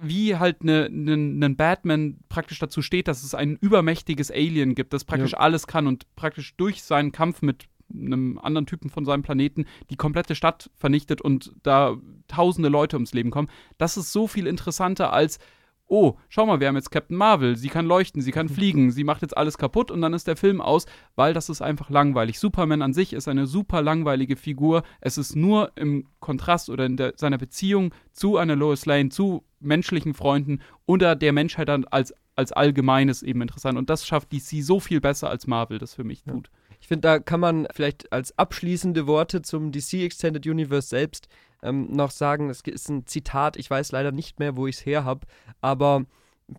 wie 0.00 0.36
halt 0.36 0.62
ein 0.62 0.66
ne, 0.66 1.16
ne 1.16 1.50
Batman 1.50 2.18
praktisch 2.28 2.58
dazu 2.58 2.82
steht, 2.82 3.08
dass 3.08 3.22
es 3.22 3.34
ein 3.34 3.56
übermächtiges 3.60 4.30
Alien 4.30 4.74
gibt, 4.74 4.92
das 4.92 5.04
praktisch 5.04 5.32
Ja. 5.32 5.38
alles 5.38 5.66
kann 5.66 5.86
und 5.86 6.06
praktisch 6.16 6.54
durch 6.56 6.82
seinen 6.82 7.12
Kampf 7.12 7.42
mit 7.42 7.64
einem 7.94 8.38
anderen 8.38 8.66
Typen 8.66 8.90
von 8.90 9.04
seinem 9.04 9.22
Planeten 9.22 9.64
die 9.90 9.96
komplette 9.96 10.34
Stadt 10.34 10.70
vernichtet 10.76 11.20
und 11.20 11.52
da 11.62 11.96
tausende 12.28 12.68
Leute 12.68 12.96
ums 12.96 13.12
Leben 13.14 13.30
kommen. 13.30 13.48
Das 13.78 13.96
ist 13.96 14.12
so 14.12 14.26
viel 14.26 14.46
interessanter 14.46 15.12
als, 15.12 15.38
oh, 15.86 16.16
schau 16.30 16.46
mal, 16.46 16.58
wir 16.60 16.68
haben 16.68 16.76
jetzt 16.76 16.90
Captain 16.90 17.16
Marvel, 17.16 17.56
sie 17.56 17.68
kann 17.68 17.84
leuchten, 17.84 18.22
sie 18.22 18.30
kann 18.30 18.48
fliegen, 18.48 18.90
sie 18.90 19.04
macht 19.04 19.20
jetzt 19.20 19.36
alles 19.36 19.58
kaputt 19.58 19.90
und 19.90 20.00
dann 20.00 20.14
ist 20.14 20.26
der 20.26 20.36
Film 20.36 20.62
aus, 20.62 20.86
weil 21.16 21.34
das 21.34 21.50
ist 21.50 21.60
einfach 21.60 21.90
langweilig. 21.90 22.38
Superman 22.38 22.80
an 22.80 22.94
sich 22.94 23.12
ist 23.12 23.28
eine 23.28 23.46
super 23.46 23.82
langweilige 23.82 24.36
Figur. 24.36 24.84
Es 25.02 25.18
ist 25.18 25.36
nur 25.36 25.70
im 25.76 26.06
Kontrast 26.20 26.70
oder 26.70 26.86
in 26.86 26.96
der, 26.96 27.12
seiner 27.16 27.36
Beziehung 27.36 27.92
zu 28.12 28.38
einer 28.38 28.56
Lois 28.56 28.86
Lane, 28.86 29.10
zu 29.10 29.44
menschlichen 29.60 30.14
Freunden 30.14 30.60
oder 30.86 31.14
der 31.14 31.32
Menschheit 31.32 31.68
dann 31.68 31.84
als, 31.84 32.14
als 32.36 32.52
Allgemeines 32.52 33.22
eben 33.22 33.42
interessant. 33.42 33.76
Und 33.76 33.90
das 33.90 34.06
schafft 34.06 34.32
DC 34.32 34.62
so 34.64 34.80
viel 34.80 35.00
besser 35.02 35.28
als 35.28 35.46
Marvel 35.46 35.78
das 35.78 35.94
für 35.94 36.04
mich 36.04 36.22
Ja. 36.26 36.32
tut. 36.32 36.50
Ich 36.61 36.61
finde, 36.92 37.08
da 37.08 37.18
kann 37.18 37.40
man 37.40 37.66
vielleicht 37.72 38.12
als 38.12 38.38
abschließende 38.38 39.06
Worte 39.06 39.40
zum 39.40 39.72
DC 39.72 39.94
Extended 39.94 40.46
Universe 40.46 40.88
selbst 40.88 41.28
ähm, 41.62 41.90
noch 41.90 42.10
sagen, 42.10 42.50
es 42.50 42.60
ist 42.60 42.90
ein 42.90 43.06
Zitat, 43.06 43.56
ich 43.56 43.70
weiß 43.70 43.92
leider 43.92 44.12
nicht 44.12 44.38
mehr, 44.38 44.56
wo 44.56 44.66
ich 44.66 44.76
es 44.76 44.86
her 44.86 45.04
habe, 45.04 45.26
aber 45.62 46.04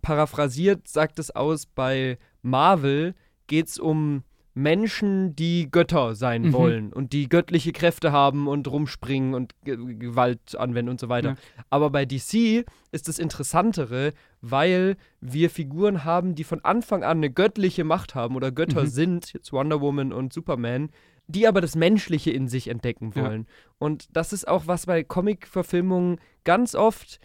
paraphrasiert 0.02 0.88
sagt 0.88 1.20
es 1.20 1.30
aus, 1.30 1.66
bei 1.66 2.18
Marvel 2.42 3.14
geht 3.46 3.68
es 3.68 3.78
um 3.78 4.24
Menschen, 4.54 5.34
die 5.34 5.68
Götter 5.70 6.14
sein 6.14 6.42
Mhm. 6.42 6.52
wollen 6.52 6.92
und 6.92 7.12
die 7.12 7.28
göttliche 7.28 7.72
Kräfte 7.72 8.12
haben 8.12 8.46
und 8.46 8.68
rumspringen 8.70 9.34
und 9.34 9.52
Ge 9.64 9.76
Gewalt 9.96 10.56
anwenden 10.56 10.90
und 10.90 11.00
so 11.00 11.08
weiter. 11.08 11.30
Ja. 11.30 11.36
Aber 11.70 11.90
bei 11.90 12.04
DC 12.06 12.64
ist 12.92 13.08
das 13.08 13.18
Interessantere, 13.18 14.12
weil 14.40 14.96
wir 15.20 15.50
Figuren 15.50 16.04
haben, 16.04 16.34
die 16.36 16.44
von 16.44 16.64
Anfang 16.64 17.02
an 17.02 17.18
eine 17.18 17.30
göttliche 17.30 17.82
Macht 17.84 18.14
haben 18.14 18.36
oder 18.36 18.52
Götter 18.52 18.82
Mhm. 18.82 18.88
sind, 18.88 19.32
jetzt 19.32 19.52
Wonder 19.52 19.80
Woman 19.80 20.12
und 20.12 20.32
Superman, 20.32 20.90
die 21.26 21.48
aber 21.48 21.60
das 21.60 21.74
Menschliche 21.74 22.30
in 22.30 22.46
sich 22.48 22.68
entdecken 22.68 23.10
Ja. 23.14 23.24
wollen. 23.24 23.46
Und 23.78 24.06
das 24.16 24.32
ist 24.32 24.46
auch 24.46 24.66
was 24.68 24.86
bei 24.86 25.02
Comic-Verfilmungen 25.02 26.20
ganz 26.44 26.74
oft 26.76 27.18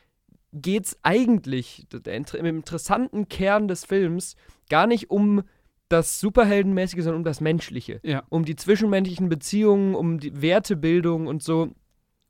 geht 0.51 0.85
es 0.85 0.99
eigentlich 1.03 1.85
im 1.93 2.45
interessanten 2.45 3.29
Kern 3.29 3.67
des 3.67 3.85
Films 3.85 4.35
gar 4.67 4.87
nicht 4.87 5.11
um 5.11 5.43
das 5.89 6.19
Superheldenmäßige, 6.19 7.03
sondern 7.03 7.21
um 7.21 7.23
das 7.23 7.41
Menschliche. 7.41 7.99
Ja. 8.03 8.23
Um 8.29 8.45
die 8.45 8.55
zwischenmenschlichen 8.55 9.29
Beziehungen, 9.29 9.95
um 9.95 10.19
die 10.19 10.41
Wertebildung 10.41 11.27
und 11.27 11.43
so. 11.43 11.71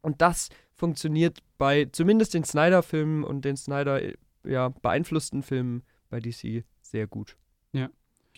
Und 0.01 0.21
das 0.21 0.49
funktioniert 0.73 1.39
bei 1.57 1.85
zumindest 1.91 2.33
den 2.33 2.43
Snyder-Filmen 2.43 3.23
und 3.23 3.45
den 3.45 3.57
Snyder 3.57 4.01
ja, 4.43 4.69
beeinflussten 4.69 5.43
Filmen 5.43 5.83
bei 6.09 6.19
DC 6.19 6.63
sehr 6.81 7.05
gut. 7.05 7.37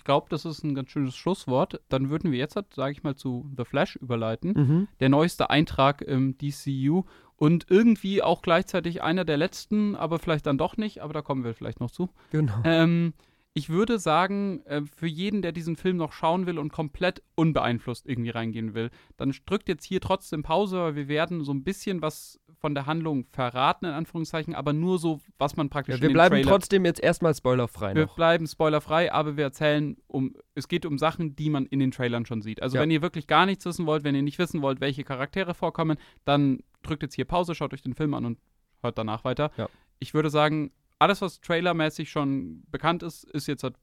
Ich 0.02 0.06
glaube, 0.06 0.26
das 0.32 0.46
ist 0.46 0.64
ein 0.64 0.74
ganz 0.74 0.90
schönes 0.90 1.16
Schlusswort. 1.16 1.80
Dann 1.88 2.10
würden 2.10 2.32
wir 2.32 2.40
jetzt, 2.40 2.58
sage 2.74 2.92
ich 2.92 3.04
mal, 3.04 3.16
zu 3.16 3.48
The 3.56 3.66
Flash 3.66 3.98
überleiten. 3.98 4.54
Mhm. 4.54 4.88
Der 5.00 5.10
neueste 5.10 5.52
Eintrag 5.52 6.02
im 6.02 6.40
DCU 6.40 7.04
und 7.36 7.68
irgendwie 7.70 8.24
auch 8.24 8.42
gleichzeitig 8.42 9.04
einer 9.04 9.26
der 9.26 9.38
letzten, 9.38 9.96
aber 9.96 10.18
vielleicht 10.18 10.48
dann 10.48 10.58
doch 10.58 10.76
nicht, 10.76 11.04
aber 11.04 11.14
da 11.14 11.22
kommen 11.22 11.44
wir 11.44 11.54
vielleicht 11.54 11.80
noch 11.80 11.92
zu. 11.92 12.10
Genau. 12.32 12.64
Ähm, 12.64 13.14
ich 13.54 13.70
würde 13.70 14.00
sagen, 14.00 14.62
äh, 14.66 14.82
für 14.84 15.08
jeden, 15.08 15.42
der 15.42 15.52
diesen 15.52 15.76
Film 15.76 15.98
noch 15.98 16.14
schauen 16.14 16.46
will 16.46 16.58
und 16.58 16.72
komplett 16.72 17.22
unbeeinflusst 17.36 18.08
irgendwie 18.08 18.30
reingehen 18.30 18.74
will, 18.74 18.90
dann 19.18 19.34
drückt 19.46 19.68
jetzt 19.68 19.84
hier 19.84 20.00
trotzdem 20.00 20.42
Pause, 20.42 20.78
weil 20.80 20.96
wir 20.96 21.08
werden 21.10 21.44
so 21.44 21.52
ein 21.54 21.64
bisschen 21.64 22.02
was 22.02 22.40
von 22.60 22.76
der 22.76 22.86
Handlung 22.86 23.26
verraten, 23.26 23.86
in 23.86 23.92
Anführungszeichen, 23.92 24.54
aber 24.56 24.72
nur 24.72 25.00
so, 25.00 25.20
was 25.38 25.58
man 25.58 25.70
praktisch 25.70 25.96
Ja, 25.96 26.02
wir 26.02 26.14
bleiben 26.14 26.36
Trailer 26.36 26.50
trotzdem 26.50 26.86
jetzt 26.86 27.02
erstmal 27.02 27.34
spoilerfrei 27.34 27.96
wir 27.96 28.06
noch. 28.06 28.16
bleiben 28.16 28.46
spoilerfrei, 28.48 29.12
aber 29.12 29.36
wir 29.36 29.46
erzählen 29.46 29.98
um, 30.08 30.34
es 30.54 30.68
geht 30.68 30.86
um 30.86 30.98
Sachen, 30.98 31.36
die 31.36 31.50
man 31.50 31.66
in 31.66 31.80
den 31.80 31.92
Trailern 31.92 32.26
schon 32.26 32.42
sieht. 32.42 32.62
Also 32.62 32.78
Ja. 32.78 32.84
wenn 32.84 32.92
ihr 32.92 33.02
wirklich 33.02 33.26
gar 33.28 33.46
nichts 33.48 33.66
wissen 33.66 33.86
wollt, 33.88 34.04
wenn 34.04 34.16
ihr 34.16 34.22
nicht 34.22 34.38
wissen 34.40 34.62
wollt, 34.62 34.80
welche 34.80 35.04
Charaktere 35.04 35.56
vorkommen, 35.56 35.98
dann 36.24 36.60
drückt 36.84 37.02
jetzt 37.04 37.16
hier 37.16 37.26
Pause, 37.26 37.56
schaut 37.56 37.74
euch 37.74 37.82
den 37.82 37.96
Film 37.96 38.14
an 38.14 38.26
und 38.26 38.38
hört 38.82 38.98
danach 38.98 39.24
weiter. 39.26 39.52
Ja. 39.58 39.68
Ich 40.00 40.14
würde 40.14 40.30
sagen, 40.30 40.72
alles, 41.02 41.22
was 41.22 41.42
trailermäßig 41.42 42.12
schon 42.12 42.64
bekannt 42.70 43.02
ist, 43.04 43.24
ist 43.24 43.48
jetzt 43.48 43.64
halt 43.64 43.76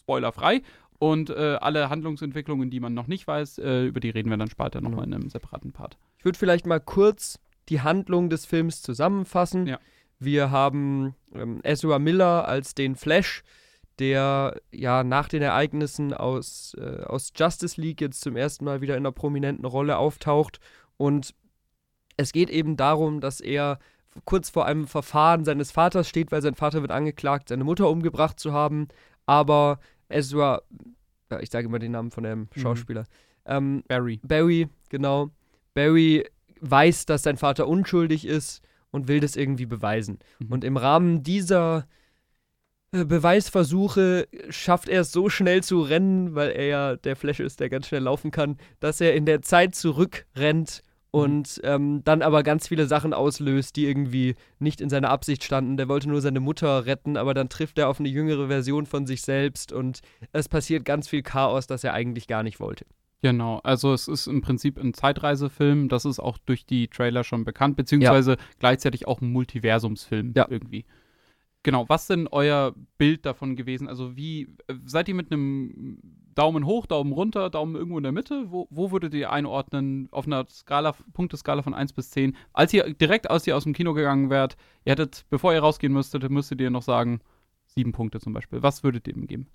spoilerfrei. 0.00 0.62
Und 0.98 1.30
äh, 1.30 1.58
alle 1.60 1.90
Handlungsentwicklungen, 1.90 2.70
die 2.70 2.80
man 2.80 2.94
noch 2.94 3.08
nicht 3.08 3.26
weiß, 3.26 3.58
äh, 3.58 3.84
über 3.86 4.00
die 4.00 4.10
reden 4.10 4.30
wir 4.30 4.36
dann 4.36 4.48
später 4.48 4.78
Genau. 4.78 4.90
nochmal 4.90 5.06
in 5.06 5.14
einem 5.14 5.28
separaten 5.28 5.72
Part. 5.72 5.98
Ich 6.18 6.24
würde 6.24 6.38
vielleicht 6.38 6.64
mal 6.64 6.80
kurz 6.80 7.40
die 7.68 7.80
Handlung 7.80 8.30
des 8.30 8.46
Films 8.46 8.82
zusammenfassen. 8.82 9.66
Ja. 9.66 9.80
Wir 10.18 10.50
haben 10.50 11.14
ähm, 11.34 11.60
Ezra 11.64 11.98
Miller 11.98 12.46
als 12.46 12.74
den 12.74 12.94
Flash, 12.94 13.42
der 13.98 14.60
ja 14.70 15.02
nach 15.04 15.28
den 15.28 15.42
Ereignissen 15.42 16.14
aus, 16.14 16.74
äh, 16.78 17.02
aus 17.02 17.32
Justice 17.36 17.80
League 17.80 18.00
jetzt 18.00 18.20
zum 18.20 18.36
ersten 18.36 18.64
Mal 18.64 18.80
wieder 18.80 18.94
in 18.94 19.02
einer 19.02 19.12
prominenten 19.12 19.64
Rolle 19.66 19.98
auftaucht. 19.98 20.60
Und 20.96 21.34
es 22.16 22.32
geht 22.32 22.48
eben 22.48 22.76
darum, 22.76 23.20
dass 23.20 23.40
er 23.40 23.78
kurz 24.24 24.50
vor 24.50 24.66
einem 24.66 24.86
Verfahren 24.86 25.44
seines 25.44 25.70
Vaters 25.72 26.08
steht, 26.08 26.32
weil 26.32 26.42
sein 26.42 26.54
Vater 26.54 26.82
wird 26.82 26.90
angeklagt, 26.90 27.48
seine 27.48 27.64
Mutter 27.64 27.88
umgebracht 27.88 28.38
zu 28.38 28.52
haben. 28.52 28.88
Aber 29.26 29.80
Ezra, 30.08 30.62
ich 31.40 31.50
sage 31.50 31.66
immer 31.66 31.78
den 31.78 31.92
Namen 31.92 32.10
von 32.10 32.24
dem 32.24 32.48
Schauspieler, 32.56 33.04
ähm, 33.46 33.82
Barry. 33.88 34.20
Barry, 34.22 34.68
genau. 34.88 35.30
Barry 35.74 36.24
weiß, 36.60 37.06
dass 37.06 37.22
sein 37.22 37.36
Vater 37.36 37.66
unschuldig 37.66 38.26
ist 38.26 38.62
und 38.90 39.08
will 39.08 39.20
das 39.20 39.36
irgendwie 39.36 39.66
beweisen. 39.66 40.18
Mhm. 40.38 40.52
Und 40.52 40.64
im 40.64 40.76
Rahmen 40.76 41.22
dieser 41.22 41.88
äh, 42.92 43.04
Beweisversuche 43.04 44.28
schafft 44.50 44.88
er 44.88 45.00
es 45.00 45.12
so 45.12 45.28
schnell 45.28 45.62
zu 45.62 45.80
rennen, 45.80 46.34
weil 46.34 46.50
er 46.50 46.66
ja 46.66 46.96
der 46.96 47.16
Flash 47.16 47.40
ist, 47.40 47.60
der 47.60 47.70
ganz 47.70 47.88
schnell 47.88 48.02
laufen 48.02 48.30
kann, 48.30 48.58
dass 48.80 49.00
er 49.00 49.14
in 49.14 49.26
der 49.26 49.42
Zeit 49.42 49.74
zurückrennt 49.74 50.82
und 51.12 51.60
ähm, 51.62 52.00
dann 52.04 52.22
aber 52.22 52.42
ganz 52.42 52.68
viele 52.68 52.86
Sachen 52.86 53.12
auslöst, 53.12 53.76
die 53.76 53.86
irgendwie 53.86 54.34
nicht 54.58 54.80
in 54.80 54.88
seiner 54.88 55.10
Absicht 55.10 55.44
standen. 55.44 55.76
Der 55.76 55.86
wollte 55.88 56.08
nur 56.08 56.22
seine 56.22 56.40
Mutter 56.40 56.86
retten, 56.86 57.16
aber 57.18 57.34
dann 57.34 57.50
trifft 57.50 57.78
er 57.78 57.88
auf 57.88 58.00
eine 58.00 58.08
jüngere 58.08 58.48
Version 58.48 58.86
von 58.86 59.06
sich 59.06 59.20
selbst 59.22 59.72
und 59.72 60.00
es 60.32 60.48
passiert 60.48 60.84
ganz 60.86 61.08
viel 61.08 61.22
Chaos, 61.22 61.66
das 61.66 61.84
er 61.84 61.92
eigentlich 61.92 62.26
gar 62.26 62.42
nicht 62.42 62.58
wollte. 62.60 62.86
Genau, 63.20 63.60
also 63.62 63.92
es 63.92 64.08
ist 64.08 64.26
im 64.26 64.40
Prinzip 64.40 64.78
ein 64.78 64.94
Zeitreisefilm, 64.94 65.88
das 65.88 66.06
ist 66.06 66.18
auch 66.18 66.38
durch 66.38 66.64
die 66.66 66.88
Trailer 66.88 67.22
schon 67.24 67.44
bekannt, 67.44 67.76
beziehungsweise 67.76 68.36
gleichzeitig 68.58 69.06
auch 69.06 69.20
ein 69.20 69.30
Multiversumsfilm 69.30 70.32
Ja. 70.34 70.46
irgendwie. 70.48 70.86
Genau, 71.62 71.88
was 71.88 72.08
denn 72.08 72.26
euer 72.26 72.74
Bild 72.98 73.24
davon 73.24 73.54
gewesen? 73.54 73.86
Also 73.86 74.16
wie, 74.16 74.48
äh, 74.66 74.74
seid 74.84 75.08
ihr 75.08 75.14
mit 75.14 75.30
einem 75.30 75.98
Daumen 76.34 76.64
hoch, 76.64 76.86
Daumen 76.86 77.12
runter, 77.12 77.50
Daumen 77.50 77.76
irgendwo 77.76 77.98
in 77.98 78.02
der 78.02 78.12
Mitte? 78.12 78.50
Wo, 78.50 78.66
wo 78.70 78.90
würdet 78.90 79.14
ihr 79.14 79.30
einordnen 79.30 80.08
auf 80.10 80.26
einer 80.26 80.46
Skala, 80.48 80.92
Punkteskala 81.12 81.62
von 81.62 81.74
1 81.74 81.92
bis 81.92 82.10
10? 82.10 82.36
Als 82.52 82.72
ihr 82.72 82.94
direkt 82.94 83.30
als 83.30 83.46
ihr 83.46 83.56
aus 83.56 83.64
dem 83.64 83.74
Kino 83.74 83.92
gegangen 83.94 84.30
wärt, 84.30 84.56
ihr 84.84 84.92
hättet, 84.92 85.24
bevor 85.30 85.52
ihr 85.52 85.60
rausgehen 85.60 85.92
müsstet, 85.92 86.28
müsstet 86.30 86.60
ihr 86.60 86.70
noch 86.70 86.82
sagen, 86.82 87.20
sieben 87.66 87.92
Punkte 87.92 88.20
zum 88.20 88.32
Beispiel. 88.32 88.62
Was 88.62 88.82
würdet 88.82 89.06
ihr 89.08 89.14
ihm 89.14 89.26
geben? 89.26 89.48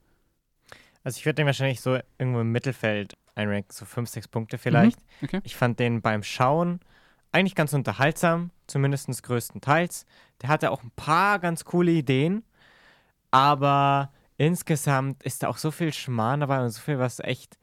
Also 1.04 1.18
ich 1.18 1.26
würde 1.26 1.36
den 1.36 1.46
wahrscheinlich 1.46 1.82
so 1.82 1.98
irgendwo 2.18 2.42
im 2.42 2.52
Mittelfeld 2.52 3.16
einranken, 3.36 3.72
so 3.72 3.86
5, 3.86 4.10
6 4.10 4.28
Punkte 4.28 4.58
vielleicht. 4.58 5.00
okay. 5.24 5.42
Ich 5.44 5.56
fand 5.56 5.80
den 5.80 6.02
beim 6.02 6.24
Schauen 6.24 6.80
eigentlich 7.32 7.56
ganz 7.56 7.74
unterhaltsam, 7.74 8.52
zumindest 8.68 9.22
größtenteils. 9.24 10.06
Der 10.42 10.50
hatte 10.50 10.72
auch 10.72 10.84
ein 10.84 10.92
paar 10.96 11.40
ganz 11.40 11.66
coole 11.66 11.92
Ideen, 11.92 12.44
aber 13.32 14.12
insgesamt 14.38 15.24
ist 15.24 15.44
da 15.44 15.48
auch 15.48 15.58
so 15.58 15.72
viel 15.72 15.94
Schmarrn 15.94 16.40
dabei 16.42 16.64
und 16.64 16.70
so 16.70 16.82
viel, 16.82 17.00
was 17.00 17.20
echt 17.20 17.58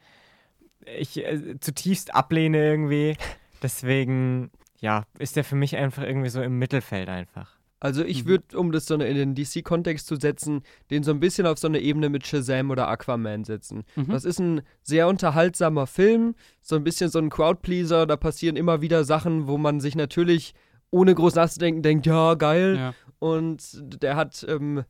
ich 0.98 1.16
äh, 1.24 1.58
zutiefst 1.60 2.14
ablehne 2.14 2.58
irgendwie. 2.64 3.16
Deswegen, 3.62 4.50
ja, 4.80 5.04
ist 5.18 5.36
der 5.36 5.44
für 5.44 5.56
mich 5.56 5.76
einfach 5.76 6.02
irgendwie 6.02 6.28
so 6.28 6.42
im 6.42 6.58
Mittelfeld 6.58 7.08
einfach. 7.08 7.56
Also 7.80 8.04
ich 8.04 8.24
Mhm. 8.24 8.28
würde, 8.28 8.58
um 8.58 8.72
das 8.72 8.86
so 8.86 8.94
in 8.94 9.00
den 9.16 9.34
DC-Kontext 9.34 10.06
zu 10.06 10.16
setzen, 10.16 10.62
den 10.90 11.02
so 11.02 11.10
ein 11.10 11.20
bisschen 11.20 11.46
auf 11.46 11.58
so 11.58 11.66
eine 11.68 11.80
Ebene 11.80 12.08
mit 12.08 12.26
Shazam 12.26 12.70
oder 12.70 12.88
Aquaman 12.88 13.44
setzen. 13.44 13.84
Mhm. 13.96 14.08
Das 14.08 14.24
ist 14.24 14.38
ein 14.38 14.62
sehr 14.82 15.06
unterhaltsamer 15.08 15.86
Film, 15.86 16.34
so 16.60 16.76
ein 16.76 16.84
bisschen 16.84 17.10
so 17.10 17.18
ein 17.18 17.30
Crowdpleaser, 17.30 18.06
da 18.06 18.16
passieren 18.16 18.56
immer 18.56 18.80
wieder 18.80 19.04
Sachen, 19.04 19.46
wo 19.46 19.58
man 19.58 19.80
sich 19.80 19.96
natürlich 19.96 20.54
ohne 20.90 21.14
groß 21.14 21.34
nachzudenken 21.34 21.82
denkt, 21.82 22.06
ja, 22.06 22.34
geil. 22.34 22.76
Ja. 22.76 22.94
Und 23.18 23.62
der 24.02 24.16
hat 24.16 24.44
ähm, 24.48 24.84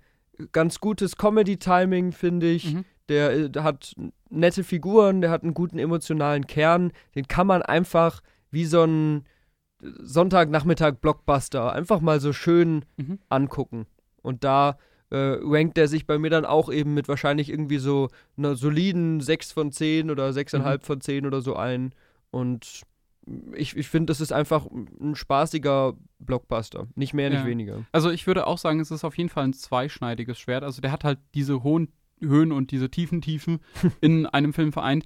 ganz 0.53 0.80
gutes 0.80 1.16
Comedy-Timing, 1.16 2.12
finde 2.12 2.51
ich. 2.51 2.74
Mhm. 2.74 2.85
Der, 3.09 3.32
äh, 3.32 3.51
der 3.51 3.62
hat 3.64 3.95
nette 4.30 4.64
Figuren, 4.64 5.20
der 5.20 5.30
hat 5.30 5.43
einen 5.43 5.55
guten 5.55 5.78
emotionalen 5.78 6.47
Kern. 6.47 6.93
Den 7.14 7.28
kann 7.28 7.47
man 7.47 7.62
einfach 7.62 8.20
wie 8.51 8.64
so 8.64 8.82
ein 8.85 9.24
Sonntagnachmittag-Blockbuster 9.80 11.72
einfach 11.72 12.01
mal 12.01 12.20
so 12.20 12.32
schön 12.32 12.85
Mhm. 12.97 13.18
angucken. 13.28 13.87
Und 14.22 14.45
da 14.45 14.78
äh, 15.11 15.37
rankt 15.43 15.78
er 15.78 15.87
sich 15.87 16.07
bei 16.07 16.18
mir 16.18 16.30
dann 16.30 16.45
auch 16.45 16.72
eben 16.72 16.95
mit 16.95 17.07
wahrscheinlich 17.09 17.51
irgendwie 17.51 17.78
so 17.78 18.09
einer 18.37 18.57
soliden 18.57 19.20
6 19.20 19.53
von 19.53 19.70
10 19.70 20.11
oder 20.11 20.32
6,5 20.32 20.78
Mhm. 20.82 20.87
von 20.87 21.01
10 21.01 21.26
oder 21.26 21.41
so 21.41 21.55
ein. 21.57 21.95
Und 22.30 22.82
ich, 23.55 23.77
ich 23.77 23.89
finde, 23.89 24.07
das 24.11 24.20
ist 24.20 24.33
einfach 24.33 24.66
ein 24.66 25.14
spaßiger 25.14 25.95
Blockbuster. 26.18 26.89
Nicht 26.95 27.14
mehr, 27.14 27.31
nicht 27.31 27.41
Ja. 27.41 27.47
weniger. 27.47 27.85
Also 27.93 28.11
ich 28.11 28.27
würde 28.27 28.47
auch 28.47 28.59
sagen, 28.59 28.81
es 28.81 28.91
ist 28.91 29.05
auf 29.05 29.16
jeden 29.16 29.31
Fall 29.31 29.45
ein 29.45 29.53
zweischneidiges 29.55 30.39
Schwert. 30.39 30.62
Also 30.64 30.83
der 30.83 30.93
hat 30.93 31.05
halt 31.05 31.18
diese 31.35 31.62
hohen 31.62 31.89
Höhen 32.20 32.53
und 32.53 32.70
diese 32.70 32.91
tiefen 32.91 33.20
Tiefen 33.22 33.61
in 34.01 34.27
einem 34.27 34.53
Film 34.53 34.72
vereint. 34.72 35.05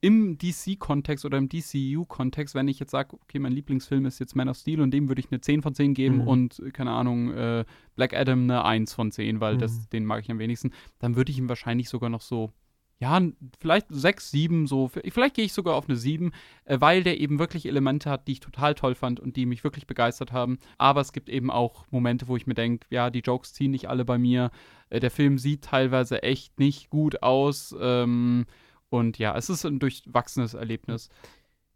Im 0.00 0.38
DC-Kontext 0.38 1.24
oder 1.24 1.38
im 1.38 1.48
DCU-Kontext, 1.48 2.54
wenn 2.54 2.66
ich 2.66 2.80
jetzt 2.80 2.90
sage, 2.90 3.14
okay, 3.20 3.38
mein 3.38 3.52
Lieblingsfilm 3.52 4.06
ist 4.06 4.18
jetzt 4.18 4.34
Man 4.34 4.48
of 4.48 4.56
Steel 4.56 4.80
und 4.80 4.90
dem 4.90 5.08
würde 5.08 5.20
ich 5.20 5.30
eine 5.30 5.40
10 5.40 5.62
von 5.62 5.74
10 5.74 5.94
geben 5.94 6.16
Mhm. 6.16 6.20
und, 6.22 6.58
äh, 6.60 6.70
keine 6.70 6.90
Ahnung, 6.92 7.30
äh, 7.32 7.64
Black 7.94 8.14
Adam 8.14 8.44
eine 8.44 8.64
1 8.64 8.94
von 8.94 9.12
10, 9.12 9.40
weil 9.40 9.58
das, 9.58 9.72
Mhm. 9.72 9.90
den 9.92 10.04
mag 10.06 10.22
ich 10.24 10.30
am 10.30 10.38
wenigsten, 10.38 10.70
dann 10.98 11.14
würde 11.14 11.30
ich 11.30 11.38
ihm 11.38 11.48
wahrscheinlich 11.48 11.88
sogar 11.88 12.08
noch 12.10 12.22
so, 12.22 12.52
ja, 13.00 13.18
vielleicht 13.58 13.86
6, 13.88 14.30
7, 14.30 14.66
so, 14.66 14.88
vielleicht 14.88 15.34
gehe 15.34 15.46
ich 15.46 15.54
sogar 15.54 15.74
auf 15.74 15.88
eine 15.88 15.96
7, 15.96 16.32
äh, 16.66 16.80
weil 16.80 17.02
der 17.02 17.18
eben 17.18 17.38
wirklich 17.38 17.64
Elemente 17.66 18.10
hat, 18.10 18.28
die 18.28 18.32
ich 18.32 18.40
total 18.40 18.74
toll 18.74 18.94
fand 18.94 19.18
und 19.20 19.36
die 19.36 19.46
mich 19.46 19.64
wirklich 19.64 19.86
begeistert 19.86 20.32
haben. 20.32 20.58
Aber 20.76 21.00
es 21.00 21.12
gibt 21.12 21.30
eben 21.30 21.50
auch 21.50 21.86
Momente, 21.90 22.28
wo 22.28 22.36
ich 22.36 22.46
mir 22.46 22.54
denke, 22.54 22.86
ja, 22.90 23.08
die 23.08 23.20
Jokes 23.20 23.54
ziehen 23.54 23.70
nicht 23.70 23.88
alle 23.88 24.04
bei 24.04 24.18
mir. 24.18 24.50
Äh, 24.90 25.00
der 25.00 25.10
Film 25.10 25.38
sieht 25.38 25.62
teilweise 25.62 26.22
echt 26.22 26.58
nicht 26.60 26.90
gut 26.90 27.22
aus. 27.22 27.74
Ähm, 27.80 28.44
und 28.90 29.18
ja, 29.18 29.34
es 29.34 29.48
ist 29.48 29.64
ein 29.64 29.78
durchwachsenes 29.78 30.52
Erlebnis. 30.52 31.08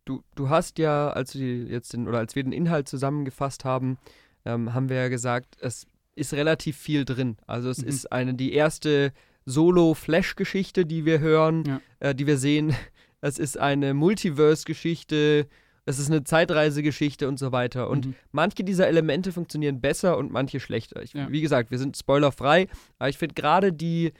Du, 0.04 0.22
du 0.34 0.50
hast 0.50 0.78
ja, 0.78 1.08
als 1.08 1.32
die 1.32 1.62
jetzt 1.62 1.94
den, 1.94 2.06
oder 2.06 2.18
als 2.18 2.36
wir 2.36 2.42
den 2.42 2.52
Inhalt 2.52 2.86
zusammengefasst 2.86 3.64
haben, 3.64 3.96
ähm, 4.44 4.74
haben 4.74 4.90
wir 4.90 4.96
ja 4.96 5.08
gesagt, 5.08 5.56
es 5.60 5.86
ist 6.16 6.34
relativ 6.34 6.76
viel 6.76 7.06
drin. 7.06 7.38
Also 7.46 7.70
es 7.70 7.80
Mhm. 7.80 7.88
ist 7.88 8.12
eine 8.12 8.34
die 8.34 8.52
erste 8.52 9.14
Solo-Flash-Geschichte, 9.46 10.86
die 10.86 11.04
wir 11.04 11.20
hören, 11.20 11.64
Ja. 11.66 11.80
äh, 12.00 12.14
die 12.14 12.26
wir 12.26 12.36
sehen. 12.38 12.70
Es 13.26 13.38
ist 13.38 13.58
eine 13.58 13.94
Multiverse-Geschichte, 13.94 15.46
es 15.86 15.98
ist 15.98 16.10
eine 16.10 16.24
Zeitreise-Geschichte 16.24 17.26
und 17.26 17.38
so 17.38 17.52
weiter. 17.52 17.88
Und 17.88 18.06
Mhm. 18.06 18.14
manche 18.32 18.64
dieser 18.64 18.86
Elemente 18.86 19.32
funktionieren 19.32 19.80
besser 19.80 20.18
und 20.18 20.30
manche 20.30 20.60
schlechter. 20.60 21.02
Ich, 21.02 21.14
Ja. 21.14 21.30
Wie 21.32 21.40
gesagt, 21.40 21.70
wir 21.70 21.78
sind 21.78 21.96
spoilerfrei, 21.96 22.68
aber 22.98 23.08
ich 23.08 23.16
finde 23.16 23.34
gerade 23.34 23.72
die, 23.72 24.12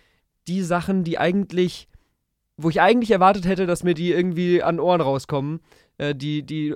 die 0.48 0.62
Sachen, 0.62 1.04
die 1.04 1.18
eigentlich, 1.18 1.86
wo 2.56 2.70
ich 2.70 2.80
eigentlich 2.80 3.10
erwartet 3.10 3.46
hätte, 3.46 3.66
dass 3.66 3.82
mir 3.82 3.92
die 3.94 4.10
irgendwie 4.10 4.62
an 4.62 4.80
Ohren 4.80 5.02
rauskommen, 5.02 5.60
äh, 5.98 6.14
die, 6.14 6.42
die 6.42 6.74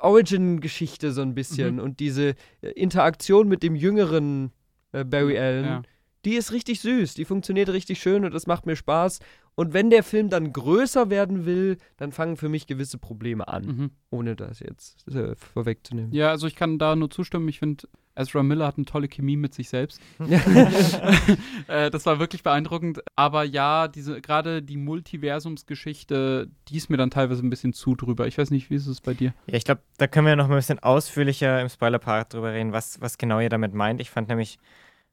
Origin-Geschichte 0.00 1.12
so 1.12 1.22
ein 1.22 1.34
bisschen 1.36 1.76
Mhm. 1.76 1.80
und 1.82 2.00
diese 2.00 2.34
äh, 2.62 2.68
Interaktion 2.74 3.48
mit 3.48 3.62
dem 3.62 3.74
jüngeren 3.76 4.50
äh, 4.92 5.04
Barry 5.04 5.38
Allen, 5.38 5.64
Ja. 5.64 5.82
Die 6.24 6.34
ist 6.34 6.52
richtig 6.52 6.80
süß, 6.80 7.14
die 7.14 7.24
funktioniert 7.24 7.68
richtig 7.68 8.00
schön 8.00 8.24
und 8.24 8.34
das 8.34 8.46
macht 8.46 8.66
mir 8.66 8.76
Spaß. 8.76 9.20
Und 9.56 9.72
wenn 9.72 9.88
der 9.88 10.02
Film 10.02 10.30
dann 10.30 10.52
größer 10.52 11.10
werden 11.10 11.46
will, 11.46 11.76
dann 11.96 12.10
fangen 12.10 12.36
für 12.36 12.48
mich 12.48 12.66
gewisse 12.66 12.98
Probleme 12.98 13.46
an, 13.46 13.64
Mhm. 13.64 13.90
ohne 14.10 14.34
das 14.34 14.58
jetzt 14.58 15.06
äh, 15.14 15.36
vorwegzunehmen. 15.36 16.12
ja, 16.12 16.30
also 16.30 16.46
ich 16.48 16.56
kann 16.56 16.78
da 16.78 16.96
nur 16.96 17.08
zustimmen. 17.10 17.46
Ich 17.48 17.60
finde, 17.60 17.86
Ezra 18.16 18.42
Miller 18.42 18.66
hat 18.66 18.76
eine 18.78 18.84
tolle 18.84 19.06
Chemie 19.08 19.36
mit 19.36 19.54
sich 19.54 19.68
selbst. 19.68 20.00
äh, 21.68 21.90
das 21.90 22.04
war 22.06 22.18
wirklich 22.18 22.42
beeindruckend. 22.42 23.00
Aber 23.14 23.44
ja, 23.44 23.86
diese 23.86 24.20
gerade 24.20 24.60
die 24.60 24.76
Multiversumsgeschichte, 24.76 26.48
die 26.68 26.76
ist 26.76 26.90
mir 26.90 26.96
dann 26.96 27.10
teilweise 27.10 27.42
ein 27.44 27.50
bisschen 27.50 27.72
zu 27.72 27.94
drüber. 27.94 28.26
Ich 28.26 28.38
weiß 28.38 28.50
nicht, 28.50 28.70
wie 28.70 28.74
ist 28.74 28.86
es 28.86 29.00
bei 29.00 29.14
dir? 29.14 29.34
Ja, 29.46 29.54
ich 29.56 29.64
glaube, 29.64 29.82
da 29.98 30.06
können 30.06 30.26
wir 30.26 30.36
noch 30.36 30.48
mal 30.48 30.54
ein 30.54 30.58
bisschen 30.58 30.78
ausführlicher 30.80 31.60
im 31.60 31.68
Spoiler-Part 31.68 32.34
drüber 32.34 32.52
reden, 32.52 32.72
was, 32.72 33.00
was 33.00 33.18
genau 33.18 33.40
ihr 33.40 33.48
damit 33.50 33.74
meint. 33.74 34.00
Ich 34.00 34.10
fand 34.10 34.28
nämlich 34.28 34.58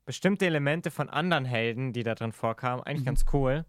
bestimmte 0.05 0.45
Elemente 0.45 0.91
von 0.91 1.09
anderen 1.09 1.45
Helden, 1.45 1.93
die 1.93 2.03
da 2.03 2.15
drin 2.15 2.31
vorkamen, 2.31 2.83
eigentlich 2.83 3.01
Mhm. 3.01 3.05
ganz 3.05 3.25
cool. 3.33 3.65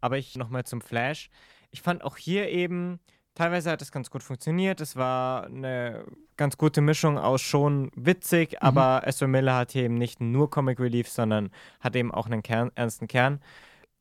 Aber 0.00 0.18
ich 0.18 0.36
nochmal 0.36 0.64
zum 0.64 0.80
Flash. 0.80 1.30
Ich 1.70 1.82
fand 1.82 2.04
auch 2.04 2.16
hier 2.16 2.48
eben, 2.50 3.00
teilweise 3.34 3.70
hat 3.70 3.82
es 3.82 3.90
ganz 3.92 4.10
gut 4.10 4.22
funktioniert. 4.22 4.80
Es 4.80 4.96
war 4.96 5.44
eine 5.44 6.04
ganz 6.36 6.56
gute 6.56 6.80
Mischung 6.80 7.18
aus 7.18 7.40
schon 7.42 7.90
witzig, 7.96 8.62
aber 8.62 9.02
Ezra 9.06 9.26
Miller 9.26 9.56
hat 9.56 9.72
hier 9.72 9.84
eben 9.84 9.94
nicht 9.96 10.20
nur 10.20 10.50
Comic 10.50 10.78
Relief, 10.80 11.08
sondern 11.08 11.50
hat 11.80 11.96
eben 11.96 12.12
auch 12.12 12.26
einen 12.26 12.42
Kern, 12.42 12.70
ernsten 12.74 13.08
Kern. 13.08 13.40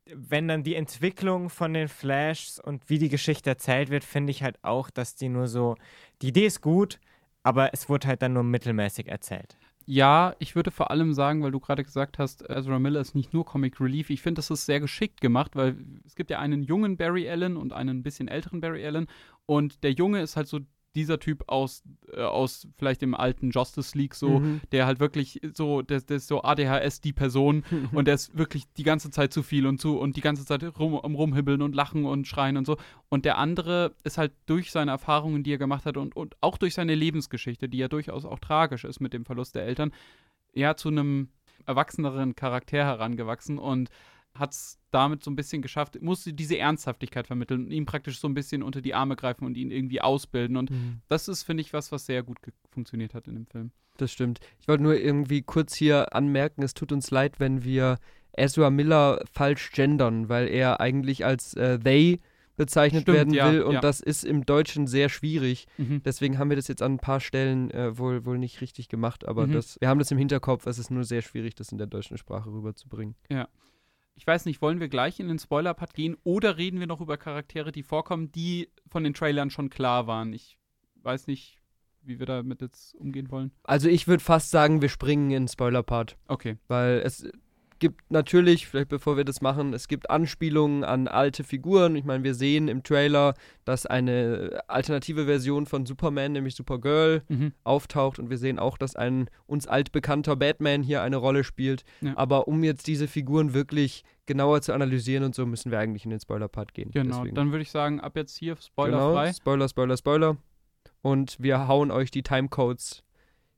Wenn 0.06 0.50
dann 0.50 0.64
die 0.64 0.76
Entwicklung 0.76 1.50
von 1.50 1.74
den 1.74 1.88
Flashs 1.88 2.60
und 2.60 2.90
wie 2.90 3.00
die 3.00 3.10
Geschichte 3.10 3.50
erzählt 3.50 3.90
wird, 3.90 4.04
finde 4.04 4.32
ich 4.32 4.44
halt 4.44 4.62
auch, 4.62 4.90
dass 4.90 5.16
die 5.16 5.30
nur 5.30 5.48
so, 5.48 5.76
die 6.22 6.28
Idee 6.28 6.46
ist 6.46 6.62
gut, 6.62 7.00
aber 7.44 7.74
es 7.74 7.88
wurde 7.88 8.08
halt 8.10 8.22
dann 8.22 8.34
nur 8.34 8.44
mittelmäßig 8.44 9.08
erzählt. 9.08 9.58
Ja, 9.86 10.36
ich 10.40 10.56
würde 10.56 10.72
vor 10.72 10.92
allem 10.92 11.14
sagen, 11.14 11.44
weil 11.44 11.52
du 11.52 11.60
gerade 11.60 11.84
gesagt 11.84 12.18
hast, 12.18 12.50
Ezra 12.50 12.80
Miller 12.80 13.02
ist 13.02 13.16
nicht 13.16 13.34
nur 13.34 13.46
Comic 13.46 13.82
Relief. 13.82 14.10
Ich 14.10 14.22
finde, 14.22 14.40
das 14.40 14.50
ist 14.50 14.66
sehr 14.66 14.80
geschickt 14.80 15.20
gemacht, 15.20 15.56
weil 15.56 15.78
es 16.06 16.16
gibt 16.16 16.30
ja 16.30 16.40
einen 16.40 16.64
jungen 16.64 16.96
Barry 16.96 17.30
Allen 17.30 17.58
und 17.58 17.74
einen 17.74 18.02
bisschen 18.02 18.30
älteren 18.30 18.62
Barry 18.62 18.86
Allen. 18.86 19.08
Und 19.46 19.84
der 19.84 19.92
Junge 19.92 20.22
ist 20.22 20.38
halt 20.38 20.48
so 20.48 20.60
dieser 20.96 21.20
Typ 21.20 21.44
aus, 21.48 21.84
äh, 22.12 22.22
aus 22.22 22.68
vielleicht 22.78 23.02
dem 23.02 23.16
alten 23.16 23.52
Justice 23.52 23.98
League 23.98 24.16
so, 24.16 24.40
Mhm. 24.40 24.62
der 24.72 24.86
halt 24.86 25.00
wirklich 25.00 25.42
so, 25.54 25.82
der, 25.82 26.02
der 26.02 26.18
ist 26.18 26.28
so 26.28 26.44
ADHS 26.44 27.02
die 27.02 27.14
Person 27.14 27.64
und 27.92 28.06
der 28.08 28.16
ist 28.16 28.38
wirklich 28.38 28.64
die 28.78 28.84
ganze 28.84 29.10
Zeit 29.12 29.34
zu 29.34 29.44
viel 29.44 29.66
und 29.68 29.80
zu 29.80 29.98
und 30.00 30.16
die 30.16 30.22
ganze 30.22 30.46
Zeit 30.46 30.64
rum, 30.80 30.94
rumhibbeln 30.94 31.62
und 31.62 31.76
lachen 31.76 32.06
und 32.06 32.28
schreien 32.28 32.58
und 32.58 32.66
so. 32.66 32.78
Und 33.10 33.26
der 33.26 33.38
andere 33.38 33.96
ist 34.04 34.18
halt 34.18 34.34
durch 34.46 34.72
seine 34.72 34.92
Erfahrungen, 34.92 35.44
die 35.44 35.54
er 35.54 35.58
gemacht 35.58 35.86
hat 35.86 35.98
und, 35.98 36.16
und 36.16 36.36
auch 36.42 36.58
durch 36.58 36.74
seine 36.74 36.96
Lebensgeschichte, 36.96 37.68
die 37.70 37.78
ja 37.80 37.88
durchaus 37.88 38.26
auch 38.26 38.40
tragisch 38.40 38.84
ist 38.84 39.00
mit 39.00 39.14
dem 39.14 39.26
Verlust 39.26 39.56
der 39.56 39.66
Eltern, 39.66 39.92
ja 40.54 40.76
zu 40.76 40.90
einem 40.90 41.30
erwachseneren 41.66 42.36
Charakter 42.36 42.78
herangewachsen 42.78 43.58
und 43.58 43.90
hat 44.36 44.52
es 44.54 44.80
damit 44.92 45.24
so 45.24 45.30
ein 45.32 45.36
bisschen 45.36 45.62
geschafft, 45.62 46.02
musste 46.02 46.34
diese 46.34 46.58
Ernsthaftigkeit 46.58 47.28
vermitteln 47.28 47.66
und 47.66 47.72
ihm 47.72 47.86
praktisch 47.86 48.20
so 48.20 48.28
ein 48.28 48.34
bisschen 48.34 48.64
unter 48.64 48.82
die 48.82 48.94
Arme 48.96 49.16
greifen 49.16 49.46
und 49.46 49.56
ihn 49.56 49.70
irgendwie 49.72 50.02
ausbilden. 50.02 50.58
Und 50.58 50.72
Mhm. 50.72 51.02
das 51.08 51.28
ist, 51.28 51.44
finde 51.44 51.62
ich, 51.62 51.72
was, 51.74 51.92
was 51.92 52.06
sehr 52.06 52.24
gut 52.24 52.38
funktioniert 52.72 53.14
hat 53.14 53.28
in 53.28 53.36
dem 53.36 53.46
Film. 53.46 53.72
Das 53.98 54.12
stimmt. 54.12 54.40
Ich 54.60 54.68
wollte 54.68 54.82
nur 54.84 54.96
irgendwie 55.00 55.44
kurz 55.44 55.76
hier 55.76 56.16
anmerken, 56.16 56.64
es 56.64 56.74
tut 56.74 56.92
uns 56.92 57.12
leid, 57.12 57.40
wenn 57.40 57.64
wir 57.64 58.00
Ezra 58.36 58.72
Miller 58.72 59.24
falsch 59.32 59.72
gendern, 59.72 60.30
weil 60.30 60.48
er 60.48 60.80
eigentlich 60.80 61.24
als 61.26 61.54
äh, 61.54 61.78
they 61.78 62.20
bezeichnet 62.56 63.04
Stimmt, 63.04 63.18
werden 63.18 63.34
ja, 63.34 63.52
will 63.52 63.62
und 63.64 63.74
ja. 63.76 63.82
das 63.82 64.00
ist 64.00 64.24
im 64.24 64.46
Deutschen 64.46 64.86
sehr 64.88 65.10
schwierig. 65.10 65.68
Mhm. 65.78 66.02
Deswegen 66.04 66.38
haben 66.40 66.50
wir 66.50 66.56
das 66.56 66.68
jetzt 66.68 66.82
an 66.84 66.94
ein 66.94 67.00
paar 67.00 67.20
Stellen 67.20 67.70
äh, 67.72 67.98
wohl, 67.98 68.26
wohl 68.26 68.38
nicht 68.40 68.62
richtig 68.62 68.90
gemacht, 68.90 69.28
aber 69.28 69.46
Mhm. 69.48 69.52
das, 69.54 69.78
wir 69.80 69.90
haben 69.90 70.00
das 70.00 70.10
im 70.12 70.18
Hinterkopf, 70.20 70.66
es 70.68 70.78
ist 70.80 70.90
nur 70.92 71.04
sehr 71.04 71.22
schwierig, 71.24 71.54
das 71.56 71.72
in 71.72 71.78
der 71.78 71.88
deutschen 71.88 72.18
Sprache 72.18 72.52
rüberzubringen. 72.52 73.16
Ich 74.16 74.28
weiß 74.28 74.46
nicht, 74.46 74.62
wollen 74.62 74.80
wir 74.80 74.90
gleich 74.90 75.20
in 75.20 75.28
den 75.28 75.40
Spoiler-Part 75.40 75.94
gehen 75.94 76.18
oder 76.24 76.58
reden 76.58 76.80
wir 76.80 76.88
noch 76.88 77.02
über 77.02 77.18
Charaktere, 77.18 77.72
die 77.72 77.84
vorkommen, 77.84 78.32
die 78.32 78.70
von 78.88 79.04
den 79.04 79.14
Trailern 79.14 79.50
schon 79.50 79.70
klar 79.70 80.08
waren? 80.08 80.34
Ich 80.34 80.58
weiß 81.02 81.28
nicht, 81.28 81.60
wie 82.02 82.20
wir 82.20 82.26
damit 82.26 82.62
jetzt 82.62 82.96
umgehen 82.96 83.32
wollen. 83.32 83.52
Also 83.64 83.90
ich 83.90 84.08
würde 84.08 84.24
fast 84.24 84.52
sagen, 84.52 84.82
wir 84.82 84.90
springen 84.90 85.32
in 85.32 85.44
den 85.44 85.48
Spoiler-Part. 85.48 86.18
Okay. 86.28 86.58
Weil 86.68 87.02
es 87.04 87.28
gibt 87.84 88.10
natürlich, 88.10 88.66
vielleicht 88.66 88.88
bevor 88.88 89.18
wir 89.18 89.26
das 89.26 89.42
machen, 89.42 89.74
es 89.74 89.90
gibt 89.90 90.10
Anspielungen 90.10 90.86
an 90.86 91.10
alte 91.10 91.44
Figuren. 91.44 91.98
Ich 91.98 92.06
meine, 92.06 92.24
wir 92.24 92.34
sehen 92.34 92.70
im 92.70 92.82
Trailer, 92.82 93.34
dass 93.66 93.86
eine 93.86 94.62
alternative 94.70 95.26
Version 95.26 95.66
von 95.66 95.86
Superman, 95.86 96.32
nämlich 96.32 96.56
Supergirl, 96.56 97.24
Mhm. 97.28 97.52
auftaucht 97.66 98.20
und 98.20 98.30
wir 98.30 98.38
sehen 98.38 98.58
auch, 98.58 98.78
dass 98.78 98.96
ein 98.96 99.30
uns 99.48 99.68
altbekannter 99.68 100.38
Batman 100.38 100.82
hier 100.82 101.02
eine 101.02 101.18
Rolle 101.18 101.44
spielt. 101.44 101.84
Ja. 102.00 102.14
Aber 102.16 102.48
um 102.48 102.64
jetzt 102.64 102.88
diese 102.88 103.10
Figuren 103.10 103.54
wirklich 103.54 104.06
genauer 104.28 104.62
zu 104.62 104.72
analysieren 104.72 105.26
und 105.26 105.36
so, 105.36 105.46
müssen 105.46 105.70
wir 105.70 105.80
eigentlich 105.80 106.06
in 106.06 106.12
den 106.12 106.22
Spoiler-Part 106.22 106.74
gehen. 106.74 106.92
Genau, 106.92 107.18
Deswegen. 107.18 107.36
dann 107.36 107.52
würde 107.52 107.64
ich 107.64 107.72
sagen, 107.72 108.00
ab 108.00 108.16
jetzt 108.16 108.38
hier 108.38 108.54
genau, 108.54 108.66
spoilerfrei. 108.66 109.34
Spoiler, 109.34 109.68
Spoiler, 109.68 109.98
Spoiler. 109.98 110.38
Und 111.02 111.36
wir 111.42 111.68
hauen 111.68 111.92
euch 111.92 112.12
die 112.12 112.24
Timecodes 112.24 113.04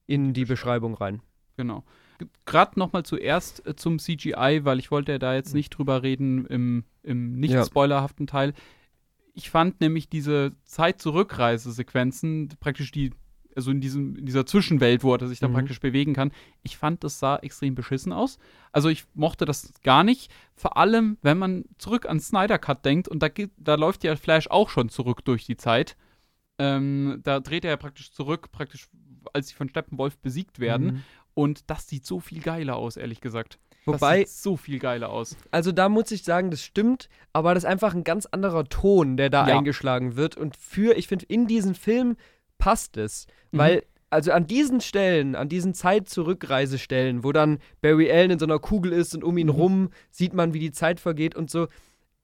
in 0.08 0.34
die 0.34 0.46
Beschreibung 0.46 0.96
rein. 0.96 1.22
Genau. 1.58 1.84
Gerade 2.46 2.80
nochmal 2.80 3.04
zuerst 3.04 3.66
äh, 3.66 3.76
zum 3.76 4.00
CGI, 4.00 4.62
weil 4.64 4.80
ich 4.80 4.92
wollte 4.92 5.12
ja 5.14 5.20
da 5.20 5.34
jetzt 5.34 5.54
nicht 5.54 5.70
drüber 5.72 6.04
reden 6.04 6.46
im, 6.46 6.84
im 7.04 7.34
nicht 7.40 7.54
spoilerhaften 7.66 8.28
Teil. 8.28 8.54
Ich 9.34 9.50
fand 9.50 9.82
nämlich 9.82 10.08
diese 10.10 10.52
Zeit-Zurückreise-Sequenzen, 11.36 12.50
praktisch 12.60 12.92
die, 12.92 13.12
also 13.56 13.72
in, 13.72 13.82
diesem, 13.82 14.16
in 14.16 14.26
dieser 14.26 14.46
Zwischenwelt, 14.46 15.04
wo 15.04 15.14
er 15.14 15.28
sich 15.28 15.40
dann 15.40 15.52
Mhm. 15.52 15.56
praktisch 15.56 15.80
bewegen 15.80 16.14
kann, 16.14 16.32
ich 16.64 16.78
fand, 16.78 17.04
das 17.04 17.20
sah 17.20 17.38
extrem 17.38 17.76
beschissen 17.76 18.12
aus. 18.14 18.38
Also 18.72 18.90
ich 18.90 19.06
mochte 19.14 19.46
das 19.46 19.74
gar 19.84 20.04
nicht. 20.04 20.32
Vor 20.56 20.78
allem, 20.78 21.18
wenn 21.22 21.38
man 21.38 21.66
zurück 21.78 22.08
an 22.08 22.20
Snyder 22.20 22.58
Cut 22.60 22.86
denkt 22.86 23.08
und 23.08 23.22
da, 23.22 23.30
da 23.58 23.76
läuft 23.76 24.04
ja 24.04 24.16
Flash 24.16 24.48
auch 24.50 24.70
schon 24.70 24.90
zurück 24.90 25.24
durch 25.26 25.46
die 25.46 25.58
Zeit. 25.58 25.96
Ähm, 26.58 27.20
da 27.24 27.40
dreht 27.42 27.66
er 27.66 27.72
ja 27.72 27.78
praktisch 27.78 28.12
zurück, 28.12 28.52
praktisch 28.52 28.88
als 29.34 29.50
sie 29.50 29.56
von 29.56 29.68
Steppenwolf 29.70 30.18
besiegt 30.20 30.60
werden. 30.60 30.86
Mhm. 30.88 31.04
Und 31.36 31.70
das 31.70 31.88
sieht 31.88 32.06
so 32.06 32.20
viel 32.20 32.42
geiler 32.42 32.76
aus, 32.78 32.98
ehrlich 32.98 33.22
gesagt. 33.22 33.60
Wobei, 33.86 34.22
das 34.24 34.32
sieht 34.34 34.42
so 34.44 34.58
viel 34.58 34.80
geiler 34.80 35.12
aus. 35.12 35.38
also 35.52 35.72
da 35.72 35.90
muss 35.90 36.10
ich 36.10 36.24
sagen, 36.24 36.50
das 36.50 36.64
stimmt, 36.64 37.08
aber 37.34 37.54
das 37.54 37.64
ist 37.66 37.70
einfach 37.70 37.94
ein 37.94 38.04
ganz 38.04 38.26
anderer 38.26 38.64
Ton, 38.66 39.16
der 39.16 39.30
da 39.30 39.48
Ja. 39.48 39.58
eingeschlagen 39.58 40.16
wird. 40.16 40.38
Und 40.38 40.56
für, 40.58 40.98
ich 40.98 41.08
finde, 41.08 41.26
in 41.28 41.46
diesen 41.46 41.76
Film 41.76 42.16
passt 42.58 42.98
es. 42.98 43.28
Mhm. 43.52 43.58
Weil, 43.60 43.84
also 44.10 44.32
an 44.32 44.48
diesen 44.48 44.82
Stellen, 44.82 45.36
an 45.36 45.50
diesen 45.50 45.74
Zeit-Zurückreisestellen, 46.30 47.24
wo 47.24 47.32
dann 47.32 47.60
Barry 47.82 48.12
Allen 48.12 48.32
in 48.32 48.40
so 48.40 48.46
einer 48.46 48.60
Kugel 48.60 48.92
ist 48.92 49.14
und 49.16 49.24
um 49.24 49.38
ihn 49.38 49.48
Mhm. 49.48 49.54
rum 49.54 49.90
sieht 50.12 50.34
man, 50.34 50.54
wie 50.54 50.60
die 50.60 50.72
Zeit 50.72 51.00
vergeht 51.00 51.36
und 51.36 51.50
so, 51.52 51.68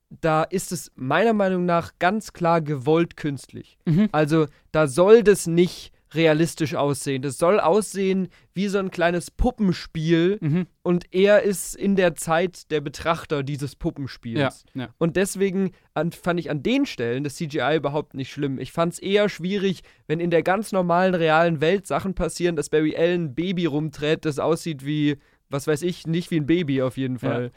da 0.10 0.44
ist 0.44 0.72
es 0.72 0.92
meiner 0.96 1.34
Meinung 1.34 1.66
nach 1.66 1.94
ganz 2.00 2.34
klar 2.34 2.62
gewollt 2.62 3.16
künstlich. 3.18 3.78
Mhm. 3.86 4.10
Also 4.12 4.48
da 4.72 4.88
soll 4.88 5.24
das 5.24 5.48
nicht 5.48 5.94
realistisch 6.14 6.76
aussehen. 6.76 7.22
Das 7.22 7.38
soll 7.38 7.60
aussehen 7.60 8.28
wie 8.54 8.68
so 8.68 8.80
ein 8.80 8.92
kleines 8.92 9.32
Puppenspiel 9.32 10.38
Mhm. 10.42 10.68
und 10.84 11.06
er 11.14 11.44
ist 11.44 11.76
in 11.76 11.96
der 11.96 12.16
Zeit 12.16 12.70
der 12.72 12.82
Betrachter 12.82 13.44
dieses 13.44 13.76
Puppenspiels. 13.76 14.66
Ja, 14.74 14.82
ja. 14.84 14.90
Und 14.98 15.16
deswegen 15.16 15.72
an, 15.94 16.12
fand 16.12 16.40
ich 16.40 16.50
an 16.50 16.64
den 16.64 16.86
Stellen 16.86 17.24
das 17.24 17.36
CGI 17.36 17.78
überhaupt 17.78 18.14
nicht 18.14 18.32
schlimm. 18.32 18.60
Ich 18.60 18.72
fand 18.72 18.94
es 18.94 19.00
eher 19.00 19.30
schwierig, 19.30 19.82
wenn 20.08 20.20
in 20.20 20.32
der 20.32 20.44
ganz 20.44 20.72
normalen, 20.72 21.16
realen 21.16 21.62
Welt 21.62 21.88
Sachen 21.88 22.14
passieren, 22.14 22.56
dass 22.56 22.70
Barry 22.70 22.96
Allen 22.96 23.26
ein 23.26 23.36
Baby 23.36 23.66
rumträgt, 23.66 24.26
das 24.26 24.38
aussieht 24.40 24.86
wie, 24.86 25.18
was 25.50 25.68
weiß 25.68 25.82
ich, 25.84 26.08
nicht 26.08 26.30
wie 26.32 26.38
ein 26.42 26.46
Baby 26.46 26.82
auf 26.82 26.98
jeden 26.98 27.20
Fall. 27.20 27.52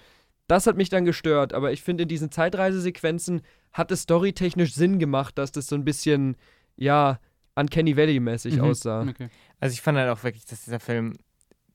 Das 0.46 0.66
hat 0.66 0.76
mich 0.76 0.90
dann 0.90 1.04
gestört, 1.06 1.54
aber 1.54 1.72
ich 1.72 1.82
finde, 1.82 2.02
in 2.02 2.08
diesen 2.08 2.30
Zeitreisesequenzen 2.30 3.42
hat 3.72 3.90
es 3.90 4.02
storytechnisch 4.02 4.74
Sinn 4.74 4.98
gemacht, 4.98 5.38
dass 5.38 5.52
das 5.52 5.66
so 5.66 5.74
ein 5.74 5.84
bisschen, 5.84 6.36
ja, 6.76 7.18
Uncanny 7.56 7.96
Valley-mäßig 7.96 8.56
Mhm. 8.56 8.60
aussah. 8.62 9.02
Okay. 9.08 9.28
Also 9.60 9.72
ich 9.74 9.82
fand 9.82 9.98
halt 9.98 10.10
auch 10.10 10.22
wirklich, 10.24 10.44
dass 10.46 10.64
dieser 10.64 10.80
Film 10.80 11.14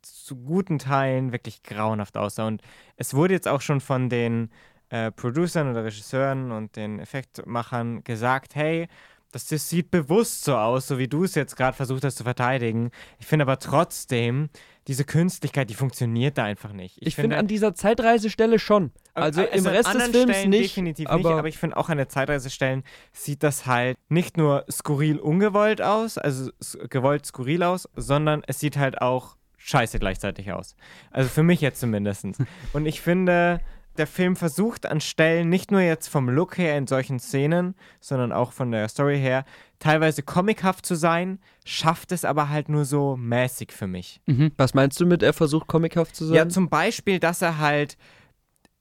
zu 0.01 0.35
guten 0.35 0.79
Teilen 0.79 1.31
wirklich 1.31 1.63
grauenhaft 1.63 2.17
aussah. 2.17 2.47
Und 2.47 2.61
es 2.97 3.13
wurde 3.13 3.33
jetzt 3.33 3.47
auch 3.47 3.61
schon 3.61 3.81
von 3.81 4.09
den 4.09 4.49
äh, 4.89 5.11
Producern 5.11 5.69
oder 5.69 5.83
Regisseuren 5.83 6.51
und 6.51 6.75
den 6.75 6.99
Effektmachern 6.99 8.03
gesagt, 8.03 8.55
hey, 8.55 8.87
das, 9.31 9.45
das 9.45 9.69
sieht 9.69 9.91
bewusst 9.91 10.43
so 10.43 10.55
aus, 10.57 10.87
so 10.87 10.97
wie 10.97 11.07
du 11.07 11.23
es 11.23 11.35
jetzt 11.35 11.55
gerade 11.55 11.77
versucht 11.77 12.03
hast 12.03 12.15
zu 12.17 12.23
verteidigen. 12.23 12.89
Ich 13.19 13.27
finde 13.27 13.43
aber 13.43 13.59
trotzdem, 13.59 14.49
diese 14.89 15.05
Künstlichkeit, 15.05 15.69
die 15.69 15.75
funktioniert 15.75 16.39
da 16.39 16.45
einfach 16.45 16.73
nicht. 16.73 16.97
Ich, 16.99 17.13
finde 17.15 17.37
an 17.37 17.45
dieser 17.45 17.75
Zeitreisestelle 17.75 18.57
schon. 18.57 18.91
Also 19.13 19.43
im 19.43 19.67
an 19.67 19.73
Rest 19.75 19.93
des 19.93 20.03
Films 20.09 20.31
Stellen 20.31 20.49
nicht. 20.49 20.63
Definitiv 20.63 21.07
aber- 21.07 21.17
nicht, 21.17 21.27
aber 21.27 21.47
ich 21.47 21.59
finde 21.59 21.77
auch 21.77 21.89
an 21.89 21.97
der 21.97 22.09
Zeitreisestellen 22.09 22.83
sieht 23.11 23.43
das 23.43 23.67
halt 23.67 23.99
nicht 24.09 24.35
nur 24.35 24.65
skurril 24.69 25.19
ungewollt 25.19 25.83
aus, 25.83 26.17
also 26.17 26.49
gewollt 26.89 27.23
skurril 27.27 27.61
aus, 27.61 27.87
sondern 27.95 28.41
es 28.47 28.59
sieht 28.59 28.77
halt 28.77 28.99
auch 28.99 29.37
scheiße 29.57 29.99
gleichzeitig 29.99 30.51
aus. 30.53 30.75
Also 31.11 31.29
für 31.29 31.43
mich 31.43 31.61
jetzt 31.61 31.79
zumindest. 31.79 32.25
Und 32.73 32.87
ich 32.87 32.99
finde, 32.99 33.61
der 33.99 34.07
Film 34.07 34.35
versucht 34.35 34.85
an 34.85 35.01
Stellen 35.01 35.49
nicht 35.49 35.71
nur 35.71 35.81
jetzt 35.81 36.07
vom 36.07 36.29
Look 36.29 36.57
her 36.57 36.77
in 36.77 36.87
solchen 36.87 37.19
Szenen, 37.19 37.75
sondern 37.99 38.31
auch 38.31 38.53
von 38.53 38.71
der 38.71 38.87
Story 38.87 39.19
her, 39.19 39.45
teilweise 39.77 40.23
comichaft 40.23 40.85
zu 40.85 40.95
sein, 40.95 41.39
schafft 41.65 42.11
es 42.11 42.25
aber 42.25 42.49
halt 42.49 42.69
nur 42.69 42.85
so 42.85 43.15
mäßig 43.17 43.71
für 43.71 43.87
mich. 43.87 44.21
Mhm. 44.25 44.51
Was 44.57 44.73
meinst 44.73 44.99
du 44.99 45.05
mit, 45.05 45.21
er 45.21 45.33
versucht 45.33 45.67
comichaft 45.67 46.15
zu 46.15 46.25
sein? 46.25 46.35
Ja, 46.35 46.49
zum 46.49 46.69
Beispiel, 46.69 47.19
dass 47.19 47.41
er 47.41 47.59
halt 47.59 47.97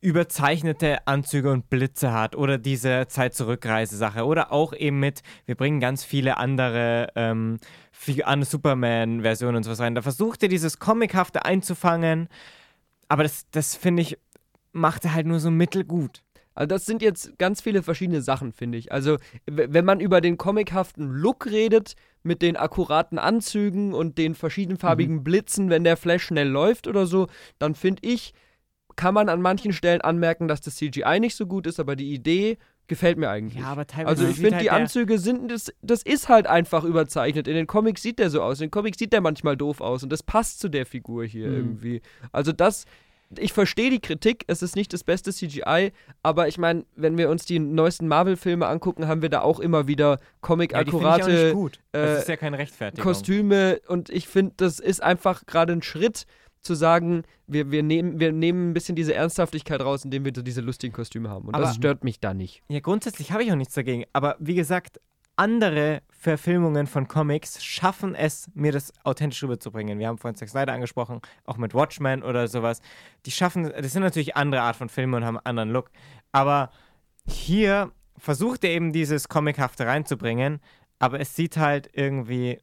überzeichnete 0.00 1.06
Anzüge 1.06 1.50
und 1.50 1.70
Blitze 1.70 2.12
hat 2.12 2.36
oder 2.36 2.56
diese 2.56 3.08
Zeit-Zurückreise-Sache 3.08 4.24
oder 4.24 4.52
auch 4.52 4.72
eben 4.72 5.00
mit, 5.00 5.22
wir 5.46 5.56
bringen 5.56 5.80
ganz 5.80 6.04
viele 6.04 6.36
andere 6.36 7.08
ähm, 7.16 7.58
Superman-Versionen 7.92 9.56
und 9.56 9.62
sowas 9.64 9.80
rein. 9.80 9.96
Da 9.96 10.02
versucht 10.02 10.42
er 10.44 10.48
dieses 10.48 10.78
Comichafte 10.78 11.44
einzufangen, 11.44 12.28
aber 13.08 13.24
das, 13.24 13.46
das 13.50 13.74
finde 13.74 14.02
ich, 14.02 14.18
macht 14.78 15.04
er 15.04 15.14
halt 15.14 15.26
nur 15.26 15.40
so 15.40 15.50
mittelgut. 15.50 16.22
Also 16.54 16.66
das 16.66 16.86
sind 16.86 17.02
jetzt 17.02 17.38
ganz 17.38 17.60
viele 17.60 17.84
verschiedene 17.84 18.20
Sachen, 18.20 18.52
finde 18.52 18.78
ich. 18.78 18.90
Also 18.90 19.18
wenn 19.46 19.84
man 19.84 20.00
über 20.00 20.20
den 20.20 20.38
comichaften 20.38 21.08
Look 21.08 21.46
redet, 21.46 21.94
mit 22.24 22.42
den 22.42 22.56
akkuraten 22.56 23.18
Anzügen 23.18 23.94
und 23.94 24.18
den 24.18 24.34
verschiedenfarbigen 24.34 25.22
Blitzen, 25.22 25.70
wenn 25.70 25.84
der 25.84 25.96
Flash 25.96 26.24
schnell 26.24 26.48
läuft 26.48 26.88
oder 26.88 27.06
so, 27.06 27.28
dann 27.60 27.76
finde 27.76 28.02
ich, 28.04 28.34
kann 28.96 29.14
man 29.14 29.28
an 29.28 29.40
manchen 29.40 29.72
Stellen 29.72 30.00
anmerken, 30.00 30.48
dass 30.48 30.60
das 30.60 30.74
CGI 30.74 31.20
nicht 31.20 31.36
so 31.36 31.46
gut 31.46 31.68
ist, 31.68 31.78
aber 31.78 31.94
die 31.94 32.12
Idee 32.12 32.58
gefällt 32.88 33.18
mir 33.18 33.30
eigentlich. 33.30 33.62
Ja, 33.62 33.68
aber 33.68 33.86
teilweise 33.86 34.08
also 34.22 34.26
ich 34.26 34.40
finde, 34.40 34.56
halt 34.56 34.64
die 34.64 34.70
Anzüge 34.70 35.18
sind, 35.18 35.50
das, 35.52 35.72
das 35.82 36.02
ist 36.02 36.28
halt 36.28 36.48
einfach 36.48 36.82
überzeichnet. 36.82 37.46
In 37.46 37.54
den 37.54 37.68
Comics 37.68 38.02
sieht 38.02 38.18
der 38.18 38.30
so 38.30 38.42
aus. 38.42 38.60
In 38.60 38.66
den 38.66 38.70
Comics 38.72 38.98
sieht 38.98 39.12
der 39.12 39.20
manchmal 39.20 39.56
doof 39.56 39.80
aus 39.80 40.02
und 40.02 40.10
das 40.10 40.24
passt 40.24 40.58
zu 40.58 40.68
der 40.68 40.86
Figur 40.86 41.24
hier 41.24 41.46
Mhm. 41.48 41.54
irgendwie. 41.54 42.02
Also 42.32 42.50
das, 42.50 42.84
ich 43.36 43.52
verstehe 43.52 43.90
die 43.90 44.00
Kritik, 44.00 44.44
es 44.46 44.62
ist 44.62 44.74
nicht 44.76 44.92
das 44.92 45.04
beste 45.04 45.32
CGI, 45.32 45.92
aber 46.22 46.48
ich 46.48 46.58
meine, 46.58 46.84
wenn 46.96 47.18
wir 47.18 47.28
uns 47.28 47.44
die 47.44 47.58
neuesten 47.58 48.08
Marvel-Filme 48.08 48.66
angucken, 48.66 49.06
haben 49.06 49.22
wir 49.22 49.28
da 49.28 49.42
auch 49.42 49.60
immer 49.60 49.86
wieder 49.86 50.10
ja, 50.12 50.18
Comic-akkurate 50.40 51.52
gut. 51.52 51.80
äh, 51.92 51.98
das 51.98 52.20
ist 52.20 52.28
ja. 52.28 53.02
Kostüme 53.02 53.80
und 53.86 54.08
ich 54.10 54.28
finde, 54.28 54.54
das 54.56 54.80
ist 54.80 55.02
einfach 55.02 55.44
gerade 55.46 55.74
ein 55.74 55.82
Schritt 55.82 56.24
zu 56.60 56.74
sagen, 56.74 57.22
wir, 57.46 57.70
wir, 57.70 57.82
nehmen, 57.82 58.18
wir 58.18 58.32
nehmen 58.32 58.70
ein 58.70 58.74
bisschen 58.74 58.96
diese 58.96 59.14
Ernsthaftigkeit 59.14 59.80
raus, 59.80 60.04
indem 60.04 60.24
wir 60.24 60.32
so 60.34 60.42
diese 60.42 60.60
lustigen 60.60 60.92
Kostüme 60.92 61.30
haben. 61.30 61.46
Und 61.46 61.54
Aber- 61.54 61.64
das 61.64 61.76
stört 61.76 62.04
mich 62.04 62.20
da 62.20 62.34
nicht. 62.34 62.62
Ja, 62.68 62.80
grundsätzlich 62.80 63.32
habe 63.32 63.42
ich 63.44 63.52
auch 63.52 63.56
nichts 63.56 63.74
dagegen. 63.74 64.04
Aber 64.12 64.36
wie 64.40 64.54
gesagt, 64.54 65.00
andere 65.36 66.00
Verfilmungen 66.20 66.88
von 66.88 67.06
Comics 67.06 67.64
schaffen 67.64 68.16
es, 68.16 68.50
mir 68.54 68.72
das 68.72 68.92
authentisch 69.04 69.40
rüberzubringen. 69.44 70.00
Wir 70.00 70.08
haben 70.08 70.18
vorhin 70.18 70.34
Zack 70.34 70.48
Snyder 70.48 70.72
angesprochen, 70.72 71.20
auch 71.44 71.58
mit 71.58 71.74
Watchmen 71.74 72.24
oder 72.24 72.48
sowas. 72.48 72.80
Die 73.24 73.30
schaffen, 73.30 73.72
das 73.72 73.92
sind 73.92 74.02
natürlich 74.02 74.36
andere 74.36 74.62
Art 74.62 74.74
von 74.74 74.88
Filmen 74.88 75.14
und 75.14 75.24
haben 75.24 75.36
einen 75.38 75.46
anderen 75.46 75.70
Look. 75.70 75.90
Aber 76.32 76.70
hier 77.24 77.92
versucht 78.16 78.64
er 78.64 78.70
eben 78.70 78.92
dieses 78.92 79.28
Comichafte 79.28 79.86
reinzubringen, 79.86 80.58
aber 80.98 81.20
es 81.20 81.36
sieht 81.36 81.56
halt 81.56 81.88
irgendwie, 81.92 82.60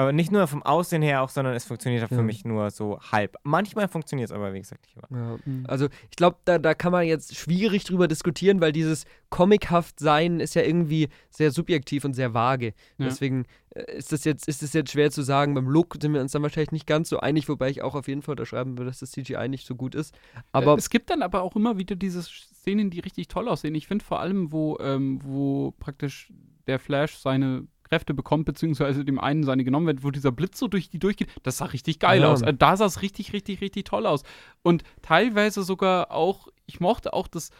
aber 0.00 0.12
nicht 0.12 0.32
nur 0.32 0.46
vom 0.46 0.62
Aussehen 0.62 1.02
her 1.02 1.22
auch, 1.22 1.28
sondern 1.28 1.54
es 1.54 1.64
funktioniert 1.64 2.02
auch 2.04 2.08
für 2.08 2.14
Ja. 2.16 2.22
mich 2.22 2.44
nur 2.44 2.70
so 2.70 2.98
halb. 3.00 3.36
Manchmal 3.42 3.86
funktioniert 3.88 4.30
es 4.30 4.34
aber, 4.34 4.52
wie 4.54 4.60
gesagt, 4.60 4.84
nicht 4.86 4.96
immer. 4.96 5.38
Mhm. 5.44 5.64
Also 5.68 5.88
ich 6.10 6.16
glaube, 6.16 6.38
da, 6.44 6.58
da 6.58 6.74
kann 6.74 6.90
man 6.92 7.06
jetzt 7.06 7.36
schwierig 7.36 7.84
drüber 7.84 8.08
diskutieren, 8.08 8.60
weil 8.60 8.72
dieses 8.72 9.04
comichaft 9.28 10.00
sein 10.00 10.40
ist 10.40 10.54
ja 10.54 10.62
irgendwie 10.62 11.08
sehr 11.28 11.50
subjektiv 11.50 12.04
und 12.04 12.14
sehr 12.14 12.32
vage. 12.34 12.68
Ja. 12.98 13.06
Deswegen 13.06 13.44
äh, 13.74 13.96
ist 13.98 14.12
das 14.12 14.24
jetzt 14.24 14.48
ist 14.48 14.62
das 14.62 14.72
jetzt 14.72 14.90
schwer 14.92 15.10
zu 15.10 15.22
sagen. 15.22 15.54
Beim 15.54 15.68
Look 15.68 15.96
sind 16.00 16.14
wir 16.14 16.20
uns 16.20 16.32
dann 16.32 16.42
wahrscheinlich 16.42 16.72
nicht 16.72 16.86
ganz 16.86 17.08
so 17.08 17.20
einig, 17.20 17.48
wobei 17.48 17.68
ich 17.70 17.82
auch 17.82 17.94
auf 17.94 18.08
jeden 18.08 18.22
Fall 18.22 18.32
unterschreiben 18.32 18.78
würde, 18.78 18.90
dass 18.90 19.00
das 19.00 19.10
CGI 19.12 19.48
nicht 19.48 19.66
so 19.66 19.74
gut 19.74 19.94
ist. 19.94 20.14
Aber 20.52 20.74
es 20.76 20.90
gibt 20.90 21.10
dann 21.10 21.22
aber 21.22 21.42
auch 21.42 21.56
immer 21.56 21.78
wieder 21.78 21.94
diese 21.94 22.22
Szenen, 22.22 22.90
die 22.90 23.00
richtig 23.00 23.28
toll 23.28 23.48
aussehen. 23.48 23.74
Ich 23.74 23.86
finde 23.86 24.04
vor 24.04 24.20
allem, 24.20 24.50
wo, 24.52 24.78
ähm, 24.80 25.20
wo 25.22 25.72
praktisch 25.78 26.32
der 26.66 26.78
Flash 26.78 27.16
seine 27.18 27.66
Kräfte 27.90 28.14
bekommt, 28.14 28.44
beziehungsweise 28.44 29.04
dem 29.04 29.18
einen 29.18 29.42
seine 29.42 29.64
genommen 29.64 29.86
wird, 29.86 30.04
wo 30.04 30.12
dieser 30.12 30.30
Blitz 30.30 30.58
so 30.60 30.68
durch 30.68 30.90
die 30.90 31.00
durchgeht, 31.00 31.28
das 31.42 31.58
sah 31.58 31.64
richtig 31.66 31.98
geil 31.98 32.22
Ja. 32.22 32.30
aus. 32.32 32.40
Äh, 32.40 32.54
Da 32.54 32.76
sah 32.76 32.86
es 32.86 33.02
richtig, 33.02 33.32
richtig, 33.32 33.60
richtig 33.60 33.84
toll 33.84 34.06
aus. 34.06 34.22
Und 34.62 34.84
teilweise 35.02 35.64
sogar 35.64 36.12
auch, 36.12 36.46
ich 36.66 36.78
mochte 36.78 37.12
auch 37.12 37.26
das, 37.26 37.50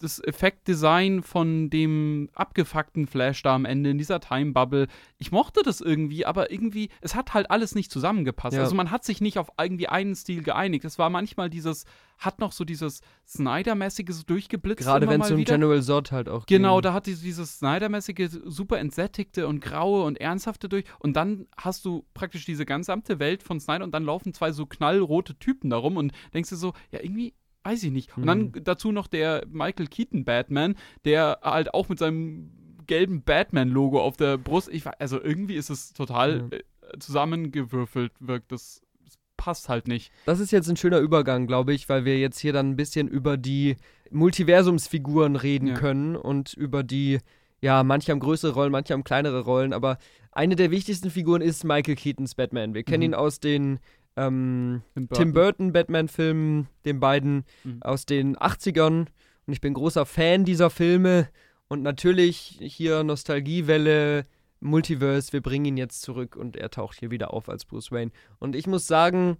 das 0.00 0.22
Effektdesign 0.22 1.22
von 1.22 1.70
dem 1.70 2.28
abgefuckten 2.34 3.06
Flash 3.06 3.42
da 3.42 3.54
am 3.54 3.64
Ende 3.64 3.90
in 3.90 3.98
dieser 3.98 4.20
Time 4.20 4.52
Bubble. 4.52 4.88
Ich 5.18 5.30
mochte 5.30 5.62
das 5.62 5.80
irgendwie, 5.80 6.26
aber 6.26 6.50
irgendwie, 6.50 6.88
es 7.00 7.14
hat 7.14 7.34
halt 7.34 7.50
alles 7.50 7.74
nicht 7.74 7.90
zusammengepasst. 7.90 8.56
Ja. 8.56 8.62
Also 8.62 8.74
man 8.74 8.90
hat 8.90 9.04
sich 9.04 9.20
nicht 9.20 9.38
auf 9.38 9.50
irgendwie 9.60 9.88
einen 9.88 10.14
Stil 10.14 10.42
geeinigt. 10.42 10.84
Es 10.84 10.98
war 10.98 11.10
manchmal 11.10 11.50
dieses, 11.50 11.84
hat 12.18 12.40
noch 12.40 12.52
so 12.52 12.64
dieses 12.64 13.00
Snyder-mäßige 13.26 14.10
so 14.10 14.22
durchgeblitzt. 14.24 14.82
Gerade 14.82 15.08
wenn 15.08 15.20
es 15.20 15.30
um 15.30 15.38
wieder. 15.38 15.54
General 15.54 15.82
Zod 15.82 16.12
halt 16.12 16.28
auch 16.28 16.46
Genau, 16.46 16.76
ging. 16.76 16.82
da 16.82 16.92
hat 16.94 17.06
die 17.06 17.14
dieses 17.14 17.58
Snyder-mäßige, 17.58 18.40
super 18.44 18.78
entsättigte 18.78 19.46
und 19.46 19.60
graue 19.60 20.04
und 20.04 20.20
ernsthafte 20.20 20.68
durch. 20.68 20.84
Und 20.98 21.14
dann 21.14 21.46
hast 21.56 21.84
du 21.84 22.04
praktisch 22.14 22.44
diese 22.44 22.64
gesamte 22.66 23.18
Welt 23.18 23.42
von 23.42 23.60
Snyder 23.60 23.84
und 23.84 23.92
dann 23.92 24.04
laufen 24.04 24.32
zwei 24.34 24.52
so 24.52 24.66
knallrote 24.66 25.34
Typen 25.38 25.70
darum 25.70 25.96
und 25.96 26.12
denkst 26.34 26.50
dir 26.50 26.56
so, 26.56 26.72
ja, 26.90 27.00
irgendwie, 27.02 27.34
weiß 27.64 27.82
ich 27.84 27.90
nicht. 27.90 28.16
Und 28.16 28.26
dann 28.26 28.38
Mhm. 28.54 28.64
dazu 28.64 28.92
noch 28.92 29.06
der 29.06 29.44
Michael 29.50 29.86
Keaton 29.86 30.24
Batman, 30.24 30.74
der 31.04 31.40
halt 31.42 31.74
auch 31.74 31.88
mit 31.88 31.98
seinem 31.98 32.50
gelben 32.86 33.22
Batman-Logo 33.22 34.00
auf 34.00 34.16
der 34.16 34.36
Brust, 34.38 34.68
ich, 34.72 34.84
also 34.98 35.22
irgendwie 35.22 35.54
ist 35.54 35.70
es 35.70 35.92
total 35.92 36.48
äh, 36.50 36.98
zusammengewürfelt, 36.98 38.12
wirkt 38.20 38.50
das. 38.52 38.82
das 39.04 39.18
Passt 39.36 39.68
halt 39.68 39.88
nicht. 39.88 40.12
Das 40.26 40.38
ist 40.40 40.50
jetzt 40.50 40.68
ein 40.68 40.76
schöner 40.76 40.98
Übergang, 40.98 41.46
glaube 41.46 41.72
ich, 41.72 41.88
weil 41.88 42.04
wir 42.04 42.18
jetzt 42.18 42.38
hier 42.40 42.52
dann 42.52 42.70
ein 42.70 42.76
bisschen 42.76 43.08
über 43.08 43.36
die 43.38 43.76
Multiversumsfiguren 44.10 45.36
reden 45.36 45.68
Ja. 45.68 45.74
können 45.74 46.16
und 46.16 46.54
über 46.54 46.82
die, 46.82 47.18
ja, 47.60 47.82
manche 47.84 48.10
haben 48.12 48.20
größere 48.20 48.52
Rollen, 48.52 48.72
manche 48.72 48.94
haben 48.94 49.04
kleinere 49.04 49.40
Rollen, 49.40 49.72
aber 49.72 49.98
eine 50.32 50.56
der 50.56 50.70
wichtigsten 50.70 51.10
Figuren 51.10 51.42
ist 51.42 51.64
Michael 51.64 51.96
Keatons 51.96 52.34
Batman. 52.34 52.74
Wir 52.74 52.82
kennen 52.84 53.00
Mhm. 53.02 53.10
ihn 53.10 53.14
aus 53.14 53.40
den 53.40 53.80
ähm, 54.26 54.82
Tim 54.94 55.08
Tim 55.08 55.32
Burton 55.32 55.72
Batman-Filmen, 55.72 56.68
den 56.84 57.00
beiden 57.00 57.44
Mhm. 57.64 57.82
aus 57.82 58.06
den 58.06 58.36
80ern. 58.36 59.06
Und 59.46 59.52
ich 59.52 59.60
bin 59.60 59.74
großer 59.74 60.06
Fan 60.06 60.44
dieser 60.44 60.70
Filme. 60.70 61.28
Und 61.68 61.82
natürlich 61.82 62.58
hier 62.60 63.02
Nostalgiewelle, 63.04 64.26
Multiverse, 64.60 65.32
wir 65.32 65.40
bringen 65.40 65.64
ihn 65.66 65.76
jetzt 65.76 66.02
zurück 66.02 66.36
und 66.36 66.56
er 66.56 66.70
taucht 66.70 66.98
hier 66.98 67.10
wieder 67.10 67.32
auf 67.32 67.48
als 67.48 67.64
Bruce 67.64 67.90
Wayne. 67.92 68.10
Und 68.38 68.54
ich 68.56 68.66
muss 68.66 68.86
sagen, 68.86 69.36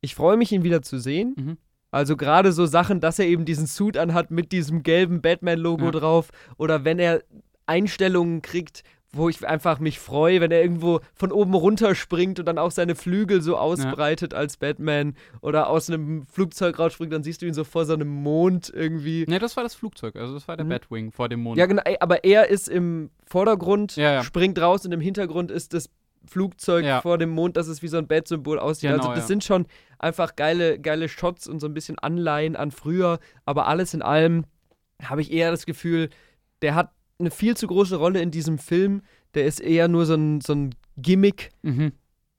ich 0.00 0.14
freue 0.14 0.36
mich, 0.36 0.50
ihn 0.52 0.64
wieder 0.64 0.82
zu 0.82 0.98
sehen. 0.98 1.34
Mhm. 1.36 1.56
Also 1.92 2.16
gerade 2.16 2.52
so 2.52 2.66
Sachen, 2.66 3.00
dass 3.00 3.18
er 3.18 3.26
eben 3.26 3.44
diesen 3.44 3.66
Suit 3.66 3.96
anhat 3.96 4.30
mit 4.30 4.52
diesem 4.52 4.82
gelben 4.82 5.20
Batman-Logo 5.22 5.86
Ja. 5.86 5.90
drauf. 5.90 6.30
Oder 6.56 6.84
wenn 6.84 6.98
er 6.98 7.22
Einstellungen 7.66 8.42
kriegt, 8.42 8.82
wo 9.12 9.28
ich 9.28 9.46
einfach 9.46 9.80
mich 9.80 9.98
freue, 9.98 10.40
wenn 10.40 10.52
er 10.52 10.62
irgendwo 10.62 11.00
von 11.14 11.32
oben 11.32 11.54
runter 11.54 11.96
springt 11.96 12.38
und 12.38 12.46
dann 12.46 12.58
auch 12.58 12.70
seine 12.70 12.94
Flügel 12.94 13.42
so 13.42 13.56
ausbreitet 13.56 14.34
als 14.34 14.56
Batman 14.56 15.14
oder 15.40 15.68
aus 15.68 15.90
einem 15.90 16.24
Flugzeug 16.26 16.78
rausspringt, 16.78 17.12
dann 17.12 17.24
siehst 17.24 17.42
du 17.42 17.46
ihn 17.46 17.54
so 17.54 17.64
vor 17.64 17.84
so 17.86 17.94
einem 17.94 18.06
Mond 18.08 18.70
irgendwie. 18.72 19.24
Ne, 19.28 19.40
das 19.40 19.56
war 19.56 19.64
das 19.64 19.74
Flugzeug, 19.74 20.14
also 20.14 20.34
das 20.34 20.46
war 20.46 20.56
der 20.56 20.64
Mhm. 20.64 20.70
Batwing 20.70 21.10
vor 21.12 21.28
dem 21.28 21.40
Mond. 21.40 21.58
Ja, 21.58 21.66
genau, 21.66 21.82
aber 21.98 22.22
er 22.24 22.48
ist 22.50 22.68
im 22.68 23.10
Vordergrund, 23.26 23.96
Ja, 23.96 24.12
ja. 24.12 24.22
springt 24.22 24.60
raus 24.60 24.86
und 24.86 24.92
im 24.92 25.00
Hintergrund 25.00 25.50
ist 25.50 25.74
das 25.74 25.90
Flugzeug 26.26 26.84
Ja. 26.84 27.00
vor 27.00 27.18
dem 27.18 27.30
Mond, 27.30 27.56
das 27.56 27.66
ist 27.66 27.82
wie 27.82 27.88
so 27.88 27.96
ein 27.98 28.06
Bat-Symbol 28.06 28.60
aussieht. 28.60 28.90
Genau, 28.90 29.02
also 29.02 29.10
das 29.14 29.24
ja. 29.24 29.26
sind 29.26 29.42
schon 29.42 29.66
einfach 29.98 30.36
geile, 30.36 30.78
geile 30.78 31.08
Shots 31.08 31.48
und 31.48 31.58
so 31.58 31.66
ein 31.66 31.74
bisschen 31.74 31.98
Anleihen 31.98 32.54
an 32.54 32.70
früher, 32.70 33.18
aber 33.44 33.66
alles 33.66 33.92
in 33.92 34.02
allem 34.02 34.44
habe 35.02 35.20
ich 35.22 35.32
eher 35.32 35.50
das 35.50 35.66
Gefühl, 35.66 36.10
der 36.62 36.74
hat 36.76 36.90
eine 37.20 37.30
viel 37.30 37.56
zu 37.56 37.66
große 37.66 37.96
Rolle 37.96 38.20
in 38.20 38.30
diesem 38.30 38.58
Film. 38.58 39.02
Der 39.34 39.44
ist 39.44 39.60
eher 39.60 39.88
nur 39.88 40.06
so 40.06 40.14
ein, 40.14 40.40
so 40.40 40.52
ein 40.54 40.74
Gimmick, 40.96 41.50
Mhm. 41.62 41.92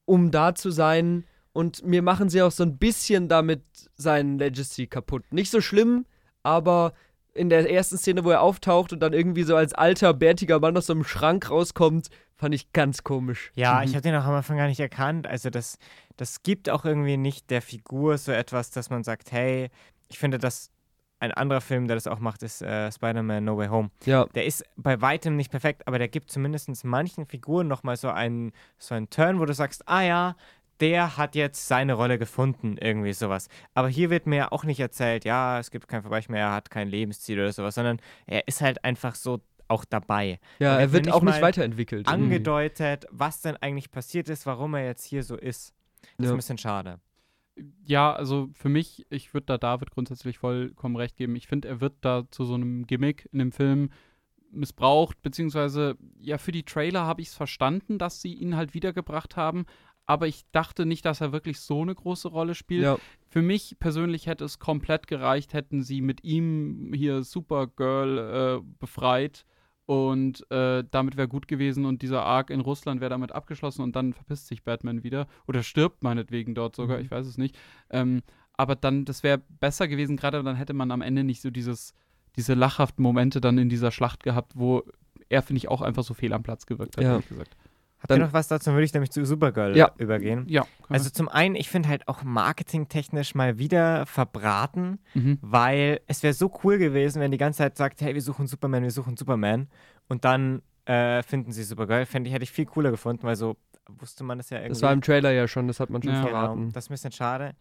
um 0.05 0.31
da 0.31 0.53
zu 0.55 0.71
sein. 0.71 1.23
Und 1.53 1.85
mir 1.85 2.01
machen 2.01 2.29
sie 2.29 2.41
auch 2.41 2.51
so 2.51 2.63
ein 2.63 2.77
bisschen 2.77 3.27
damit 3.27 3.63
sein 3.95 4.37
Legacy 4.37 4.87
kaputt. 4.87 5.23
Nicht 5.31 5.51
so 5.51 5.59
schlimm, 5.61 6.05
aber 6.43 6.93
in 7.33 7.49
der 7.49 7.69
ersten 7.71 7.97
Szene, 7.97 8.23
wo 8.25 8.29
er 8.31 8.41
auftaucht 8.41 8.91
und 8.91 8.99
dann 8.99 9.13
irgendwie 9.13 9.43
so 9.43 9.55
als 9.55 9.73
alter, 9.73 10.13
bärtiger 10.13 10.59
Mann 10.59 10.75
aus 10.75 10.87
so 10.87 10.93
einem 10.93 11.03
Schrank 11.05 11.49
rauskommt, 11.49 12.09
fand 12.35 12.53
ich 12.55 12.73
ganz 12.73 13.03
komisch. 13.03 13.51
Ja, 13.55 13.77
Mhm. 13.79 13.83
ich 13.85 13.91
habe 13.91 14.01
den 14.01 14.15
auch 14.15 14.25
am 14.25 14.33
Anfang 14.33 14.57
gar 14.57 14.67
nicht 14.67 14.79
erkannt. 14.79 15.27
Also 15.27 15.49
das, 15.49 15.77
das 16.17 16.43
gibt 16.43 16.69
auch 16.69 16.83
irgendwie 16.85 17.17
nicht 17.17 17.49
der 17.49 17.61
Figur 17.61 18.17
so 18.17 18.31
etwas, 18.33 18.71
dass 18.71 18.89
man 18.89 19.03
sagt, 19.03 19.31
hey, 19.31 19.69
ich 20.09 20.19
finde, 20.19 20.39
dass 20.39 20.71
ein 21.21 21.31
anderer 21.31 21.61
Film, 21.61 21.87
der 21.87 21.95
das 21.95 22.07
auch 22.07 22.19
macht, 22.19 22.43
ist 22.43 22.61
äh, 22.61 22.91
Spider-Man 22.91 23.43
No 23.45 23.57
Way 23.57 23.67
Home. 23.67 23.91
Ja, 24.05 24.25
Der 24.35 24.45
ist 24.45 24.65
bei 24.75 24.99
weitem 25.01 25.35
nicht 25.37 25.51
perfekt, 25.51 25.87
aber 25.87 25.97
der 25.99 26.07
gibt 26.07 26.31
zumindest 26.31 26.83
manchen 26.83 27.25
Figuren 27.25 27.67
nochmal 27.67 27.95
so 27.95 28.09
einen, 28.09 28.51
so 28.77 28.95
einen 28.95 29.09
Turn, 29.09 29.39
wo 29.39 29.45
du 29.45 29.53
sagst, 29.53 29.87
ah 29.87 30.01
ja, 30.01 30.35
der 30.79 31.17
hat 31.17 31.35
jetzt 31.35 31.67
seine 31.67 31.93
Rolle 31.93 32.17
gefunden, 32.17 32.75
irgendwie 32.79 33.13
sowas. 33.13 33.49
Aber 33.75 33.87
hier 33.87 34.09
wird 34.09 34.25
mir 34.25 34.35
ja 34.35 34.51
auch 34.51 34.63
nicht 34.63 34.79
erzählt, 34.79 35.23
ja, 35.25 35.59
es 35.59 35.69
gibt 35.69 35.87
kein 35.87 36.01
Vergleich 36.01 36.27
mehr, 36.27 36.41
er 36.47 36.53
hat 36.53 36.71
kein 36.71 36.87
Lebensziel 36.87 37.39
oder 37.39 37.51
sowas, 37.53 37.75
sondern 37.75 37.99
er 38.25 38.47
ist 38.47 38.61
halt 38.61 38.83
einfach 38.83 39.13
so 39.13 39.39
auch 39.67 39.85
dabei. 39.85 40.39
ja 40.59 40.77
er 40.79 40.91
wird 40.91 41.05
nicht 41.05 41.13
auch 41.13 41.21
nicht 41.21 41.39
weiterentwickelt. 41.41 42.07
irgendwie. 42.07 42.23
Angedeutet, 42.35 43.05
was 43.11 43.41
denn 43.41 43.55
eigentlich 43.57 43.91
passiert 43.91 44.27
ist, 44.27 44.45
warum 44.47 44.73
er 44.73 44.85
jetzt 44.85 45.05
hier 45.05 45.23
so 45.23 45.37
ist. 45.37 45.73
Das 46.01 46.09
ist 46.17 46.25
Ja. 46.25 46.31
ein 46.31 46.35
bisschen 46.37 46.57
schade. 46.57 46.99
Ja, 47.85 48.13
also 48.13 48.49
für 48.53 48.69
mich, 48.69 49.05
ich 49.09 49.33
würde 49.33 49.45
da 49.45 49.57
David 49.57 49.91
grundsätzlich 49.91 50.37
vollkommen 50.37 50.95
recht 50.95 51.17
geben. 51.17 51.35
Ich 51.35 51.47
finde, 51.47 51.67
er 51.67 51.81
wird 51.81 51.95
da 52.01 52.23
zu 52.31 52.45
so 52.45 52.55
einem 52.55 52.87
Gimmick 52.87 53.27
in 53.31 53.39
dem 53.39 53.51
Film 53.51 53.89
missbraucht, 54.51 55.21
beziehungsweise 55.21 55.97
ja, 56.19 56.37
für 56.37 56.51
die 56.51 56.63
Trailer 56.63 57.05
habe 57.05 57.21
ich 57.21 57.29
es 57.29 57.35
verstanden, 57.35 57.97
dass 57.97 58.21
sie 58.21 58.33
ihn 58.33 58.55
halt 58.55 58.73
wiedergebracht 58.73 59.37
haben, 59.37 59.65
aber 60.05 60.27
ich 60.27 60.43
dachte 60.51 60.85
nicht, 60.85 61.05
dass 61.05 61.21
er 61.21 61.31
wirklich 61.31 61.59
so 61.59 61.81
eine 61.81 61.95
große 61.95 62.27
Rolle 62.27 62.55
spielt. 62.55 62.83
Ja, 62.83 62.97
Für 63.29 63.41
mich 63.41 63.77
persönlich 63.79 64.27
hätte 64.27 64.43
es 64.43 64.59
komplett 64.59 65.07
gereicht, 65.07 65.53
hätten 65.53 65.83
sie 65.83 66.01
mit 66.01 66.23
ihm 66.23 66.91
hier 66.93 67.23
Supergirl 67.23 68.17
äh, 68.59 68.65
befreit 68.79 69.45
und 69.91 70.49
äh, 70.51 70.85
damit 70.89 71.17
wäre 71.17 71.27
gut 71.27 71.49
gewesen 71.49 71.83
und 71.85 72.01
dieser 72.01 72.23
Arc 72.23 72.49
in 72.49 72.61
Russland 72.61 73.01
wäre 73.01 73.09
damit 73.09 73.33
abgeschlossen 73.33 73.81
und 73.81 73.93
dann 73.93 74.13
verpisst 74.13 74.47
sich 74.47 74.63
Batman 74.63 75.03
wieder 75.03 75.27
oder 75.49 75.63
stirbt 75.63 76.01
meinetwegen 76.01 76.55
dort 76.55 76.77
sogar, 76.77 76.97
Mhm. 76.97 77.03
ich 77.03 77.11
weiß 77.11 77.27
es 77.27 77.37
nicht. 77.37 77.57
Ähm, 77.89 78.21
aber 78.53 78.75
dann, 78.75 79.03
das 79.03 79.21
wäre 79.21 79.39
besser 79.59 79.89
gewesen, 79.89 80.15
gerade 80.15 80.41
dann 80.43 80.55
hätte 80.55 80.71
man 80.73 80.91
am 80.91 81.01
Ende 81.01 81.25
nicht 81.25 81.41
so 81.41 81.49
dieses, 81.49 81.93
diese 82.37 82.53
lachhaften 82.53 83.03
Momente 83.03 83.41
dann 83.41 83.57
in 83.57 83.67
dieser 83.67 83.91
Schlacht 83.91 84.23
gehabt, 84.23 84.53
wo 84.55 84.83
er, 85.27 85.41
finde 85.41 85.57
ich, 85.57 85.67
auch 85.67 85.81
einfach 85.81 86.03
so 86.03 86.13
fehl 86.13 86.31
am 86.31 86.43
Platz 86.43 86.65
gewirkt 86.65 86.95
hat, 86.95 87.03
Ja. 87.03 87.11
ehrlich 87.11 87.27
gesagt. 87.27 87.57
Habt 88.01 88.11
ihr 88.11 88.17
noch 88.17 88.33
was 88.33 88.47
dazu? 88.47 88.65
Dann 88.65 88.75
würde 88.75 88.85
ich 88.85 88.93
nämlich 88.93 89.11
zu 89.11 89.23
Supergirl 89.25 89.75
Ja. 89.77 89.91
übergehen. 89.97 90.45
Ja. 90.47 90.65
Also 90.89 91.09
zum 91.09 91.29
einen, 91.29 91.55
ich 91.55 91.69
finde 91.69 91.89
halt 91.89 92.07
auch 92.07 92.23
marketingtechnisch 92.23 93.35
mal 93.35 93.57
wieder 93.57 94.05
verbraten, 94.05 94.99
mhm. 95.13 95.37
weil 95.41 96.01
es 96.07 96.23
wäre 96.23 96.33
so 96.33 96.51
cool 96.63 96.77
gewesen, 96.77 97.21
wenn 97.21 97.31
die 97.31 97.37
ganze 97.37 97.59
Zeit 97.59 97.77
sagt, 97.77 98.01
hey, 98.01 98.13
wir 98.13 98.21
suchen 98.21 98.47
Superman, 98.47 98.83
wir 98.83 98.91
suchen 98.91 99.17
Superman 99.17 99.67
und 100.07 100.25
dann 100.25 100.61
äh, 100.85 101.21
finden 101.23 101.51
sie 101.51 101.63
Supergirl. 101.63 102.05
Fände 102.05 102.27
ich, 102.29 102.33
hätte 102.33 102.43
ich 102.43 102.51
viel 102.51 102.65
cooler 102.65 102.91
gefunden, 102.91 103.23
weil 103.23 103.35
so 103.35 103.55
wusste 103.87 104.23
man 104.23 104.37
das 104.37 104.49
ja 104.49 104.57
irgendwie. 104.57 104.69
das 104.69 104.81
war 104.81 104.93
im 104.93 105.01
Trailer 105.01 105.31
ja 105.31 105.47
schon, 105.47 105.67
das 105.67 105.79
hat 105.79 105.89
man 105.89 106.01
schon 106.01 106.13
Ja. 106.13 106.21
verraten. 106.21 106.59
Genau, 106.59 106.71
das 106.71 106.85
ist 106.85 106.89
ein 106.89 106.93
bisschen 106.93 107.11
schade. 107.11 107.53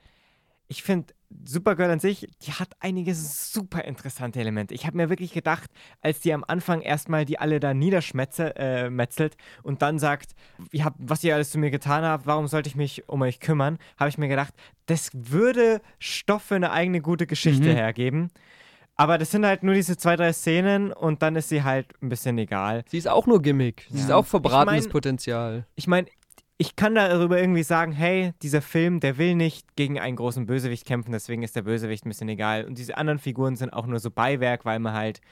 Ich 0.72 0.84
finde, 0.84 1.12
Supergirl 1.44 1.90
an 1.90 1.98
sich, 1.98 2.28
die 2.42 2.52
hat 2.52 2.68
einige 2.78 3.12
super 3.12 3.84
interessante 3.84 4.38
Elemente. 4.38 4.72
Ich 4.72 4.86
habe 4.86 4.96
mir 4.96 5.08
wirklich 5.10 5.32
gedacht, 5.32 5.68
als 6.00 6.20
die 6.20 6.32
am 6.32 6.44
Anfang 6.46 6.80
erstmal 6.80 7.24
die 7.24 7.40
alle 7.40 7.58
da 7.58 7.74
niederschmetzelt 7.74 8.56
äh, 8.56 9.30
und 9.64 9.82
dann 9.82 9.98
sagt, 9.98 10.32
ihr 10.70 10.84
habt, 10.84 10.96
was 11.00 11.24
ihr 11.24 11.34
alles 11.34 11.50
zu 11.50 11.58
mir 11.58 11.70
getan 11.72 12.04
habt, 12.04 12.26
warum 12.26 12.46
sollte 12.46 12.68
ich 12.68 12.76
mich 12.76 13.08
um 13.08 13.22
euch 13.22 13.40
kümmern, 13.40 13.78
habe 13.98 14.10
ich 14.10 14.18
mir 14.18 14.28
gedacht, 14.28 14.54
das 14.86 15.10
würde 15.12 15.80
Stoff 15.98 16.42
für 16.42 16.56
eine 16.56 16.70
eigene 16.70 17.00
gute 17.00 17.26
Geschichte 17.26 17.68
Mhm. 17.70 17.74
hergeben. 17.76 18.30
Aber 18.96 19.16
das 19.18 19.30
sind 19.30 19.46
halt 19.46 19.62
nur 19.62 19.74
diese 19.74 19.96
zwei, 19.96 20.14
drei 20.14 20.32
Szenen 20.32 20.92
und 20.92 21.22
dann 21.22 21.34
ist 21.34 21.48
sie 21.48 21.62
halt 21.62 21.86
ein 22.02 22.10
bisschen 22.10 22.36
egal. 22.38 22.84
Sie 22.88 22.98
ist 22.98 23.08
auch 23.08 23.26
nur 23.26 23.40
Gimmick. 23.40 23.86
Sie 23.88 23.98
Ja. 23.98 24.04
ist 24.04 24.10
auch 24.12 24.26
verbratenes 24.26 24.80
Ich 24.80 24.84
mein- 24.86 24.92
Potenzial. 24.92 25.66
ich 25.74 25.86
meine, 25.86 26.06
ich 26.62 26.76
kann 26.76 26.94
darüber 26.94 27.40
irgendwie 27.40 27.62
sagen, 27.62 27.90
hey, 27.92 28.34
dieser 28.42 28.60
Film, 28.60 29.00
der 29.00 29.16
will 29.16 29.34
nicht 29.34 29.76
gegen 29.76 29.98
einen 29.98 30.16
großen 30.16 30.44
Bösewicht 30.44 30.86
kämpfen, 30.86 31.10
deswegen 31.10 31.42
ist 31.42 31.56
der 31.56 31.62
Bösewicht 31.62 32.04
ein 32.04 32.10
bisschen 32.10 32.28
egal. 32.28 32.66
Und 32.66 32.76
diese 32.76 32.98
anderen 32.98 33.18
Figuren 33.18 33.56
sind 33.56 33.72
auch 33.72 33.86
nur 33.86 33.98
so 33.98 34.10
Beiwerk, 34.10 34.66
weil 34.66 34.78
man 34.78 34.92
halt 34.92 35.22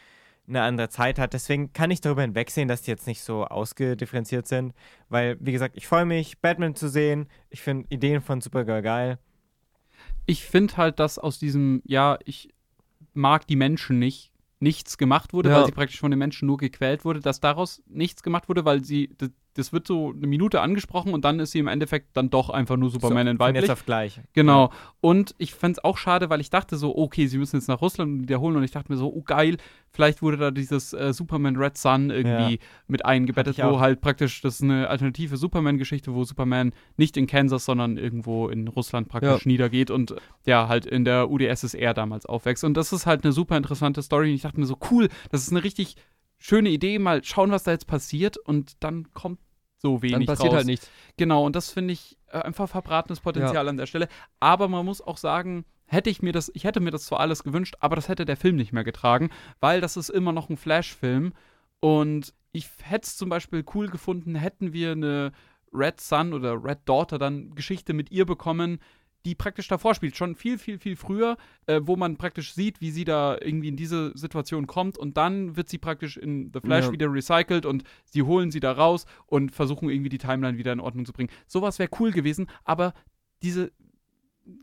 eine 0.49 0.63
andere 0.63 0.89
Zeit 0.89 1.19
hat. 1.19 1.35
Deswegen 1.35 1.75
kann 1.75 1.91
ich 1.91 2.01
darüber 2.01 2.23
hinwegsehen, 2.23 2.67
dass 2.67 2.81
die 2.81 2.91
jetzt 2.91 3.07
nicht 3.07 3.21
so 3.21 3.45
ausgedifferenziert 3.45 4.47
sind. 4.47 4.73
Weil, 5.11 5.37
wie 5.41 5.53
gesagt, 5.53 5.77
ich 5.77 5.87
freue 5.87 6.07
mich, 6.07 6.39
Batman 6.39 6.75
zu 6.75 6.89
sehen. 6.89 7.29
Ich 7.51 7.61
finde 7.61 7.87
Ideen 7.91 8.23
von 8.23 8.41
Supergirl 8.41 8.81
geil. 8.81 9.19
ich 10.25 10.45
finde 10.47 10.79
halt, 10.79 10.99
dass 10.99 11.19
aus 11.19 11.39
diesem, 11.39 11.83
ja, 11.85 12.19
ich 12.25 12.55
mag 13.13 13.47
die 13.47 13.57
Menschen 13.57 13.99
nicht, 13.99 14.33
nichts 14.61 14.97
gemacht 14.97 15.35
wurde, 15.35 15.51
Ja. 15.51 15.57
weil 15.59 15.67
sie 15.67 15.73
praktisch 15.73 16.01
von 16.01 16.11
den 16.11 16.19
Menschen 16.19 16.47
nur 16.47 16.57
gequält 16.57 17.05
wurde, 17.05 17.21
dass 17.21 17.41
daraus 17.41 17.83
nichts 17.87 18.23
gemacht 18.23 18.49
wurde, 18.49 18.65
weil 18.65 18.83
sie 18.83 19.11
das 19.59 19.73
wird 19.73 19.87
so 19.87 20.13
eine 20.17 20.27
Minute 20.27 20.61
angesprochen 20.61 21.13
und 21.13 21.25
dann 21.25 21.41
ist 21.41 21.51
sie 21.51 21.59
im 21.59 21.67
Endeffekt 21.67 22.17
dann 22.17 22.31
doch 22.31 22.49
einfach 22.49 22.77
nur 22.77 22.91
Superman 22.91 23.27
so, 23.27 23.31
in 23.33 23.37
von 23.39 23.47
weiblich. 23.47 23.63
jetzt 23.63 23.71
auf 23.71 23.85
gleich. 23.85 24.21
Genau. 24.33 24.71
Und 25.01 25.35
ich 25.39 25.55
fand 25.55 25.79
es 25.79 25.85
auch 25.85 25.99
schade, 25.99 26.31
weil 26.31 26.41
ich 26.41 26.49
dachte 26.51 26.77
so, 26.77 26.97
okay, 26.97 27.27
sie 27.27 27.39
müssen 27.39 27.57
jetzt 27.57 27.67
nach 27.69 27.81
Russland 27.81 28.23
wiederholen 28.23 28.57
und 28.57 28.63
ich 28.63 28.71
dachte 28.71 28.93
mir 28.93 28.97
so, 28.99 29.13
oh 29.13 29.23
geil, 29.23 29.57
vielleicht 29.91 30.23
wurde 30.23 30.37
da 30.37 30.51
dieses 30.53 30.93
äh, 30.93 31.13
Superman 31.13 31.57
Red 31.57 31.77
Sun 31.77 32.11
irgendwie 32.11 32.55
Ja. 32.55 32.61
mit 32.87 33.05
eingebettet, 33.05 33.59
wo 33.59 33.81
halt 33.81 34.01
praktisch 34.01 34.41
das 34.43 34.57
ist 34.57 34.63
eine 34.63 34.89
alternative 34.89 35.37
Superman-Geschichte, 35.37 36.15
wo 36.15 36.23
Superman 36.25 36.73
nicht 36.97 37.17
in 37.17 37.27
Kansas, 37.27 37.65
sondern 37.65 37.97
irgendwo 37.97 38.49
in 38.49 38.69
Russland 38.69 39.09
praktisch 39.09 39.45
niedergeht 39.45 39.91
und 39.91 40.15
ja, 40.47 40.69
halt 40.69 40.87
in 40.87 41.05
der 41.05 41.31
UdSSR 41.31 41.95
damals 41.95 42.27
aufwächst. 42.27 42.63
Und 42.63 42.75
das 42.75 42.93
ist 42.93 43.07
halt 43.07 43.25
eine 43.25 43.33
super 43.33 43.57
interessante 43.57 44.03
Story. 44.03 44.29
Und 44.29 44.35
ich 44.37 44.43
dachte 44.43 44.61
mir 44.61 44.67
so, 44.67 44.79
cool, 44.91 45.09
das 45.31 45.43
ist 45.43 45.51
eine 45.51 45.65
richtig 45.65 45.97
schöne 46.39 46.69
Idee, 46.69 46.99
mal 47.01 47.25
schauen, 47.25 47.51
was 47.51 47.65
da 47.65 47.73
jetzt 47.73 47.87
passiert 47.89 48.37
und 48.37 48.77
dann 48.81 49.13
kommt 49.13 49.41
so 49.79 50.03
wenig 50.03 50.27
Dann 50.27 50.27
passiert 50.27 50.51
raus. 50.51 50.57
halt 50.59 50.67
nichts. 50.67 50.91
Genau, 51.17 51.45
und 51.45 51.57
das 51.57 51.71
finde 51.71 51.95
ich 51.95 52.19
äh, 52.29 52.39
einfach 52.39 52.69
verbratenes 52.69 53.21
Potenzial 53.21 53.69
an 53.69 53.77
der 53.77 53.87
Stelle. 53.87 54.09
Aber 54.41 54.69
man 54.69 54.85
muss 54.85 55.01
auch 55.01 55.17
sagen, 55.17 55.65
hätte 55.87 56.11
ich 56.11 56.23
mir 56.23 56.33
das, 56.33 56.51
ich 56.55 56.65
hätte 56.65 56.81
mir 56.81 56.91
das 56.91 57.07
zwar 57.07 57.21
alles 57.21 57.45
gewünscht, 57.45 57.77
aber 57.81 57.97
das 57.97 58.09
hätte 58.09 58.25
der 58.25 58.37
Film 58.37 58.57
nicht 58.57 58.73
mehr 58.73 58.85
getragen, 58.85 59.31
weil 59.61 59.81
das 59.81 59.97
ist 59.97 60.11
immer 60.11 60.33
noch 60.33 60.51
ein 60.51 60.57
Flash-Film. 60.57 61.33
Und 61.81 62.35
ich 62.53 62.69
hätte 62.83 63.07
es 63.07 63.17
zum 63.17 63.29
Beispiel 63.29 63.65
cool 63.75 63.89
gefunden, 63.89 64.35
hätten 64.35 64.73
wir 64.73 64.93
eine 64.93 65.33
Red 65.73 66.01
Son 66.01 66.33
oder 66.33 66.63
Red 66.63 66.81
Daughter 66.87 67.19
dann 67.19 67.55
Geschichte 67.55 67.93
mit 67.93 68.11
ihr 68.11 68.27
bekommen, 68.27 68.81
die 69.29 69.35
praktisch 69.35 69.69
davor 69.69 69.95
spielt, 69.95 70.17
schon 70.17 70.35
viel, 70.35 70.57
viel, 70.57 70.79
viel 70.79 70.97
früher, 70.97 71.37
äh, 71.67 71.83
wo 71.85 71.97
man 71.97 72.17
praktisch 72.17 72.55
sieht, 72.55 72.81
wie 72.81 72.91
sie 72.91 73.05
da 73.05 73.37
irgendwie 73.39 73.69
in 73.69 73.77
diese 73.77 74.17
Situation 74.17 74.67
kommt 74.67 74.97
und 74.97 75.19
dann 75.19 75.55
wird 75.55 75.69
sie 75.69 75.77
praktisch 75.77 76.17
in 76.17 76.51
The 76.55 76.61
Flash 76.61 76.87
Ja. 76.87 76.93
wieder 76.93 77.13
recycelt 77.13 77.67
und 77.67 77.85
sie 78.07 78.23
holen 78.23 78.51
sie 78.51 78.61
da 78.61 78.73
raus 78.73 79.05
und 79.27 79.53
versuchen 79.53 79.91
irgendwie 79.91 80.09
die 80.09 80.17
Timeline 80.17 80.57
wieder 80.57 80.73
in 80.73 80.81
Ordnung 80.81 81.05
zu 81.05 81.13
bringen. 81.13 81.29
Sowas 81.47 81.79
wäre 81.79 81.91
cool 82.01 82.11
gewesen, 82.11 82.47
aber 82.65 82.95
diese 83.43 83.71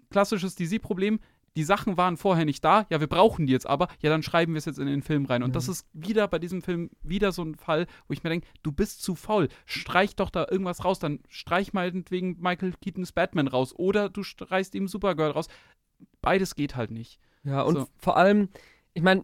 klassisches 0.10 0.56
DC-Problem, 0.56 1.20
die 1.56 1.64
Sachen 1.64 1.98
waren 1.98 2.18
vorher 2.18 2.46
nicht 2.46 2.64
da, 2.64 2.86
ja, 2.90 3.00
wir 3.00 3.08
brauchen 3.08 3.46
die 3.48 3.54
jetzt 3.54 3.66
aber, 3.68 3.88
ja, 4.02 4.10
dann 4.10 4.24
schreiben 4.24 4.54
wir 4.54 4.58
es 4.60 4.66
jetzt 4.66 4.80
in 4.80 4.88
den 4.88 5.02
Film 5.02 5.26
rein. 5.26 5.42
Und 5.44 5.50
Ja. 5.52 5.54
das 5.54 5.68
ist 5.70 5.88
wieder 5.94 6.28
bei 6.28 6.38
diesem 6.40 6.62
Film 6.62 6.90
wieder 7.02 7.32
so 7.32 7.44
ein 7.44 7.56
Fall, 7.56 7.88
wo 8.08 8.14
ich 8.14 8.24
mir 8.24 8.30
denke, 8.30 8.48
du 8.64 8.72
bist 8.72 9.02
zu 9.04 9.16
faul, 9.16 9.48
streich 9.66 10.16
doch 10.16 10.30
da 10.30 10.46
irgendwas 10.50 10.84
raus, 10.84 11.00
dann 11.00 11.20
streich 11.30 11.74
meinetwegen 11.74 12.38
Michael 12.40 12.74
Keatons 12.82 13.12
Batman 13.14 13.48
raus 13.48 13.74
oder 13.78 14.10
du 14.10 14.24
streichst 14.24 14.76
ihm 14.76 14.88
Supergirl 14.88 15.32
raus. 15.32 15.48
Beides 16.22 16.56
geht 16.56 16.76
halt 16.76 16.92
nicht. 16.92 17.20
Ja, 17.44 17.62
und 17.62 17.76
So. 17.76 17.88
vor 17.98 18.18
allem, 18.18 18.50
ich 18.94 19.04
meine, 19.04 19.24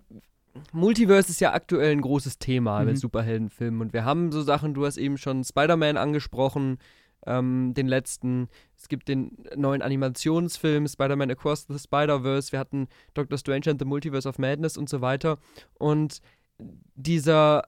Multiverse 0.73 1.29
ist 1.29 1.39
ja 1.41 1.53
aktuell 1.53 1.91
ein 1.91 2.01
großes 2.01 2.37
Thema 2.39 2.79
Mhm. 2.81 2.85
mit 2.87 2.97
Superheldenfilmen. 2.99 3.81
Und 3.81 3.93
wir 3.93 4.05
haben 4.05 4.31
so 4.31 4.41
Sachen, 4.41 4.73
du 4.73 4.85
hast 4.85 4.97
eben 4.97 5.17
schon 5.17 5.43
Spider-Man 5.43 5.97
angesprochen, 5.97 6.77
ähm, 7.25 7.73
den 7.73 7.87
letzten. 7.87 8.47
Es 8.77 8.87
gibt 8.89 9.07
den 9.07 9.37
neuen 9.55 9.81
Animationsfilm 9.81 10.87
Spider-Man 10.87 11.31
Across 11.31 11.67
the 11.69 11.77
Spider-Verse. 11.79 12.51
Wir 12.51 12.59
hatten 12.59 12.87
Doctor 13.13 13.37
Strange 13.37 13.69
and 13.69 13.79
the 13.79 13.85
Multiverse 13.85 14.27
of 14.27 14.39
Madness 14.39 14.77
und 14.77 14.89
so 14.89 15.01
weiter. 15.01 15.37
Und 15.77 16.19
dieser 16.95 17.63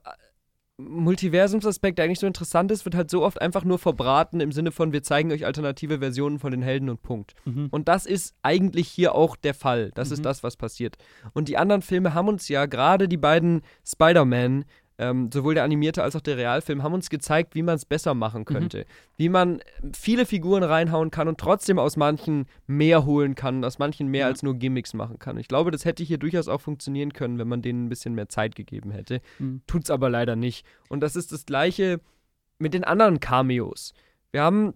Multiversumsaspekt, 0.78 1.98
der 1.98 2.06
eigentlich 2.06 2.20
so 2.20 2.26
interessant 2.28 2.72
ist, 2.72 2.84
wird 2.84 2.96
halt 2.96 3.10
so 3.12 3.24
oft 3.24 3.40
einfach 3.40 3.64
nur 3.64 3.78
verbraten 3.78 4.40
im 4.40 4.52
Sinne 4.52 4.72
von, 4.72 4.92
wir 4.92 5.04
zeigen 5.04 5.32
euch 5.32 5.46
alternative 5.46 6.00
Versionen 6.00 6.40
von 6.40 6.52
den 6.52 6.64
Helden 6.64 6.90
und 6.90 7.02
Punkt. 7.04 7.36
Und 7.72 7.88
das 7.88 8.06
ist 8.08 8.34
eigentlich 8.42 8.88
hier 8.88 9.14
auch 9.14 9.36
der 9.36 9.54
Fall. 9.54 9.92
Das 9.94 10.10
Mhm. 10.10 10.14
ist 10.16 10.26
das, 10.26 10.42
was 10.44 10.58
passiert. 10.58 10.98
Und 11.34 11.48
die 11.48 11.58
anderen 11.58 11.84
Filme 11.84 12.16
haben 12.16 12.28
uns 12.28 12.48
ja, 12.48 12.66
gerade 12.66 13.08
die 13.08 13.18
beiden 13.18 13.62
Spider-Man, 13.86 14.66
ähm, 15.00 15.30
sowohl 15.34 15.56
der 15.56 15.64
animierte 15.64 16.04
als 16.04 16.16
auch 16.16 16.22
der 16.22 16.38
Realfilm, 16.38 16.84
haben 16.84 16.94
uns 16.94 17.10
gezeigt, 17.10 17.56
wie 17.56 17.64
man 17.64 17.76
es 17.76 17.86
besser 17.86 18.14
machen 18.14 18.46
könnte. 18.46 18.86
Wie 19.18 19.28
man 19.30 19.60
viele 19.96 20.26
Figuren 20.26 20.64
reinhauen 20.64 21.10
kann 21.12 21.28
und 21.28 21.40
trotzdem 21.40 21.80
aus 21.80 21.98
manchen 21.98 22.46
mehr 22.68 23.06
holen 23.06 23.34
kann, 23.36 23.64
aus 23.66 23.80
manchen 23.80 24.08
mehr 24.08 24.22
Ja. 24.22 24.28
als 24.28 24.44
nur 24.44 24.54
Gimmicks 24.56 24.94
machen 24.94 25.18
kann. 25.20 25.38
Ich 25.38 25.48
glaube, 25.48 25.72
das 25.72 25.84
hätte 25.86 26.04
hier 26.04 26.18
durchaus 26.20 26.48
auch 26.48 26.62
funktionieren 26.62 27.14
können, 27.14 27.40
wenn 27.40 27.48
man 27.48 27.62
denen 27.62 27.86
ein 27.86 27.90
bisschen 27.90 28.14
mehr 28.14 28.30
Zeit 28.30 28.56
gegeben 28.56 28.92
hätte. 28.92 29.22
Mhm. 29.40 29.62
Tut's 29.68 29.90
aber 29.90 30.10
leider 30.10 30.36
nicht. 30.36 30.66
Und 30.90 31.00
das 31.02 31.16
ist 31.16 31.32
das 31.32 31.46
Gleiche 31.46 32.00
mit 32.60 32.74
den 32.74 32.84
anderen 32.84 33.20
Cameos. 33.20 33.94
Wir 34.32 34.42
haben 34.44 34.74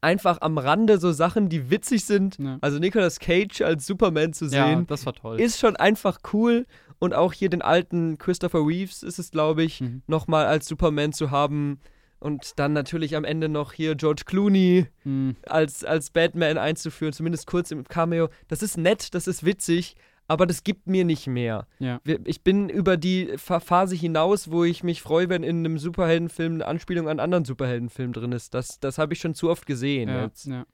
einfach 0.00 0.40
am 0.40 0.56
Rande 0.56 0.98
so 0.98 1.12
Sachen, 1.12 1.48
die 1.48 1.68
witzig 1.70 2.04
sind. 2.04 2.38
Ja. 2.38 2.58
Also 2.60 2.78
Nicolas 2.78 3.18
Cage 3.18 3.60
als 3.62 3.86
Superman 3.86 4.32
zu 4.32 4.46
Ja, 4.46 4.68
sehen, 4.68 4.86
das 4.86 5.04
war 5.04 5.12
toll. 5.14 5.40
ist 5.40 5.58
schon 5.58 5.76
einfach 5.76 6.20
cool. 6.32 6.66
Und 7.00 7.14
auch 7.14 7.32
hier 7.32 7.48
den 7.50 7.62
alten 7.62 8.18
Christopher 8.18 8.64
Reeves 8.64 9.02
ist 9.02 9.18
es, 9.18 9.30
glaube 9.32 9.64
ich, 9.64 9.80
Mhm. 9.80 10.02
nochmal 10.06 10.46
als 10.46 10.68
Superman 10.68 11.12
zu 11.12 11.30
haben. 11.32 11.80
Und 12.20 12.58
dann 12.58 12.74
natürlich 12.74 13.16
am 13.16 13.24
Ende 13.24 13.48
noch 13.48 13.72
hier 13.72 13.94
George 13.94 14.22
Clooney 14.26 14.86
Mhm. 15.04 15.36
als, 15.48 15.82
als 15.84 16.10
Batman 16.10 16.58
einzuführen, 16.58 17.14
zumindest 17.14 17.46
kurz 17.46 17.70
im 17.70 17.84
Cameo. 17.84 18.28
Das 18.48 18.62
ist 18.62 18.76
nett, 18.76 19.14
das 19.14 19.26
ist 19.26 19.42
witzig, 19.46 19.96
aber 20.28 20.46
das 20.46 20.62
gibt 20.62 20.86
mir 20.86 21.06
nicht 21.06 21.26
mehr. 21.26 21.66
Ja. 21.78 21.98
Ich 22.24 22.42
bin 22.42 22.68
über 22.68 22.98
die 22.98 23.32
Phase 23.38 23.96
hinaus, 23.96 24.50
wo 24.50 24.64
ich 24.64 24.84
mich 24.84 25.00
freue, 25.00 25.30
wenn 25.30 25.42
in 25.42 25.60
einem 25.60 25.78
Superheldenfilm 25.78 26.52
eine 26.56 26.66
Anspielung 26.66 27.06
an 27.06 27.12
einen 27.12 27.20
anderen 27.20 27.46
Superheldenfilm 27.46 28.12
drin 28.12 28.32
ist. 28.32 28.52
Das, 28.52 28.78
das 28.80 28.98
habe 28.98 29.14
ich 29.14 29.18
schon 29.20 29.34
zu 29.34 29.48
oft 29.48 29.64
gesehen. 29.64 30.10
Ja, 30.10 30.24
Jetzt. 30.24 30.44
ja. 30.46 30.66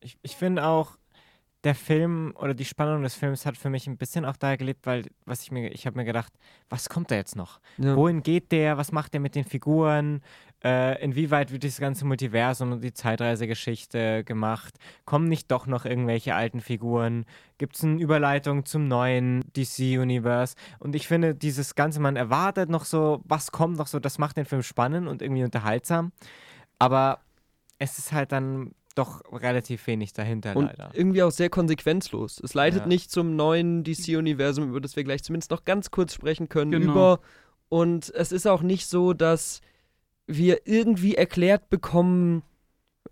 Ich, 0.00 0.18
ich 0.22 0.36
finde 0.36 0.64
auch, 0.64 0.98
der 1.64 1.74
Film 1.74 2.32
oder 2.38 2.54
die 2.54 2.64
Spannung 2.64 3.02
des 3.02 3.14
Films 3.14 3.44
hat 3.44 3.56
für 3.56 3.68
mich 3.68 3.86
ein 3.86 3.98
bisschen 3.98 4.24
auch 4.24 4.36
da 4.36 4.56
gelebt, 4.56 4.86
weil 4.86 5.04
was 5.26 5.42
ich 5.42 5.50
mir, 5.50 5.70
ich 5.72 5.86
habe 5.86 5.96
mir 5.96 6.06
gedacht, 6.06 6.32
was 6.70 6.88
kommt 6.88 7.10
da 7.10 7.16
jetzt 7.16 7.36
noch? 7.36 7.60
Ja. 7.76 7.96
Wohin 7.96 8.22
geht 8.22 8.50
der? 8.50 8.78
Was 8.78 8.92
macht 8.92 9.12
der 9.12 9.20
mit 9.20 9.34
den 9.34 9.44
Figuren? 9.44 10.22
Äh, 10.64 11.02
inwieweit 11.02 11.52
wird 11.52 11.62
dieses 11.62 11.78
ganze 11.78 12.06
Multiversum 12.06 12.72
und 12.72 12.82
die 12.82 12.94
Zeitreisegeschichte 12.94 14.24
gemacht? 14.24 14.74
Kommen 15.04 15.28
nicht 15.28 15.50
doch 15.50 15.66
noch 15.66 15.84
irgendwelche 15.84 16.34
alten 16.34 16.60
Figuren? 16.60 17.26
Gibt 17.58 17.76
es 17.76 17.84
eine 17.84 18.00
Überleitung 18.00 18.64
zum 18.64 18.88
neuen 18.88 19.44
DC-Universe? 19.54 20.54
Und 20.78 20.94
ich 20.94 21.06
finde, 21.08 21.34
dieses 21.34 21.74
Ganze, 21.74 22.00
man 22.00 22.16
erwartet 22.16 22.70
noch 22.70 22.86
so, 22.86 23.20
was 23.24 23.52
kommt 23.52 23.76
noch 23.76 23.86
so, 23.86 24.00
das 24.00 24.18
macht 24.18 24.38
den 24.38 24.46
Film 24.46 24.62
spannend 24.62 25.08
und 25.08 25.20
irgendwie 25.20 25.44
unterhaltsam. 25.44 26.12
Aber 26.78 27.20
es 27.78 27.98
ist 27.98 28.12
halt 28.12 28.32
dann 28.32 28.72
doch 28.94 29.22
relativ 29.32 29.86
wenig 29.86 30.12
dahinter, 30.12 30.56
Und 30.56 30.66
leider. 30.66 30.90
irgendwie 30.92 31.22
auch 31.22 31.30
sehr 31.30 31.48
konsequenzlos. 31.50 32.40
Es 32.42 32.54
leitet 32.54 32.80
Ja. 32.82 32.86
nicht 32.86 33.10
zum 33.10 33.36
neuen 33.36 33.84
DC-Universum, 33.84 34.68
über 34.68 34.80
das 34.80 34.96
wir 34.96 35.04
gleich 35.04 35.22
zumindest 35.22 35.50
noch 35.50 35.64
ganz 35.64 35.90
kurz 35.90 36.12
sprechen 36.14 36.48
können, 36.48 36.72
Genau. 36.72 36.90
über. 36.92 37.20
Und 37.68 38.12
es 38.14 38.32
ist 38.32 38.46
auch 38.46 38.62
nicht 38.62 38.86
so, 38.88 39.12
dass 39.12 39.60
wir 40.26 40.66
irgendwie 40.66 41.14
erklärt 41.14 41.70
bekommen, 41.70 42.42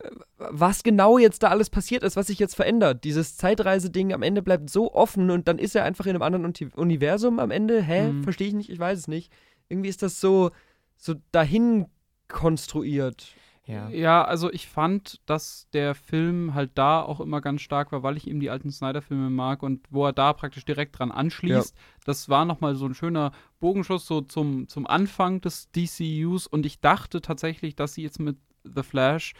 äh, 0.00 0.08
was 0.36 0.82
genau 0.82 1.16
jetzt 1.18 1.42
da 1.44 1.48
alles 1.48 1.70
passiert 1.70 2.02
ist, 2.02 2.16
was 2.16 2.26
sich 2.26 2.38
jetzt 2.40 2.56
verändert. 2.56 3.04
Dieses 3.04 3.36
Zeitreise-Ding 3.36 4.12
am 4.12 4.22
Ende 4.22 4.42
bleibt 4.42 4.70
so 4.70 4.92
offen 4.94 5.30
und 5.30 5.46
dann 5.48 5.58
ist 5.58 5.76
er 5.76 5.84
einfach 5.84 6.06
in 6.06 6.10
einem 6.16 6.22
anderen 6.22 6.52
Universum 6.74 7.38
am 7.38 7.50
Ende. 7.52 7.82
Hä? 7.82 8.12
Mhm. 8.12 8.22
Verstehe 8.24 8.48
ich 8.48 8.54
nicht, 8.54 8.70
ich 8.70 8.78
weiß 8.78 8.98
es 8.98 9.08
nicht. 9.08 9.32
Irgendwie 9.68 9.88
ist 9.90 10.02
das 10.02 10.20
so, 10.20 10.50
so 10.96 11.14
dahin 11.32 11.86
konstruiert. 12.26 13.34
Ja. 13.68 13.90
Ja, 13.90 14.24
also 14.24 14.50
ich 14.50 14.66
fand, 14.66 15.20
dass 15.26 15.68
der 15.74 15.94
Film 15.94 16.54
halt 16.54 16.70
da 16.74 17.02
auch 17.02 17.20
immer 17.20 17.40
ganz 17.42 17.60
stark 17.60 17.92
war, 17.92 18.02
weil 18.02 18.16
ich 18.16 18.26
eben 18.26 18.40
die 18.40 18.48
alten 18.48 18.70
Snyder-Filme 18.72 19.28
mag 19.28 19.62
und 19.62 19.86
wo 19.90 20.06
er 20.06 20.14
da 20.14 20.32
praktisch 20.32 20.64
direkt 20.64 20.98
dran 20.98 21.12
anschließt. 21.12 21.76
Das 22.06 22.28
war 22.30 22.46
nochmal 22.46 22.76
so 22.76 22.86
ein 22.86 22.94
schöner 22.94 23.32
Bogenschuss 23.60 24.06
so 24.06 24.22
zum, 24.22 24.68
zum 24.68 24.86
Anfang 24.86 25.42
des 25.42 25.70
DCUs 25.72 26.46
und 26.46 26.64
ich 26.64 26.80
dachte 26.80 27.20
tatsächlich, 27.20 27.76
dass 27.76 27.92
sie 27.92 28.02
jetzt 28.02 28.18
mit 28.20 28.38
The 28.64 28.82
Flash 28.82 29.34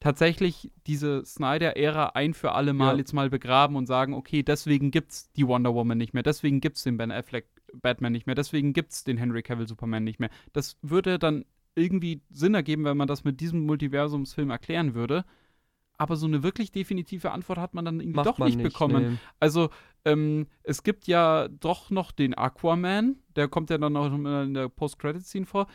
tatsächlich 0.00 0.70
diese 0.86 1.24
Snyder-Ära 1.24 2.10
ein 2.14 2.34
für 2.34 2.52
alle 2.52 2.72
Mal 2.72 2.92
Ja. 2.92 2.98
jetzt 2.98 3.12
mal 3.12 3.30
begraben 3.30 3.76
und 3.76 3.86
sagen, 3.86 4.14
okay, 4.14 4.42
deswegen 4.42 4.90
gibt's 4.90 5.30
die 5.32 5.46
Wonder 5.46 5.74
Woman 5.74 5.96
nicht 5.96 6.12
mehr, 6.12 6.24
deswegen 6.24 6.60
gibt's 6.60 6.82
den 6.82 6.96
Ben 6.96 7.10
Affleck 7.12 7.46
Batman 7.72 8.12
nicht 8.12 8.26
mehr, 8.26 8.34
deswegen 8.34 8.72
gibt's 8.74 9.04
den 9.04 9.16
Henry 9.16 9.42
Cavill 9.42 9.66
Superman 9.68 10.04
nicht 10.04 10.20
mehr. 10.20 10.28
Das 10.52 10.76
würde 10.82 11.18
dann 11.18 11.46
irgendwie 11.74 12.20
Sinn 12.30 12.54
ergeben, 12.54 12.84
wenn 12.84 12.96
man 12.96 13.08
das 13.08 13.24
mit 13.24 13.40
diesem 13.40 13.64
Multiversumsfilm 13.66 14.50
erklären 14.50 14.94
würde. 14.94 15.24
Aber 15.98 16.16
so 16.16 16.26
eine 16.26 16.42
wirklich 16.42 16.72
definitive 16.72 17.30
Antwort 17.30 17.58
hat 17.58 17.74
man 17.74 17.84
dann 17.84 18.00
irgendwie 18.00 18.16
Macht 18.16 18.26
doch 18.26 18.38
man 18.38 18.48
nicht, 18.48 18.62
bekommen. 18.62 19.12
nee. 19.12 19.18
Also, 19.38 19.70
ähm, 20.04 20.46
es 20.64 20.82
gibt 20.82 21.06
ja 21.06 21.48
doch 21.48 21.90
noch 21.90 22.10
den 22.10 22.34
Aquaman, 22.34 23.16
der 23.36 23.48
kommt 23.48 23.70
ja 23.70 23.78
dann 23.78 23.96
auch 23.96 24.12
in 24.12 24.54
der 24.54 24.68
Post-Credit-Scene 24.68 25.46
vor. 25.46 25.68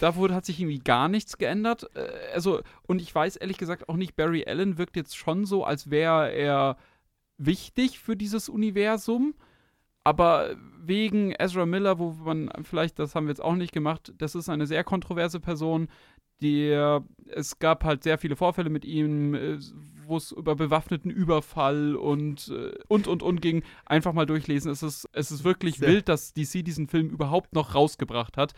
Da 0.00 0.16
wurde, 0.16 0.34
hat 0.34 0.46
sich 0.46 0.60
irgendwie 0.60 0.78
gar 0.78 1.08
nichts 1.08 1.38
geändert. 1.38 1.90
Äh, 1.94 2.32
also, 2.32 2.62
und 2.84 3.02
ich 3.02 3.14
weiß 3.14 3.36
ehrlich 3.36 3.58
gesagt 3.58 3.88
auch 3.88 3.96
nicht, 3.96 4.16
Barry 4.16 4.44
Allen 4.46 4.78
wirkt 4.78 4.96
jetzt 4.96 5.16
schon 5.16 5.44
so, 5.44 5.64
als 5.64 5.90
wäre 5.90 6.32
er 6.32 6.76
wichtig 7.36 7.98
für 7.98 8.16
dieses 8.16 8.48
Universum. 8.48 9.34
Aber 10.04 10.56
wegen 10.80 11.32
Ezra 11.38 11.64
Miller, 11.66 11.98
wo 11.98 12.10
man 12.12 12.50
vielleicht, 12.62 12.98
das 12.98 13.14
haben 13.14 13.26
wir 13.26 13.30
jetzt 13.30 13.42
auch 13.42 13.54
nicht 13.54 13.72
gemacht, 13.72 14.12
das 14.18 14.34
ist 14.34 14.48
eine 14.48 14.66
sehr 14.66 14.82
kontroverse 14.84 15.38
Person. 15.40 15.88
Der, 16.40 17.04
es 17.28 17.60
gab 17.60 17.84
halt 17.84 18.02
sehr 18.02 18.18
viele 18.18 18.34
Vorfälle 18.34 18.68
mit 18.68 18.84
ihm, 18.84 19.34
äh, 19.34 19.58
wo 20.06 20.16
es 20.16 20.32
über 20.32 20.56
bewaffneten 20.56 21.08
Überfall 21.08 21.94
und, 21.94 22.48
äh, 22.48 22.72
und, 22.88 23.06
und, 23.06 23.22
und 23.22 23.40
ging. 23.40 23.62
Einfach 23.86 24.12
mal 24.12 24.26
durchlesen. 24.26 24.72
Es 24.72 24.82
ist, 24.82 25.08
es 25.12 25.30
ist 25.30 25.44
wirklich 25.44 25.76
Sehr. 25.78 25.88
wild, 25.88 26.08
dass 26.08 26.34
DC 26.34 26.64
diesen 26.64 26.88
Film 26.88 27.10
überhaupt 27.10 27.52
noch 27.54 27.76
rausgebracht 27.76 28.36
hat. 28.36 28.54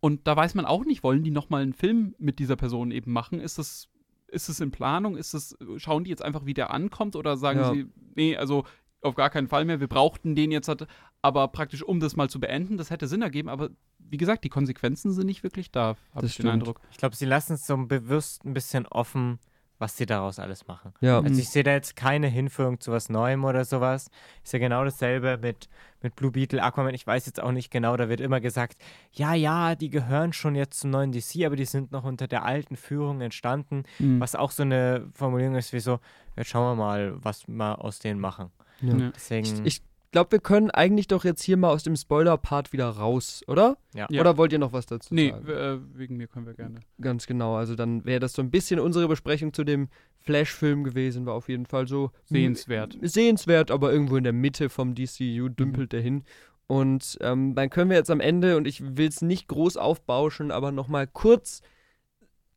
Und 0.00 0.26
da 0.26 0.36
weiß 0.36 0.56
man 0.56 0.64
auch 0.66 0.84
nicht, 0.84 1.04
wollen 1.04 1.22
die 1.22 1.30
nochmal 1.30 1.62
einen 1.62 1.74
Film 1.74 2.16
mit 2.18 2.40
dieser 2.40 2.56
Person 2.56 2.90
eben 2.90 3.12
machen? 3.12 3.38
Ist 3.38 3.58
das, 3.58 3.88
ist 4.26 4.48
es 4.48 4.58
in 4.58 4.72
Planung? 4.72 5.16
Ist 5.16 5.32
es, 5.32 5.56
schauen 5.76 6.02
die 6.02 6.10
jetzt 6.10 6.24
einfach, 6.24 6.44
wie 6.44 6.54
der 6.54 6.72
ankommt? 6.72 7.14
Oder 7.14 7.36
sagen 7.36 7.60
Ja. 7.60 7.72
sie, 7.72 7.86
nee, 8.16 8.36
also 8.36 8.64
auf 9.02 9.14
gar 9.14 9.30
keinen 9.30 9.48
Fall 9.48 9.64
mehr, 9.64 9.80
wir 9.80 9.88
brauchten 9.88 10.34
den 10.34 10.50
jetzt, 10.52 10.68
halt, 10.68 10.86
aber 11.20 11.48
praktisch, 11.48 11.82
um 11.82 12.00
das 12.00 12.16
mal 12.16 12.30
zu 12.30 12.40
beenden, 12.40 12.76
das 12.76 12.90
hätte 12.90 13.08
Sinn 13.08 13.22
ergeben, 13.22 13.48
aber 13.48 13.70
wie 13.98 14.16
gesagt, 14.16 14.44
die 14.44 14.48
Konsequenzen 14.48 15.12
sind 15.12 15.26
nicht 15.26 15.42
wirklich 15.42 15.70
da, 15.70 15.88
habe 15.88 15.96
Das 16.14 16.24
ich 16.24 16.36
den 16.36 16.42
stimmt. 16.42 16.52
Eindruck. 16.52 16.80
Ich 16.90 16.98
glaube, 16.98 17.16
sie 17.16 17.24
lassen 17.26 17.54
es 17.54 17.66
so 17.66 17.76
bewusst 17.76 18.44
ein 18.44 18.54
bisschen 18.54 18.86
offen, 18.86 19.38
was 19.82 19.96
sie 19.96 20.06
daraus 20.06 20.38
alles 20.38 20.68
machen. 20.68 20.94
Ja. 21.00 21.20
Also 21.20 21.40
ich 21.40 21.48
sehe 21.48 21.64
da 21.64 21.72
jetzt 21.72 21.96
keine 21.96 22.28
Hinführung 22.28 22.78
zu 22.78 22.92
was 22.92 23.08
Neuem 23.08 23.44
oder 23.44 23.64
sowas. 23.64 24.10
Ist 24.44 24.52
ja 24.52 24.60
genau 24.60 24.84
dasselbe 24.84 25.38
mit, 25.42 25.68
mit 26.02 26.14
Blue 26.14 26.30
Beetle, 26.30 26.62
Aquaman. 26.62 26.94
Ich 26.94 27.04
weiß 27.04 27.26
jetzt 27.26 27.42
auch 27.42 27.50
nicht 27.50 27.72
genau, 27.72 27.96
da 27.96 28.08
wird 28.08 28.20
immer 28.20 28.40
gesagt, 28.40 28.78
ja, 29.10 29.34
ja, 29.34 29.74
die 29.74 29.90
gehören 29.90 30.32
schon 30.32 30.54
jetzt 30.54 30.78
zum 30.78 30.90
neuen 30.90 31.10
DC, 31.10 31.44
aber 31.44 31.56
die 31.56 31.64
sind 31.64 31.90
noch 31.90 32.04
unter 32.04 32.28
der 32.28 32.44
alten 32.44 32.76
Führung 32.76 33.20
entstanden. 33.20 33.82
Mhm. 33.98 34.20
Was 34.20 34.36
auch 34.36 34.52
so 34.52 34.62
eine 34.62 35.08
Formulierung 35.14 35.56
ist 35.56 35.72
wie 35.72 35.80
so, 35.80 35.98
jetzt 36.36 36.48
schauen 36.48 36.78
wir 36.78 36.84
mal, 36.84 37.16
was 37.16 37.48
wir 37.48 37.84
aus 37.84 37.98
denen 37.98 38.20
machen. 38.20 38.52
Ja. 38.82 38.94
Ja. 38.94 39.10
Deswegen, 39.12 39.46
Ich, 39.66 39.78
ich 39.78 39.82
glaube, 40.12 40.32
wir 40.32 40.38
können 40.38 40.70
eigentlich 40.70 41.08
doch 41.08 41.24
jetzt 41.24 41.42
hier 41.42 41.56
mal 41.56 41.70
aus 41.70 41.82
dem 41.82 41.96
Spoiler-Part 41.96 42.72
wieder 42.72 42.88
raus, 42.88 43.42
oder? 43.48 43.76
ja. 43.94 44.06
Ja. 44.10 44.20
Oder 44.20 44.36
wollt 44.36 44.52
ihr 44.52 44.58
noch 44.60 44.72
was 44.72 44.86
dazu 44.86 45.14
Nee, 45.14 45.30
sagen? 45.30 45.46
w- 45.46 45.52
äh, 45.52 45.78
wegen 45.94 46.16
mir 46.16 46.28
können 46.28 46.46
wir 46.46 46.54
gerne. 46.54 46.80
Ganz 47.00 47.26
genau. 47.26 47.56
Also 47.56 47.74
dann 47.74 48.04
wäre 48.04 48.20
das 48.20 48.32
so 48.34 48.42
ein 48.42 48.50
bisschen 48.50 48.78
unsere 48.78 49.08
Besprechung 49.08 49.52
zu 49.52 49.64
dem 49.64 49.88
Flash-Film 50.20 50.84
gewesen. 50.84 51.26
War 51.26 51.34
auf 51.34 51.48
jeden 51.48 51.66
Fall 51.66 51.88
so 51.88 52.10
Sehenswert. 52.26 52.96
sehenswert, 53.02 53.70
aber 53.72 53.92
irgendwo 53.92 54.16
in 54.16 54.24
der 54.24 54.32
Mitte 54.32 54.68
vom 54.68 54.94
DCU 54.94 55.48
Mhm. 55.48 55.56
dümpelt 55.56 55.92
der 55.92 56.00
hin. 56.02 56.22
Und 56.68 57.18
ähm, 57.20 57.54
dann 57.54 57.68
können 57.70 57.90
wir 57.90 57.96
jetzt 57.96 58.10
am 58.10 58.20
Ende, 58.20 58.56
und 58.56 58.66
ich 58.68 58.96
will 58.96 59.08
es 59.08 59.20
nicht 59.20 59.48
groß 59.48 59.76
aufbauschen, 59.76 60.50
aber 60.50 60.72
nochmal 60.72 61.06
kurz 61.06 61.60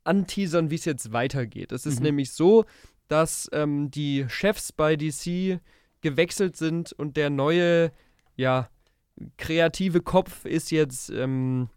anteasern, 0.04 0.70
wie 0.70 0.76
es 0.76 0.86
jetzt 0.86 1.12
weitergeht. 1.14 1.72
Es 1.72 1.86
ist 1.86 2.00
Mhm. 2.00 2.06
nämlich 2.08 2.32
so, 2.32 2.66
dass 3.08 3.50
ähm, 3.54 3.90
die 3.92 4.26
Chefs 4.30 4.72
bei 4.72 4.96
DC 4.96 5.60
gewechselt 6.06 6.56
sind 6.56 6.94
und 6.94 7.18
der 7.18 7.32
neue, 7.32 7.92
ja, 8.36 8.70
kreative 9.38 10.02
Kopf 10.02 10.46
ist 10.46 10.70
jetzt 10.70 11.10
ähm, 11.10 11.68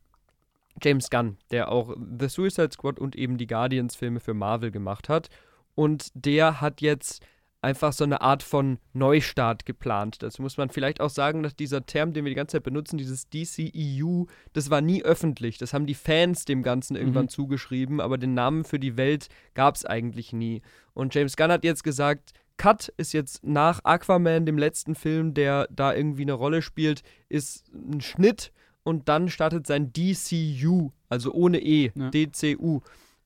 James 0.82 1.08
Gunn, 1.08 1.38
der 1.50 1.72
auch 1.72 1.96
The 2.20 2.28
Suicide 2.28 2.70
Squad 2.72 2.98
und 3.00 3.16
eben 3.16 3.38
die 3.38 3.46
Guardians-Filme 3.46 4.20
für 4.20 4.34
Marvel 4.34 4.70
gemacht 4.70 5.08
hat. 5.08 5.30
Und 5.74 6.10
der 6.12 6.60
hat 6.60 6.82
jetzt 6.82 7.24
einfach 7.62 7.92
so 7.94 8.04
eine 8.04 8.20
Art 8.20 8.42
von 8.42 8.78
Neustart 8.92 9.64
geplant. 9.64 10.22
Dazu 10.22 10.42
muss 10.42 10.58
man 10.58 10.68
vielleicht 10.68 11.00
auch 11.00 11.08
sagen, 11.10 11.42
dass 11.42 11.56
dieser 11.56 11.86
Term, 11.86 12.12
den 12.12 12.24
wir 12.24 12.30
die 12.30 12.36
ganze 12.36 12.58
Zeit 12.58 12.64
benutzen, 12.64 12.98
dieses 12.98 13.28
DCEU, 13.30 14.26
das 14.52 14.68
war 14.68 14.80
nie 14.82 15.02
öffentlich. 15.02 15.56
Das 15.58 15.72
haben 15.72 15.86
die 15.86 15.94
Fans 15.94 16.44
dem 16.44 16.62
Ganzen 16.62 16.96
irgendwann 16.96 17.24
Mhm. 17.24 17.30
zugeschrieben, 17.30 18.00
aber 18.00 18.18
den 18.18 18.34
Namen 18.34 18.64
für 18.64 18.78
die 18.78 18.96
Welt 18.98 19.28
gab 19.54 19.74
es 19.74 19.86
eigentlich 19.86 20.32
nie. 20.34 20.60
Und 20.92 21.14
James 21.14 21.36
Gunn 21.36 21.50
hat 21.50 21.64
jetzt 21.64 21.82
gesagt, 21.82 22.32
Cut 22.58 22.92
ist 22.96 23.12
jetzt 23.12 23.44
nach 23.44 23.80
Aquaman, 23.84 24.44
dem 24.44 24.58
letzten 24.58 24.94
Film, 24.94 25.32
der 25.32 25.66
da 25.70 25.94
irgendwie 25.94 26.22
eine 26.22 26.34
Rolle 26.34 26.60
spielt, 26.60 27.02
ist 27.28 27.72
ein 27.72 28.00
Schnitt 28.02 28.52
und 28.82 29.08
dann 29.08 29.28
startet 29.28 29.66
sein 29.66 29.92
DCU, 29.92 30.90
also 31.08 31.32
ohne 31.32 31.60
E, 31.62 31.90
Ja. 31.94 32.10
DCU. 32.10 32.80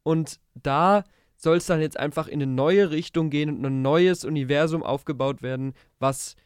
Und 0.05 0.39
da 0.55 1.05
soll 1.37 1.57
es 1.57 1.67
dann 1.67 1.81
jetzt 1.81 1.99
einfach 1.99 2.29
in 2.29 2.43
eine 2.43 2.53
neue 2.53 2.91
Richtung 2.91 3.31
gehen 3.31 3.49
und 3.49 3.65
ein 3.65 3.83
neues 3.83 4.25
Universum 4.25 4.83
aufgebaut 4.83 5.43
werden, 5.43 5.75
was 5.99 6.37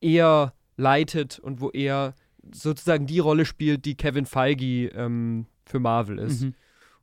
er 0.00 0.52
leitet 0.76 1.38
und 1.38 1.60
wo 1.60 1.70
er 1.70 2.14
sozusagen 2.52 3.06
die 3.06 3.18
Rolle 3.18 3.44
spielt, 3.44 3.84
die 3.84 3.96
Kevin 3.96 4.26
Feige 4.26 4.88
ähm, 4.88 5.46
für 5.64 5.80
Marvel 5.80 6.18
ist. 6.18 6.42
Mhm. 6.42 6.54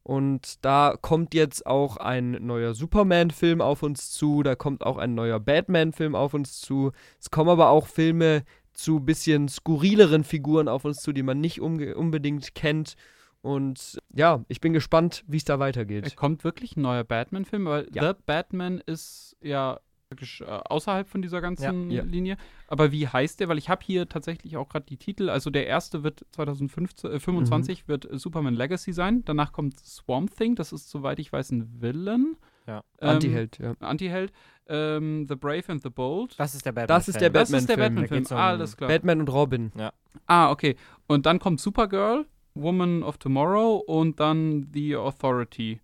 Und 0.07 0.63
da 0.63 0.93
kommt 1.01 1.33
jetzt 1.33 1.65
auch 1.65 1.97
ein 1.97 2.37
neuer 2.45 2.75
Superman-Film 2.75 3.59
auf 3.59 3.81
uns 3.81 4.11
zu, 4.11 4.43
da 4.43 4.53
kommt 4.55 4.85
auch 4.85 4.97
ein 4.97 5.15
neuer 5.15 5.39
Batman-Film 5.39 6.13
auf 6.13 6.35
uns 6.35 6.61
zu. 6.61 6.91
Es 7.19 7.31
kommen 7.31 7.49
aber 7.49 7.69
auch 7.69 7.87
Filme 7.87 8.43
zu 8.71 8.99
bisschen 8.99 9.47
skurrileren 9.47 10.23
Figuren 10.23 10.67
auf 10.67 10.85
uns 10.85 11.01
zu, 11.01 11.11
die 11.11 11.23
man 11.23 11.41
nicht 11.41 11.59
unbedingt 11.59 12.53
kennt. 12.53 12.93
Und 13.41 13.97
ja, 14.13 14.45
ich 14.47 14.61
bin 14.61 14.73
gespannt, 14.73 15.23
wie 15.27 15.37
es 15.37 15.43
da 15.43 15.55
Es 15.55 15.59
weitergeht. 15.59 16.15
kommt 16.15 16.43
wirklich 16.43 16.77
ein 16.77 16.83
neuer 16.83 17.03
Batman-Film, 17.03 17.65
weil 17.65 17.87
Ja. 17.91 18.13
The 18.13 18.19
Batman 18.27 18.83
ist 18.85 19.35
ja 19.41 19.79
wirklich 20.15 20.41
äh, 20.41 20.45
außerhalb 20.45 21.07
von 21.07 21.21
dieser 21.21 21.41
ganzen 21.41 21.91
Ja. 21.91 22.03
Linie. 22.03 22.37
Aber 22.67 22.91
wie 22.91 23.07
heißt 23.07 23.39
der? 23.39 23.47
Weil 23.49 23.57
ich 23.57 23.69
habe 23.69 23.81
hier 23.85 24.09
tatsächlich 24.09 24.57
auch 24.57 24.69
gerade 24.69 24.85
die 24.85 24.97
Titel. 24.97 25.29
Also 25.29 25.49
der 25.49 25.67
erste 25.67 26.03
wird 26.03 26.25
2025 26.31 27.83
Mhm. 27.83 27.87
wird 27.87 28.11
äh, 28.11 28.17
Superman 28.17 28.53
Legacy 28.55 28.93
sein. 28.93 29.23
Danach 29.25 29.51
kommt 29.51 29.79
Swamp 29.79 30.35
Thing. 30.35 30.55
Das 30.55 30.71
ist, 30.71 30.89
soweit 30.89 31.19
ich 31.19 31.31
weiß, 31.31 31.51
ein 31.51 31.81
Villain. 31.81 32.35
Ja. 32.67 32.83
Ähm, 32.99 33.09
Antiheld, 33.09 33.59
ja. 33.59 33.73
Antiheld. 33.79 34.31
Ähm, 34.67 35.27
the 35.29 35.35
Brave 35.35 35.63
and 35.67 35.83
the 35.83 35.89
Bold. 35.89 36.33
Das 36.39 36.55
ist 36.55 36.65
der 36.65 36.71
Batman. 36.71 36.87
Das 36.87 37.07
ist 37.07 37.21
der 37.21 37.29
das 37.29 37.51
ist 37.51 37.69
der. 37.69 37.77
Da 37.77 37.89
geht's 37.89 38.31
um 38.31 38.37
Alles 38.37 38.75
klar. 38.75 38.87
Batman 38.89 39.19
und 39.19 39.29
Robin. 39.29 39.71
ah, 40.25 40.49
okay. 40.49 40.75
Und 41.07 41.27
dann 41.27 41.37
kommt 41.37 41.59
Supergirl, 41.61 42.25
Woman 42.55 43.03
of 43.03 43.17
Tomorrow 43.19 43.83
und 43.85 44.19
dann 44.19 44.67
The 44.73 44.95
Authority. 44.95 45.81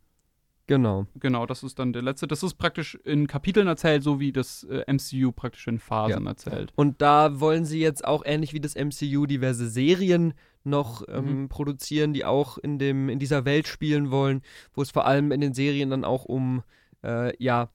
Genau. 0.68 1.06
Genau, 1.16 1.46
das 1.46 1.64
ist 1.64 1.80
dann 1.80 1.92
der 1.92 2.02
letzte. 2.02 2.28
Das 2.28 2.44
ist 2.44 2.54
praktisch 2.56 2.96
in 3.04 3.28
Kapiteln 3.28 3.68
erzählt, 3.68 4.04
so 4.04 4.20
wie 4.20 4.32
das 4.32 4.64
äh, 4.64 4.84
MCU 4.92 5.32
praktisch 5.32 5.68
in 5.68 5.80
Phasen 5.80 6.28
erzählt. 6.28 6.72
Und 6.76 7.02
da 7.02 7.40
wollen 7.40 7.66
sie 7.66 7.80
jetzt 7.82 8.06
auch 8.06 8.24
ähnlich 8.26 8.54
wie 8.54 8.62
das 8.62 8.76
MCU 8.76 9.26
diverse 9.26 9.70
Serien 9.70 10.34
noch 10.64 11.04
ähm, 11.10 11.42
Mhm. 11.44 11.50
produzieren, 11.50 12.14
die 12.14 12.24
auch 12.24 12.58
in, 12.58 12.78
dem, 12.80 13.10
in 13.10 13.20
dieser 13.20 13.44
Welt 13.46 13.68
spielen 13.68 14.12
wollen, 14.12 14.44
wo 14.74 14.82
es 14.82 14.92
vor 14.92 15.06
allem 15.06 15.32
in 15.32 15.42
den 15.42 15.54
Serien 15.54 15.90
dann 15.90 16.06
auch 16.06 16.26
um 16.26 16.64
äh, 17.04 17.34
ja, 17.44 17.70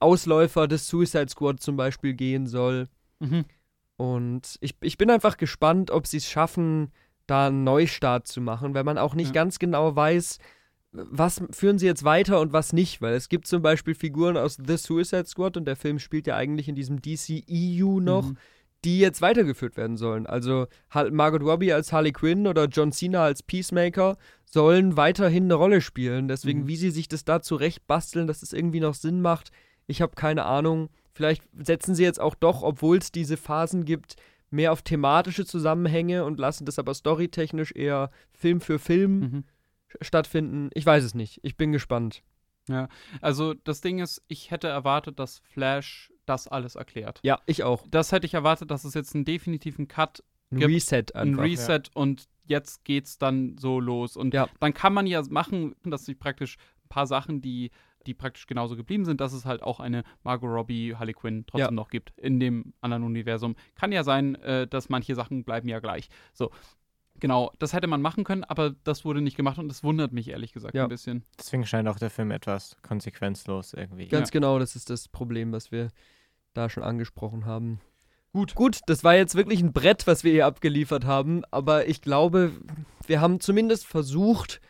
Ausläufer 0.00 0.68
des 0.68 0.88
Suicide 0.88 1.28
Squad 1.28 1.60
zum 1.60 1.76
Beispiel 1.76 2.14
gehen 2.14 2.46
soll. 2.46 2.88
Mhm. 3.20 3.44
Und 3.96 4.56
ich, 4.60 4.76
ich 4.82 4.98
bin 4.98 5.10
einfach 5.10 5.36
gespannt, 5.36 5.90
ob 5.90 6.06
sie 6.06 6.18
es 6.18 6.28
schaffen, 6.28 6.92
da 7.26 7.48
einen 7.48 7.64
Neustart 7.64 8.26
zu 8.26 8.40
machen, 8.40 8.74
weil 8.74 8.84
man 8.84 8.98
auch 8.98 9.14
nicht 9.14 9.28
Ja. 9.28 9.32
ganz 9.42 9.58
genau 9.58 9.96
weiß, 9.96 10.38
was 11.10 11.40
führen 11.50 11.78
sie 11.78 11.86
jetzt 11.86 12.04
weiter 12.04 12.40
und 12.40 12.52
was 12.52 12.72
nicht, 12.72 13.00
weil 13.02 13.14
es 13.14 13.28
gibt 13.28 13.46
zum 13.46 13.62
Beispiel 13.62 13.94
Figuren 13.94 14.36
aus 14.36 14.56
The 14.64 14.76
Suicide 14.76 15.26
Squad 15.26 15.56
und 15.56 15.64
der 15.66 15.76
Film 15.76 15.98
spielt 15.98 16.26
ja 16.26 16.36
eigentlich 16.36 16.68
in 16.68 16.74
diesem 16.74 17.00
DCEU 17.02 18.00
noch, 18.00 18.30
Mhm. 18.30 18.36
die 18.84 18.98
jetzt 19.00 19.20
weitergeführt 19.22 19.76
werden 19.76 19.96
sollen. 19.96 20.26
Also 20.26 20.66
Margot 21.10 21.42
Robbie 21.42 21.72
als 21.72 21.92
Harley 21.92 22.12
Quinn 22.12 22.46
oder 22.46 22.66
John 22.66 22.92
Cena 22.92 23.24
als 23.24 23.42
Peacemaker 23.42 24.16
sollen 24.44 24.96
weiterhin 24.96 25.44
eine 25.44 25.54
Rolle 25.54 25.80
spielen. 25.80 26.28
Deswegen, 26.28 26.60
Mhm. 26.62 26.66
wie 26.68 26.76
sie 26.76 26.90
sich 26.90 27.08
das 27.08 27.24
da 27.24 27.40
zurecht 27.42 27.86
basteln, 27.86 28.26
dass 28.26 28.42
es 28.42 28.52
irgendwie 28.52 28.80
noch 28.80 28.94
Sinn 28.94 29.20
macht, 29.22 29.50
ich 29.86 30.02
habe 30.02 30.14
keine 30.14 30.44
Ahnung. 30.44 30.88
Vielleicht 31.12 31.42
setzen 31.58 31.94
sie 31.94 32.02
jetzt 32.04 32.20
auch 32.20 32.34
doch, 32.34 32.62
obwohl 32.62 32.98
es 32.98 33.10
diese 33.10 33.36
Phasen 33.36 33.84
gibt, 33.84 34.16
mehr 34.50 34.70
auf 34.72 34.82
thematische 34.82 35.44
Zusammenhänge 35.44 36.24
und 36.24 36.38
lassen 36.38 36.64
das 36.66 36.78
aber 36.78 36.94
storytechnisch 36.94 37.72
eher 37.74 38.10
Film 38.32 38.60
für 38.60 38.78
Film 38.78 39.18
Mhm. 39.18 39.44
Stattfinden. 40.00 40.70
Ich 40.74 40.84
weiß 40.86 41.04
es 41.04 41.14
nicht. 41.14 41.40
Ich 41.42 41.56
bin 41.56 41.72
gespannt. 41.72 42.22
Also 43.20 43.54
das 43.54 43.80
Ding 43.80 44.00
ist, 44.00 44.22
ich 44.26 44.50
hätte 44.50 44.66
erwartet, 44.66 45.18
dass 45.20 45.38
Flash 45.38 46.12
das 46.26 46.48
alles 46.48 46.74
erklärt. 46.74 47.20
Ja, 47.22 47.40
ich 47.46 47.62
auch. 47.62 47.86
Das 47.88 48.10
hätte 48.10 48.26
ich 48.26 48.34
erwartet, 48.34 48.72
dass 48.72 48.84
es 48.84 48.94
jetzt 48.94 49.14
einen 49.14 49.24
definitiven 49.24 49.86
Cut, 49.86 50.24
Ein 50.50 50.58
Gibt 50.58 50.72
Reset 50.74 51.04
ein 51.14 51.28
einfach. 51.30 51.42
Reset 51.44 51.82
und 51.94 52.24
jetzt 52.44 52.84
geht's 52.84 53.18
dann 53.18 53.56
so 53.58 53.78
los. 53.80 54.16
Und 54.16 54.34
Ja. 54.34 54.48
dann 54.60 54.74
kann 54.74 54.92
man 54.94 55.06
ja 55.06 55.22
machen, 55.30 55.74
dass 55.84 56.06
sich 56.06 56.18
praktisch 56.18 56.56
ein 56.84 56.88
paar 56.88 57.06
Sachen, 57.06 57.40
die, 57.40 57.70
die 58.06 58.14
praktisch 58.14 58.46
genauso 58.48 58.76
geblieben 58.76 59.04
sind, 59.04 59.20
dass 59.20 59.32
es 59.32 59.44
halt 59.44 59.62
auch 59.62 59.78
eine 59.80 60.02
Margot 60.24 60.50
Robbie, 60.50 60.94
Harley 60.96 61.14
Quinn 61.14 61.44
trotzdem 61.46 61.66
Ja. 61.66 61.70
noch 61.70 61.88
gibt 61.88 62.12
in 62.18 62.38
dem 62.40 62.74
anderen 62.80 63.02
Universum. 63.04 63.54
Kann 63.76 63.92
ja 63.92 64.02
sein, 64.04 64.34
äh, 64.36 64.66
dass 64.66 64.88
manche 64.88 65.14
Sachen 65.14 65.44
bleiben 65.44 65.68
ja 65.68 65.78
gleich. 65.80 66.08
So. 66.32 66.50
Genau, 67.20 67.52
das 67.58 67.72
hätte 67.72 67.86
man 67.86 68.02
machen 68.02 68.24
können, 68.24 68.44
aber 68.44 68.74
das 68.84 69.04
wurde 69.04 69.20
nicht 69.20 69.36
gemacht 69.36 69.58
und 69.58 69.68
das 69.68 69.82
wundert 69.82 70.12
mich 70.12 70.28
ehrlich 70.28 70.52
gesagt 70.52 70.74
Ja. 70.74 70.84
ein 70.84 70.88
bisschen. 70.88 71.24
Deswegen 71.38 71.64
scheint 71.66 71.88
auch 71.88 71.98
der 71.98 72.10
Film 72.10 72.30
etwas 72.30 72.76
konsequenzlos 72.82 73.72
irgendwie. 73.74 74.08
Ganz 74.08 74.28
Ja. 74.28 74.32
genau, 74.32 74.58
das 74.58 74.76
ist 74.76 74.90
das 74.90 75.08
Problem, 75.08 75.52
was 75.52 75.72
wir 75.72 75.88
da 76.54 76.68
schon 76.68 76.82
angesprochen 76.82 77.44
haben. 77.46 77.80
Gut. 78.32 78.54
Gut, 78.54 78.80
das 78.86 79.02
war 79.02 79.14
jetzt 79.16 79.34
wirklich 79.34 79.60
ein 79.60 79.72
Brett, 79.72 80.06
was 80.06 80.22
wir 80.24 80.32
hier 80.32 80.46
abgeliefert 80.46 81.04
haben, 81.06 81.42
aber 81.50 81.88
ich 81.88 82.02
glaube, 82.02 82.52
wir 83.06 83.20
haben 83.20 83.40
zumindest 83.40 83.86
versucht, 83.86 84.60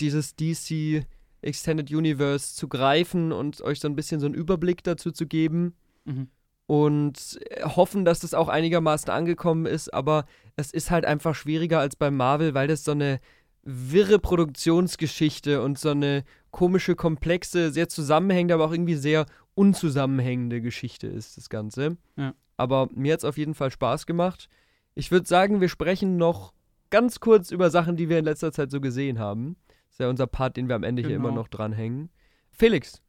dieses 0.00 0.34
DC 0.34 1.04
Extended 1.40 1.90
Universe 1.90 2.54
zu 2.54 2.68
greifen 2.68 3.30
und 3.32 3.60
euch 3.62 3.80
so 3.80 3.88
ein 3.88 3.94
bisschen 3.96 4.18
so 4.20 4.26
einen 4.26 4.34
Überblick 4.34 4.82
dazu 4.84 5.10
zu 5.12 5.26
geben 5.26 5.74
Mhm. 6.04 6.28
Und 6.72 7.38
äh, 7.50 7.64
hoffen, 7.64 8.06
dass 8.06 8.20
das 8.20 8.32
auch 8.32 8.48
einigermaßen 8.48 9.10
angekommen 9.10 9.66
ist, 9.66 9.92
aber 9.92 10.24
es 10.56 10.72
ist 10.72 10.90
halt 10.90 11.04
einfach 11.04 11.34
schwieriger 11.34 11.80
als 11.80 11.96
bei 11.96 12.10
Marvel, 12.10 12.54
weil 12.54 12.66
das 12.66 12.82
so 12.82 12.92
eine 12.92 13.20
wirre 13.62 14.18
Produktionsgeschichte 14.18 15.60
und 15.60 15.78
so 15.78 15.90
eine 15.90 16.24
komische, 16.50 16.96
komplexe, 16.96 17.70
sehr 17.72 17.90
zusammenhängende, 17.90 18.54
aber 18.54 18.64
auch 18.64 18.72
irgendwie 18.72 18.94
sehr 18.94 19.26
unzusammenhängende 19.54 20.62
Geschichte 20.62 21.08
ist, 21.08 21.36
das 21.36 21.50
Ganze. 21.50 21.98
Ja. 22.16 22.32
Aber 22.56 22.88
mir 22.94 23.12
hat 23.12 23.18
es 23.20 23.26
auf 23.26 23.36
jeden 23.36 23.54
Fall 23.54 23.70
Spaß 23.70 24.06
gemacht. 24.06 24.48
Ich 24.94 25.10
würde 25.10 25.26
sagen, 25.28 25.60
wir 25.60 25.68
sprechen 25.68 26.16
noch 26.16 26.54
ganz 26.88 27.20
kurz 27.20 27.50
über 27.50 27.68
Sachen, 27.68 27.98
die 27.98 28.08
wir 28.08 28.18
in 28.18 28.24
letzter 28.24 28.50
Zeit 28.50 28.70
so 28.70 28.80
gesehen 28.80 29.18
haben. 29.18 29.56
Das 29.68 29.96
ist 29.96 30.00
ja 30.00 30.08
unser 30.08 30.26
Part, 30.26 30.56
den 30.56 30.68
wir 30.70 30.76
am 30.76 30.84
Ende 30.84 31.02
hier 31.02 31.16
immer 31.16 31.28
Genau. 31.28 31.42
noch 31.42 31.48
dranhängen. 31.48 32.08
Felix. 32.50 33.02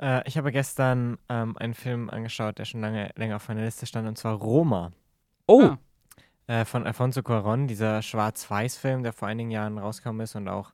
Äh, 0.00 0.26
ich 0.26 0.36
habe 0.38 0.52
gestern 0.52 1.18
ähm, 1.28 1.56
einen 1.58 1.74
Film 1.74 2.10
angeschaut, 2.10 2.58
der 2.58 2.64
schon 2.64 2.80
lange 2.80 3.10
länger 3.16 3.36
auf 3.36 3.48
meiner 3.48 3.64
Liste 3.64 3.86
stand, 3.86 4.08
und 4.08 4.16
zwar 4.18 4.34
Roma. 4.34 4.92
Oh, 5.46 5.62
Ah, 5.62 5.78
Äh, 6.46 6.64
von 6.64 6.86
Alfonso 6.86 7.20
Cuarón, 7.20 7.66
dieser 7.66 8.02
Schwarz-Weiß-Film, 8.02 9.02
der 9.02 9.12
vor 9.12 9.28
einigen 9.28 9.50
Jahren 9.50 9.78
rausgekommen 9.78 10.22
ist 10.22 10.34
und 10.34 10.48
auch, 10.48 10.72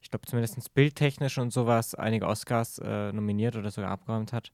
ich 0.00 0.10
glaube, 0.10 0.26
zumindest 0.26 0.74
bildtechnisch 0.74 1.38
und 1.38 1.52
sowas 1.52 1.94
einige 1.94 2.26
Oscars 2.26 2.78
äh, 2.78 3.12
nominiert 3.12 3.54
oder 3.56 3.70
sogar 3.70 3.90
abgeräumt 3.90 4.32
hat. 4.32 4.52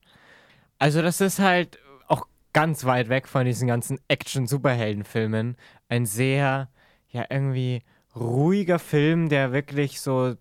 Also, 0.78 1.00
das 1.00 1.20
ist 1.20 1.38
halt 1.38 1.78
auch 2.06 2.26
ganz 2.52 2.84
weit 2.84 3.08
weg 3.08 3.28
von 3.28 3.46
diesen 3.46 3.66
ganzen 3.68 3.98
Action-Superhelden-Filmen. 4.08 5.56
Ein 5.88 6.06
sehr, 6.06 6.68
ja, 7.08 7.24
irgendwie 7.30 7.82
ruhiger 8.14 8.78
Film, 8.78 9.28
der 9.28 9.52
wirklich 9.52 10.00
so 10.00 10.34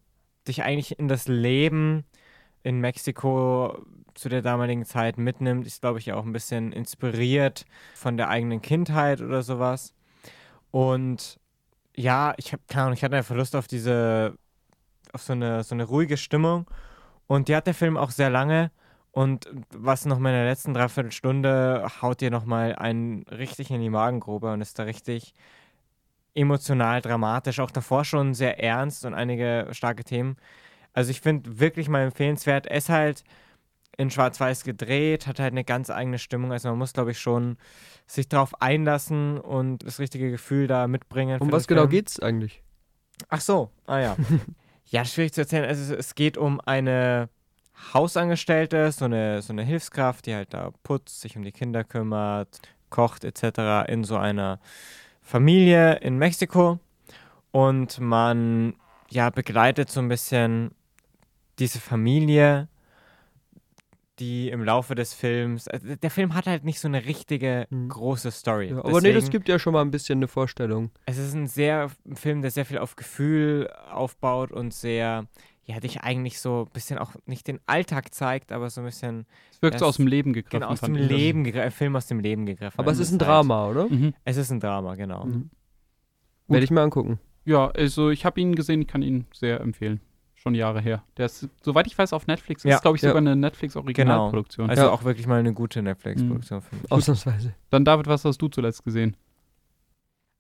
dich 0.48 0.64
eigentlich 0.64 1.00
in 1.00 1.08
das 1.08 1.28
Leben 1.28 2.06
in 2.68 2.82
Mexiko 2.82 3.86
zu 4.14 4.28
der 4.28 4.42
damaligen 4.42 4.84
Zeit 4.84 5.18
mitnimmt. 5.18 5.66
Ist, 5.66 5.82
glaube 5.82 6.00
ich, 6.00 6.12
auch 6.12 6.26
ein 6.26 6.34
bisschen 6.34 6.74
inspiriert 6.74 7.66
von 7.96 8.18
der 8.18 8.28
eigenen 8.28 8.62
Kindheit 8.62 9.22
oder 9.22 9.42
sowas. 9.42 9.94
Und 10.72 11.40
ja, 11.96 12.34
ich 12.36 12.52
habe 12.52 12.62
keine 12.68 12.84
Ahnung, 12.84 12.94
ich 12.96 13.04
hatte 13.04 13.16
einfach 13.16 13.36
Lust 13.36 13.56
auf 13.56 13.68
diese, 13.68 14.38
auf 15.14 15.24
so 15.24 15.34
eine, 15.34 15.64
so 15.64 15.76
eine 15.76 15.86
ruhige 15.86 16.18
Stimmung. 16.18 16.70
Und 17.26 17.48
die 17.48 17.56
hat 17.56 17.68
der 17.68 17.74
Film 17.74 17.96
auch 17.96 18.12
sehr 18.12 18.30
lange. 18.30 18.72
Und 19.12 19.50
was 19.72 20.06
noch 20.06 20.20
mal 20.20 20.30
in 20.30 20.36
der 20.36 20.50
letzten 20.50 20.74
Dreiviertelstunde 20.74 21.88
haut 22.02 22.20
dir 22.20 22.32
nochmal 22.32 22.76
einen 22.76 23.24
richtig 23.24 23.72
in 23.72 23.82
die 23.82 23.90
Magengrube 23.90 24.52
und 24.52 24.62
ist 24.62 24.78
da 24.78 24.84
richtig 24.84 25.34
emotional, 26.36 27.02
dramatisch. 27.02 27.60
Auch 27.60 27.72
davor 27.72 28.04
schon 28.04 28.34
sehr 28.34 28.62
ernst 28.62 29.06
und 29.06 29.14
einige 29.14 29.70
starke 29.72 30.04
Themen. 30.04 30.36
Also 30.98 31.12
ich 31.12 31.22
finde 31.22 31.60
wirklich 31.60 31.90
mal 31.90 32.02
empfehlenswert. 32.02 32.66
Er 32.66 32.78
ist 32.78 32.90
halt 32.90 33.24
in 33.98 34.10
Schwarz-Weiß 34.10 34.64
gedreht, 34.64 35.28
hat 35.28 35.40
halt 35.40 35.52
eine 35.52 35.64
ganz 35.64 35.92
eigene 35.92 36.18
Stimmung. 36.18 36.52
Also 36.52 36.70
man 36.70 36.80
muss, 36.80 36.94
glaube 36.94 37.12
ich, 37.12 37.20
schon 37.20 37.58
sich 38.08 38.28
darauf 38.28 38.64
einlassen 38.64 39.40
und 39.40 39.86
das 39.86 40.00
richtige 40.00 40.32
Gefühl 40.32 40.66
da 40.66 40.88
mitbringen. 40.88 41.40
um 41.40 41.52
was 41.52 41.68
genau 41.68 41.82
Film. 41.82 41.92
geht's 41.92 42.20
eigentlich? 42.20 42.64
Ach 43.30 43.42
so, 43.42 43.70
ah 43.86 44.00
ja. 44.00 44.18
ja, 44.86 45.06
schwierig 45.06 45.34
zu 45.34 45.42
erzählen. 45.42 45.66
Also 45.66 45.94
es 45.94 46.16
geht 46.16 46.36
um 46.36 46.60
eine 46.62 47.30
Hausangestellte, 47.94 48.92
so 48.92 49.06
eine, 49.06 49.44
so 49.44 49.54
eine 49.54 49.62
Hilfskraft, 49.62 50.26
die 50.26 50.34
halt 50.34 50.52
da 50.56 50.72
putzt, 50.82 51.22
sich 51.22 51.38
um 51.38 51.44
die 51.44 51.52
Kinder 51.52 51.84
kümmert, 51.84 52.60
kocht 52.90 53.24
etc. 53.24 53.88
in 53.88 54.04
so 54.04 54.18
einer 54.18 54.60
Familie 55.22 55.98
in 55.98 56.18
Mexiko. 56.18 56.80
Und 57.52 58.00
man 58.00 58.74
ja 59.12 59.30
begleitet 59.30 59.92
so 59.92 60.00
ein 60.00 60.08
bisschen 60.08 60.72
diese 61.60 61.80
Familie, 61.80 62.68
die 64.20 64.50
im 64.50 64.64
Laufe 64.64 64.96
des 64.96 65.14
Films. 65.14 65.68
Also 65.68 65.96
der 65.96 66.10
Film 66.10 66.34
hat 66.34 66.48
halt 66.48 66.64
nicht 66.64 66.80
so 66.80 66.88
eine 66.88 67.06
richtige 67.06 67.68
Mhm. 67.70 67.90
große 67.90 68.32
Story. 68.32 68.70
Ja, 68.70 68.80
aber 68.80 68.90
nee, 69.02 69.14
das 69.14 69.26
Deswegen- 69.26 69.30
gibt 69.32 69.50
ja 69.50 69.60
schon 69.60 69.74
mal 69.74 69.82
ein 69.82 69.92
bisschen 69.92 70.18
eine 70.20 70.28
Vorstellung. 70.28 70.90
es 71.06 71.18
ist 71.20 71.34
ein 71.36 71.46
sehr 71.48 71.92
ein 72.06 72.16
Film, 72.16 72.42
der 72.42 72.50
sehr 72.52 72.66
viel 72.66 72.80
auf 72.80 72.96
Gefühl 72.96 73.70
aufbaut 73.92 74.52
und 74.52 74.74
sehr, 74.74 75.28
ja, 75.66 75.80
dich 75.80 76.02
eigentlich 76.02 76.40
so 76.40 76.66
ein 76.68 76.74
bisschen 76.74 76.98
auch 76.98 77.14
nicht 77.28 77.46
den 77.48 77.60
Alltag 77.68 78.12
zeigt, 78.14 78.52
aber 78.52 78.72
so 78.72 78.82
ein 78.82 78.86
bisschen 78.86 79.28
es 79.52 79.62
wirkt 79.62 79.80
so 79.80 79.86
aus 79.86 79.98
dem 79.98 80.08
Leben 80.08 80.34
gegriffen. 80.34 80.62
genau 80.62 80.72
aus 80.72 80.82
dem 80.82 80.96
das. 80.96 81.08
Leben 81.08 81.44
gegriffen, 81.44 81.66
ein 81.66 81.72
Film 81.72 81.96
aus 81.96 82.08
dem 82.08 82.20
Leben 82.20 82.48
gegriffen. 82.48 82.80
Aber 82.80 82.92
es 82.92 82.98
ist 83.00 83.12
ein 83.12 83.20
halt- 83.20 83.22
Drama, 83.30 83.68
oder? 83.68 83.88
Mhm. 83.88 84.16
Es 84.26 84.38
ist 84.38 84.50
ein 84.50 84.60
Drama, 84.60 84.96
genau. 84.96 85.26
Mhm. 85.26 85.52
Werde 86.48 86.64
ich 86.64 86.72
mal 86.72 86.82
angucken. 86.84 87.20
Ja, 87.46 87.68
also 87.70 88.10
ich 88.10 88.26
habe 88.26 88.42
ihn 88.42 88.56
gesehen, 88.56 88.82
ich 88.82 88.88
kann 88.88 89.04
ihn 89.04 89.26
sehr 89.32 89.60
empfehlen. 89.62 90.02
Schon 90.38 90.56
Jahre 90.56 90.80
her. 90.82 91.04
Der 91.18 91.26
ist, 91.26 91.50
soweit 91.62 91.88
ich 91.88 91.98
weiß, 91.98 92.14
auf 92.14 92.28
Netflix. 92.28 92.64
Das 92.64 92.70
Ja. 92.70 92.76
ist, 92.78 92.82
glaube 92.84 92.96
ich, 92.98 93.02
Ja. 93.04 93.10
sogar 93.10 93.22
eine 93.22 93.36
Netflix-Originalproduktion. 93.36 94.70
Also 94.70 94.84
Ja. 94.84 94.90
auch 94.92 95.04
wirklich 95.04 95.28
mal 95.28 95.40
eine 95.40 95.54
gute 95.54 95.82
Netflix-Produktion 95.82 96.62
für 96.62 96.76
mich. 96.76 96.92
Ausnahmsweise. 96.92 97.54
Dann, 97.72 97.84
David, 97.84 98.08
was 98.08 98.24
hast 98.24 98.42
du 98.42 98.48
zuletzt 98.48 98.84
gesehen? 98.86 99.18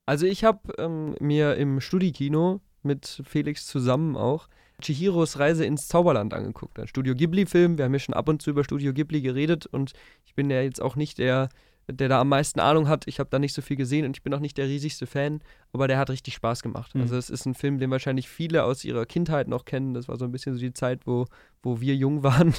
Also 0.05 0.25
ich 0.25 0.43
habe 0.43 0.73
ähm, 0.77 1.15
mir 1.19 1.55
im 1.55 1.81
Studikino 1.81 2.61
mit 2.83 3.21
Felix 3.25 3.65
zusammen 3.67 4.15
auch 4.15 4.47
Chihiros 4.81 5.39
Reise 5.39 5.65
ins 5.65 5.87
Zauberland 5.87 6.33
angeguckt. 6.33 6.79
Ein 6.79 6.87
Studio 6.87 7.15
Ghibli-Film. 7.15 7.77
Wir 7.77 7.85
haben 7.85 7.93
ja 7.93 7.99
schon 7.99 8.13
ab 8.13 8.29
und 8.29 8.41
zu 8.41 8.51
über 8.51 8.63
Studio 8.63 8.93
Ghibli 8.93 9.21
geredet 9.21 9.65
und 9.65 9.93
ich 10.25 10.35
bin 10.35 10.49
ja 10.51 10.61
jetzt 10.61 10.81
auch 10.81 10.95
nicht 10.95 11.17
der, 11.17 11.49
der 11.87 12.09
da 12.09 12.19
am 12.19 12.29
meisten 12.29 12.59
Ahnung 12.59 12.87
hat. 12.87 13.07
Ich 13.07 13.19
habe 13.19 13.29
da 13.29 13.39
nicht 13.39 13.53
so 13.53 13.61
viel 13.61 13.77
gesehen 13.77 14.05
und 14.05 14.17
ich 14.17 14.23
bin 14.23 14.33
auch 14.33 14.39
nicht 14.39 14.57
der 14.57 14.67
riesigste 14.67 15.07
Fan, 15.07 15.41
aber 15.71 15.87
der 15.87 15.97
hat 15.97 16.09
richtig 16.09 16.33
Spaß 16.35 16.61
gemacht. 16.61 16.95
Mhm. 16.95 17.01
Also 17.01 17.15
es 17.15 17.29
ist 17.29 17.45
ein 17.45 17.55
Film, 17.55 17.79
den 17.79 17.91
wahrscheinlich 17.91 18.27
viele 18.27 18.63
aus 18.63 18.83
ihrer 18.83 19.05
Kindheit 19.05 19.47
noch 19.47 19.65
kennen. 19.65 19.93
Das 19.93 20.07
war 20.07 20.17
so 20.17 20.25
ein 20.25 20.31
bisschen 20.31 20.53
so 20.53 20.59
die 20.59 20.73
Zeit, 20.73 21.05
wo, 21.05 21.25
wo 21.63 21.79
wir 21.79 21.95
jung 21.95 22.23
waren. 22.23 22.53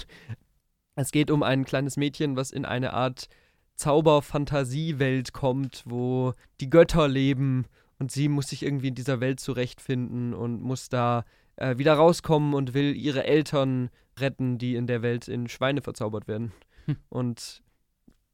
Es 0.95 1.13
geht 1.13 1.31
um 1.31 1.43
ein 1.43 1.65
kleines 1.65 1.97
Mädchen, 1.97 2.37
was 2.37 2.51
in 2.51 2.65
eine 2.65 2.93
Art 2.93 3.29
Zauber-Fantasiewelt 3.77 5.33
kommt, 5.33 5.85
wo 5.87 6.33
die 6.61 6.71
Götter 6.71 7.07
leben 7.07 7.67
und 7.99 8.11
sie 8.11 8.29
muss 8.29 8.49
sich 8.49 8.63
irgendwie 8.63 8.89
in 8.89 8.95
dieser 8.95 9.21
Welt 9.21 9.41
zurechtfinden 9.41 10.35
und 10.35 10.63
muss 10.63 10.89
da 10.89 11.25
äh, 11.57 11.79
wieder 11.79 11.95
rauskommen 11.95 12.55
und 12.55 12.75
will 12.75 12.97
ihre 12.97 13.25
Eltern 13.25 13.91
retten, 14.19 14.59
die 14.59 14.75
in 14.75 14.87
der 14.87 15.03
Welt 15.03 15.29
in 15.29 15.49
Schweine 15.49 15.83
verzaubert 15.83 16.27
werden. 16.29 16.53
Hm. 16.87 16.97
Und 17.09 17.63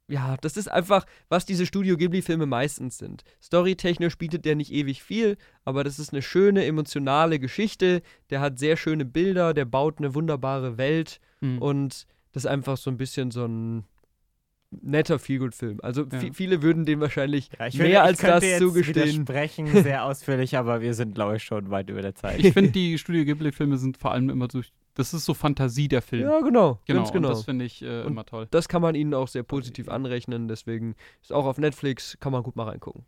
ja, 0.07 0.37
das 0.41 0.55
ist 0.57 0.67
einfach, 0.67 1.05
was 1.29 1.45
diese 1.45 1.65
Studio 1.65 1.97
Ghibli-Filme 1.97 2.45
meistens 2.45 2.97
sind. 2.97 3.23
Storytechnisch 3.41 4.17
bietet 4.17 4.45
der 4.45 4.55
nicht 4.55 4.71
ewig 4.71 5.01
viel, 5.01 5.37
aber 5.63 5.83
das 5.83 5.97
ist 5.97 6.13
eine 6.13 6.21
schöne, 6.21 6.65
emotionale 6.65 7.39
Geschichte. 7.39 8.01
Der 8.29 8.39
hat 8.39 8.59
sehr 8.59 8.77
schöne 8.77 9.05
Bilder, 9.05 9.53
der 9.53 9.65
baut 9.65 9.97
eine 9.97 10.13
wunderbare 10.13 10.77
Welt 10.77 11.19
Hm. 11.39 11.61
und 11.61 12.07
das 12.31 12.43
ist 12.43 12.49
einfach 12.51 12.77
so 12.77 12.89
ein 12.89 12.97
bisschen 12.97 13.31
so 13.31 13.45
ein 13.45 13.85
netter 14.71 15.19
Feelgood-Film. 15.19 15.79
Also 15.81 16.01
Ja. 16.03 16.19
vi- 16.19 16.33
viele 16.33 16.61
würden 16.61 16.85
dem 16.85 16.99
wahrscheinlich 16.99 17.49
Ja, 17.59 17.67
ich 17.67 17.77
mehr 17.77 17.87
würde- 17.87 18.01
als 18.01 18.19
das 18.19 18.43
jetzt 18.43 18.59
zugestehen. 18.59 18.95
widersprechen, 19.25 19.67
sehr 19.83 20.03
ausführlich, 20.05 20.57
aber 20.57 20.81
wir 20.81 20.93
sind, 20.93 21.15
glaube 21.15 21.37
ich, 21.37 21.43
schon 21.43 21.69
weit 21.69 21.89
über 21.89 22.01
der 22.01 22.15
Zeit. 22.15 22.39
Ich 22.39 22.53
finde, 22.53 22.71
die 22.71 22.97
Studio 22.97 23.23
Ghibli-Filme 23.25 23.77
sind 23.77 23.97
vor 23.97 24.11
allem 24.11 24.29
immer 24.29 24.47
durch. 24.47 24.71
Das 24.95 25.13
ist 25.13 25.25
so 25.25 25.33
Fantasie 25.33 25.87
der 25.89 26.01
Film. 26.01 26.23
Ja, 26.23 26.39
genau, 26.39 26.79
genau, 26.85 26.99
ganz 27.01 27.11
genau. 27.11 27.27
Und 27.29 27.33
das 27.37 27.43
finde 27.45 27.65
ich 27.65 27.81
äh, 27.81 28.03
immer 28.03 28.25
toll. 28.25 28.47
Das 28.51 28.69
kann 28.69 28.81
man 28.81 28.95
ihnen 28.95 29.13
auch 29.13 29.27
sehr 29.27 29.43
positiv 29.43 29.89
anrechnen, 29.89 30.47
deswegen 30.47 30.95
ist 31.21 31.33
auch 31.33 31.45
auf 31.45 31.57
Netflix, 31.57 32.17
kann 32.21 32.31
man 32.31 32.43
gut 32.43 32.55
mal 32.55 32.63
reingucken. 32.69 33.03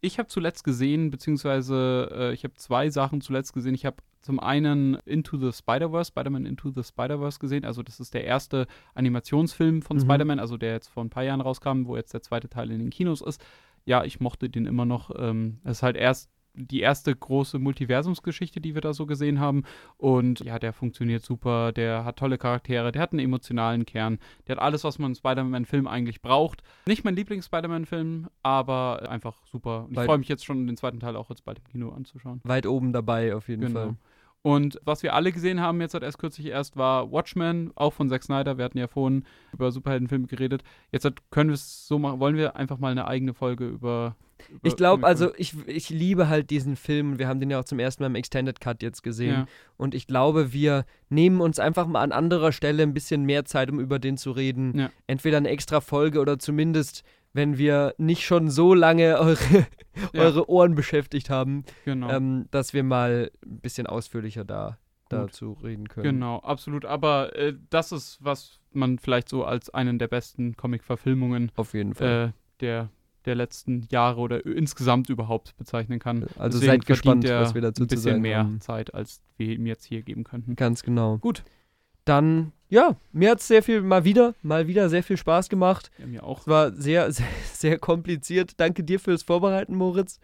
Ich 0.00 0.18
habe 0.18 0.28
zuletzt 0.28 0.62
gesehen, 0.64 1.10
beziehungsweise 1.10 2.08
äh, 2.12 2.32
ich 2.32 2.44
habe 2.44 2.54
zwei 2.54 2.88
Sachen 2.90 3.20
zuletzt 3.20 3.52
gesehen. 3.52 3.74
Ich 3.74 3.84
habe 3.84 3.96
zum 4.20 4.38
einen 4.40 4.94
Into 5.06 5.36
the 5.38 5.52
Spider-Verse, 5.52 6.08
Spider-Man 6.08 6.46
Into 6.46 6.70
the 6.70 6.82
Spider-Verse 6.84 7.38
gesehen. 7.38 7.64
Also 7.64 7.82
das 7.82 7.98
ist 8.00 8.14
der 8.14 8.24
erste 8.24 8.66
Animationsfilm 8.94 9.82
von 9.82 9.96
Mhm. 9.96 10.00
Spider-Man, 10.02 10.38
also 10.38 10.56
der 10.56 10.72
jetzt 10.72 10.88
vor 10.88 11.04
ein 11.04 11.10
paar 11.10 11.24
Jahren 11.24 11.40
rauskam, 11.40 11.86
wo 11.86 11.96
jetzt 11.96 12.14
der 12.14 12.22
zweite 12.22 12.48
Teil 12.48 12.70
in 12.70 12.78
den 12.78 12.90
Kinos 12.90 13.20
ist. 13.20 13.40
Ja, 13.84 14.04
ich 14.04 14.20
mochte 14.20 14.50
den 14.50 14.66
immer 14.66 14.84
noch. 14.84 15.10
Ähm, 15.16 15.58
es 15.64 15.78
ist 15.78 15.82
halt 15.82 15.96
erst 15.96 16.30
die 16.54 16.80
erste 16.80 17.14
große 17.14 17.58
Multiversumsgeschichte, 17.58 18.60
die 18.60 18.74
wir 18.74 18.80
da 18.80 18.92
so 18.92 19.06
gesehen 19.06 19.40
haben. 19.40 19.64
Und 19.96 20.40
ja, 20.40 20.58
der 20.58 20.72
funktioniert 20.72 21.24
super, 21.24 21.72
der 21.72 22.04
hat 22.04 22.16
tolle 22.16 22.38
Charaktere, 22.38 22.92
der 22.92 23.02
hat 23.02 23.12
einen 23.12 23.20
emotionalen 23.20 23.86
Kern, 23.86 24.18
der 24.46 24.56
hat 24.56 24.62
alles, 24.62 24.84
was 24.84 24.98
man 24.98 25.12
im 25.12 25.14
Spider-Man-Film 25.14 25.86
eigentlich 25.86 26.20
braucht. 26.20 26.62
Nicht 26.86 27.04
mein 27.04 27.16
Lieblings-Spider-Man-Film, 27.16 28.28
aber 28.42 29.08
einfach 29.08 29.36
super. 29.46 29.84
Und 29.84 29.92
ich 29.96 30.04
freue 30.04 30.18
mich 30.18 30.28
jetzt 30.28 30.44
schon, 30.44 30.66
den 30.66 30.76
zweiten 30.76 31.00
Teil 31.00 31.16
auch 31.16 31.30
jetzt 31.30 31.44
bald 31.44 31.58
im 31.58 31.64
Kino 31.64 31.90
anzuschauen. 31.90 32.40
Weit 32.44 32.66
oben 32.66 32.92
dabei 32.92 33.34
auf 33.34 33.48
jeden 33.48 33.62
Genau. 33.62 33.80
Fall. 33.80 33.96
Und 34.42 34.80
was 34.84 35.02
wir 35.02 35.14
alle 35.14 35.32
gesehen 35.32 35.60
haben, 35.60 35.80
jetzt 35.80 35.94
hat 35.94 36.02
erst 36.02 36.18
kürzlich 36.18 36.46
erst, 36.46 36.76
war 36.76 37.10
Watchmen, 37.10 37.72
auch 37.74 37.92
von 37.92 38.08
Zack 38.08 38.22
Snyder. 38.22 38.56
Wir 38.56 38.64
hatten 38.64 38.78
ja 38.78 38.86
vorhin 38.86 39.24
über 39.52 39.72
Superheldenfilme 39.72 40.26
geredet. 40.26 40.62
Jetzt 40.92 41.04
hat, 41.04 41.30
können 41.30 41.50
wir 41.50 41.54
es 41.54 41.86
so 41.88 41.98
machen, 41.98 42.20
wollen 42.20 42.36
wir 42.36 42.56
einfach 42.56 42.78
mal 42.78 42.92
eine 42.92 43.06
eigene 43.08 43.34
Folge 43.34 43.66
über. 43.66 44.16
Ich 44.62 44.76
glaube, 44.76 45.06
also 45.06 45.34
ich, 45.36 45.54
ich 45.66 45.90
liebe 45.90 46.28
halt 46.28 46.50
diesen 46.50 46.76
Film. 46.76 47.18
Wir 47.18 47.28
haben 47.28 47.40
den 47.40 47.50
ja 47.50 47.60
auch 47.60 47.64
zum 47.64 47.78
ersten 47.78 48.02
Mal 48.02 48.06
im 48.08 48.14
Extended 48.14 48.60
Cut 48.60 48.82
jetzt 48.82 49.02
gesehen. 49.02 49.32
Ja. 49.34 49.46
Und 49.76 49.94
ich 49.94 50.06
glaube, 50.06 50.52
wir 50.52 50.84
nehmen 51.08 51.40
uns 51.40 51.58
einfach 51.58 51.86
mal 51.86 52.02
an 52.02 52.12
anderer 52.12 52.52
Stelle 52.52 52.82
ein 52.82 52.94
bisschen 52.94 53.24
mehr 53.24 53.44
Zeit, 53.44 53.70
um 53.70 53.80
über 53.80 53.98
den 53.98 54.16
zu 54.16 54.30
reden. 54.30 54.78
Ja. 54.78 54.90
Entweder 55.06 55.36
eine 55.38 55.48
extra 55.48 55.80
Folge 55.80 56.20
oder 56.20 56.38
zumindest, 56.38 57.02
wenn 57.32 57.58
wir 57.58 57.94
nicht 57.98 58.24
schon 58.24 58.50
so 58.50 58.74
lange 58.74 59.18
eure, 59.20 59.66
Ja. 60.12 60.22
eure 60.22 60.48
Ohren 60.48 60.74
beschäftigt 60.74 61.28
haben, 61.30 61.64
Genau. 61.84 62.08
ähm, 62.10 62.46
dass 62.50 62.72
wir 62.72 62.82
mal 62.84 63.30
ein 63.44 63.58
bisschen 63.60 63.86
ausführlicher 63.86 64.44
da 64.44 64.78
Gut. 65.10 65.18
dazu 65.18 65.52
reden 65.62 65.88
können. 65.88 66.04
Genau, 66.04 66.38
absolut. 66.38 66.84
Aber 66.84 67.34
äh, 67.36 67.54
das 67.70 67.92
ist, 67.92 68.18
was 68.20 68.60
man 68.72 68.98
vielleicht 68.98 69.28
so 69.28 69.44
als 69.44 69.70
einen 69.70 69.98
der 69.98 70.06
besten 70.08 70.56
Comic-Verfilmungen 70.56 71.50
Auf 71.56 71.74
jeden 71.74 71.94
Fall. 71.94 72.32
äh, 72.34 72.60
der, 72.60 72.90
der 73.24 73.34
letzten 73.34 73.86
Jahre 73.90 74.20
oder 74.20 74.44
insgesamt 74.46 75.08
überhaupt 75.08 75.56
bezeichnen 75.56 75.98
kann. 75.98 76.26
also 76.38 76.58
Deswegen 76.58 76.80
seid 76.80 76.86
gespannt, 76.86 77.24
er 77.24 77.40
was 77.40 77.54
wir 77.54 77.62
dazu 77.62 77.82
ein 77.82 77.88
zu 77.88 77.94
bisschen 77.94 78.12
sagen 78.12 78.22
mehr 78.22 78.38
haben. 78.38 78.60
Zeit, 78.60 78.94
als 78.94 79.20
wir 79.36 79.54
ihm 79.54 79.66
jetzt 79.66 79.84
hier 79.84 80.02
geben 80.02 80.24
könnten. 80.24 80.56
Ganz 80.56 80.82
genau. 80.82 81.18
Gut. 81.18 81.42
Dann, 82.04 82.52
ja, 82.68 82.96
mir 83.12 83.30
hat 83.30 83.40
es 83.40 83.48
sehr 83.48 83.62
viel, 83.62 83.82
mal 83.82 84.04
wieder, 84.04 84.34
mal 84.42 84.66
wieder 84.66 84.88
sehr 84.88 85.02
viel 85.02 85.18
Spaß 85.18 85.48
gemacht. 85.48 85.90
Ja, 85.98 86.06
mir 86.06 86.24
auch. 86.24 86.40
Es 86.40 86.48
war 86.48 86.72
sehr, 86.72 87.12
sehr, 87.12 87.26
sehr 87.52 87.78
kompliziert. 87.78 88.52
Danke 88.58 88.82
dir 88.84 88.98
fürs 88.98 89.22
Vorbereiten, 89.22 89.74
Moritz. 89.74 90.18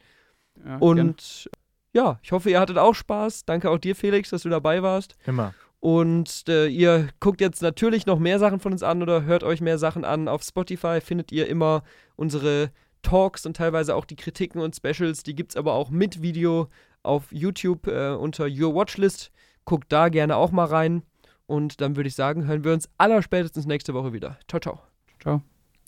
Ja, 0.56 0.78
gerne. 0.78 0.84
Und 0.84 1.50
ja, 1.92 2.18
ich 2.22 2.32
hoffe, 2.32 2.50
ihr 2.50 2.60
hattet 2.60 2.78
auch 2.78 2.94
Spaß. 2.94 3.44
Danke 3.44 3.70
auch 3.70 3.78
dir, 3.78 3.94
Felix, 3.94 4.30
dass 4.30 4.42
du 4.42 4.48
dabei 4.48 4.82
warst. 4.82 5.16
Immer. 5.26 5.54
Und 5.84 6.48
äh, 6.48 6.66
ihr 6.66 7.08
guckt 7.20 7.42
jetzt 7.42 7.60
natürlich 7.60 8.06
noch 8.06 8.18
mehr 8.18 8.38
Sachen 8.38 8.58
von 8.58 8.72
uns 8.72 8.82
an 8.82 9.02
oder 9.02 9.24
hört 9.24 9.44
euch 9.44 9.60
mehr 9.60 9.76
Sachen 9.76 10.06
an. 10.06 10.28
Auf 10.28 10.42
Spotify 10.42 11.02
findet 11.02 11.30
ihr 11.30 11.46
immer 11.46 11.82
unsere 12.16 12.70
Talks 13.04 13.46
und 13.46 13.56
teilweise 13.56 13.94
auch 13.94 14.04
die 14.04 14.16
Kritiken 14.16 14.60
und 14.60 14.74
Specials. 14.74 15.22
Die 15.22 15.36
gibt 15.36 15.52
es 15.52 15.56
aber 15.56 15.74
auch 15.74 15.90
mit 15.90 16.22
Video 16.22 16.68
auf 17.04 17.30
YouTube 17.30 17.86
äh, 17.86 18.14
unter 18.14 18.46
Your 18.46 18.74
Watchlist. 18.74 19.30
Guckt 19.64 19.92
da 19.92 20.08
gerne 20.08 20.36
auch 20.36 20.50
mal 20.50 20.66
rein. 20.66 21.02
Und 21.46 21.80
dann 21.80 21.94
würde 21.94 22.08
ich 22.08 22.14
sagen, 22.14 22.46
hören 22.46 22.64
wir 22.64 22.72
uns 22.72 22.88
allerspätestens 22.98 23.66
nächste 23.66 23.94
Woche 23.94 24.12
wieder. 24.12 24.38
Ciao, 24.48 24.60
ciao. 24.60 24.80
Ciao. 25.20 25.42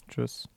Tschüss. 0.08 0.48